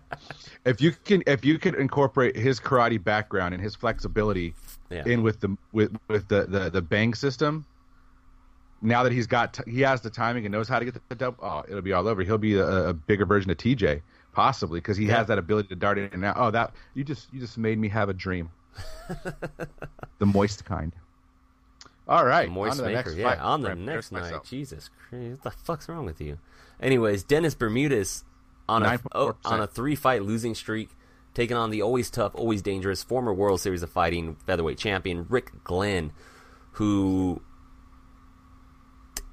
if 0.65 0.81
you 0.81 0.93
can 0.93 1.23
if 1.27 1.45
you 1.45 1.59
could 1.59 1.75
incorporate 1.75 2.37
his 2.37 2.59
karate 2.59 3.03
background 3.03 3.55
and 3.55 3.63
his 3.63 3.75
flexibility 3.75 4.55
Yeah. 4.91 5.03
in 5.07 5.23
with 5.23 5.41
the 5.41 5.57
with 5.73 5.97
with 6.09 6.29
the, 6.29 6.45
the 6.47 6.71
the 6.71 6.83
bang 6.83 7.15
system, 7.15 7.65
now 8.83 9.03
that 9.03 9.13
he's 9.13 9.27
got 9.27 9.55
t- 9.55 9.71
he 9.71 9.83
has 9.83 10.01
the 10.01 10.11
timing 10.11 10.47
and 10.47 10.53
knows 10.53 10.69
how 10.69 10.79
to 10.79 10.85
get 10.85 10.97
the 11.09 11.15
double, 11.15 11.39
oh, 11.45 11.63
it'll 11.69 11.83
be 11.83 11.93
all 11.93 12.09
over. 12.09 12.23
He'll 12.23 12.39
be 12.39 12.55
a, 12.57 12.67
a 12.89 12.93
bigger 12.95 13.25
version 13.27 13.51
of 13.51 13.57
TJ 13.57 14.01
possibly 14.33 14.81
because 14.81 14.97
he 14.97 15.07
Yeah. 15.07 15.19
has 15.19 15.29
that 15.29 15.39
ability 15.39 15.69
to 15.69 15.77
dart 15.77 15.97
in 15.99 16.09
and 16.13 16.25
out. 16.25 16.35
Oh, 16.39 16.51
that 16.51 16.73
you 16.95 17.05
just 17.05 17.33
you 17.33 17.39
just 17.41 17.57
made 17.59 17.79
me 17.79 17.89
have 17.89 18.09
a 18.09 18.15
dream. 18.15 18.51
the 20.19 20.27
moist 20.27 20.65
kind. 20.65 20.93
All 22.07 22.25
right, 22.25 22.47
The 22.47 22.53
Moist 22.53 22.73
on 22.73 22.77
to 22.77 22.83
the 22.83 22.89
Maker, 22.89 23.09
next 23.11 23.17
yeah, 23.19 23.31
fight. 23.31 23.39
on 23.39 23.63
the 23.63 23.71
I'm 23.71 23.85
next 23.85 24.13
night. 24.13 24.23
myself. 24.23 24.49
Jesus 24.49 24.91
Christ, 25.09 25.39
what 25.43 25.43
the 25.43 25.51
fuck's 25.51 25.89
wrong 25.89 26.05
with 26.05 26.21
you? 26.21 26.39
Anyways, 26.81 27.23
Dennis 27.23 27.55
Bermudez 27.55 28.25
on 28.69 28.83
a 28.83 28.99
oh, 29.13 29.37
on 29.45 29.61
a 29.61 29.67
three 29.67 29.95
fight 29.95 30.23
losing 30.23 30.55
streak, 30.55 30.91
taking 31.33 31.57
on 31.57 31.71
the 31.71 31.81
always 31.81 32.11
tough, 32.11 32.35
always 32.35 32.61
dangerous 32.63 33.03
former 33.03 33.33
World 33.33 33.61
Series 33.61 33.83
of 33.83 33.91
Fighting 33.91 34.37
featherweight 34.47 34.77
champion 34.79 35.27
Rick 35.31 35.65
Glenn, 35.65 36.13
who 36.73 37.41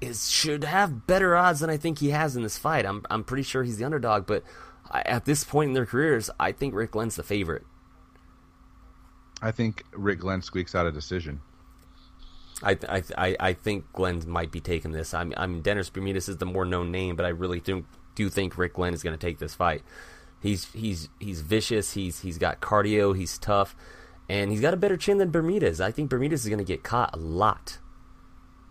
is 0.00 0.30
should 0.30 0.64
have 0.64 1.06
better 1.06 1.36
odds 1.36 1.60
than 1.60 1.70
I 1.70 1.76
think 1.76 1.98
he 1.98 2.10
has 2.10 2.36
in 2.36 2.42
this 2.42 2.56
fight. 2.58 2.86
I'm 2.86 3.04
I'm 3.10 3.22
pretty 3.24 3.42
sure 3.42 3.62
he's 3.64 3.76
the 3.78 3.84
underdog, 3.84 4.26
but 4.26 4.42
I, 4.90 5.02
at 5.02 5.26
this 5.26 5.44
point 5.44 5.68
in 5.68 5.74
their 5.74 5.86
careers, 5.86 6.30
I 6.40 6.52
think 6.52 6.74
Rick 6.74 6.92
Glenn's 6.92 7.16
the 7.16 7.22
favorite. 7.22 7.64
I 9.42 9.50
think 9.50 9.84
Rick 9.92 10.20
Glenn 10.20 10.40
squeaks 10.40 10.74
out 10.74 10.86
a 10.86 10.92
decision. 10.92 11.40
I, 12.62 12.78
I, 12.88 13.02
I, 13.18 13.36
I 13.40 13.52
think 13.52 13.92
Glenn 13.92 14.22
might 14.28 14.50
be 14.52 14.60
taking 14.60 14.92
this. 14.92 15.14
I 15.14 15.24
mean, 15.24 15.34
I 15.36 15.46
mean, 15.46 15.62
Dennis 15.62 15.90
Bermudez 15.90 16.28
is 16.28 16.36
the 16.38 16.46
more 16.46 16.64
known 16.64 16.90
name, 16.90 17.16
but 17.16 17.26
I 17.26 17.30
really 17.30 17.60
do 17.60 17.84
do 18.14 18.28
think 18.28 18.56
Rick 18.58 18.74
Glenn 18.74 18.92
is 18.94 19.02
going 19.02 19.16
to 19.18 19.26
take 19.26 19.38
this 19.38 19.54
fight. 19.54 19.82
He's 20.40 20.66
he's 20.72 21.08
he's 21.20 21.40
vicious. 21.40 21.92
He's 21.92 22.20
he's 22.20 22.38
got 22.38 22.60
cardio. 22.60 23.16
He's 23.16 23.38
tough, 23.38 23.74
and 24.28 24.50
he's 24.50 24.60
got 24.60 24.74
a 24.74 24.76
better 24.76 24.96
chin 24.96 25.18
than 25.18 25.30
Bermudez. 25.30 25.80
I 25.80 25.90
think 25.90 26.10
Bermudez 26.10 26.42
is 26.42 26.48
going 26.48 26.58
to 26.58 26.64
get 26.64 26.82
caught 26.82 27.10
a 27.14 27.18
lot. 27.18 27.78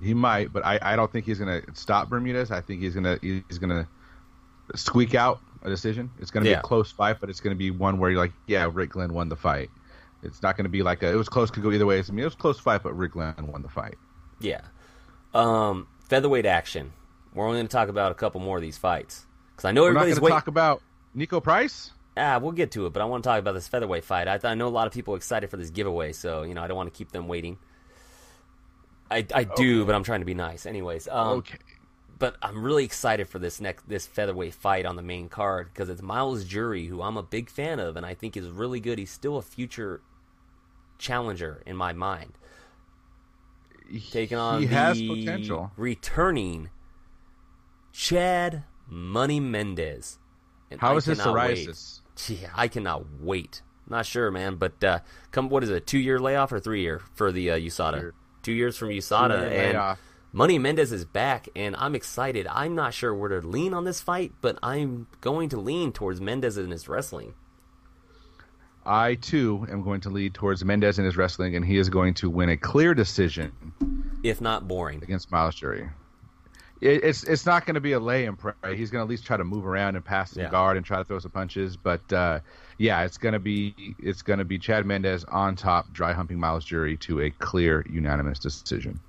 He 0.02 0.14
might, 0.14 0.52
but 0.52 0.66
I, 0.66 0.80
I 0.82 0.96
don't 0.96 1.12
think 1.12 1.26
he's 1.26 1.38
going 1.40 1.62
to 1.62 1.76
stop 1.76 2.10
Bermudez. 2.10 2.50
I 2.52 2.60
think 2.62 2.82
he's 2.82 2.94
going 2.96 3.04
to 3.04 3.20
he's 3.22 3.58
going 3.60 3.70
to 3.70 3.88
squeak 4.78 5.16
out 5.16 5.40
a 5.64 5.70
decision. 5.70 6.10
It's 6.20 6.32
going 6.32 6.44
to 6.44 6.48
be 6.50 6.52
Yeah. 6.52 6.60
a 6.60 6.64
close 6.64 6.92
fight, 6.92 7.18
but 7.20 7.30
it's 7.30 7.40
going 7.40 7.56
to 7.56 7.58
be 7.58 7.72
one 7.72 8.00
where 8.00 8.10
you're 8.10 8.20
like, 8.20 8.34
yeah, 8.48 8.70
Rick 8.72 8.92
Glenn 8.92 9.14
won 9.14 9.30
the 9.30 9.36
fight. 9.36 9.70
It's 10.24 10.42
not 10.42 10.56
going 10.56 10.66
to 10.66 10.70
be 10.70 10.84
like 10.84 11.04
a 11.04 11.12
it 11.12 11.16
was 11.16 11.30
close, 11.30 11.50
could 11.50 11.64
go 11.64 11.72
either 11.72 11.86
way. 11.86 12.00
I 12.00 12.12
mean, 12.12 12.20
it 12.20 12.26
was 12.26 12.34
a 12.34 12.38
close 12.38 12.60
fight, 12.60 12.84
but 12.84 12.96
Rick 12.96 13.16
won 13.16 13.62
the 13.62 13.70
fight. 13.70 13.96
Yeah. 14.40 14.62
Um, 15.34 15.88
featherweight 16.10 16.46
action. 16.46 16.94
We're 17.34 17.46
only 17.46 17.60
going 17.60 17.68
to 17.68 17.72
talk 17.72 17.88
about 17.88 18.12
a 18.12 18.16
couple 18.16 18.42
more 18.42 18.58
of 18.58 18.62
these 18.62 18.78
fights 18.78 19.26
because 19.52 19.66
I 19.66 19.72
know 19.72 19.84
We're 19.84 19.90
everybody's 19.90 20.16
going 20.16 20.20
to 20.20 20.24
waiting. 20.26 20.36
talk 20.36 20.48
about 20.48 20.82
Niko 21.16 21.42
Price. 21.42 21.92
Ah, 22.18 22.40
we'll 22.40 22.52
get 22.52 22.72
to 22.72 22.86
it, 22.86 22.94
but 22.94 23.02
I 23.02 23.06
want 23.06 23.24
to 23.24 23.30
talk 23.30 23.40
about 23.40 23.54
this 23.54 23.68
featherweight 23.68 24.04
fight. 24.04 24.28
I, 24.28 24.40
I 24.44 24.56
know 24.56 24.68
a 24.68 24.70
lot 24.70 24.86
of 24.86 24.94
people 24.94 25.14
are 25.14 25.18
excited 25.18 25.50
for 25.50 25.58
this 25.58 25.70
giveaway, 25.70 26.12
so 26.12 26.44
you 26.44 26.54
know 26.54 26.62
I 26.62 26.68
don't 26.68 26.76
want 26.76 26.94
to 26.94 26.98
keep 26.98 27.12
them 27.12 27.28
waiting. 27.28 27.58
I, 29.10 29.26
I 29.34 29.44
do, 29.44 29.86
but 29.86 29.96
I'm 29.96 30.04
trying 30.04 30.22
to 30.22 30.26
be 30.26 30.34
nice. 30.34 30.66
Anyways, 30.66 31.08
um, 31.10 31.40
okay. 31.40 31.58
but 32.20 32.36
I'm 32.42 32.64
really 32.64 32.84
excited 32.84 33.28
for 33.28 33.40
this 33.40 33.62
next 33.62 33.88
this 33.88 34.08
featherweight 34.08 34.54
fight 34.54 34.86
on 34.86 34.98
the 34.98 35.02
main 35.02 35.30
card 35.30 35.70
because 35.74 35.90
it's 35.90 36.02
Myles 36.02 36.44
Jury, 36.44 36.88
who 36.88 37.02
I'm 37.02 37.18
a 37.18 37.24
big 37.24 37.50
fan 37.50 37.80
of, 37.80 37.96
and 37.96 38.06
I 38.06 38.14
think 38.14 38.36
is 38.36 38.50
really 38.50 38.82
good. 38.82 39.00
He's 39.00 39.12
still 39.12 39.38
a 39.38 39.42
future 39.42 40.02
challenger 41.02 41.62
in 41.66 41.76
my 41.76 41.92
mind. 41.94 42.34
Taking 44.12 44.38
on 44.38 44.62
he 44.62 44.68
the 44.68 44.76
has 44.76 45.02
potential. 45.02 45.72
returning 45.76 46.70
Chad 47.92 48.64
Money 48.88 49.40
Mendez. 49.40 50.18
And 50.70 50.80
How 50.80 50.94
I 50.94 50.98
is 50.98 51.06
his 51.06 51.18
wait. 51.18 51.26
psoriasis? 51.68 52.00
Yeah, 52.30 52.50
I 52.56 52.68
cannot 52.70 53.06
wait. 53.20 53.62
Not 53.90 54.06
sure, 54.06 54.32
man, 54.32 54.56
but 54.56 54.82
uh, 54.84 55.00
come 55.32 55.50
what 55.50 55.64
is 55.64 55.70
it? 55.70 55.86
Two 55.86 56.00
year 56.00 56.20
layoff 56.20 56.54
or 56.54 56.60
three 56.60 56.82
year 56.82 57.02
for 57.16 57.32
the 57.34 57.52
uh, 57.52 57.58
USADA? 57.58 58.00
Year. 58.00 58.14
Two 58.44 58.54
years 58.54 58.78
from 58.78 58.90
USADA, 58.90 59.28
Two-year 59.42 59.62
and 59.64 59.74
layoff. 59.74 60.00
Money 60.32 60.58
Mendez 60.58 60.94
is 60.94 61.04
back, 61.04 61.50
and 61.58 61.76
I'm 61.78 61.94
excited. 61.94 62.48
I'm 62.48 62.74
not 62.74 62.94
sure 62.94 63.14
where 63.14 63.28
to 63.30 63.46
lean 63.46 63.74
on 63.74 63.84
this 63.84 64.00
fight, 64.00 64.32
but 64.40 64.58
I'm 64.64 65.08
going 65.20 65.50
to 65.50 65.58
lean 65.60 65.92
towards 65.92 66.22
Mendez 66.22 66.58
in 66.58 66.72
his 66.72 66.88
wrestling. 66.88 67.34
I 68.86 69.16
too 69.16 69.66
am 69.70 69.84
going 69.84 70.02
to 70.02 70.10
lead 70.10 70.34
towards 70.34 70.64
Mendez 70.66 70.98
in 71.00 71.06
his 71.06 71.16
wrestling, 71.18 71.56
and 71.56 71.64
he 71.66 71.78
is 71.78 71.90
going 71.90 72.14
to 72.16 72.30
win 72.30 72.50
a 72.50 72.58
clear 72.58 72.94
decision 72.94 73.52
if 74.24 74.42
not 74.42 74.68
boring. 74.68 75.04
against 75.04 75.32
Myles 75.32 75.56
Jury. 75.56 75.90
It, 76.82 77.04
it's 77.04 77.24
it's 77.24 77.46
not 77.46 77.66
going 77.68 77.76
to 77.76 77.80
be 77.82 77.92
a 77.92 78.00
lay 78.00 78.26
and 78.26 78.38
pray. 78.40 78.54
He's 78.76 78.90
going 78.90 79.02
to 79.02 79.04
at 79.04 79.10
least 79.10 79.24
try 79.26 79.38
to 79.38 79.44
move 79.44 79.68
around 79.68 79.96
and 79.96 80.04
pass 80.04 80.32
the 80.32 80.42
Yeah. 80.42 80.50
guard 80.50 80.78
and 80.78 80.86
try 80.86 80.98
to 80.98 81.04
throw 81.04 81.20
some 81.20 81.30
punches. 81.30 81.78
But 81.78 82.12
uh, 82.12 82.40
yeah, 82.80 83.04
it's 83.04 83.20
going 83.20 83.34
to 83.34 83.40
be 83.40 83.96
it's 84.00 84.24
going 84.24 84.40
to 84.40 84.46
be 84.46 84.58
Chad 84.58 84.86
Mendez 84.88 85.24
on 85.26 85.56
top, 85.56 85.94
dry 85.94 86.14
humping 86.14 86.40
Myles 86.40 86.66
Jury 86.66 86.98
to 86.98 87.22
a 87.22 87.30
clear 87.30 87.86
unanimous 87.88 88.40
decision. 88.40 89.00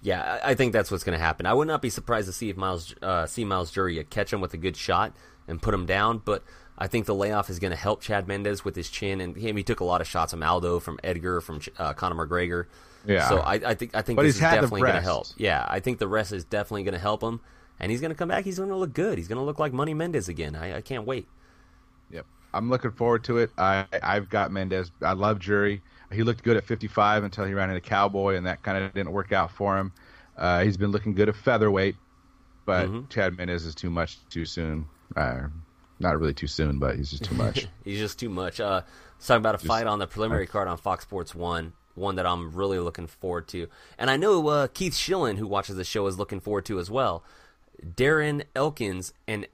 Yeah, 0.00 0.38
I 0.42 0.52
I 0.52 0.54
think 0.54 0.72
that's 0.72 0.90
what's 0.90 1.04
going 1.04 1.18
to 1.18 1.22
happen. 1.22 1.44
I 1.44 1.52
would 1.52 1.68
not 1.68 1.82
be 1.82 1.90
surprised 1.90 2.28
to 2.28 2.32
see 2.32 2.48
if 2.48 2.56
Myles 2.56 2.94
uh, 3.02 3.26
see 3.26 3.44
Myles 3.44 3.70
Jury 3.70 4.02
catch 4.08 4.32
him 4.32 4.40
with 4.40 4.54
a 4.54 4.58
good 4.58 4.76
shot 4.76 5.12
and 5.46 5.60
put 5.60 5.74
him 5.74 5.84
down, 5.84 6.22
but 6.24 6.42
I 6.78 6.86
think 6.88 7.06
the 7.06 7.14
layoff 7.14 7.48
is 7.48 7.58
going 7.58 7.70
to 7.70 7.76
help 7.76 8.02
Chad 8.02 8.28
Mendez 8.28 8.64
with 8.64 8.76
his 8.76 8.90
chin, 8.90 9.20
and 9.20 9.36
he, 9.36 9.52
he 9.52 9.62
took 9.62 9.80
a 9.80 9.84
lot 9.84 10.00
of 10.00 10.06
shots 10.06 10.32
from 10.32 10.42
Aldo, 10.42 10.80
from 10.80 10.98
Edgar, 11.02 11.40
from 11.40 11.60
uh, 11.78 11.94
Conor 11.94 12.26
McGregor. 12.26 12.66
Yeah. 13.06 13.28
So 13.28 13.38
I, 13.38 13.54
I 13.54 13.74
think 13.74 13.94
I 13.94 14.02
think 14.02 14.16
But 14.16 14.24
this 14.24 14.34
is 14.34 14.40
definitely 14.40 14.80
going 14.82 14.94
to 14.94 15.00
help. 15.00 15.28
Yeah, 15.36 15.64
I 15.68 15.80
think 15.80 15.98
the 15.98 16.08
rest 16.08 16.32
is 16.32 16.44
definitely 16.44 16.82
going 16.82 16.94
to 16.94 16.98
help 17.00 17.22
him, 17.22 17.40
and 17.80 17.90
he's 17.90 18.00
going 18.00 18.10
to 18.10 18.16
come 18.16 18.28
back. 18.28 18.44
He's 18.44 18.58
going 18.58 18.68
to 18.70 18.76
look 18.76 18.92
good. 18.92 19.16
He's 19.16 19.28
going 19.28 19.38
to 19.38 19.44
look 19.44 19.58
like 19.58 19.72
Money 19.72 19.94
Mendez 19.94 20.28
again. 20.28 20.54
I, 20.56 20.78
I 20.78 20.80
can't 20.80 21.06
wait. 21.06 21.28
Yep, 22.10 22.26
I'm 22.52 22.68
looking 22.68 22.90
forward 22.90 23.24
to 23.24 23.38
it. 23.38 23.50
I 23.56 23.86
I've 24.02 24.28
got 24.28 24.50
Mendez. 24.50 24.90
I 25.02 25.12
love 25.12 25.38
Jury. 25.38 25.82
He 26.12 26.22
looked 26.22 26.42
good 26.44 26.56
at 26.56 26.64
55 26.64 27.24
until 27.24 27.44
he 27.44 27.54
ran 27.54 27.70
into 27.70 27.80
Cowboy, 27.80 28.34
and 28.36 28.46
that 28.46 28.62
kind 28.62 28.76
of 28.84 28.92
didn't 28.92 29.12
work 29.12 29.32
out 29.32 29.50
for 29.50 29.78
him. 29.78 29.92
Uh, 30.36 30.62
he's 30.62 30.76
been 30.76 30.90
looking 30.90 31.14
good 31.14 31.28
at 31.28 31.36
featherweight, 31.36 31.96
but 32.64 32.88
Mm-hmm. 32.88 33.08
Chad 33.08 33.36
Mendez 33.38 33.64
is 33.64 33.74
too 33.74 33.90
much 33.90 34.18
too 34.28 34.44
soon. 34.44 34.86
Uh, 35.16 35.44
not 35.98 36.18
really 36.18 36.34
too 36.34 36.46
soon, 36.46 36.78
but 36.78 36.96
he's 36.96 37.10
just 37.10 37.24
too 37.24 37.34
much. 37.36 37.66
He's 37.84 37.98
just 37.98 38.18
too 38.18 38.28
much. 38.28 38.60
Uh, 38.60 38.82
let's 39.16 39.26
talk 39.26 39.38
about 39.38 39.54
a 39.54 39.58
fight 39.58 39.86
on 39.86 39.98
the 39.98 40.06
preliminary 40.06 40.46
card 40.46 40.68
on 40.68 40.76
Fox 40.76 41.04
Sports 41.04 41.34
One, 41.34 41.72
one 41.94 42.16
that 42.16 42.26
I'm 42.26 42.52
really 42.52 42.78
looking 42.78 43.06
forward 43.06 43.48
to, 43.48 43.68
and 43.98 44.10
I 44.10 44.16
know 44.16 44.46
uh, 44.48 44.66
Keith 44.68 44.94
Schillen, 44.94 45.36
who 45.38 45.46
watches 45.46 45.76
the 45.76 45.84
show, 45.84 46.06
is 46.06 46.18
looking 46.18 46.40
forward 46.40 46.66
to 46.66 46.78
as 46.78 46.90
well. 46.90 47.24
Darren 47.84 48.44
Elkins 48.54 49.12
and 49.28 49.46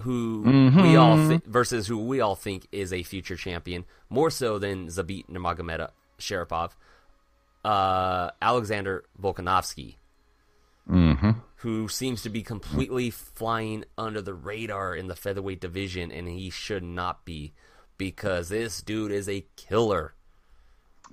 who 0.00 0.42
we 0.82 0.96
all 0.96 1.16
th- 1.28 1.42
versus 1.44 1.86
who 1.86 1.98
we 1.98 2.20
all 2.20 2.34
think 2.34 2.66
is 2.72 2.92
a 2.92 3.02
future 3.02 3.36
champion, 3.36 3.84
more 4.08 4.30
so 4.30 4.58
than 4.58 4.86
Zabit 4.88 5.28
Nurmagomedov 5.28 5.90
Sharapov, 6.18 6.70
uh, 7.64 8.30
Alexander 8.40 9.04
Volkanovski 10.90 11.30
who 11.60 11.88
seems 11.88 12.22
to 12.22 12.30
be 12.30 12.42
completely 12.42 13.10
flying 13.10 13.84
under 13.98 14.22
the 14.22 14.32
radar 14.32 14.94
in 14.94 15.08
the 15.08 15.14
featherweight 15.14 15.60
division, 15.60 16.10
and 16.10 16.26
he 16.26 16.48
should 16.48 16.82
not 16.82 17.24
be 17.26 17.52
because 17.98 18.48
this 18.48 18.80
dude 18.80 19.12
is 19.12 19.28
a 19.28 19.44
killer. 19.56 20.14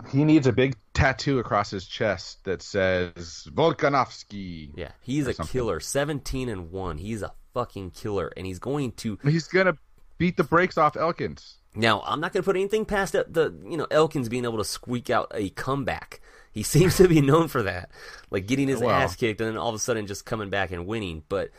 he 0.09 0.23
needs 0.23 0.47
a 0.47 0.53
big 0.53 0.77
tattoo 0.93 1.39
across 1.39 1.69
his 1.69 1.85
chest 1.85 2.45
that 2.45 2.61
says 2.61 3.45
Volkanovski. 3.53 4.71
Yeah, 4.73 4.91
he's 5.01 5.27
a 5.27 5.33
something. 5.33 5.51
killer. 5.51 5.81
17 5.81 6.47
and 6.47 6.71
1. 6.71 6.97
He's 6.97 7.21
a 7.21 7.33
fucking 7.53 7.91
killer, 7.91 8.31
and 8.37 8.45
he's 8.45 8.59
going 8.59 8.93
to. 8.93 9.19
He's 9.23 9.49
gonna 9.49 9.77
beat 10.17 10.37
the 10.37 10.45
brakes 10.45 10.77
off 10.77 10.95
Elkins. 10.95 11.57
Now, 11.75 12.01
I'm 12.05 12.19
not 12.19 12.33
going 12.33 12.41
to 12.41 12.45
put 12.45 12.55
anything 12.55 12.85
past 12.85 13.13
the, 13.13 13.27
the, 13.29 13.53
you 13.69 13.77
know, 13.77 13.85
Elkins 13.91 14.29
being 14.29 14.45
able 14.45 14.57
to 14.57 14.63
squeak 14.63 15.11
out 15.11 15.31
a 15.35 15.49
comeback. 15.49 16.21
He 16.51 16.63
seems 16.63 16.97
to 16.97 17.07
be 17.07 17.21
known 17.21 17.47
for 17.47 17.63
that, 17.63 17.89
like 18.31 18.47
getting 18.47 18.67
his 18.67 18.81
ass 18.81 19.15
kicked 19.15 19.41
and 19.41 19.49
then 19.51 19.57
all 19.57 19.69
of 19.69 19.75
a 19.75 19.79
sudden 19.79 20.07
just 20.07 20.25
coming 20.25 20.49
back 20.49 20.71
and 20.71 20.87
winning. 20.87 21.23
But 21.29 21.51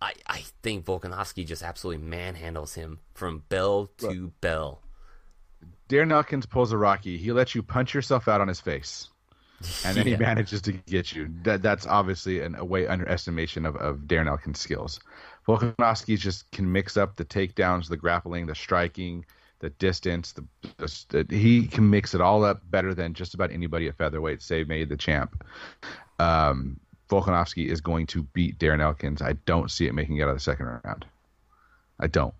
I, 0.00 0.12
I 0.26 0.44
think 0.62 0.84
Volkanovski 0.84 1.46
just 1.46 1.62
absolutely 1.62 2.04
manhandles 2.06 2.74
him 2.74 3.00
from 3.14 3.42
bell 3.48 3.90
to 3.98 4.32
bell. 4.40 4.82
Darren 5.88 6.12
Elkins 6.12 6.46
pulls 6.46 6.72
a 6.72 6.76
Rocky. 6.78 7.16
He 7.16 7.32
lets 7.32 7.54
you 7.54 7.62
punch 7.62 7.94
yourself 7.94 8.26
out 8.28 8.40
on 8.40 8.48
his 8.48 8.60
face, 8.60 9.08
and 9.84 9.96
then 9.96 10.06
Yeah. 10.06 10.16
he 10.16 10.22
manages 10.22 10.60
to 10.62 10.72
get 10.72 11.12
you. 11.12 11.28
That 11.44 11.62
that's 11.62 11.86
obviously 11.86 12.40
an, 12.40 12.56
a 12.56 12.64
way 12.64 12.86
underestimation 12.86 13.64
of, 13.64 13.76
of 13.76 13.98
Darren 14.00 14.28
Elkins' 14.28 14.60
skills. 14.60 15.00
Volkanovski 15.46 16.18
just 16.18 16.50
can 16.50 16.70
mix 16.72 16.96
up 16.96 17.16
the 17.16 17.24
takedowns, 17.24 17.88
the 17.88 17.96
grappling, 17.96 18.46
the 18.46 18.54
striking, 18.54 19.24
the 19.60 19.70
distance. 19.70 20.32
The, 20.32 20.44
the, 20.76 21.24
the 21.24 21.36
he 21.36 21.66
can 21.66 21.88
mix 21.88 22.14
it 22.14 22.20
all 22.20 22.44
up 22.44 22.60
better 22.70 22.94
than 22.94 23.14
just 23.14 23.34
about 23.34 23.50
anybody 23.50 23.88
at 23.88 23.96
featherweight, 23.96 24.42
save 24.42 24.68
maybe 24.68 24.84
the 24.84 24.96
champ. 24.96 25.44
Um, 26.18 26.80
Volkanovski 27.08 27.68
is 27.68 27.80
going 27.80 28.06
to 28.08 28.22
beat 28.22 28.58
Darren 28.58 28.80
Elkins. 28.80 29.22
I 29.22 29.34
don't 29.44 29.70
see 29.70 29.86
it 29.86 29.94
making 29.94 30.16
it 30.16 30.22
out 30.22 30.30
of 30.30 30.36
the 30.36 30.40
second 30.40 30.66
round. 30.66 31.04
I 32.00 32.06
don't. 32.08 32.34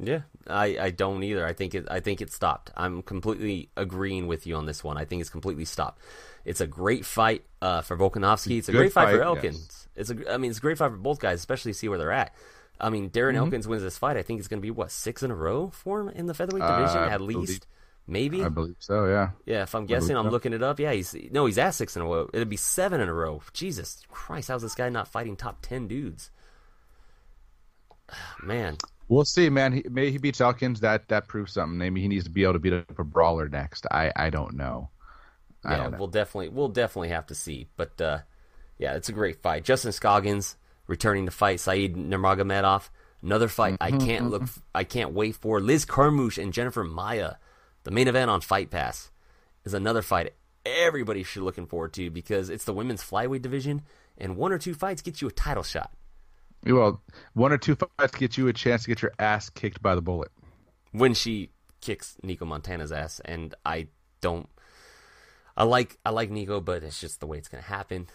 Yeah, 0.00 0.20
I, 0.46 0.78
I 0.78 0.90
don't 0.90 1.22
either. 1.24 1.44
I 1.44 1.52
think 1.52 1.74
it 1.74 1.86
I 1.90 2.00
think 2.00 2.20
it 2.20 2.32
stopped. 2.32 2.70
I'm 2.76 3.02
completely 3.02 3.68
agreeing 3.76 4.26
with 4.28 4.46
you 4.46 4.54
on 4.54 4.66
this 4.66 4.84
one. 4.84 4.96
I 4.96 5.04
think 5.04 5.20
it's 5.20 5.30
completely 5.30 5.64
stopped. 5.64 6.00
It's 6.44 6.60
a 6.60 6.66
great 6.66 7.04
fight 7.04 7.44
uh, 7.60 7.82
for 7.82 7.96
Volkanovski. 7.96 8.58
It's 8.58 8.68
a 8.68 8.72
great 8.72 8.92
fight, 8.92 9.14
for 9.14 9.22
Elkins. 9.22 9.58
yes. 9.58 9.88
It's 9.96 10.10
a 10.10 10.32
I 10.32 10.36
mean 10.38 10.50
it's 10.50 10.58
a 10.58 10.62
great 10.62 10.78
fight 10.78 10.92
for 10.92 10.96
both 10.96 11.18
guys, 11.18 11.40
especially 11.40 11.72
see 11.72 11.88
where 11.88 11.98
they're 11.98 12.12
at. 12.12 12.32
I 12.80 12.90
mean, 12.90 13.10
Darren 13.10 13.30
Mm-hmm. 13.34 13.36
Elkins 13.44 13.68
wins 13.68 13.82
this 13.82 13.98
fight. 13.98 14.16
I 14.16 14.22
think 14.22 14.38
it's 14.38 14.48
going 14.48 14.60
to 14.60 14.66
be 14.66 14.70
what 14.70 14.90
six 14.90 15.22
in 15.22 15.30
a 15.30 15.34
row 15.34 15.70
for 15.70 16.00
him 16.00 16.08
in 16.10 16.26
the 16.26 16.34
featherweight 16.34 16.62
division, 16.62 16.98
Uh, 17.02 17.08
at 17.10 17.18
believe- 17.18 17.36
least, 17.38 17.66
maybe. 18.06 18.44
I 18.44 18.48
believe 18.48 18.76
so. 18.78 19.06
Yeah. 19.06 19.30
Yeah, 19.46 19.62
if 19.64 19.74
I'm 19.74 19.86
believe 19.86 20.00
guessing, 20.02 20.16
I'm 20.16 20.26
so. 20.26 20.30
looking 20.30 20.52
it 20.52 20.62
up. 20.62 20.78
Yeah, 20.80 20.92
he's 20.92 21.14
no, 21.30 21.46
he's 21.46 21.58
at 21.58 21.70
six 21.70 21.96
in 21.96 22.02
a 22.02 22.06
row. 22.06 22.28
It'd 22.32 22.48
be 22.48 22.56
seven 22.56 23.00
in 23.00 23.08
a 23.08 23.14
row. 23.14 23.42
Jesus 23.52 24.02
Christ, 24.10 24.48
how's 24.48 24.62
this 24.62 24.74
guy 24.74 24.88
not 24.88 25.08
fighting 25.08 25.36
top 25.36 25.58
ten 25.62 25.88
dudes? 25.88 26.30
Man, 28.42 28.76
We'll 29.10 29.24
see, 29.24 29.48
man. 29.48 29.72
He, 29.72 29.84
maybe 29.88 30.10
he 30.12 30.18
beats 30.18 30.38
Elkins. 30.40 30.80
That 30.80 31.08
that 31.08 31.28
proves 31.28 31.54
something. 31.54 31.78
Maybe 31.78 32.02
he 32.02 32.08
needs 32.08 32.24
to 32.24 32.30
be 32.30 32.42
able 32.42 32.52
to 32.54 32.58
beat 32.58 32.74
up 32.74 32.98
a 32.98 33.04
brawler 33.04 33.48
next. 33.48 33.86
I 33.90 34.12
I 34.14 34.28
don't 34.28 34.54
know. 34.54 34.90
I 35.64 35.70
yeah, 35.72 35.76
don't 35.84 35.92
know. 35.92 35.98
we'll 35.98 36.08
definitely 36.08 36.50
we'll 36.50 36.68
definitely 36.68 37.08
have 37.08 37.24
to 37.28 37.34
see. 37.34 37.68
But 37.78 37.98
uh, 38.02 38.18
yeah, 38.78 38.96
it's 38.96 39.08
a 39.08 39.12
great 39.12 39.40
fight. 39.40 39.64
Justin 39.64 39.92
Scoggins 39.92 40.56
returning 40.88 41.26
to 41.26 41.30
fight 41.30 41.60
Said 41.60 41.94
Nurmagomedov. 41.94 42.88
Another 43.22 43.46
fight 43.48 43.76
I 43.80 43.92
Mm-hmm, 43.92 44.06
can't 44.06 44.30
look 44.30 44.42
I 44.74 44.82
can't 44.84 45.12
wait 45.12 45.36
for. 45.36 45.60
Liz 45.60 45.84
Carmouche 45.84 46.42
and 46.42 46.52
Jennifer 46.52 46.82
Maia. 46.82 47.34
The 47.84 47.90
main 47.92 48.08
event 48.08 48.30
on 48.30 48.40
Fight 48.40 48.70
Pass 48.70 49.10
is 49.64 49.74
another 49.74 50.02
fight 50.02 50.34
everybody 50.66 51.22
should 51.22 51.40
be 51.40 51.44
looking 51.44 51.66
forward 51.66 51.92
to 51.94 52.10
because 52.10 52.50
it's 52.50 52.64
the 52.64 52.74
women's 52.74 53.02
flyweight 53.02 53.40
division 53.40 53.82
and 54.18 54.36
one 54.36 54.52
or 54.52 54.58
two 54.58 54.74
fights 54.74 55.00
get 55.00 55.22
you 55.22 55.28
a 55.28 55.32
title 55.32 55.62
shot. 55.62 55.92
Well, 56.66 57.00
one 57.34 57.52
or 57.52 57.58
two 57.58 57.76
fights 57.76 58.16
get 58.16 58.36
you 58.36 58.48
a 58.48 58.52
chance 58.52 58.82
to 58.82 58.88
get 58.88 59.00
your 59.00 59.12
ass 59.18 59.48
kicked 59.48 59.80
by 59.80 59.94
the 59.94 60.02
bullet. 60.02 60.30
when 60.92 61.14
she 61.14 61.50
kicks 61.80 62.16
Nicco 62.24 62.40
Montaño's 62.40 62.92
ass, 62.92 63.20
and 63.24 63.54
I 63.64 63.86
don't. 64.20 64.48
I 65.56 65.64
like 65.64 65.96
I 66.04 66.10
like 66.10 66.30
Nicco, 66.30 66.62
but 66.64 66.82
it's 66.82 67.00
just 67.00 67.20
the 67.20 67.26
way 67.26 67.38
it's 67.38 67.48
gonna 67.48 67.62
happen. 67.62 68.08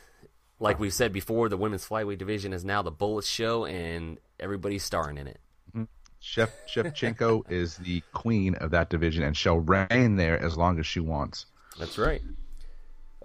Like 0.63 0.79
we've 0.79 0.93
said 0.93 1.11
before, 1.11 1.49
the 1.49 1.57
women's 1.57 1.85
flyweight 1.85 2.19
division 2.19 2.53
is 2.53 2.63
now 2.63 2.81
the 2.81 2.91
Bullet 2.91 3.25
Show, 3.25 3.65
and 3.65 4.17
everybody's 4.39 4.83
starring 4.83 5.17
in 5.17 5.27
it. 5.27 5.39
Mm-hmm. 5.69 5.83
Chef 6.21 6.51
Shevchenko 6.67 7.43
is 7.51 7.75
the 7.77 8.01
queen 8.13 8.55
of 8.55 8.71
that 8.71 8.89
division 8.89 9.23
and 9.23 9.35
shall 9.35 9.59
reign 9.59 10.15
there 10.15 10.39
as 10.39 10.57
long 10.57 10.79
as 10.79 10.85
she 10.85 11.01
wants. 11.01 11.47
That's 11.77 11.97
right. 11.97 12.21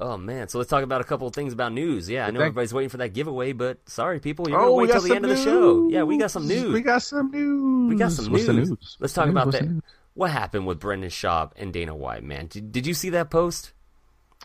Oh 0.00 0.16
man, 0.16 0.48
so 0.48 0.58
let's 0.58 0.70
talk 0.70 0.82
about 0.82 1.00
a 1.00 1.04
couple 1.04 1.26
of 1.28 1.34
things 1.34 1.52
about 1.52 1.72
news. 1.72 2.10
Yeah, 2.10 2.26
I 2.26 2.30
know 2.30 2.40
everybody's 2.40 2.74
waiting 2.74 2.88
for 2.88 2.98
that 2.98 3.14
giveaway, 3.14 3.52
but 3.52 3.88
sorry, 3.88 4.20
people, 4.20 4.48
you're 4.48 4.58
gonna 4.58 4.70
Oh, 4.70 4.74
wait 4.74 4.90
till 4.90 5.00
the 5.00 5.14
end 5.14 5.24
of 5.24 5.30
the 5.30 5.36
show. 5.36 5.88
Yeah, 5.88 6.04
we 6.04 6.18
got 6.18 6.30
some 6.32 6.46
news. 6.46 6.72
We 6.72 6.80
got 6.80 7.02
some 7.02 7.30
news. 7.30 7.88
We 7.88 7.96
got 7.96 8.12
some 8.12 8.32
news. 8.32 8.48
news? 8.48 8.96
Let's 9.00 9.12
talk 9.12 9.28
about 9.28 9.46
news? 9.46 9.54
that. 9.54 9.64
News? 9.64 9.82
What 10.14 10.30
happened 10.32 10.66
with 10.66 10.80
Brendan 10.80 11.10
Schaub 11.10 11.52
and 11.56 11.72
Dana 11.72 11.94
White, 11.94 12.24
man? 12.24 12.46
Did, 12.46 12.72
did 12.72 12.86
you 12.86 12.94
see 12.94 13.10
that 13.10 13.30
post? 13.30 13.72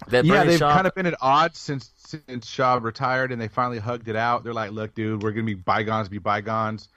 That 0.07 0.25
Yeah, 0.25 0.43
they've 0.43 0.59
Schaub, 0.59 0.73
kind 0.73 0.87
of 0.87 0.95
been 0.95 1.05
at 1.05 1.15
odds 1.21 1.59
since 1.59 1.91
since 1.97 2.45
Schaub 2.49 2.83
retired, 2.83 3.31
and 3.31 3.41
they 3.41 3.47
finally 3.47 3.79
hugged 3.79 4.07
it 4.07 4.15
out. 4.15 4.43
They're 4.43 4.53
like, 4.53 4.71
"Look, 4.71 4.93
dude, 4.93 5.23
we're 5.23 5.31
gonna 5.31 5.45
be 5.45 5.53
bygones, 5.53 6.09
be 6.09 6.17
bygones. 6.19 6.89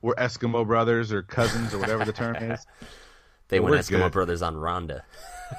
We're 0.00 0.14
Eskimo 0.14 0.66
brothers 0.66 1.12
or 1.12 1.22
cousins 1.22 1.74
or 1.74 1.78
whatever 1.78 2.04
the 2.04 2.12
term 2.12 2.36
is." 2.36 2.64
They 3.48 3.60
went 3.60 3.76
Eskimo 3.76 4.04
good. 4.04 4.12
Brothers 4.12 4.40
on 4.40 4.56
Ronda. 4.56 5.04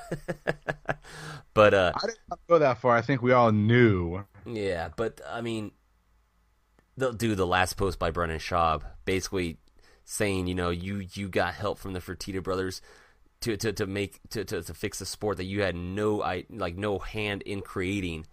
but 1.54 1.76
uh 1.76 1.92
I 1.96 2.08
didn't 2.08 2.20
go 2.50 2.58
that 2.58 2.80
far. 2.80 2.98
I 2.98 3.04
think 3.04 3.22
we 3.22 3.34
all 3.34 3.52
knew. 3.52 4.24
yeah, 4.48 4.90
but 4.96 5.22
I 5.30 5.42
mean 5.42 5.74
they'll 6.98 7.14
do 7.14 7.36
the 7.36 7.46
last 7.46 7.78
post 7.78 8.00
by 8.00 8.10
Brendan 8.10 8.40
Schaub 8.40 8.82
basically 9.06 9.58
saying, 10.06 10.48
you 10.48 10.56
know, 10.56 10.72
you 10.72 11.08
you 11.14 11.30
got 11.30 11.54
help 11.54 11.78
from 11.78 11.94
the 11.94 12.00
Fertitta 12.00 12.42
brothers 12.42 12.82
to 13.44 13.58
to, 13.58 13.74
to 13.74 13.88
make 13.88 14.20
to, 14.30 14.44
to, 14.44 14.62
to 14.62 14.74
fix 14.74 15.02
a 15.02 15.06
sport 15.06 15.38
that 15.38 15.46
you 15.46 15.62
had 15.62 15.76
no 15.76 16.22
I 16.22 16.46
like 16.50 16.76
no 16.76 17.00
hand 17.00 17.42
in 17.44 17.62
creating. 17.62 18.26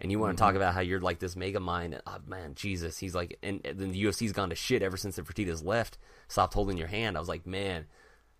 And 0.00 0.12
you 0.12 0.20
want 0.20 0.36
to 0.36 0.40
talk 0.40 0.50
mm-hmm. 0.50 0.58
about 0.58 0.74
how 0.74 0.80
you're 0.80 1.00
like 1.00 1.18
this 1.18 1.34
mega 1.34 1.58
mind. 1.58 2.00
Oh, 2.06 2.18
man, 2.28 2.54
Jesus. 2.54 2.98
He's 2.98 3.16
like, 3.16 3.36
and, 3.42 3.60
and 3.64 3.80
then 3.80 3.90
the 3.90 4.04
UFC's 4.04 4.30
gone 4.30 4.50
to 4.50 4.54
shit 4.54 4.80
ever 4.80 4.96
since 4.96 5.16
the 5.16 5.22
Fertittas 5.22 5.64
left. 5.64 5.98
Stopped 6.28 6.54
holding 6.54 6.76
your 6.76 6.86
hand. 6.86 7.16
I 7.16 7.20
was 7.20 7.28
like, 7.28 7.48
man, 7.48 7.86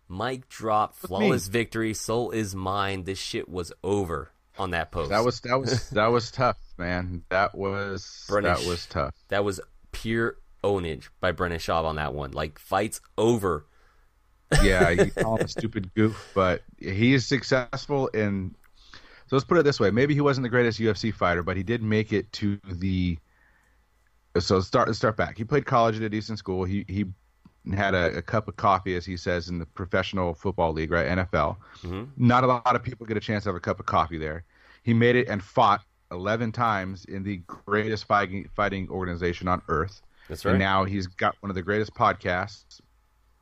mic 0.08 0.48
drop, 0.48 0.94
flawless 0.94 1.48
victory, 1.48 1.94
soul 1.94 2.30
is 2.30 2.54
mine. 2.54 3.02
This 3.02 3.18
shit 3.18 3.48
was 3.48 3.72
over 3.82 4.30
on 4.58 4.70
that 4.70 4.90
post. 4.90 5.10
That 5.10 5.24
was 5.24 5.40
that 5.40 5.60
was 5.60 5.90
that 5.90 6.06
was 6.08 6.30
tough, 6.30 6.58
man. 6.76 7.24
That 7.28 7.56
was 7.56 8.24
Brendan 8.28 8.54
that 8.54 8.68
was 8.68 8.86
tough. 8.86 9.14
that 9.28 9.44
was 9.44 9.60
pure 9.92 10.36
ownage 10.64 11.08
by 11.20 11.32
Brendan 11.32 11.60
Schaub 11.60 11.84
on 11.84 11.96
that 11.96 12.14
one. 12.14 12.32
Like 12.32 12.58
fights 12.58 13.00
over. 13.16 13.66
Yeah, 14.62 14.90
you 14.90 15.10
call 15.10 15.36
him 15.36 15.44
a 15.44 15.48
stupid 15.48 15.92
goof, 15.94 16.30
but 16.34 16.62
he 16.78 17.14
is 17.14 17.26
successful 17.26 18.08
in. 18.08 18.54
So 19.26 19.36
let's 19.36 19.44
put 19.44 19.58
it 19.58 19.64
this 19.64 19.78
way: 19.78 19.90
maybe 19.90 20.14
he 20.14 20.20
wasn't 20.20 20.44
the 20.44 20.48
greatest 20.48 20.80
UFC 20.80 21.12
fighter, 21.12 21.42
but 21.42 21.56
he 21.56 21.62
did 21.62 21.82
make 21.82 22.12
it 22.12 22.30
to 22.34 22.58
the. 22.64 23.18
So 24.38 24.60
start 24.60 24.94
start 24.94 25.16
back. 25.16 25.36
He 25.36 25.44
played 25.44 25.66
college 25.66 25.96
at 25.96 26.02
a 26.02 26.08
decent 26.08 26.38
school. 26.38 26.64
He 26.64 26.84
he 26.88 27.06
had 27.74 27.94
a, 27.94 28.18
a 28.18 28.22
cup 28.22 28.48
of 28.48 28.56
coffee, 28.56 28.96
as 28.96 29.04
he 29.04 29.16
says, 29.16 29.48
in 29.48 29.58
the 29.58 29.66
professional 29.66 30.34
football 30.34 30.72
league, 30.72 30.90
right? 30.90 31.06
NFL. 31.06 31.56
Mm-hmm. 31.82 32.04
Not 32.16 32.44
a 32.44 32.46
lot 32.46 32.74
of 32.74 32.82
people 32.82 33.06
get 33.06 33.16
a 33.16 33.20
chance 33.20 33.44
to 33.44 33.50
have 33.50 33.56
a 33.56 33.60
cup 33.60 33.80
of 33.80 33.86
coffee 33.86 34.18
there. 34.18 34.44
He 34.82 34.94
made 34.94 35.16
it 35.16 35.28
and 35.28 35.42
fought 35.42 35.82
eleven 36.10 36.52
times 36.52 37.04
in 37.04 37.22
the 37.22 37.38
greatest 37.46 38.06
fighting 38.06 38.48
fighting 38.54 38.88
organization 38.88 39.48
on 39.48 39.60
earth. 39.68 40.00
That's 40.28 40.44
right. 40.44 40.52
And 40.52 40.58
now 40.58 40.84
he's 40.84 41.06
got 41.06 41.36
one 41.40 41.50
of 41.50 41.54
the 41.54 41.62
greatest 41.62 41.94
podcasts. 41.94 42.80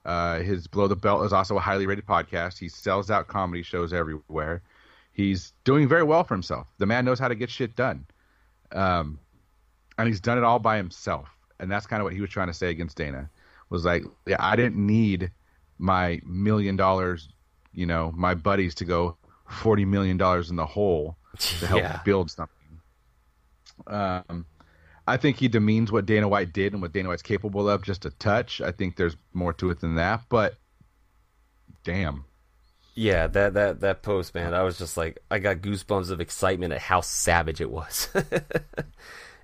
Uh, 0.07 0.38
his 0.40 0.68
Below 0.68 0.86
the 0.86 0.94
Belt 0.96 1.24
is 1.26 1.32
also 1.32 1.57
a 1.57 1.61
highly 1.61 1.84
rated 1.86 2.07
podcast. 2.07 2.59
He 2.59 2.68
sells 2.68 3.11
out 3.11 3.26
comedy 3.26 3.62
shows 3.62 3.92
everywhere. 3.92 4.62
He's 5.12 5.52
doing 5.64 5.88
very 5.88 6.04
well 6.04 6.22
for 6.24 6.34
himself. 6.34 6.68
The 6.78 6.86
man 6.86 7.04
knows 7.04 7.18
how 7.18 7.26
to 7.28 7.34
get 7.34 7.50
shit 7.50 7.74
done. 7.74 8.07
Um, 8.72 9.18
and 9.98 10.07
he's 10.07 10.20
done 10.20 10.38
it 10.38 10.44
all 10.44 10.59
by 10.61 10.76
himself. 10.76 11.28
And 11.59 11.70
that's 11.70 11.86
kind 11.86 12.00
of 12.00 12.04
what 12.04 12.12
he 12.12 12.20
was 12.20 12.30
trying 12.30 12.46
to 12.46 12.54
say 12.54 12.68
against 12.70 12.96
Dana. 12.96 13.28
Was 13.68 13.84
like, 13.84 14.04
yeah, 14.26 14.36
I 14.38 14.54
didn't 14.54 14.76
need 14.76 15.32
my 15.78 16.20
million 16.24 16.76
dollars, 16.76 17.28
you 17.72 17.86
know, 17.86 18.12
my 18.14 18.34
buddies 18.34 18.76
to 18.76 18.84
go 18.84 19.16
forty 19.48 19.84
million 19.84 20.16
dollars 20.18 20.50
in 20.50 20.57
the 20.57 20.66
hole 20.66 21.16
to 21.38 21.66
help 21.66 21.80
Yeah. 21.82 22.00
build 22.04 22.30
something. 22.30 22.80
Um, 23.88 24.46
I 25.07 25.16
think 25.16 25.36
he 25.38 25.48
demeans 25.48 25.92
what 25.92 26.07
Dana 26.07 26.28
White 26.28 26.52
did 26.52 26.72
and 26.72 26.82
what 26.82 26.92
Dana 26.92 27.09
White's 27.09 27.22
capable 27.22 27.68
of 27.68 27.82
just 27.82 28.04
a 28.04 28.11
touch. 28.11 28.61
I 28.61 28.72
think 28.72 28.96
there's 28.96 29.16
more 29.32 29.52
to 29.54 29.70
it 29.70 29.80
than 29.80 29.94
that, 29.94 30.22
but 30.28 30.57
damn. 31.84 32.24
Yeah, 32.94 33.26
that 33.26 33.54
that 33.54 33.80
that 33.80 34.02
post, 34.02 34.34
man. 34.34 34.54
I 34.54 34.62
was 34.62 34.78
just 34.78 34.96
like, 34.96 35.18
I 35.30 35.38
got 35.38 35.59
goosebumps 35.59 36.11
of 36.11 36.20
excitement 36.20 36.72
at 36.72 36.80
how 36.80 37.02
savage 37.02 37.61
it 37.61 37.70
was. 37.70 38.09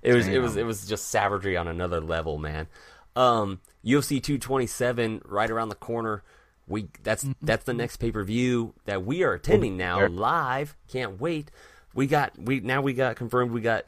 it 0.01 0.13
was, 0.13 0.27
it 0.27 0.39
was, 0.39 0.57
it 0.57 0.65
was 0.65 0.87
just 0.87 1.09
savagery 1.09 1.55
on 1.55 1.67
another 1.67 2.01
level, 2.01 2.39
man. 2.39 2.67
Um, 3.15 3.61
UFC 3.85 4.21
227 4.21 5.21
right 5.25 5.51
around 5.51 5.69
the 5.69 5.75
corner. 5.75 6.23
We 6.67 6.87
that's 7.03 7.25
that's 7.41 7.65
the 7.65 7.73
next 7.73 7.97
pay 7.97 8.11
per 8.11 8.23
view 8.23 8.73
that 8.85 9.05
we 9.05 9.23
are 9.23 9.33
attending 9.33 9.77
now 9.77 10.07
live. 10.07 10.75
Can't 10.87 11.21
wait. 11.21 11.51
We 11.93 12.07
got 12.07 12.37
we 12.39 12.59
now 12.59 12.81
we 12.81 12.93
got 12.93 13.17
confirmed. 13.17 13.51
We 13.51 13.61
got 13.61 13.85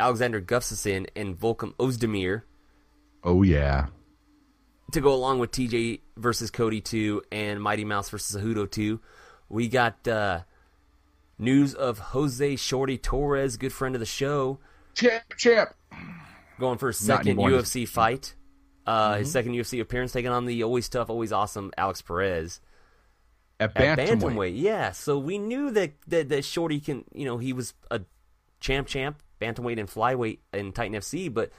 Alexander 0.00 0.40
Gustafsson 0.40 1.06
and 1.14 1.38
Volkan 1.38 1.74
Ozdemir 1.76 2.42
Oh 3.22 3.42
yeah. 3.42 3.86
to 4.92 5.00
go 5.00 5.12
along 5.14 5.38
with 5.38 5.50
TJ 5.52 6.00
versus 6.16 6.50
Cody 6.50 6.80
2 6.80 7.22
and 7.30 7.62
Mighty 7.62 7.84
Mouse 7.84 8.08
versus 8.10 8.40
Cejudo 8.42 8.68
2. 8.70 8.98
We 9.48 9.68
got 9.68 10.06
uh, 10.08 10.40
news 11.38 11.74
of 11.74 11.98
Jose 11.98 12.56
Shorty 12.56 12.98
Torres, 12.98 13.56
good 13.56 13.72
friend 13.72 13.94
of 13.94 14.00
the 14.00 14.06
show, 14.06 14.58
Champ, 14.94 15.22
champ. 15.36 15.70
going 16.58 16.78
for 16.78 16.88
his 16.88 17.06
Not 17.06 17.18
second. 17.24 17.36
UFC 17.38 17.86
fight. 17.86 18.34
Uh, 18.86 19.18
His 19.18 19.30
second 19.30 19.52
UFC 19.52 19.80
appearance, 19.80 20.10
taking 20.12 20.30
on 20.32 20.46
the 20.46 20.62
always 20.64 20.88
tough, 20.88 21.10
always 21.10 21.30
awesome 21.32 21.70
Alex 21.76 22.02
Perez 22.02 22.60
At 23.60 23.76
at 23.76 23.98
bantamweight. 23.98 24.20
bantamweight. 24.20 24.52
Yeah, 24.56 24.90
so 24.92 25.18
we 25.18 25.38
knew 25.38 25.70
that, 25.72 25.92
that 26.08 26.28
that 26.30 26.44
Shorty 26.44 26.80
can, 26.80 27.04
you 27.14 27.24
know, 27.26 27.38
he 27.38 27.52
was 27.52 27.74
a 27.90 28.00
champ, 28.58 28.88
champ, 28.88 29.22
bantamweight 29.40 29.78
and 29.80 29.88
flyweight 29.88 30.38
in 30.52 30.72
Titan 30.72 30.94
FC, 30.98 31.32
but 31.32 31.50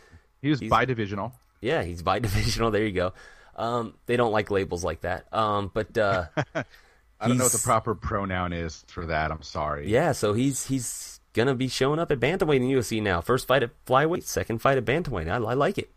He 0.42 0.50
was 0.50 0.62
bi-divisional. 0.62 1.34
Yeah, 1.62 1.84
he's 1.84 2.02
bi-divisional. 2.02 2.72
There 2.72 2.86
you 2.86 2.92
go. 2.94 3.14
Um, 3.56 3.96
they 4.06 4.16
don't 4.18 4.32
like 4.32 4.50
labels 4.52 4.84
like 4.84 5.02
that. 5.02 5.32
Um, 5.34 5.70
but 5.74 5.98
uh, 5.98 6.26
I 6.56 7.28
don't 7.28 7.38
know 7.38 7.44
what 7.46 7.52
the 7.52 7.60
proper 7.64 7.94
pronoun 7.96 8.54
is 8.54 8.84
for 8.88 9.06
that. 9.08 9.32
I'm 9.32 9.44
sorry. 9.44 9.90
yeah, 9.90 10.12
so 10.14 10.34
he's 10.34 10.66
he's 10.66 11.20
gonna 11.34 11.54
be 11.56 11.68
showing 11.68 12.00
up 12.00 12.12
at 12.12 12.20
bantamweight 12.20 12.58
in 12.58 12.64
UFC 12.64 13.02
now. 13.02 13.22
First 13.22 13.48
fight 13.48 13.62
at 13.64 13.72
flyweight, 13.86 14.24
second 14.24 14.60
fight 14.60 14.78
at 14.78 14.86
bantamweight. 14.86 15.30
I, 15.30 15.36
I 15.36 15.54
like 15.54 15.78
it. 15.78 15.90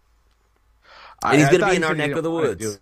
And 1.22 1.38
he's 1.38 1.46
I 1.48 1.52
gonna 1.52 1.64
thought 1.64 1.70
be 1.70 1.76
in 1.76 1.84
our 1.84 1.94
neck 1.94 2.10
of 2.12 2.22
the 2.22 2.30
woods. 2.30 2.80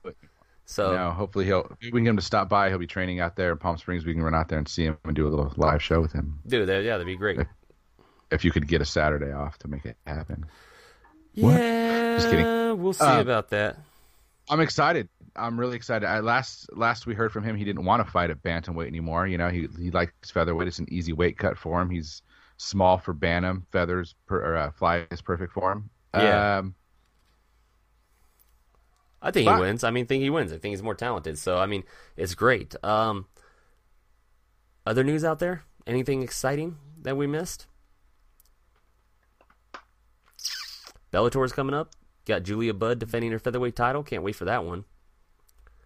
So 0.64 0.94
No, 0.94 1.10
hopefully 1.10 1.44
he'll. 1.44 1.70
We 1.82 1.90
can 1.90 2.04
get 2.04 2.10
him 2.10 2.16
to 2.16 2.22
stop 2.22 2.48
by. 2.48 2.68
He'll 2.70 2.78
be 2.78 2.86
training 2.86 3.20
out 3.20 3.36
there 3.36 3.52
in 3.52 3.58
Palm 3.58 3.76
Springs. 3.76 4.04
We 4.06 4.14
can 4.14 4.22
run 4.22 4.34
out 4.34 4.48
there 4.48 4.58
and 4.58 4.66
see 4.66 4.84
him 4.84 4.96
and 5.04 5.14
do 5.14 5.26
a 5.26 5.30
little 5.30 5.52
live 5.56 5.82
show 5.82 6.00
with 6.00 6.12
him. 6.12 6.38
dude, 6.46 6.68
that, 6.68 6.82
yeah, 6.82 6.92
that'd 6.92 7.06
be 7.06 7.16
great. 7.16 7.40
If 8.32 8.44
you 8.44 8.50
could 8.50 8.66
get 8.66 8.80
a 8.80 8.84
Saturday 8.84 9.30
off 9.32 9.58
to 9.58 9.68
make 9.68 9.84
it 9.84 9.96
happen. 10.06 10.46
Yeah, 11.34 12.16
Just 12.16 12.30
kidding. 12.30 12.82
We'll 12.82 12.92
see 12.92 13.04
Uh, 13.04 13.20
about 13.20 13.50
that. 13.50 13.78
I'm 14.50 14.60
excited. 14.60 15.08
I'm 15.36 15.58
really 15.58 15.76
excited. 15.76 16.06
I, 16.06 16.20
last 16.20 16.68
last 16.76 17.06
we 17.06 17.14
heard 17.14 17.32
from 17.32 17.44
him, 17.44 17.56
he 17.56 17.64
didn't 17.64 17.84
want 17.84 18.04
to 18.04 18.10
fight 18.10 18.30
at 18.30 18.42
bantamweight 18.42 18.86
anymore. 18.88 19.26
You 19.26 19.38
know, 19.38 19.48
he 19.48 19.68
he 19.78 19.90
likes 19.90 20.30
featherweight. 20.30 20.68
It's 20.68 20.78
an 20.78 20.88
easy 20.92 21.12
weight 21.12 21.38
cut 21.38 21.56
for 21.56 21.80
him. 21.80 21.88
He's 21.90 22.22
small 22.58 22.98
for 22.98 23.12
bantam. 23.14 23.66
Feathers 23.72 24.14
per, 24.26 24.36
or 24.44 24.56
uh, 24.56 24.70
fly 24.72 25.06
is 25.10 25.22
perfect 25.22 25.52
for 25.52 25.72
him. 25.72 25.90
Yeah. 26.14 26.58
Um, 26.58 26.74
I 29.22 29.30
think 29.30 29.46
But- 29.46 29.54
he 29.56 29.60
wins. 29.62 29.84
I 29.84 29.90
mean, 29.90 30.06
think 30.06 30.22
he 30.22 30.30
wins. 30.30 30.52
I 30.52 30.58
think 30.58 30.72
he's 30.72 30.82
more 30.82 30.94
talented. 30.96 31.38
So 31.38 31.58
I 31.58 31.66
mean, 31.66 31.84
it's 32.16 32.34
great. 32.34 32.74
Um, 32.84 33.26
other 34.84 35.04
news 35.04 35.24
out 35.24 35.38
there? 35.38 35.62
Anything 35.86 36.22
exciting 36.22 36.76
that 37.02 37.16
we 37.16 37.26
missed? 37.26 37.66
Bellator's 41.12 41.52
coming 41.52 41.74
up. 41.74 41.90
Got 42.26 42.42
Julia 42.42 42.74
Budd 42.74 42.98
defending 42.98 43.30
her 43.32 43.38
featherweight 43.38 43.76
title. 43.76 44.02
Can't 44.02 44.22
wait 44.22 44.34
for 44.36 44.44
that 44.46 44.64
one. 44.64 44.84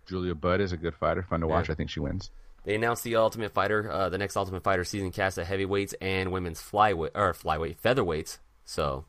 Julia 0.06 0.34
Budd 0.34 0.60
is 0.60 0.72
a 0.72 0.76
good 0.76 0.94
fighter, 0.94 1.22
fun 1.22 1.40
to 1.40 1.46
watch. 1.46 1.68
Yeah. 1.68 1.72
I 1.72 1.74
think 1.76 1.90
she 1.90 2.00
wins. 2.00 2.30
They 2.64 2.74
announced 2.74 3.04
the 3.04 3.16
Ultimate 3.16 3.52
Fighter, 3.52 3.90
uh, 3.90 4.08
the 4.08 4.18
next 4.18 4.36
Ultimate 4.36 4.62
Fighter 4.64 4.84
season 4.84 5.12
cast 5.12 5.38
at 5.38 5.46
heavyweights 5.46 5.94
and 6.00 6.32
women's 6.32 6.60
flyweight 6.60 7.10
or 7.14 7.32
flyweight 7.32 7.76
featherweights. 7.82 8.38
So 8.64 9.04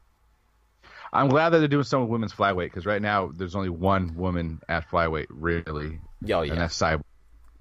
I'm 1.12 1.28
glad 1.28 1.50
that 1.50 1.60
they're 1.60 1.68
doing 1.68 1.84
some 1.84 2.08
women's 2.08 2.34
flyweight 2.34 2.66
because 2.68 2.86
right 2.86 3.02
now 3.02 3.32
there's 3.36 3.56
only 3.56 3.70
one 3.70 4.16
woman 4.16 4.62
at 4.70 4.88
flyweight 4.90 5.28
really, 5.30 6.00
Oh, 6.32 6.42
yeah. 6.42 6.52
and 6.54 6.62
that's 6.62 6.78
Cyborg. 6.78 7.04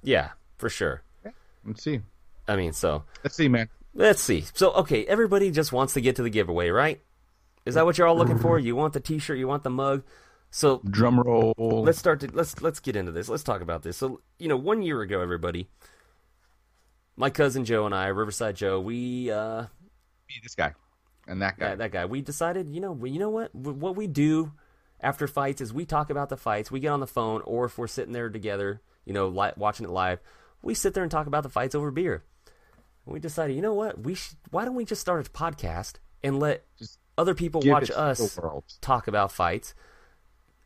yeah, 0.02 0.30
for 0.58 0.68
sure. 0.68 1.02
Let's 1.64 1.82
see. 1.82 2.00
I 2.46 2.56
mean, 2.56 2.72
so 2.72 3.04
Let's 3.24 3.34
see, 3.36 3.48
man. 3.48 3.68
Let's 3.94 4.20
see. 4.20 4.44
So, 4.54 4.72
okay, 4.72 5.04
everybody 5.06 5.50
just 5.50 5.72
wants 5.72 5.94
to 5.94 6.00
get 6.02 6.16
to 6.16 6.22
the 6.22 6.30
giveaway, 6.30 6.68
right? 6.68 7.00
Is 7.66 7.74
that 7.74 7.84
what 7.84 7.98
you're 7.98 8.06
all 8.06 8.16
looking 8.16 8.38
for? 8.38 8.59
You 8.59 8.76
want 8.76 8.93
the 8.94 9.01
T-shirt, 9.01 9.36
you 9.38 9.48
want 9.48 9.64
the 9.64 9.70
mug. 9.70 10.05
So 10.51 10.80
Drum 10.88 11.18
roll. 11.20 11.52
let's 11.59 11.98
start 11.98 12.20
to 12.20 12.30
let's 12.32 12.62
let's 12.62 12.80
get 12.80 12.97
into 12.97 13.12
this. 13.12 13.28
Let's 13.28 13.43
talk 13.43 13.60
about 13.60 13.82
this. 13.82 13.97
So, 13.97 14.20
you 14.38 14.48
know, 14.48 14.56
one 14.56 14.80
year 14.82 15.02
ago, 15.02 15.20
everybody, 15.20 15.68
my 17.16 17.30
cousin 17.30 17.64
Joe 17.64 17.84
and 17.86 17.94
I, 17.94 18.06
Riverside 18.06 18.56
Joe, 18.56 18.80
we 18.80 19.30
uh, 19.30 19.62
be 20.28 20.34
this 20.43 20.55
guy 20.55 20.74
and 21.26 21.43
that 21.43 21.59
guy. 21.59 21.70
that, 21.70 21.78
that 21.78 21.90
guy, 21.90 22.05
we 22.06 22.20
decided, 22.22 22.68
you 22.70 22.80
know, 22.80 22.93
we- 22.93 23.10
you 23.10 23.18
know 23.18 23.30
what, 23.30 23.55
what 23.55 23.97
we 23.97 24.06
do 24.06 24.52
after 25.01 25.26
fights 25.26 25.60
is 25.60 25.72
we 25.72 25.84
talk 25.84 26.10
about 26.10 26.28
the 26.28 26.36
fights. 26.36 26.70
We 26.70 26.80
get 26.80 26.88
on 26.88 27.01
the 27.01 27.06
phone, 27.06 27.43
or 27.44 27.64
if 27.66 27.76
we're 27.76 27.86
sitting 27.88 28.12
there 28.12 28.30
together, 28.30 28.80
you 29.05 29.12
know, 29.12 29.28
li- 29.28 29.52
watching 29.56 29.84
it 29.84 29.90
live, 29.90 30.20
we 30.62 30.74
sit 30.74 30.94
there 30.94 31.02
and 31.02 31.10
talk 31.10 31.26
about 31.26 31.43
the 31.43 31.48
fights 31.48 31.74
over 31.74 31.90
beer. 31.90 32.22
And 33.05 33.12
we 33.12 33.18
decided, 33.20 33.56
you 33.56 33.62
know 33.62 33.74
what, 33.74 34.01
we 34.01 34.14
sh- 34.14 34.34
why 34.51 34.64
don't 34.64 34.74
we 34.76 34.84
just 34.84 35.01
start 35.01 35.26
a 35.26 35.30
podcast 35.30 35.94
and 36.22 36.38
let 36.38 36.64
Just 36.78 36.98
other 37.18 37.34
people 37.34 37.60
give 37.62 37.72
watch 37.72 37.90
us 37.90 38.38
talk 38.80 39.09
about 39.09 39.32
fights 39.32 39.74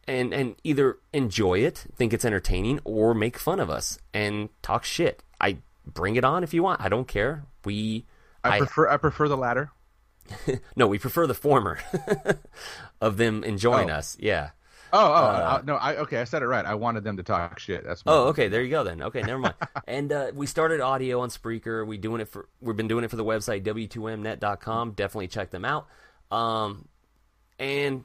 and 0.09 0.33
and 0.35 0.57
either 0.65 0.99
enjoy 1.13 1.59
it, 1.61 1.87
think 1.95 2.13
it's 2.13 2.25
entertaining, 2.25 2.81
or 2.85 3.15
make 3.15 3.39
fun 3.39 3.61
of 3.61 3.71
us 3.71 3.99
and 4.15 4.49
talk 4.63 4.85
shit. 4.85 5.23
I 5.41 5.59
bring 5.87 6.17
it 6.17 6.25
on 6.25 6.43
if 6.45 6.53
you 6.55 6.63
want. 6.63 6.81
I 6.81 6.89
don't 6.89 7.07
care. 7.09 7.45
We 7.65 8.07
I, 8.43 8.59
prefer 8.59 8.89
I 8.89 8.97
prefer 8.97 9.29
the 9.29 9.37
latter. 9.37 9.71
no, 10.77 10.87
we 10.87 10.99
prefer 10.99 11.27
the 11.27 11.35
former 11.35 11.79
of 13.01 13.17
them 13.17 13.45
enjoying 13.45 13.91
Oh. 13.91 13.95
us. 13.95 14.17
Yeah. 14.21 14.51
Oh, 14.93 14.99
oh, 14.99 15.15
uh, 15.15 15.63
no, 15.65 15.77
I 15.77 15.97
okay, 15.99 16.21
I 16.21 16.25
said 16.25 16.43
it 16.43 16.47
right. 16.47 16.65
I 16.67 16.75
wanted 16.75 17.05
them 17.05 17.17
to 17.19 17.23
talk 17.23 17.61
shit. 17.61 17.85
That's 17.85 18.05
my- 18.05 18.13
Oh, 18.13 18.25
okay. 18.29 18.49
There 18.49 18.61
you 18.61 18.71
go 18.71 18.83
then. 18.83 19.03
Okay, 19.03 19.23
never 19.23 19.39
mind. 19.39 19.55
and 19.87 20.11
uh, 20.11 20.33
we 20.35 20.47
started 20.47 20.81
audio 20.81 21.21
on 21.21 21.29
Spreaker. 21.29 21.87
We 21.87 21.97
doing 21.97 22.21
it 22.21 22.27
for. 22.29 22.49
We've 22.61 22.77
been 22.77 22.89
doing 22.89 23.05
it 23.05 23.11
for 23.11 23.17
the 23.17 23.25
website 23.25 23.63
w2mnet.com. 23.63 24.93
Definitely 24.93 25.29
check 25.29 25.51
them 25.51 25.65
out. 25.65 25.87
Um, 26.31 26.87
and 27.59 28.05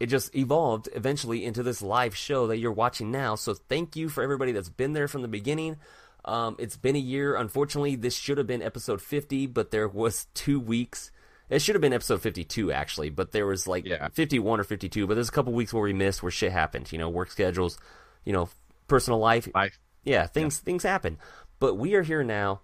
it 0.00 0.06
just 0.06 0.34
evolved 0.34 0.88
eventually 0.94 1.44
into 1.44 1.62
this 1.62 1.80
live 1.82 2.16
show 2.16 2.48
that 2.48 2.58
you're 2.58 2.72
watching 2.72 3.10
now. 3.10 3.34
So 3.36 3.54
thank 3.54 3.96
you 3.96 4.08
for 4.08 4.22
everybody 4.22 4.52
that's 4.52 4.68
been 4.68 4.92
there 4.92 5.08
from 5.08 5.22
the 5.22 5.28
beginning. 5.28 5.76
Um, 6.24 6.56
it's 6.58 6.76
been 6.76 6.96
a 6.96 7.00
year. 7.00 7.34
Unfortunately, 7.36 7.96
this 7.96 8.14
should 8.16 8.38
have 8.38 8.46
been 8.46 8.62
episode 8.62 9.00
50, 9.00 9.46
but 9.46 9.70
there 9.70 9.88
was 9.88 10.26
two 10.34 10.60
weeks. 10.60 11.10
It 11.50 11.60
should 11.60 11.74
have 11.74 11.82
been 11.82 11.92
episode 11.92 12.22
52 12.22 12.72
actually, 12.72 13.10
but 13.10 13.32
there 13.32 13.46
was 13.46 13.66
like 13.66 13.84
Yeah. 13.84 14.08
51 14.08 14.60
or 14.60 14.64
52. 14.64 15.06
But 15.06 15.14
there's 15.14 15.28
a 15.28 15.32
couple 15.32 15.52
weeks 15.52 15.72
where 15.72 15.82
we 15.82 15.92
missed, 15.92 16.22
where 16.22 16.30
shit 16.30 16.52
happened. 16.52 16.90
You 16.92 16.98
know, 16.98 17.08
work 17.08 17.30
schedules, 17.30 17.78
you 18.24 18.32
know, 18.32 18.48
personal 18.88 19.18
life. 19.18 19.48
Life. 19.54 19.78
Yeah, 20.04 20.26
things 20.26 20.58
things 20.58 20.82
happen. 20.82 21.18
But 21.60 21.74
we 21.74 21.94
are 21.94 22.02
here 22.02 22.24
now. 22.24 22.60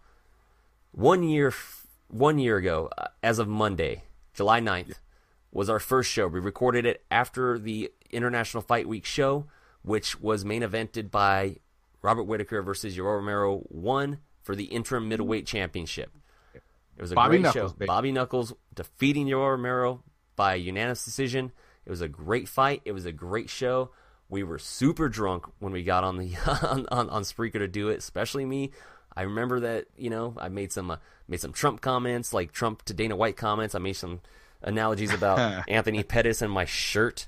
One 0.92 1.22
year, 1.22 1.52
one 2.08 2.38
year 2.38 2.56
ago, 2.56 2.88
uh, 2.96 3.08
as 3.22 3.38
of 3.38 3.46
Monday, 3.46 4.04
July 4.38 4.60
9th, 4.60 5.00
was 5.50 5.68
our 5.68 5.80
first 5.80 6.08
show. 6.08 6.28
We 6.28 6.38
recorded 6.38 6.86
it 6.86 7.04
after 7.10 7.58
the 7.58 7.90
International 8.08 8.62
Fight 8.62 8.86
Week 8.86 9.04
show, 9.04 9.46
which 9.82 10.20
was 10.20 10.44
main 10.44 10.62
evented 10.62 11.10
by 11.10 11.56
Robert 12.02 12.22
Whitaker 12.22 12.62
versus 12.62 12.96
Yoel 12.96 13.16
Romero, 13.16 13.58
one 13.68 14.20
for 14.44 14.54
the 14.54 14.66
interim 14.66 15.08
middleweight 15.08 15.44
championship. 15.44 16.12
It 16.54 17.02
was 17.02 17.10
a 17.10 17.16
Bobby 17.16 17.38
great 17.38 17.42
Knuckles, 17.42 17.72
show. 17.72 17.76
baby. 17.78 17.86
Bobby 17.88 18.12
Knuckles 18.12 18.52
defeating 18.72 19.26
Yoel 19.26 19.50
Romero 19.50 20.04
by 20.36 20.54
unanimous 20.54 21.04
decision. 21.04 21.50
It 21.84 21.90
was 21.90 22.00
a 22.00 22.06
great 22.06 22.48
fight. 22.48 22.82
It 22.84 22.92
was 22.92 23.06
a 23.06 23.12
great 23.12 23.50
show. 23.50 23.90
We 24.28 24.44
were 24.44 24.60
super 24.60 25.08
drunk 25.08 25.46
when 25.58 25.72
we 25.72 25.82
got 25.82 26.04
on 26.04 26.16
the 26.16 26.36
on, 26.62 26.86
on, 26.92 27.10
on 27.10 27.22
Spreaker 27.22 27.54
to 27.54 27.66
do 27.66 27.88
it, 27.88 27.98
especially 27.98 28.44
me. 28.44 28.70
I 29.18 29.22
remember 29.22 29.58
that 29.60 29.86
you 29.96 30.10
know 30.10 30.34
I 30.38 30.48
made 30.48 30.70
some 30.70 30.92
uh, 30.92 30.96
made 31.26 31.40
some 31.40 31.52
Trump 31.52 31.80
comments, 31.80 32.32
like 32.32 32.52
Trump 32.52 32.84
to 32.84 32.94
Dana 32.94 33.16
White 33.16 33.36
comments. 33.36 33.74
I 33.74 33.80
made 33.80 33.94
some 33.94 34.20
analogies 34.62 35.12
about 35.12 35.64
Anthony 35.68 36.04
Pettis 36.04 36.40
and 36.40 36.52
my 36.52 36.64
shirt. 36.64 37.26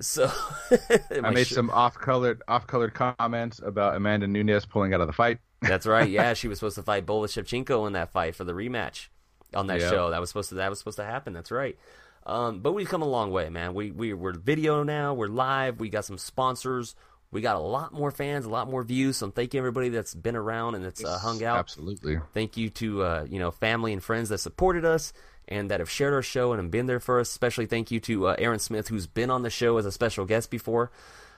So 0.00 0.30
I 1.10 1.30
made 1.30 1.46
some 1.46 1.70
off-colored 1.70 2.42
off-colored 2.46 2.92
comments 2.92 3.58
about 3.58 3.96
Amanda 3.96 4.26
Nunes 4.26 4.66
pulling 4.66 4.92
out 4.92 5.00
of 5.00 5.06
the 5.06 5.14
fight. 5.14 5.38
That's 5.62 5.86
right. 5.86 6.10
Yeah, 6.10 6.34
she 6.34 6.46
was 6.46 6.58
supposed 6.58 6.76
to 6.76 6.82
fight 6.82 7.06
Bola 7.06 7.26
Shevchenko 7.26 7.86
in 7.86 7.94
that 7.94 8.12
fight 8.12 8.34
for 8.34 8.44
the 8.44 8.52
rematch 8.52 9.08
on 9.54 9.66
that 9.68 9.80
Yep. 9.80 9.90
show. 9.90 10.10
That 10.10 10.20
was 10.20 10.28
supposed 10.28 10.50
to 10.50 10.56
that 10.56 10.68
was 10.68 10.78
supposed 10.78 10.98
to 10.98 11.04
happen. 11.04 11.32
That's 11.32 11.50
right. 11.50 11.78
Um, 12.26 12.60
but 12.60 12.72
we've 12.72 12.88
come 12.88 13.00
a 13.00 13.08
long 13.08 13.30
way, 13.30 13.48
man. 13.48 13.72
We 13.72 13.92
we 13.92 14.12
we're 14.12 14.34
video 14.34 14.82
now. 14.82 15.14
We're 15.14 15.28
live. 15.28 15.80
We 15.80 15.88
got 15.88 16.04
some 16.04 16.18
sponsors. 16.18 16.94
We 17.32 17.40
got 17.40 17.54
a 17.56 17.60
lot 17.60 17.92
more 17.92 18.10
fans, 18.10 18.44
a 18.44 18.50
lot 18.50 18.68
more 18.68 18.82
views. 18.82 19.18
So 19.18 19.30
thank 19.30 19.54
you 19.54 19.58
everybody 19.58 19.88
that's 19.90 20.14
been 20.14 20.34
around 20.34 20.74
and 20.74 20.84
that's 20.84 21.04
uh, 21.04 21.18
hung 21.18 21.42
out. 21.44 21.58
Absolutely. 21.58 22.18
Thank 22.34 22.56
you 22.56 22.70
to 22.70 23.02
uh, 23.02 23.26
you 23.28 23.38
know 23.38 23.50
family 23.52 23.92
and 23.92 24.02
friends 24.02 24.30
that 24.30 24.38
supported 24.38 24.84
us 24.84 25.12
and 25.46 25.70
that 25.70 25.78
have 25.80 25.90
shared 25.90 26.12
our 26.12 26.22
show 26.22 26.52
and 26.52 26.60
have 26.60 26.70
been 26.70 26.86
there 26.86 26.98
for 27.00 27.20
us. 27.20 27.28
Especially 27.30 27.66
thank 27.66 27.90
you 27.92 28.00
to 28.00 28.28
uh, 28.28 28.36
Aaron 28.38 28.58
Smith, 28.58 28.88
who's 28.88 29.06
been 29.06 29.30
on 29.30 29.42
the 29.42 29.50
show 29.50 29.76
as 29.78 29.86
a 29.86 29.92
special 29.92 30.24
guest 30.24 30.50
before. 30.50 30.90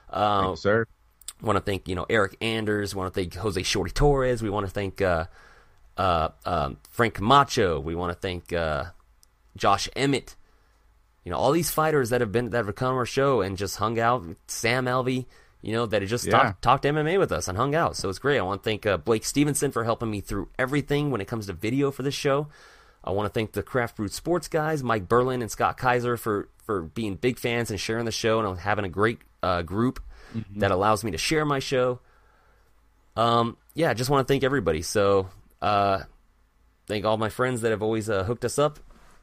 Uh, 0.09 0.41
Thank 0.41 0.49
you, 0.51 0.55
sir. 0.57 0.85
want 1.41 1.57
to 1.57 1.61
thank 1.63 1.87
you 1.87 1.93
know 1.95 2.05
Eryk 2.09 2.35
Anders. 2.41 2.95
Want 2.95 3.13
to 3.13 3.19
thank 3.19 3.35
Jose 3.35 3.61
Shorty 3.61 3.91
Torres. 3.91 4.41
We 4.41 4.49
want 4.49 4.65
to 4.65 4.71
thank 4.71 4.99
uh, 4.99 5.25
uh, 5.97 6.29
um, 6.45 6.77
Frank 6.89 7.21
Macho. 7.21 7.79
We 7.79 7.93
want 7.93 8.11
to 8.13 8.19
thank 8.19 8.51
uh, 8.51 8.85
Josh 9.55 9.87
Emmett. 9.95 10.35
You 11.23 11.31
know 11.31 11.37
all 11.37 11.51
these 11.51 11.69
fighters 11.69 12.09
that 12.09 12.21
have 12.21 12.31
been 12.31 12.49
that 12.49 12.65
have 12.65 12.75
come 12.75 12.89
on 12.89 12.95
our 12.95 13.05
show 13.05 13.41
and 13.41 13.57
just 13.57 13.77
hung 13.77 13.99
out. 13.99 14.23
Sam 14.47 14.85
Alvey. 14.85 15.25
You 15.63 15.71
know 15.73 15.85
that 15.87 16.01
have 16.01 16.09
just 16.09 16.25
Yeah. 16.25 16.31
talked, 16.31 16.61
talked 16.61 16.83
MMA 16.85 17.17
with 17.17 17.31
us 17.31 17.47
and 17.47 17.57
hung 17.57 17.73
out. 17.73 17.95
So 17.95 18.09
it's 18.09 18.19
great. 18.19 18.37
I 18.37 18.41
want 18.41 18.61
to 18.61 18.69
thank 18.69 18.85
uh, 18.85 18.97
Blake 18.97 19.23
Stevenson 19.25 19.71
for 19.71 19.83
helping 19.85 20.11
me 20.11 20.19
through 20.21 20.49
everything 20.59 21.09
when 21.09 21.21
it 21.21 21.25
comes 21.27 21.47
to 21.47 21.53
video 21.53 21.89
for 21.89 22.03
this 22.03 22.13
show. 22.13 22.47
I 23.03 23.11
want 23.11 23.25
to 23.27 23.33
thank 23.33 23.53
the 23.53 23.63
Craft 23.63 23.95
Brewed 23.95 24.11
Sports 24.11 24.47
guys, 24.49 24.83
Mike 24.83 25.07
Berlin 25.07 25.41
and 25.41 25.49
Scott 25.49 25.77
Kaiser, 25.77 26.17
for 26.17 26.49
for 26.65 26.81
being 26.83 27.15
big 27.15 27.39
fans 27.39 27.71
and 27.71 27.79
sharing 27.79 28.05
the 28.05 28.11
show 28.11 28.39
and 28.39 28.59
having 28.59 28.85
a 28.85 28.89
great 28.89 29.19
uh, 29.41 29.61
group 29.61 30.01
that 30.57 30.71
allows 30.71 31.03
me 31.03 31.11
to 31.11 31.17
share 31.17 31.45
my 31.45 31.59
show. 31.59 31.99
Um, 33.15 33.57
yeah, 33.73 33.89
I 33.89 33.93
just 33.93 34.09
want 34.09 34.27
to 34.27 34.31
thank 34.33 34.43
everybody. 34.43 34.81
So, 34.81 35.29
uh, 35.61 35.99
thank 36.87 37.05
all 37.05 37.17
my 37.17 37.29
friends 37.29 37.61
that 37.61 37.71
have 37.71 37.81
always 37.83 38.09
uh, 38.09 38.23
hooked 38.23 38.43
us 38.45 38.57
up 38.57 38.79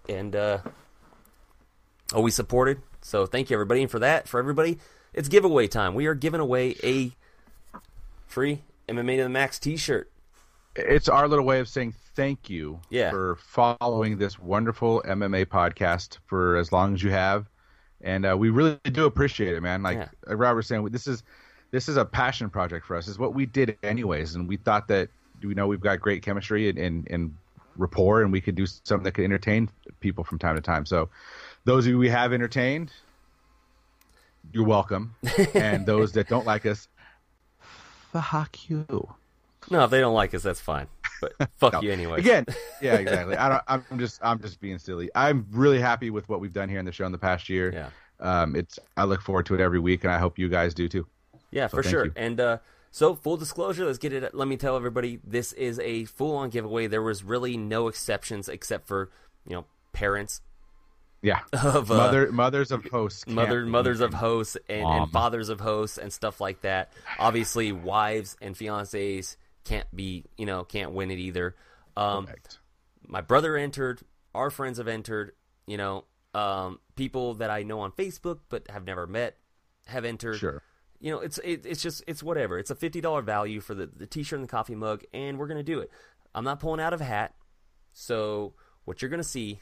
and 0.09 0.37
uh, 0.37 0.59
always 2.15 2.35
supported. 2.35 2.81
So, 3.03 3.27
thank 3.27 3.51
you 3.51 3.55
everybody. 3.57 3.83
And 3.83 3.91
for 3.91 3.99
that, 4.01 4.29
for 4.29 4.39
everybody, 4.39 4.79
it's 5.15 5.29
giveaway 5.29 5.67
time. 5.67 5.95
We 5.95 6.07
are 6.07 6.15
giving 6.15 6.41
away 6.41 6.77
a 6.83 7.13
free 8.27 8.63
MMA 8.89 9.17
to 9.19 9.23
the 9.25 9.29
Max 9.29 9.59
T-shirt. 9.59 10.11
It's 10.77 11.09
our 11.09 11.27
little 11.29 11.45
way 11.45 11.61
of 11.61 11.69
saying 11.69 11.95
thank 12.15 12.49
you 12.49 12.81
Yeah. 12.91 13.11
for 13.11 13.37
following 13.37 14.19
this 14.19 14.39
wonderful 14.39 15.03
MMA 15.07 15.47
podcast 15.47 16.19
for 16.27 16.57
as 16.57 16.73
long 16.73 16.95
as 16.95 17.03
you 17.03 17.11
have, 17.11 17.47
and 18.01 18.25
uh, 18.25 18.37
we 18.39 18.51
really 18.51 18.79
do 18.85 19.05
appreciate 19.07 19.55
it, 19.57 19.61
man. 19.63 19.83
Like 19.83 19.99
Yeah. 19.99 20.09
Robert 20.35 20.57
was 20.57 20.67
saying, 20.67 20.85
this 20.87 21.07
is 21.07 21.23
this 21.73 21.89
is 21.89 21.97
a 21.97 22.05
passion 22.05 22.51
project 22.51 22.85
for 22.85 22.97
us. 22.97 23.07
It's 23.07 23.19
what 23.19 23.33
we 23.35 23.47
did 23.47 23.79
anyways, 23.85 24.35
and 24.35 24.49
we 24.49 24.57
thought 24.57 24.89
that 24.89 25.09
we 25.43 25.55
know 25.55 25.69
we've 25.69 25.81
got 25.81 26.01
great 26.01 26.21
chemistry 26.23 26.69
and, 26.69 26.77
and, 26.79 27.07
and 27.11 27.37
rapport, 27.77 28.23
and 28.23 28.33
we 28.33 28.41
could 28.41 28.57
do 28.57 28.67
something 28.67 29.05
that 29.05 29.13
could 29.13 29.25
entertain 29.25 29.71
people 30.01 30.25
from 30.25 30.39
time 30.39 30.57
to 30.57 30.61
time. 30.61 30.85
So, 30.85 31.09
those 31.65 31.85
of 31.87 31.91
you 31.91 31.99
we 31.99 32.09
have 32.09 32.33
entertained, 32.33 32.93
you're 34.53 34.67
welcome, 34.67 35.15
and 35.55 35.87
those 35.87 36.13
that 36.13 36.29
don't 36.29 36.47
like 36.47 36.67
us, 36.67 36.89
fuck 38.13 38.69
you. 38.69 38.87
No, 39.71 39.85
if 39.85 39.91
they 39.91 40.01
don't 40.01 40.15
like 40.15 40.35
us, 40.35 40.43
that's 40.43 40.61
fine. 40.61 40.87
But 41.21 41.35
fuck 41.57 41.75
No. 41.75 41.81
you 41.83 41.93
anyway. 41.93 42.19
Again, 42.21 42.47
yeah, 42.81 42.95
exactly. 42.97 43.37
I 43.37 43.49
don't, 43.49 43.63
I'm 43.91 43.99
just 43.99 44.19
I'm 44.23 44.41
just 44.41 44.61
being 44.61 44.79
silly. 44.79 45.11
I'm 45.15 45.47
really 45.53 45.81
happy 45.81 46.11
with 46.11 46.29
what 46.29 46.41
we've 46.41 46.53
done 46.53 46.69
here 46.69 46.79
in 46.79 46.85
the 46.87 46.93
show 46.93 47.07
in 47.07 47.13
the 47.13 47.19
past 47.19 47.49
year. 47.49 47.73
Yeah. 47.73 47.91
Um, 48.21 48.57
it's 48.57 48.79
I 48.97 49.05
look 49.05 49.21
forward 49.23 49.47
to 49.47 49.55
it 49.55 49.61
every 49.61 49.81
week, 49.81 50.05
and 50.05 50.13
I 50.13 50.19
hope 50.19 50.39
you 50.39 50.49
guys 50.49 50.75
do 50.75 50.89
too. 50.89 51.07
Yeah, 51.51 51.67
So 51.67 51.79
for 51.79 51.83
sure. 51.83 52.05
you. 52.07 52.13
And 52.17 52.39
uh, 52.41 52.59
so, 52.93 53.15
full 53.15 53.37
disclosure, 53.37 53.85
let's 53.87 53.99
get 53.99 54.13
it. 54.13 54.35
Let 54.35 54.47
me 54.49 54.57
tell 54.57 54.77
everybody, 54.77 55.21
this 55.25 55.53
is 55.55 55.79
a 55.81 56.05
full-on 56.05 56.51
giveaway. 56.51 56.87
There 56.87 57.03
was 57.03 57.23
really 57.25 57.57
no 57.57 57.89
exceptions 57.89 58.49
except 58.49 58.87
for 58.87 59.11
you 59.47 59.55
know 59.57 59.65
parents 59.93 60.41
Yeah. 61.23 61.41
of 61.53 61.91
uh, 61.91 61.95
Mother, 61.95 62.33
mothers 62.33 62.71
of 62.71 62.85
hosts. 62.85 63.27
mother 63.27 63.67
mothers 63.67 64.01
of 64.01 64.15
hosts 64.15 64.57
and, 64.69 64.85
and 64.87 65.11
fathers 65.13 65.49
of 65.49 65.61
hosts 65.61 65.99
and 65.99 66.13
stuff 66.13 66.41
like 66.41 66.63
that. 66.63 66.93
Obviously, 67.19 67.73
wives 67.73 68.37
and 68.41 68.55
fiancés 68.55 69.37
can't 69.65 69.87
be 69.95 70.25
you 70.39 70.47
know 70.47 70.65
can't 70.65 70.93
win 70.93 71.11
it 71.11 71.19
either. 71.19 71.57
Um, 71.97 72.27
my 73.07 73.21
brother 73.21 73.57
entered. 73.57 74.01
Our 74.35 74.51
friends 74.51 74.79
have 74.79 74.89
entered. 74.89 75.33
You 75.67 75.77
know, 75.77 76.05
um, 76.35 76.81
people 76.97 77.35
that 77.35 77.51
I 77.51 77.63
know 77.65 77.81
on 77.81 77.93
Facebook 77.93 78.41
but 78.49 78.69
have 78.71 78.85
never 78.87 79.07
met 79.07 79.37
have 79.87 80.05
entered. 80.05 80.39
Sure. 80.39 80.63
You 81.01 81.13
know, 81.13 81.21
it's 81.21 81.39
it, 81.39 81.67
it's 81.67 81.83
just 81.83 82.03
it's 82.07 82.23
whatever. 82.23 82.59
It's 82.59 82.71
a 82.71 82.75
fifty 82.75 83.01
dollar 83.01 83.23
value 83.23 83.61
for 83.61 83.75
the 83.75 83.87
the 83.87 84.07
t-shirt 84.07 84.39
and 84.39 84.49
the 84.49 84.51
coffee 84.51 84.75
mug, 84.75 85.05
and 85.13 85.39
we're 85.39 85.49
gonna 85.49 85.63
do 85.63 85.81
it. 85.81 85.91
I'm 86.35 86.45
not 86.45 86.61
pulling 86.61 86.81
out 86.81 86.93
of 86.93 87.01
a 87.01 87.05
hat. 87.05 87.35
So 87.93 88.55
what 88.85 89.03
you're 89.03 89.11
gonna 89.11 89.25
see 89.25 89.61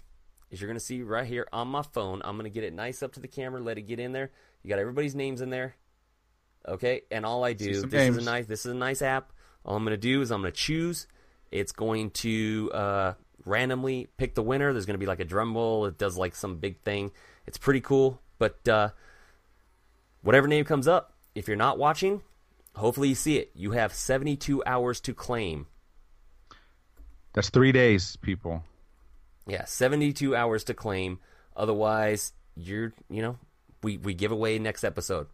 is 0.50 0.60
you're 0.60 0.68
gonna 0.68 0.80
see 0.80 1.02
right 1.02 1.26
here 1.26 1.46
on 1.52 1.68
my 1.68 1.82
phone. 1.82 2.22
I'm 2.24 2.36
gonna 2.36 2.50
get 2.50 2.64
it 2.64 2.72
nice 2.72 3.02
up 3.02 3.12
to 3.12 3.20
the 3.20 3.28
camera, 3.28 3.60
let 3.60 3.78
it 3.78 3.82
get 3.82 4.00
in 4.00 4.12
there. 4.12 4.30
You 4.62 4.70
got 4.70 4.78
everybody's 4.78 5.14
names 5.14 5.40
in 5.40 5.50
there. 5.50 5.76
Okay, 6.66 7.02
and 7.10 7.24
all 7.24 7.44
I 7.44 7.52
do 7.52 7.82
this 7.82 7.94
is 7.94 8.16
a 8.16 8.22
nice 8.22 8.46
this 8.46 8.66
is 8.66 8.72
a 8.72 8.76
nice 8.76 9.02
app. 9.02 9.32
All 9.64 9.76
I'm 9.76 9.84
gonna 9.84 9.96
do 9.96 10.20
is 10.22 10.30
I'm 10.30 10.40
gonna 10.40 10.52
choose. 10.52 11.06
It's 11.50 11.72
going 11.72 12.10
to 12.10 12.70
uh, 12.74 13.14
randomly 13.44 14.08
pick 14.16 14.34
the 14.34 14.42
winner. 14.42 14.72
There's 14.72 14.86
gonna 14.86 14.98
be 14.98 15.06
like 15.06 15.20
a 15.20 15.24
drum 15.24 15.54
roll. 15.54 15.86
It 15.86 15.98
does 15.98 16.16
like 16.16 16.34
some 16.34 16.56
big 16.56 16.80
thing. 16.82 17.10
It's 17.46 17.58
pretty 17.58 17.80
cool. 17.80 18.20
But 18.38 18.68
uh, 18.68 18.90
whatever 20.22 20.46
name 20.46 20.64
comes 20.64 20.86
up, 20.86 21.14
if 21.34 21.48
you're 21.48 21.56
not 21.56 21.78
watching, 21.78 22.22
hopefully 22.74 23.08
you 23.08 23.14
see 23.14 23.38
it. 23.38 23.50
You 23.54 23.72
have 23.72 23.92
72 23.92 24.62
hours 24.66 25.00
to 25.00 25.14
claim. 25.14 25.66
That's 27.32 27.50
three 27.50 27.72
days, 27.72 28.16
people. 28.16 28.64
Yeah, 29.48 29.64
72 29.64 30.36
hours 30.36 30.62
to 30.64 30.74
claim. 30.74 31.18
Otherwise, 31.56 32.34
you're, 32.54 32.92
you 33.10 33.22
know, 33.22 33.38
we, 33.82 33.96
we 33.96 34.14
give 34.14 34.30
away 34.30 34.58
next 34.58 34.84
episode. 34.84 35.26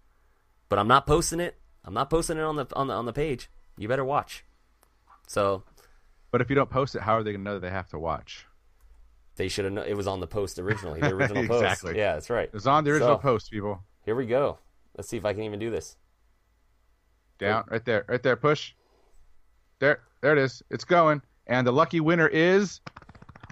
But 0.69 0.79
I'm 0.79 0.89
not 0.89 1.07
posting 1.07 1.41
it. 1.41 1.57
I'm 1.85 1.93
not 1.95 2.09
posting 2.09 2.39
it 2.39 2.43
on 2.43 2.57
the 2.57 2.67
on 2.75 2.87
the 2.87 2.95
on 2.95 3.05
the 3.05 3.13
page. 3.13 3.51
You 3.77 3.89
better 3.89 4.05
watch. 4.05 4.45
So 5.27 5.65
But 6.31 6.41
if 6.41 6.49
you 6.49 6.57
don't 6.57 6.71
post 6.71 6.95
it, 6.97 7.03
how 7.03 7.13
are 7.15 7.23
they 7.23 7.33
going 7.33 7.45
to 7.45 7.51
know 7.51 7.55
that 7.55 7.61
they 7.61 7.71
have 7.71 7.89
to 7.91 7.99
watch? 7.99 8.47
they 9.37 9.49
should 9.49 9.65
have 9.65 9.75
known 9.75 9.87
it 9.87 9.97
was 9.97 10.07
on 10.07 10.21
the 10.21 10.29
post 10.29 10.59
originally. 10.61 11.01
The 11.01 11.09
original 11.15 11.47
post. 11.49 11.65
Exactly. 11.65 11.99
Yeah, 11.99 12.15
that's 12.15 12.31
right. 12.31 12.49
It's 12.55 12.67
on 12.67 12.85
the 12.85 12.93
original 12.93 13.17
So, 13.17 13.23
post, 13.23 13.51
people. 13.51 13.83
Here 14.05 14.15
we 14.15 14.27
go. 14.27 14.59
Let's 14.97 15.09
see 15.09 15.17
if 15.17 15.25
I 15.25 15.33
can 15.33 15.43
even 15.43 15.59
do 15.59 15.71
this. 15.71 15.97
Down, 17.39 17.65
right 17.69 17.85
there, 17.85 18.05
right 18.09 18.23
there. 18.23 18.37
Push. 18.37 18.75
There, 19.81 20.01
there 20.21 20.33
it 20.33 20.39
is. 20.39 20.63
It's 20.71 20.85
going, 20.85 21.21
and 21.49 21.67
the 21.67 21.73
lucky 21.73 21.99
winner 21.99 22.29
is, 22.29 22.81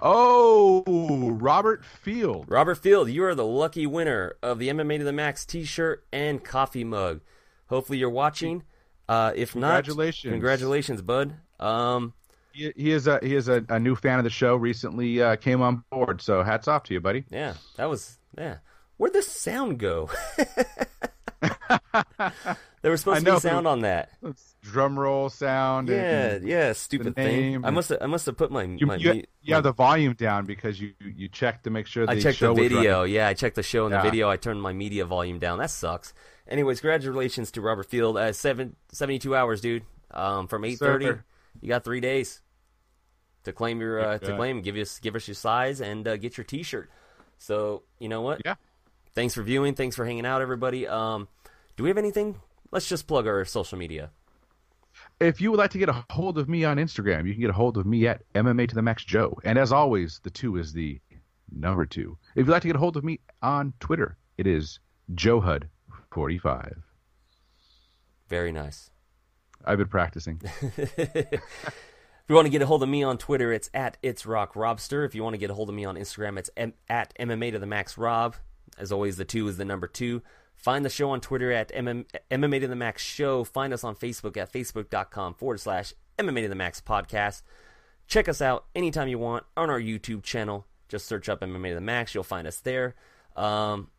oh, 0.01 1.31
Robert 1.31 1.83
Field. 1.85 2.45
Robert 2.47 2.75
Field, 2.75 3.09
you 3.09 3.23
are 3.25 3.35
the 3.35 3.45
lucky 3.45 3.85
winner 3.85 4.35
of 4.41 4.59
the 4.59 4.69
MMA 4.69 4.97
to 4.99 5.03
the 5.03 5.13
Max 5.13 5.45
T-shirt 5.45 6.05
and 6.11 6.43
coffee 6.43 6.83
mug. 6.83 7.21
Hopefully, 7.67 7.97
you're 7.97 8.09
watching. 8.09 8.63
Uh, 9.09 9.31
if 9.35 9.55
not, 9.55 9.83
Congratulations. 9.85 10.31
congratulations, 10.31 11.01
bud. 11.01 11.35
Um, 11.59 12.13
He, 12.53 12.71
he 12.75 12.91
is 12.91 13.07
a 13.07 13.19
he 13.21 13.35
is 13.35 13.47
a, 13.49 13.65
a 13.69 13.79
new 13.79 13.95
fan 13.95 14.17
of 14.17 14.23
the 14.23 14.29
show. 14.29 14.55
Recently 14.55 15.21
uh, 15.21 15.35
came 15.35 15.61
on 15.61 15.83
board, 15.91 16.21
so 16.21 16.41
hats 16.43 16.67
off 16.67 16.83
to 16.83 16.93
you, 16.93 17.01
buddy. 17.01 17.25
yeah, 17.29 17.53
that 17.77 17.89
was 17.89 18.17
yeah. 18.37 18.57
Where'd 18.97 19.13
the 19.13 19.21
sound 19.23 19.79
go? 19.79 20.09
there 22.81 22.91
was 22.91 23.01
supposed 23.01 23.25
to 23.25 23.33
be 23.33 23.39
sound 23.39 23.67
on 23.67 23.81
that. 23.81 24.09
Drum 24.61 24.97
roll 24.99 25.29
sound. 25.29 25.89
Yeah, 25.89 25.95
and 26.33 26.47
yeah, 26.47 26.73
stupid 26.73 27.15
thing. 27.15 27.63
I 27.65 27.69
must 27.69 27.89
have, 27.89 27.99
I 28.01 28.05
must 28.07 28.25
have 28.25 28.37
put 28.37 28.51
my 28.51 28.63
You, 28.63 28.85
my, 28.87 28.95
you, 28.95 29.23
you 29.41 29.53
have 29.55 29.63
the 29.63 29.71
volume 29.73 30.13
down 30.13 30.45
because 30.45 30.79
you 30.79 30.93
you 30.99 31.27
checked 31.27 31.63
to 31.65 31.69
make 31.69 31.87
sure 31.87 32.05
the 32.05 32.13
I 32.13 32.19
checked 32.19 32.39
the 32.39 32.53
video. 32.53 33.03
Yeah, 33.03 33.27
I 33.27 33.33
checked 33.33 33.55
the 33.55 33.63
show 33.63 33.85
and 33.85 33.93
Yeah. 33.93 34.01
the 34.01 34.09
video. 34.09 34.29
I 34.29 34.37
turned 34.37 34.61
my 34.61 34.73
media 34.73 35.05
volume 35.05 35.39
down. 35.39 35.59
That 35.59 35.69
sucks. 35.69 36.13
Anyways, 36.47 36.81
congratulations 36.81 37.51
to 37.51 37.61
Robert 37.61 37.85
Field. 37.89 38.17
Uh, 38.17 38.33
seven, 38.33 38.75
72 38.91 39.35
hours, 39.35 39.61
dude. 39.61 39.83
Um, 40.11 40.47
from 40.47 40.63
eight 40.65 40.77
thirty, 40.77 41.05
you 41.61 41.67
got 41.67 41.83
three 41.83 41.99
days 42.01 42.41
to 43.45 43.51
claim 43.51 43.79
your 43.79 43.99
uh, 43.99 44.17
to 44.19 44.35
claim. 44.35 44.61
Give 44.61 44.75
us 44.75 44.99
give 44.99 45.15
us 45.15 45.27
your 45.27 45.35
size 45.35 45.81
and 45.81 46.07
uh, 46.07 46.17
get 46.17 46.37
your 46.37 46.43
T-shirt. 46.43 46.89
So 47.39 47.83
you 47.99 48.09
know 48.09 48.21
what? 48.21 48.41
Yeah. 48.45 48.55
Thanks 49.15 49.33
for 49.33 49.41
viewing. 49.43 49.73
Thanks 49.75 49.95
for 49.95 50.05
hanging 50.05 50.25
out, 50.25 50.41
everybody. 50.41 50.87
Um, 50.87 51.27
do 51.75 51.83
we 51.83 51.89
have 51.89 51.97
anything? 51.97 52.39
Let's 52.71 52.87
just 52.87 53.07
plug 53.07 53.27
our 53.27 53.45
social 53.45 53.77
media. 53.77 54.11
If 55.19 55.41
you 55.41 55.51
would 55.51 55.57
like 55.57 55.71
to 55.71 55.77
get 55.77 55.89
a 55.89 56.03
hold 56.11 56.37
of 56.37 56.49
me 56.49 56.63
on 56.65 56.77
Instagram, 56.77 57.25
you 57.27 57.33
can 57.33 57.41
get 57.41 57.49
a 57.49 57.53
hold 57.53 57.77
of 57.77 57.85
me 57.85 58.07
at 58.07 58.21
MMA 58.33 58.67
to 58.69 58.75
the 58.75 58.81
Max 58.81 59.03
Joe. 59.03 59.37
And 59.43 59.57
as 59.57 59.71
always, 59.71 60.19
the 60.23 60.29
two 60.29 60.57
is 60.57 60.73
the 60.73 60.99
number 61.51 61.85
two. 61.85 62.17
If 62.35 62.45
you'd 62.45 62.51
like 62.51 62.61
to 62.63 62.67
get 62.67 62.75
a 62.75 62.79
hold 62.79 62.97
of 62.97 63.03
me 63.03 63.19
on 63.41 63.73
Twitter, 63.79 64.17
it 64.37 64.47
is 64.47 64.79
JoeHud45. 65.13 66.75
Very 68.27 68.51
nice. 68.51 68.89
I've 69.65 69.77
been 69.77 69.87
practicing. 69.87 70.41
If 72.23 72.29
you 72.29 72.35
want 72.35 72.45
to 72.45 72.51
get 72.51 72.61
a 72.61 72.65
hold 72.65 72.81
of 72.83 72.87
me 72.87 73.03
on 73.03 73.17
Twitter, 73.17 73.51
it's 73.51 73.69
at 73.73 73.97
It's 74.01 74.25
Rock 74.25 74.53
Robster. 74.53 75.05
If 75.05 75.13
you 75.13 75.23
want 75.23 75.33
to 75.33 75.37
get 75.37 75.49
a 75.49 75.53
hold 75.53 75.67
of 75.67 75.75
me 75.75 75.83
on 75.83 75.95
Instagram, 75.95 76.39
it's 76.39 76.49
M- 76.55 76.71
at 76.87 77.13
MMA 77.19 77.51
to 77.51 77.59
the 77.59 77.65
Max 77.65 77.97
Rob. 77.97 78.37
As 78.77 78.93
always, 78.93 79.17
the 79.17 79.25
two 79.25 79.45
is 79.49 79.57
the 79.57 79.65
number 79.65 79.87
two. 79.87 80.21
Find 80.63 80.85
the 80.85 80.89
show 80.89 81.09
on 81.09 81.19
Twitter 81.19 81.51
at 81.51 81.73
MM- 81.73 82.05
MMA 82.31 82.61
to 82.61 82.69
the 82.69 82.75
Max 82.75 83.03
Show. 83.03 83.43
Find 83.43 83.73
us 83.73 83.83
on 83.83 83.97
Facebook 83.97 84.37
at 84.37 84.53
facebook.com 84.53 85.33
forward 85.33 85.59
slash 85.59 85.93
MMA 86.17 86.43
to 86.43 86.47
the 86.47 86.55
Max 86.55 86.79
Podcast. 86.79 87.41
Check 88.07 88.29
us 88.29 88.41
out 88.41 88.63
anytime 88.73 89.09
you 89.09 89.19
want 89.19 89.43
on 89.57 89.69
our 89.69 89.79
YouTube 89.79 90.23
channel. 90.23 90.65
Just 90.87 91.05
search 91.05 91.27
up 91.27 91.41
MMA 91.41 91.71
to 91.71 91.75
the 91.75 91.81
Max. 91.81 92.15
You'll 92.15 92.23
find 92.23 92.47
us 92.47 92.61
there. 92.61 92.95
Um, 93.35 93.89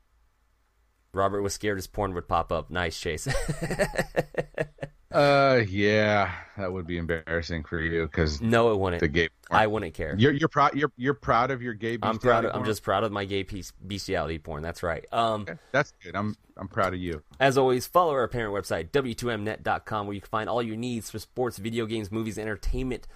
Robert 1.12 1.42
was 1.42 1.52
scared 1.52 1.76
his 1.76 1.86
porn 1.86 2.14
would 2.14 2.28
pop 2.28 2.50
up. 2.50 2.70
Nice, 2.70 2.98
Chase. 2.98 3.28
uh, 5.14 5.62
yeah, 5.68 6.32
that 6.56 6.72
would 6.72 6.86
be 6.86 6.98
embarrassing 6.98 7.64
for 7.64 7.80
you 7.80 8.06
because 8.06 8.40
no, 8.40 8.72
it 8.72 8.78
wouldn't. 8.78 9.00
the 9.00 9.08
gay. 9.08 9.28
porn. 9.48 9.60
I 9.62 9.66
wouldn't 9.66 9.94
care. 9.94 10.14
You're 10.18 10.32
you're 10.32 10.48
proud. 10.48 10.74
You're 10.74 10.92
you're 10.96 11.14
proud 11.14 11.50
of 11.50 11.62
your 11.62 11.74
gay. 11.74 11.98
I'm 12.02 12.18
proud. 12.18 12.44
Of, 12.44 12.54
I'm 12.54 12.64
just 12.64 12.82
proud 12.82 13.04
of 13.04 13.12
my 13.12 13.24
gay 13.24 13.44
piece, 13.44 13.72
bestiality 13.72 14.38
porn. 14.38 14.62
That's 14.62 14.82
right. 14.82 15.04
Um, 15.12 15.42
Okay, 15.42 15.54
That's 15.72 15.92
good. 16.02 16.16
I'm 16.16 16.36
I'm 16.56 16.68
proud 16.68 16.94
of 16.94 17.00
you. 17.00 17.22
as 17.40 17.56
always, 17.56 17.86
follow 17.86 18.12
our 18.12 18.28
parent 18.28 18.54
website 18.54 18.90
w2mnet.com 18.90 20.06
where 20.06 20.14
you 20.14 20.20
can 20.20 20.28
find 20.30 20.48
all 20.48 20.62
your 20.62 20.76
needs 20.76 21.10
for 21.10 21.18
sports, 21.18 21.58
video 21.58 21.86
games, 21.86 22.10
movies, 22.10 22.38
entertainment. 22.38 23.06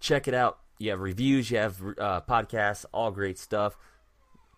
Check 0.00 0.28
it 0.28 0.34
out. 0.34 0.58
You 0.78 0.90
have 0.90 1.00
reviews, 1.00 1.50
you 1.50 1.58
have 1.58 1.80
uh, 1.98 2.20
podcasts, 2.22 2.84
all 2.92 3.10
great 3.10 3.38
stuff. 3.38 3.76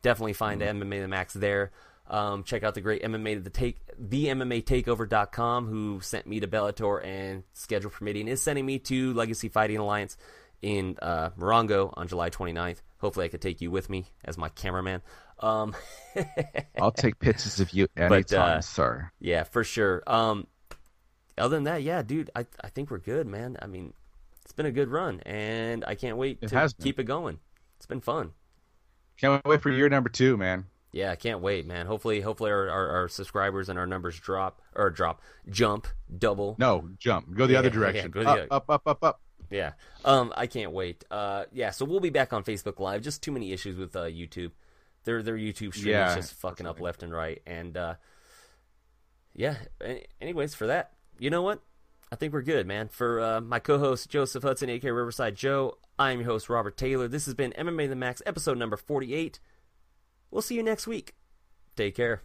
Definitely 0.03 0.33
find 0.35 0.61
MMA 0.61 1.01
the 1.03 1.09
Max 1.09 1.35
there. 1.35 1.71
Um, 2.07 2.45
check 2.45 2.63
out 2.63 2.75
the 2.75 2.83
great 2.83 3.03
MMA 3.03 3.43
the 3.43 3.51
take 3.51 3.79
the 3.99 4.27
MMA 4.27 4.65
takeover.com 4.65 5.67
who 5.67 6.01
sent 6.03 6.27
me 6.27 6.41
to 6.41 6.47
Bellator 6.47 7.05
and 7.05 7.45
schedule 7.55 7.91
permitting 7.91 8.29
is 8.29 8.43
sending 8.43 8.67
me 8.67 8.79
to 8.81 9.15
Legacy 9.15 9.49
Fighting 9.49 9.79
Alliance 9.79 10.17
in 10.61 10.97
uh, 11.01 11.31
Morongo 11.39 11.93
on 11.97 12.09
July 12.09 12.31
29th. 12.31 12.83
Hopefully 12.99 13.27
I 13.27 13.29
could 13.29 13.41
take 13.41 13.61
you 13.61 13.71
with 13.71 13.89
me 13.89 14.07
as 14.25 14.37
my 14.37 14.51
cameraman. 14.51 15.03
Um, 15.39 15.75
I'll 16.81 16.93
take 16.93 17.19
pictures 17.19 17.61
of 17.61 17.73
you 17.73 17.89
anytime, 17.97 18.59
uh, 18.59 18.61
sir. 18.61 19.11
yeah, 19.19 19.45
for 19.45 19.65
sure. 19.65 20.03
Um, 20.07 20.47
other 21.37 21.57
than 21.57 21.65
that, 21.65 21.83
yeah, 21.83 22.03
dude, 22.03 22.31
I 22.37 22.47
I 22.63 22.69
think 22.69 22.91
we're 22.91 22.99
good, 22.99 23.27
man. 23.27 23.57
I 23.61 23.67
mean, 23.67 23.93
it's 24.43 24.53
been 24.53 24.67
a 24.67 24.73
good 24.73 24.89
run, 24.89 25.21
and 25.21 25.85
I 25.87 25.95
can't 25.95 26.17
wait 26.17 26.39
It 26.43 26.49
to 26.49 26.75
keep 26.81 26.99
it 26.99 27.05
going. 27.05 27.41
It's 27.77 27.87
been 27.87 28.01
fun. 28.01 28.33
Can't 29.19 29.45
wait 29.45 29.63
for 29.63 29.71
year 29.71 29.89
number 29.89 30.09
two, 30.09 30.37
man. 30.37 30.67
Yeah, 30.95 31.11
I 31.11 31.17
can't 31.17 31.41
wait, 31.41 31.67
man. 31.67 31.87
Hopefully, 31.87 32.21
hopefully 32.21 32.53
our, 32.53 32.71
our, 32.71 32.89
our 32.91 33.09
subscribers 33.09 33.69
and 33.69 33.79
our 33.81 33.87
numbers 33.87 34.19
drop 34.19 34.63
or 34.77 34.91
drop, 34.91 35.21
jump, 35.51 35.89
double. 36.19 36.55
No, 36.59 36.89
jump. 36.99 37.35
Go 37.35 37.47
the 37.49 37.55
Yeah, 37.55 37.59
other 37.59 37.69
yeah, 37.71 37.75
direction. 37.75 38.11
go 38.13 38.23
the 38.23 38.29
up, 38.29 38.37
other- 38.39 38.47
up, 38.53 38.71
up, 38.71 38.83
up, 38.87 39.03
up. 39.05 39.21
Yeah. 39.51 39.73
Um, 40.05 40.33
I 40.37 40.47
can't 40.47 40.71
wait. 40.73 41.05
Uh, 41.11 41.45
yeah. 41.53 41.71
So 41.71 41.85
we'll 41.85 41.99
be 42.01 42.11
back 42.11 42.33
on 42.33 42.45
Facebook 42.45 42.79
Live. 42.79 43.03
Just 43.03 43.23
too 43.23 43.33
many 43.33 43.53
issues 43.53 43.77
with 43.77 43.95
uh, 43.97 44.05
YouTube. 44.05 44.53
Their 45.05 45.23
their 45.23 45.37
YouTube 45.37 45.75
stream 45.75 45.89
Yeah, 45.95 46.11
is 46.11 46.15
just 46.17 46.35
fucking 46.35 46.67
up 46.67 46.81
left 46.81 47.03
and 47.03 47.13
right. 47.13 47.43
And 47.47 47.77
uh, 47.77 47.95
yeah. 49.35 49.57
a- 49.83 50.07
Anyways, 50.21 50.55
for 50.55 50.67
that, 50.69 50.93
you 51.19 51.29
know 51.31 51.43
what? 51.43 51.61
I 52.13 52.17
think 52.17 52.33
we're 52.33 52.43
good, 52.43 52.67
man. 52.67 52.89
For 52.89 53.21
uh, 53.21 53.41
my 53.41 53.59
co-host 53.59 54.09
Joseph 54.09 54.43
Hudson, 54.45 54.71
aka 54.71 54.91
Riverside 54.91 55.35
Joe, 55.35 55.79
I'm 55.99 56.21
your 56.21 56.29
host 56.31 56.49
Robert 56.49 56.77
Taylor. 56.77 57.09
This 57.09 57.25
has 57.27 57.35
been 57.35 57.53
MMA 57.59 57.89
the 57.89 57.97
Max, 57.97 58.23
episode 58.25 58.59
number 58.59 58.77
48. 58.77 59.41
We'll 60.35 60.43
see 60.43 60.57
you 60.57 60.65
next 60.65 60.89
week. 60.89 61.15
Take 61.77 61.95
care. 61.95 62.23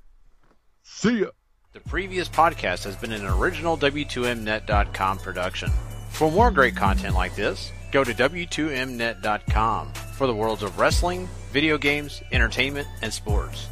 See 0.81 1.19
ya. 1.19 1.27
The 1.73 1.79
previous 1.81 2.27
podcast 2.27 2.83
has 2.85 2.95
been 2.95 3.11
an 3.11 3.23
original 3.23 3.77
W2Mnet.com 3.77 5.19
production. 5.19 5.69
For 6.09 6.31
more 6.31 6.49
great 6.49 6.75
content 6.75 7.13
like 7.13 7.35
this, 7.35 7.71
go 7.91 8.03
to 8.03 8.11
W2Mnet.com 8.11 9.93
for 9.93 10.25
the 10.25 10.33
worlds 10.33 10.63
of 10.63 10.79
wrestling, 10.79 11.29
video 11.51 11.77
games, 11.77 12.23
entertainment, 12.31 12.87
and 13.03 13.13
sports. 13.13 13.67